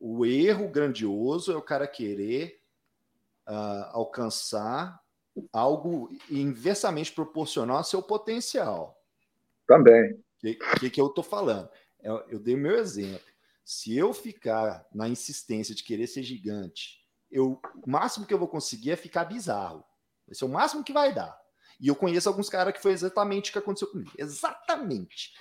o 0.00 0.26
erro 0.26 0.68
grandioso 0.68 1.52
é 1.52 1.56
o 1.56 1.62
cara 1.62 1.86
querer 1.86 2.60
uh, 3.48 3.90
alcançar 3.92 5.00
algo 5.52 6.10
inversamente 6.30 7.12
proporcional 7.12 7.78
ao 7.78 7.84
seu 7.84 8.02
potencial. 8.02 8.98
Também. 9.66 10.12
O 10.12 10.22
que, 10.38 10.54
que, 10.80 10.90
que, 10.90 11.00
eu 11.00 11.06
estou 11.06 11.24
falando? 11.24 11.68
Eu, 12.02 12.16
eu 12.28 12.38
dei 12.38 12.54
o 12.54 12.58
meu 12.58 12.76
exemplo. 12.76 13.26
Se 13.64 13.96
eu 13.96 14.12
ficar 14.12 14.86
na 14.92 15.08
insistência 15.08 15.74
de 15.74 15.84
querer 15.84 16.06
ser 16.06 16.22
gigante, 16.22 17.00
eu, 17.30 17.60
o 17.82 17.90
máximo 17.90 18.26
que 18.26 18.34
eu 18.34 18.38
vou 18.38 18.48
conseguir 18.48 18.90
é 18.90 18.96
ficar 18.96 19.24
bizarro. 19.24 19.84
Esse 20.28 20.42
é 20.42 20.46
o 20.46 20.50
máximo 20.50 20.84
que 20.84 20.92
vai 20.92 21.14
dar. 21.14 21.40
E 21.80 21.88
eu 21.88 21.96
conheço 21.96 22.28
alguns 22.28 22.48
caras 22.48 22.74
que 22.74 22.82
foi 22.82 22.92
exatamente 22.92 23.50
o 23.50 23.52
que 23.52 23.58
aconteceu 23.58 23.88
comigo. 23.88 24.12
Exatamente. 24.18 25.34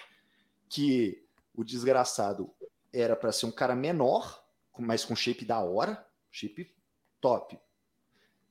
Que 0.70 1.24
o 1.54 1.64
desgraçado 1.64 2.54
era 2.94 3.16
para 3.16 3.32
ser 3.32 3.46
um 3.46 3.52
cara 3.52 3.76
menor, 3.76 4.44
mas 4.78 5.04
com 5.04 5.16
shape 5.16 5.46
da 5.46 5.60
hora, 5.60 6.06
shape 6.32 6.74
top. 7.20 7.60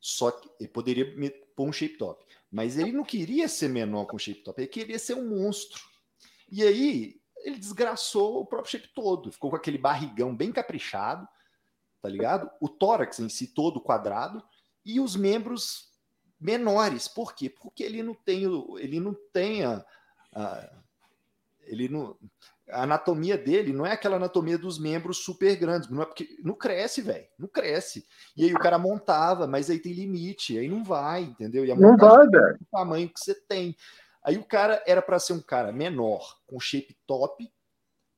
Só 0.00 0.30
que 0.30 0.48
ele 0.58 0.68
poderia 0.68 1.14
pôr 1.54 1.68
um 1.68 1.72
shape 1.72 1.98
top. 1.98 2.24
Mas 2.50 2.78
ele 2.78 2.90
não 2.90 3.04
queria 3.04 3.48
ser 3.48 3.68
menor 3.68 4.06
com 4.06 4.18
shape 4.18 4.42
top, 4.42 4.60
ele 4.60 4.68
queria 4.68 4.98
ser 4.98 5.14
um 5.14 5.28
monstro. 5.28 5.82
E 6.50 6.62
aí 6.62 7.20
ele 7.38 7.58
desgraçou 7.58 8.40
o 8.40 8.46
próprio 8.46 8.72
shape 8.72 8.88
todo. 8.94 9.30
Ficou 9.30 9.50
com 9.50 9.56
aquele 9.56 9.78
barrigão 9.78 10.34
bem 10.34 10.50
caprichado, 10.50 11.28
tá 12.00 12.08
ligado? 12.08 12.50
O 12.60 12.68
tórax 12.68 13.20
em 13.20 13.28
si 13.28 13.48
todo 13.48 13.80
quadrado 13.80 14.42
e 14.84 15.00
os 15.00 15.14
membros 15.14 15.92
menores. 16.40 17.06
Por 17.06 17.34
quê? 17.34 17.50
Porque 17.50 17.82
ele 17.82 18.02
não 18.02 18.14
tem, 18.14 18.44
ele 18.78 18.98
não 18.98 19.14
tem 19.32 19.64
a, 19.64 19.84
a 20.34 20.80
ele 21.60 21.88
não, 21.88 22.16
a 22.72 22.82
anatomia 22.82 23.36
dele 23.36 23.72
não 23.72 23.86
é 23.86 23.92
aquela 23.92 24.16
anatomia 24.16 24.58
dos 24.58 24.78
membros 24.78 25.18
super 25.18 25.56
grandes, 25.56 25.88
não 25.88 26.02
é 26.02 26.06
porque 26.06 26.36
não 26.42 26.54
cresce, 26.54 27.02
velho, 27.02 27.26
não 27.38 27.48
cresce. 27.48 28.06
E 28.36 28.44
aí 28.44 28.54
o 28.54 28.58
cara 28.58 28.78
montava, 28.78 29.46
mas 29.46 29.70
aí 29.70 29.78
tem 29.78 29.92
limite, 29.92 30.58
aí 30.58 30.68
não 30.68 30.84
vai, 30.84 31.22
entendeu? 31.22 31.64
E 31.64 31.72
a 31.72 31.76
não 31.76 31.96
vai, 31.96 32.26
velho. 32.26 32.58
O 32.60 32.76
tamanho 32.76 33.08
que 33.08 33.20
você 33.20 33.34
tem. 33.34 33.76
Aí 34.22 34.36
o 34.36 34.44
cara 34.44 34.82
era 34.86 35.00
para 35.00 35.18
ser 35.18 35.32
um 35.32 35.40
cara 35.40 35.72
menor, 35.72 36.38
com 36.46 36.60
shape 36.60 36.96
top, 37.06 37.50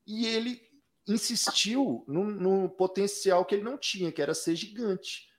e 0.05 0.25
ele 0.25 0.61
insistiu 1.07 2.03
no, 2.07 2.25
no, 2.25 2.69
potencial 2.69 3.45
que 3.45 3.55
ele 3.55 3.63
não 3.63 3.77
tinha, 3.77 4.11
que 4.11 4.21
era 4.21 4.33
ser 4.33 4.55
gigante. 4.55 5.29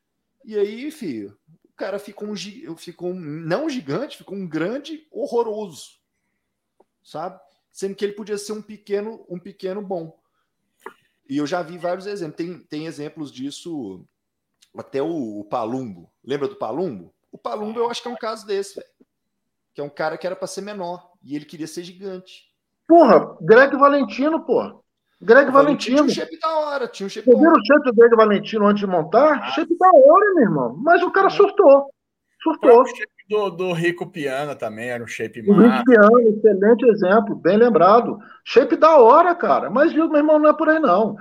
E 0.45 0.59
aí, 0.59 0.91
filho, 0.91 1.37
o 1.65 1.73
cara 1.77 1.99
ficou 1.99 2.29
um, 2.29 2.37
ficou 2.77 3.11
um, 3.11 3.21
não 3.21 3.69
gigante, 3.69 4.19
ficou 4.19 4.37
um 4.37 4.47
grande 4.47 5.07
horroroso, 5.11 5.99
sabe? 7.03 7.41
Sendo 7.75 7.97
que 7.97 8.05
ele 8.05 8.13
podia 8.13 8.39
ser 8.39 8.53
um 8.53 8.63
pequeno, 8.63 9.27
um 9.29 9.37
pequeno 9.37 9.83
bom. 9.83 10.17
E 11.29 11.39
eu 11.39 11.47
já 11.47 11.61
vi 11.61 11.77
vários 11.77 12.07
exemplos. 12.07 12.37
Tem, 12.37 12.57
tem 12.57 12.87
exemplos 12.87 13.33
disso, 13.33 14.07
até 14.79 15.03
o, 15.03 15.41
o 15.41 15.45
Palumbo. 15.45 16.09
Lembra 16.25 16.47
do 16.47 16.55
Palumbo? 16.55 17.13
O 17.33 17.37
Palumbo 17.37 17.81
eu 17.81 17.91
acho 17.91 18.01
que 18.01 18.07
é 18.07 18.13
um 18.13 18.17
caso 18.17 18.47
desse, 18.47 18.77
velho. 18.77 18.87
Que 19.75 19.81
é 19.81 19.85
um 19.85 19.91
cara 19.91 20.17
que 20.17 20.25
era 20.25 20.37
para 20.37 20.47
ser 20.47 20.61
menor 20.61 21.11
e 21.21 21.35
ele 21.35 21.45
queria 21.45 21.67
ser 21.67 21.83
gigante. 21.83 22.49
Porra, 22.87 23.37
Greg 23.41 23.77
Valentino, 23.77 24.45
porra. 24.45 24.79
Greg 25.21 25.51
Valentino. 25.51 25.97
Tinha 25.97 26.05
um 26.05 26.09
shape 26.09 26.39
da 26.39 26.57
hora, 26.57 26.87
tinha 26.87 27.07
um 27.09 27.11
shape 27.11 27.27
Você 27.27 27.37
viu 27.37 27.51
o 27.51 27.67
shape 27.67 27.85
do 27.87 27.95
Greg 27.95 28.15
Valentino 28.15 28.67
antes 28.67 28.81
de 28.81 28.87
montar? 28.87 29.43
Ah. 29.43 29.51
Shape 29.51 29.77
da 29.77 29.89
hora, 29.89 30.35
meu 30.35 30.45
irmão. 30.45 30.77
Mas 30.79 31.03
o 31.03 31.11
cara 31.11 31.29
surtou. 31.29 31.93
Surtou. 32.41 32.83
O 32.83 32.87
shape 32.87 33.14
do, 33.29 33.51
do 33.51 33.73
Rico 33.73 34.07
Piana 34.07 34.55
também 34.55 34.91
era 34.91 35.03
um 35.03 35.07
shape 35.07 35.41
O 35.49 35.55
Rico 35.55 35.85
Piana, 35.85 36.23
excelente 36.23 36.87
exemplo, 36.87 37.35
bem 37.35 37.57
lembrado. 37.57 38.19
Shape 38.45 38.77
da 38.77 38.99
hora, 38.99 39.35
cara. 39.35 39.71
Mas, 39.71 39.93
viu, 39.93 40.09
meu 40.09 40.19
irmão, 40.19 40.39
não 40.39 40.51
é 40.51 40.53
por 40.53 40.69
aí, 40.69 40.79
não. 40.79 41.17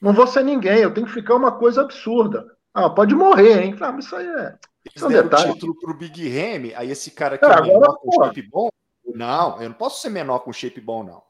Não 0.00 0.12
vou 0.12 0.26
ser 0.26 0.44
ninguém, 0.44 0.78
eu 0.78 0.94
tenho 0.94 1.06
que 1.06 1.12
ficar 1.12 1.34
uma 1.34 1.52
coisa 1.52 1.82
absurda. 1.82 2.46
Ah, 2.72 2.88
pode 2.88 3.14
morrer, 3.14 3.62
hein? 3.62 3.76
Ah, 3.80 3.92
mas 3.92 4.04
isso 4.04 4.16
aí 4.16 4.26
é. 4.26 4.54
Isso 4.94 5.04
é 5.04 5.08
um 5.08 5.10
detalhe. 5.10 5.52
título 5.52 5.78
pro 5.78 5.96
Big 5.96 6.28
Ramy, 6.28 6.74
aí 6.74 6.90
esse 6.90 7.10
cara 7.10 7.34
aqui 7.34 7.44
é, 7.44 7.48
é 7.48 7.62
menor 7.62 7.98
com 7.98 8.24
shape 8.24 8.42
bom. 8.42 8.70
Não, 9.14 9.60
eu 9.60 9.68
não 9.68 9.76
posso 9.76 10.00
ser 10.00 10.08
menor 10.08 10.38
com 10.38 10.52
shape 10.52 10.80
bom, 10.80 11.02
não. 11.02 11.22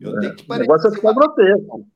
Eu 0.00 0.16
é, 0.16 0.20
tenho 0.20 0.36
que 0.36 0.44
parecer. 0.44 0.68
O 0.68 0.72
negócio 0.72 0.88
é 0.88 0.94
ficar 0.94 1.12
grotesco. 1.14 1.86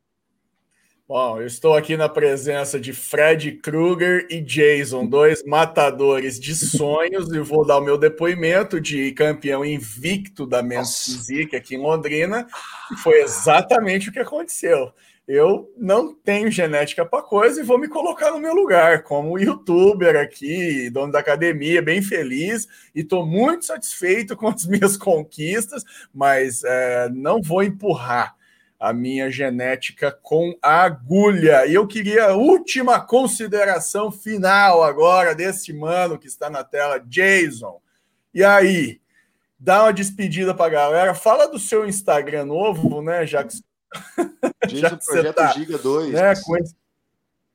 Bom, 1.14 1.42
eu 1.42 1.46
estou 1.46 1.74
aqui 1.74 1.94
na 1.94 2.08
presença 2.08 2.80
de 2.80 2.94
Fred 2.94 3.52
Krueger 3.58 4.26
e 4.30 4.40
Jason, 4.40 5.04
dois 5.04 5.44
matadores 5.44 6.40
de 6.40 6.54
sonhos, 6.56 7.30
e 7.30 7.38
vou 7.40 7.66
dar 7.66 7.76
o 7.76 7.84
meu 7.84 7.98
depoimento 7.98 8.80
de 8.80 9.12
campeão 9.12 9.62
invicto 9.62 10.46
da 10.46 10.62
Men's 10.62 11.04
Physique 11.04 11.54
aqui 11.54 11.74
em 11.74 11.82
Londrina, 11.82 12.46
e 12.90 12.96
foi 12.96 13.20
exatamente 13.20 14.08
o 14.08 14.12
que 14.12 14.20
aconteceu. 14.20 14.90
Eu 15.28 15.70
não 15.76 16.14
tenho 16.14 16.50
genética 16.50 17.04
para 17.04 17.22
coisa 17.22 17.60
e 17.60 17.64
vou 17.64 17.78
me 17.78 17.88
colocar 17.88 18.30
no 18.30 18.40
meu 18.40 18.54
lugar 18.54 19.02
como 19.02 19.38
youtuber 19.38 20.16
aqui, 20.16 20.88
dono 20.88 21.12
da 21.12 21.18
academia, 21.18 21.82
bem 21.82 22.00
feliz 22.00 22.66
e 22.94 23.00
estou 23.00 23.26
muito 23.26 23.66
satisfeito 23.66 24.34
com 24.34 24.48
as 24.48 24.64
minhas 24.64 24.96
conquistas, 24.96 25.84
mas 26.14 26.64
é, 26.64 27.10
não 27.10 27.42
vou 27.42 27.62
empurrar 27.62 28.34
a 28.82 28.92
minha 28.92 29.30
genética 29.30 30.10
com 30.10 30.58
agulha. 30.60 31.64
E 31.66 31.74
eu 31.74 31.86
queria 31.86 32.24
a 32.24 32.34
última 32.34 32.98
consideração 32.98 34.10
final 34.10 34.82
agora 34.82 35.36
desse 35.36 35.72
mano 35.72 36.18
que 36.18 36.26
está 36.26 36.50
na 36.50 36.64
tela, 36.64 36.98
Jason. 36.98 37.80
E 38.34 38.42
aí, 38.42 39.00
dá 39.56 39.84
uma 39.84 39.92
despedida 39.92 40.52
para 40.52 40.66
a 40.66 40.70
galera. 40.70 41.14
Fala 41.14 41.46
do 41.46 41.60
seu 41.60 41.86
Instagram 41.86 42.46
novo, 42.46 43.00
né, 43.00 43.24
já 43.24 43.44
que, 43.44 43.54
já 44.76 44.90
que 44.90 45.06
Projeto 45.06 45.36
tá, 45.36 45.52
Giga 45.52 45.78
2. 45.78 46.12
Né, 46.12 46.34
com, 46.44 46.56
esse, 46.56 46.74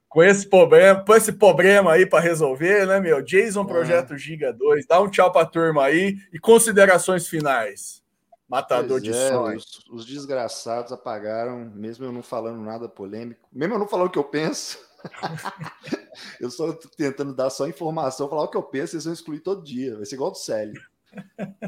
com 0.07 0.23
esse 0.23 0.49
problema, 0.49 1.03
com 1.03 1.13
esse 1.13 1.33
problema 1.33 1.91
aí 1.91 2.05
para 2.05 2.23
resolver, 2.23 2.87
né, 2.87 3.01
meu? 3.01 3.21
Jason 3.21 3.63
é. 3.63 3.67
Projeto 3.67 4.17
Giga 4.17 4.53
2. 4.53 4.85
Dá 4.85 5.01
um 5.01 5.09
tchau 5.09 5.29
para 5.29 5.41
a 5.41 5.45
turma 5.45 5.83
aí 5.83 6.15
e 6.31 6.39
considerações 6.39 7.27
finais. 7.27 8.01
Matador 8.47 9.01
pois 9.01 9.03
de 9.03 9.11
é, 9.11 9.29
sonhos. 9.29 9.65
Os, 9.65 10.01
os, 10.01 10.05
desgraçados 10.05 10.91
apagaram, 10.91 11.69
mesmo 11.73 12.05
eu 12.05 12.11
não 12.11 12.23
falando 12.23 12.61
nada 12.61 12.87
polêmico, 12.87 13.47
mesmo 13.51 13.75
eu 13.75 13.79
não 13.79 13.87
falando 13.87 14.07
o 14.07 14.11
que 14.11 14.19
eu 14.19 14.23
penso. 14.23 14.79
eu 16.39 16.49
só 16.49 16.71
tentando 16.95 17.33
dar 17.33 17.49
só 17.49 17.67
informação, 17.67 18.29
falar 18.29 18.43
o 18.43 18.47
que 18.47 18.57
eu 18.57 18.63
penso, 18.63 18.95
eles 18.95 19.05
vão 19.05 19.13
excluir 19.13 19.41
todo 19.41 19.63
dia. 19.63 19.97
Vai 19.97 20.05
ser 20.05 20.15
igual 20.15 20.31
do 20.31 20.37
Célio. 20.37 20.81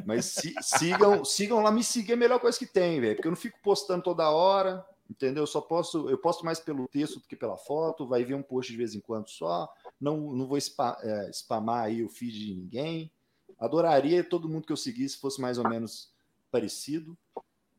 Mas 0.06 0.26
se, 0.26 0.54
sigam, 0.62 1.24
sigam 1.26 1.62
lá, 1.62 1.72
me 1.72 1.84
seguir 1.84 2.12
é 2.12 2.16
a 2.16 2.18
melhor 2.18 2.40
coisa 2.40 2.58
que 2.58 2.66
tem, 2.66 3.00
velho. 3.00 3.16
Porque 3.16 3.28
eu 3.28 3.32
não 3.32 3.38
fico 3.38 3.60
postando 3.62 4.04
toda 4.04 4.30
hora, 4.30 4.86
entendeu? 5.10 5.44
Eu 5.44 5.48
só 5.48 5.62
posto, 5.62 6.10
eu 6.10 6.18
posto 6.18 6.46
mais 6.46 6.60
pelo 6.60 6.88
texto 6.88 7.20
do 7.20 7.28
que 7.28 7.36
pela 7.36 7.58
foto, 7.58 8.08
vai 8.08 8.24
ver 8.24 8.36
um 8.36 8.44
post 8.44 8.72
de 8.72 8.78
vez 8.78 8.96
em 8.96 9.00
quando 9.00 9.30
só. 9.30 9.72
Não, 10.00 10.18
não 10.18 10.48
vou 10.48 10.58
é, 10.58 11.32
spamar 11.34 11.86
aí 11.86 12.04
o 12.04 12.10
feed 12.10 12.48
de 12.48 12.56
ninguém. 12.56 13.12
Adoraria 13.60 14.24
todo 14.24 14.48
mundo 14.48 14.66
que 14.66 14.72
eu 14.72 14.78
seguisse 14.78 15.18
fosse 15.18 15.42
mais 15.42 15.58
ou 15.58 15.68
menos 15.68 16.12
parecido, 16.52 17.18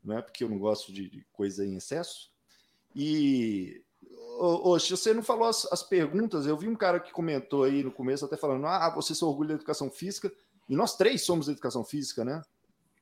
não 0.02 0.18
é 0.18 0.22
porque 0.22 0.44
eu 0.44 0.48
não 0.48 0.58
gosto 0.58 0.92
de, 0.92 1.08
de 1.08 1.26
coisa 1.32 1.64
em 1.64 1.76
excesso. 1.76 2.30
E 2.94 3.82
ô, 4.38 4.78
você 4.78 5.12
não 5.12 5.22
falou 5.22 5.48
as, 5.48 5.70
as, 5.70 5.82
perguntas, 5.82 6.46
eu 6.46 6.56
vi 6.56 6.68
um 6.68 6.74
cara 6.74 6.98
que 6.98 7.12
comentou 7.12 7.64
aí 7.64 7.82
no 7.82 7.92
começo, 7.92 8.24
até 8.24 8.36
falando, 8.36 8.66
ah, 8.66 8.90
você 8.94 9.14
se 9.14 9.24
orgulha 9.24 9.50
da 9.50 9.54
educação 9.54 9.90
física, 9.90 10.32
e 10.68 10.74
nós 10.74 10.96
três 10.96 11.22
somos 11.22 11.46
da 11.46 11.52
educação 11.52 11.84
física, 11.84 12.24
né? 12.24 12.42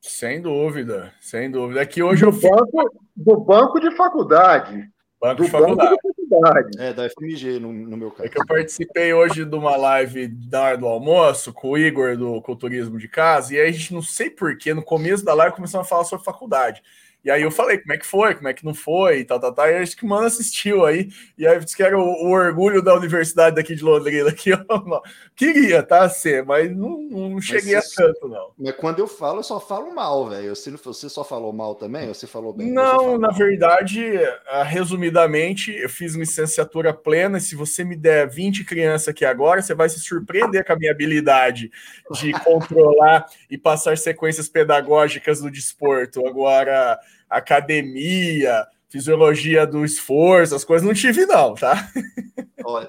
Sem 0.01 0.41
dúvida, 0.41 1.13
sem 1.21 1.51
dúvida. 1.51 1.83
É 1.83 1.87
que 1.87 2.03
hoje 2.03 2.23
do 2.23 2.31
eu 2.31 2.41
banco, 2.41 3.05
do 3.17 3.37
banco 3.37 3.81
de 3.81 3.95
faculdade. 3.97 4.91
Banco 5.21 5.37
do 5.37 5.45
de 5.45 5.51
faculdade. 5.51 5.91
Banco 5.91 6.08
de 6.08 6.08
faculdade. 6.29 6.71
É, 6.79 6.93
da 6.93 7.09
FMG, 7.09 7.59
no, 7.59 7.73
no, 7.73 7.97
meu 7.97 8.11
caso. 8.11 8.27
É 8.27 8.29
que 8.29 8.41
eu 8.41 8.47
participei 8.47 9.13
hoje 9.13 9.45
de 9.45 9.55
uma 9.55 9.77
live 9.77 10.29
da 10.29 10.63
hora 10.63 10.79
do 10.79 10.87
almoço 10.87 11.53
com 11.53 11.71
o 11.71 11.79
Igor 11.79 12.17
do 12.17 12.41
Culturismo 12.43 12.99
de 12.99 13.09
Casa, 13.09 13.55
e 13.55 13.61
aí 13.61 13.69
a 13.69 13.73
gente 13.73 13.93
não 13.93 14.03
sei 14.03 14.31
porquê, 14.31 14.75
no 14.75 14.83
começo 14.83 15.25
da 15.25 15.35
live 15.35 15.57
começamos 15.57 15.87
a 15.87 15.89
falar 15.89 16.05
sobre 16.05 16.25
faculdade. 16.25 16.83
E 17.29 17.31
aí 17.31 17.43
eu 17.43 17.51
falei 17.51 17.77
como 17.77 17.93
é 17.93 17.99
que 17.99 18.07
foi, 18.07 18.35
como 18.35 18.49
é 18.49 18.55
que 18.55 18.65
não 18.65 18.73
foi, 18.73 19.19
e 19.19 19.25
tal, 19.25 19.39
tal, 19.39 19.53
tal. 19.53 19.69
E 19.69 19.77
acho 19.77 19.95
que 19.95 20.03
o 20.03 20.09
Mano 20.09 20.27
assistiu 20.27 20.87
aí. 20.87 21.11
E 21.37 21.47
aí 21.47 21.59
disse 21.63 21.77
que 21.77 21.83
era 21.83 21.99
o, 21.99 22.03
o, 22.03 22.31
orgulho 22.31 22.81
da 22.81 22.95
universidade 22.95 23.55
daqui 23.55 23.75
de 23.75 23.85
Londrina. 23.85 24.33
Que 24.33 24.49
eu 24.49 24.65
não, 24.67 25.03
queria, 25.37 25.83
tá? 25.83 26.09
Ser, 26.09 26.43
mas 26.43 26.75
não, 26.75 27.03
não 27.03 27.39
cheguei 27.39 27.75
a 27.75 27.83
tanto, 27.83 28.29
não. 28.29 28.53
Mas 28.59 28.75
quando 28.77 29.01
eu 29.01 29.07
falo, 29.07 29.41
eu 29.41 29.43
só 29.43 29.61
falo 29.61 29.95
mal, 29.95 30.27
velho. 30.27 30.57
Se 30.57 30.71
você 30.71 31.11
só 31.11 31.23
falou 31.23 31.53
mal 31.53 31.75
também, 31.75 32.09
ou 32.09 32.15
você 32.15 32.27
falou 32.27 32.51
bem? 32.51 32.73
Não, 32.73 33.19
na 33.19 33.29
mal. 33.29 33.37
verdade, 33.37 34.11
ah, 34.47 34.63
resumidamente, 34.63 35.71
eu 35.71 35.91
fiz 35.91 36.15
licenciatura 36.15 36.95
plena. 36.95 37.37
E 37.37 37.43
se 37.43 37.55
você 37.55 37.85
me 37.85 37.95
der 37.95 38.27
20 38.27 38.65
crianças 38.65 39.09
aqui 39.09 39.27
agora, 39.27 39.61
você 39.61 39.75
vai 39.75 39.91
se 39.91 40.01
surpreender 40.01 40.65
com 40.65 40.73
a 40.73 40.77
minha 40.77 40.93
habilidade 40.93 41.71
de 42.13 42.33
controlar 42.43 43.27
e 43.51 43.59
passar 43.59 43.99
sequências 43.99 44.49
pedagógicas 44.49 45.43
do 45.43 45.51
desporto. 45.51 46.27
Agora 46.27 46.99
academia, 47.29 48.67
fisiologia 48.89 49.67
do 49.67 49.85
esforço, 49.85 50.55
as 50.55 50.65
coisas 50.65 50.87
não 50.87 50.95
tive, 50.95 51.27
não, 51.27 51.55
tá? 51.55 51.91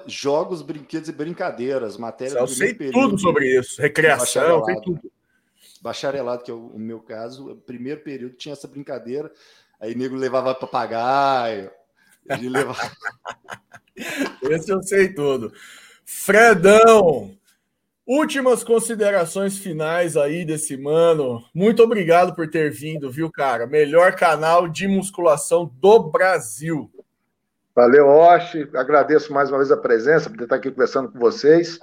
Jogos, 0.06 0.62
brinquedos 0.62 1.08
e 1.08 1.12
brincadeiras, 1.12 1.96
matéria. 1.96 2.38
Eu 2.38 2.46
sei 2.46 2.74
período, 2.74 3.10
tudo 3.10 3.18
sobre 3.18 3.58
isso, 3.58 3.80
recreação, 3.80 4.64
sei 4.64 4.80
tudo. 4.80 5.00
Bacharelado, 5.82 6.42
que 6.42 6.50
é 6.50 6.54
o, 6.54 6.78
meu 6.78 7.00
caso, 7.00 7.52
o 7.52 7.56
primeiro 7.56 8.00
período 8.02 8.36
tinha 8.36 8.52
essa 8.52 8.68
brincadeira, 8.68 9.32
aí 9.80 9.94
nego 9.94 10.14
levava 10.14 10.54
papagaio, 10.54 11.70
ele 12.28 12.48
levava. 12.48 12.90
Esse 14.42 14.70
eu 14.70 14.82
sei 14.82 15.12
tudo. 15.12 15.52
Fredão, 16.04 17.34
Últimas 18.12 18.64
considerações 18.64 19.56
finais 19.56 20.16
aí 20.16 20.44
desse 20.44 20.76
mano. 20.76 21.44
Muito 21.54 21.80
obrigado 21.80 22.34
por 22.34 22.50
ter 22.50 22.68
vindo, 22.68 23.08
viu, 23.08 23.30
cara? 23.30 23.68
Melhor 23.68 24.16
canal 24.16 24.66
de 24.66 24.88
musculação 24.88 25.70
do 25.80 26.10
Brasil. 26.10 26.90
Valeu, 27.72 28.08
Oshi. 28.08 28.68
Agradeço 28.74 29.32
mais 29.32 29.48
uma 29.48 29.58
vez 29.58 29.70
a 29.70 29.76
presença, 29.76 30.28
por 30.28 30.42
estar 30.42 30.56
aqui 30.56 30.72
conversando 30.72 31.12
com 31.12 31.20
vocês. 31.20 31.78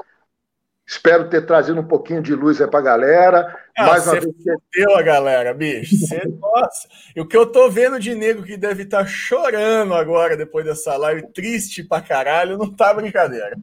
Espero 0.85 1.29
ter 1.29 1.45
trazido 1.45 1.79
um 1.79 1.87
pouquinho 1.87 2.21
de 2.21 2.35
luz 2.35 2.59
aí 2.59 2.67
pra 2.69 2.81
galera. 2.81 3.57
Ah, 3.77 3.85
mais 3.85 4.05
uma 4.05 4.19
vez. 4.19 4.35
Deu 4.75 4.97
a 4.97 5.01
galera, 5.01 5.53
bicho. 5.53 5.95
Você, 5.95 6.21
nossa, 6.41 6.89
e 7.15 7.21
o 7.21 7.25
que 7.25 7.37
eu 7.37 7.45
tô 7.45 7.69
vendo 7.69 8.01
de 8.01 8.13
nego 8.13 8.43
que 8.43 8.57
deve 8.57 8.83
estar 8.83 9.05
tá 9.05 9.05
chorando 9.05 9.93
agora 9.93 10.35
depois 10.35 10.65
dessa 10.65 10.97
live, 10.97 11.31
triste 11.31 11.85
pra 11.85 12.01
caralho, 12.01 12.57
não 12.57 12.69
tá 12.69 12.93
brincadeira. 12.93 13.57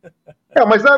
É, 0.56 0.64
mas 0.64 0.84
é, 0.84 0.88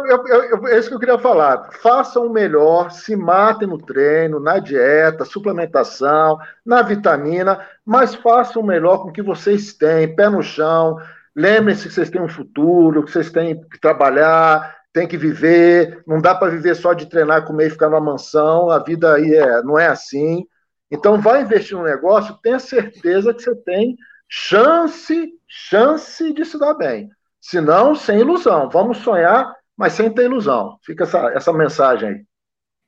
é 0.70 0.78
isso 0.78 0.88
que 0.88 0.94
eu 0.94 0.98
queria 1.00 1.18
falar. 1.18 1.70
Façam 1.80 2.26
o 2.26 2.32
melhor, 2.32 2.90
se 2.90 3.16
matem 3.16 3.66
no 3.66 3.78
treino, 3.78 4.38
na 4.38 4.58
dieta, 4.58 5.24
suplementação, 5.24 6.38
na 6.64 6.82
vitamina, 6.82 7.66
mas 7.84 8.14
façam 8.14 8.60
o 8.60 8.66
melhor 8.66 8.98
com 8.98 9.08
o 9.08 9.12
que 9.12 9.22
vocês 9.22 9.72
têm, 9.72 10.14
pé 10.14 10.28
no 10.28 10.42
chão. 10.42 10.98
Lembrem-se 11.34 11.88
que 11.88 11.94
vocês 11.94 12.10
têm 12.10 12.20
um 12.20 12.28
futuro, 12.28 13.02
que 13.02 13.10
vocês 13.10 13.30
têm 13.30 13.58
que 13.68 13.80
trabalhar, 13.80 14.76
têm 14.92 15.08
que 15.08 15.16
viver. 15.16 16.02
Não 16.06 16.20
dá 16.20 16.34
para 16.34 16.50
viver 16.50 16.74
só 16.74 16.92
de 16.92 17.06
treinar, 17.06 17.46
comer 17.46 17.68
e 17.68 17.70
ficar 17.70 17.88
numa 17.88 18.00
mansão. 18.00 18.70
A 18.70 18.78
vida 18.78 19.14
aí 19.14 19.34
é, 19.34 19.62
não 19.62 19.78
é 19.78 19.86
assim. 19.86 20.46
Então, 20.90 21.20
vai 21.20 21.42
investir 21.42 21.76
no 21.76 21.82
negócio, 21.82 22.38
tenha 22.42 22.58
certeza 22.58 23.32
que 23.32 23.42
você 23.42 23.54
tem 23.56 23.96
chance, 24.28 25.32
chance 25.48 26.32
de 26.32 26.44
se 26.44 26.58
dar 26.58 26.74
bem. 26.74 27.10
Se 27.47 27.60
não, 27.60 27.94
sem 27.94 28.18
ilusão. 28.18 28.68
Vamos 28.68 28.98
sonhar, 28.98 29.55
mas 29.77 29.93
sem 29.93 30.12
ter 30.12 30.24
ilusão. 30.24 30.77
Fica 30.82 31.05
essa, 31.05 31.31
essa 31.31 31.52
mensagem 31.52 32.09
aí. 32.09 32.27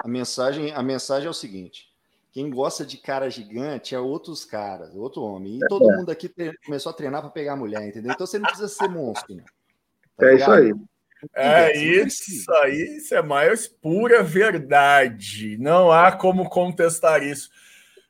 A 0.01 0.09
mensagem, 0.09 0.73
a 0.73 0.83
mensagem 0.83 1.29
é 1.29 1.31
o 1.31 1.35
seguinte: 1.35 1.85
quem 2.33 2.51
gosta 2.51 2.85
de 2.85 2.97
cara 2.97 3.31
gigante 3.31 3.95
é 3.95 4.01
outros 4.01 4.45
caras, 4.45 4.97
outro 4.97 5.23
homem. 5.23 5.59
E 5.59 5.65
é, 5.65 5.69
todo 5.69 5.89
é. 5.89 5.97
mundo 5.97 6.11
aqui 6.11 6.29
começou 6.67 6.91
a 6.91 6.93
treinar 6.93 7.21
para 7.21 7.31
pegar 7.31 7.55
mulher, 7.55 7.87
entendeu? 7.87 8.11
Então 8.11 8.27
você 8.27 8.37
não 8.37 8.47
precisa 8.47 8.67
ser 8.67 8.89
monstro. 8.89 9.37
Né? 9.37 9.45
Tá 10.17 10.27
é 10.27 10.33
ligado? 10.33 10.41
isso 10.41 10.51
aí. 10.51 10.89
É 11.37 11.77
isso 11.77 12.53
aí, 12.63 12.97
isso 12.97 13.15
é 13.15 13.23
mais 13.23 13.69
pura 13.69 14.25
verdade. 14.25 15.57
Não 15.59 15.93
há 15.93 16.11
como 16.11 16.51
contestar 16.51 17.23
isso. 17.23 17.49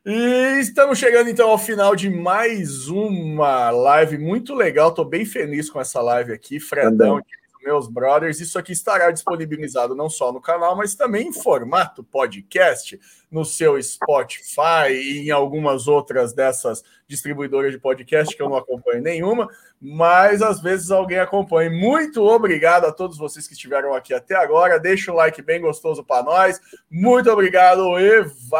E 0.05 0.59
estamos 0.61 0.97
chegando 0.97 1.29
então 1.29 1.49
ao 1.49 1.57
final 1.57 1.93
de 1.93 2.09
mais 2.09 2.87
uma 2.87 3.69
live 3.69 4.17
muito 4.17 4.55
legal. 4.55 4.89
Estou 4.89 5.03
bem 5.03 5.25
feliz 5.25 5.69
com 5.69 5.79
essa 5.79 6.01
live 6.01 6.31
aqui, 6.31 6.57
Fredão, 6.57 7.21
meus 7.61 7.89
brothers. 7.89 8.39
Isso 8.39 8.57
aqui 8.57 8.71
estará 8.71 9.11
disponibilizado 9.11 9.93
não 9.93 10.09
só 10.09 10.31
no 10.31 10.39
canal, 10.39 10.75
mas 10.75 10.95
também 10.95 11.27
em 11.27 11.33
formato 11.33 12.01
podcast 12.01 12.97
no 13.29 13.43
seu 13.43 13.81
Spotify 13.81 14.89
e 14.91 15.27
em 15.27 15.31
algumas 15.31 15.87
outras 15.87 16.33
dessas 16.33 16.81
distribuidoras 17.05 17.71
de 17.71 17.77
podcast 17.77 18.35
que 18.35 18.41
eu 18.41 18.49
não 18.49 18.55
acompanho 18.55 19.01
nenhuma, 19.01 19.49
mas 19.81 20.41
às 20.41 20.61
vezes 20.61 20.91
alguém 20.91 21.19
acompanha. 21.19 21.69
Muito 21.69 22.23
obrigado 22.23 22.85
a 22.85 22.91
todos 22.91 23.17
vocês 23.17 23.47
que 23.47 23.53
estiveram 23.53 23.93
aqui 23.93 24.13
até 24.13 24.35
agora. 24.35 24.79
Deixa 24.79 25.11
um 25.11 25.15
like 25.15 25.41
bem 25.41 25.59
gostoso 25.59 26.03
para 26.03 26.23
nós. 26.23 26.59
Muito 26.89 27.29
obrigado, 27.29 27.97
Eva. 27.97 28.57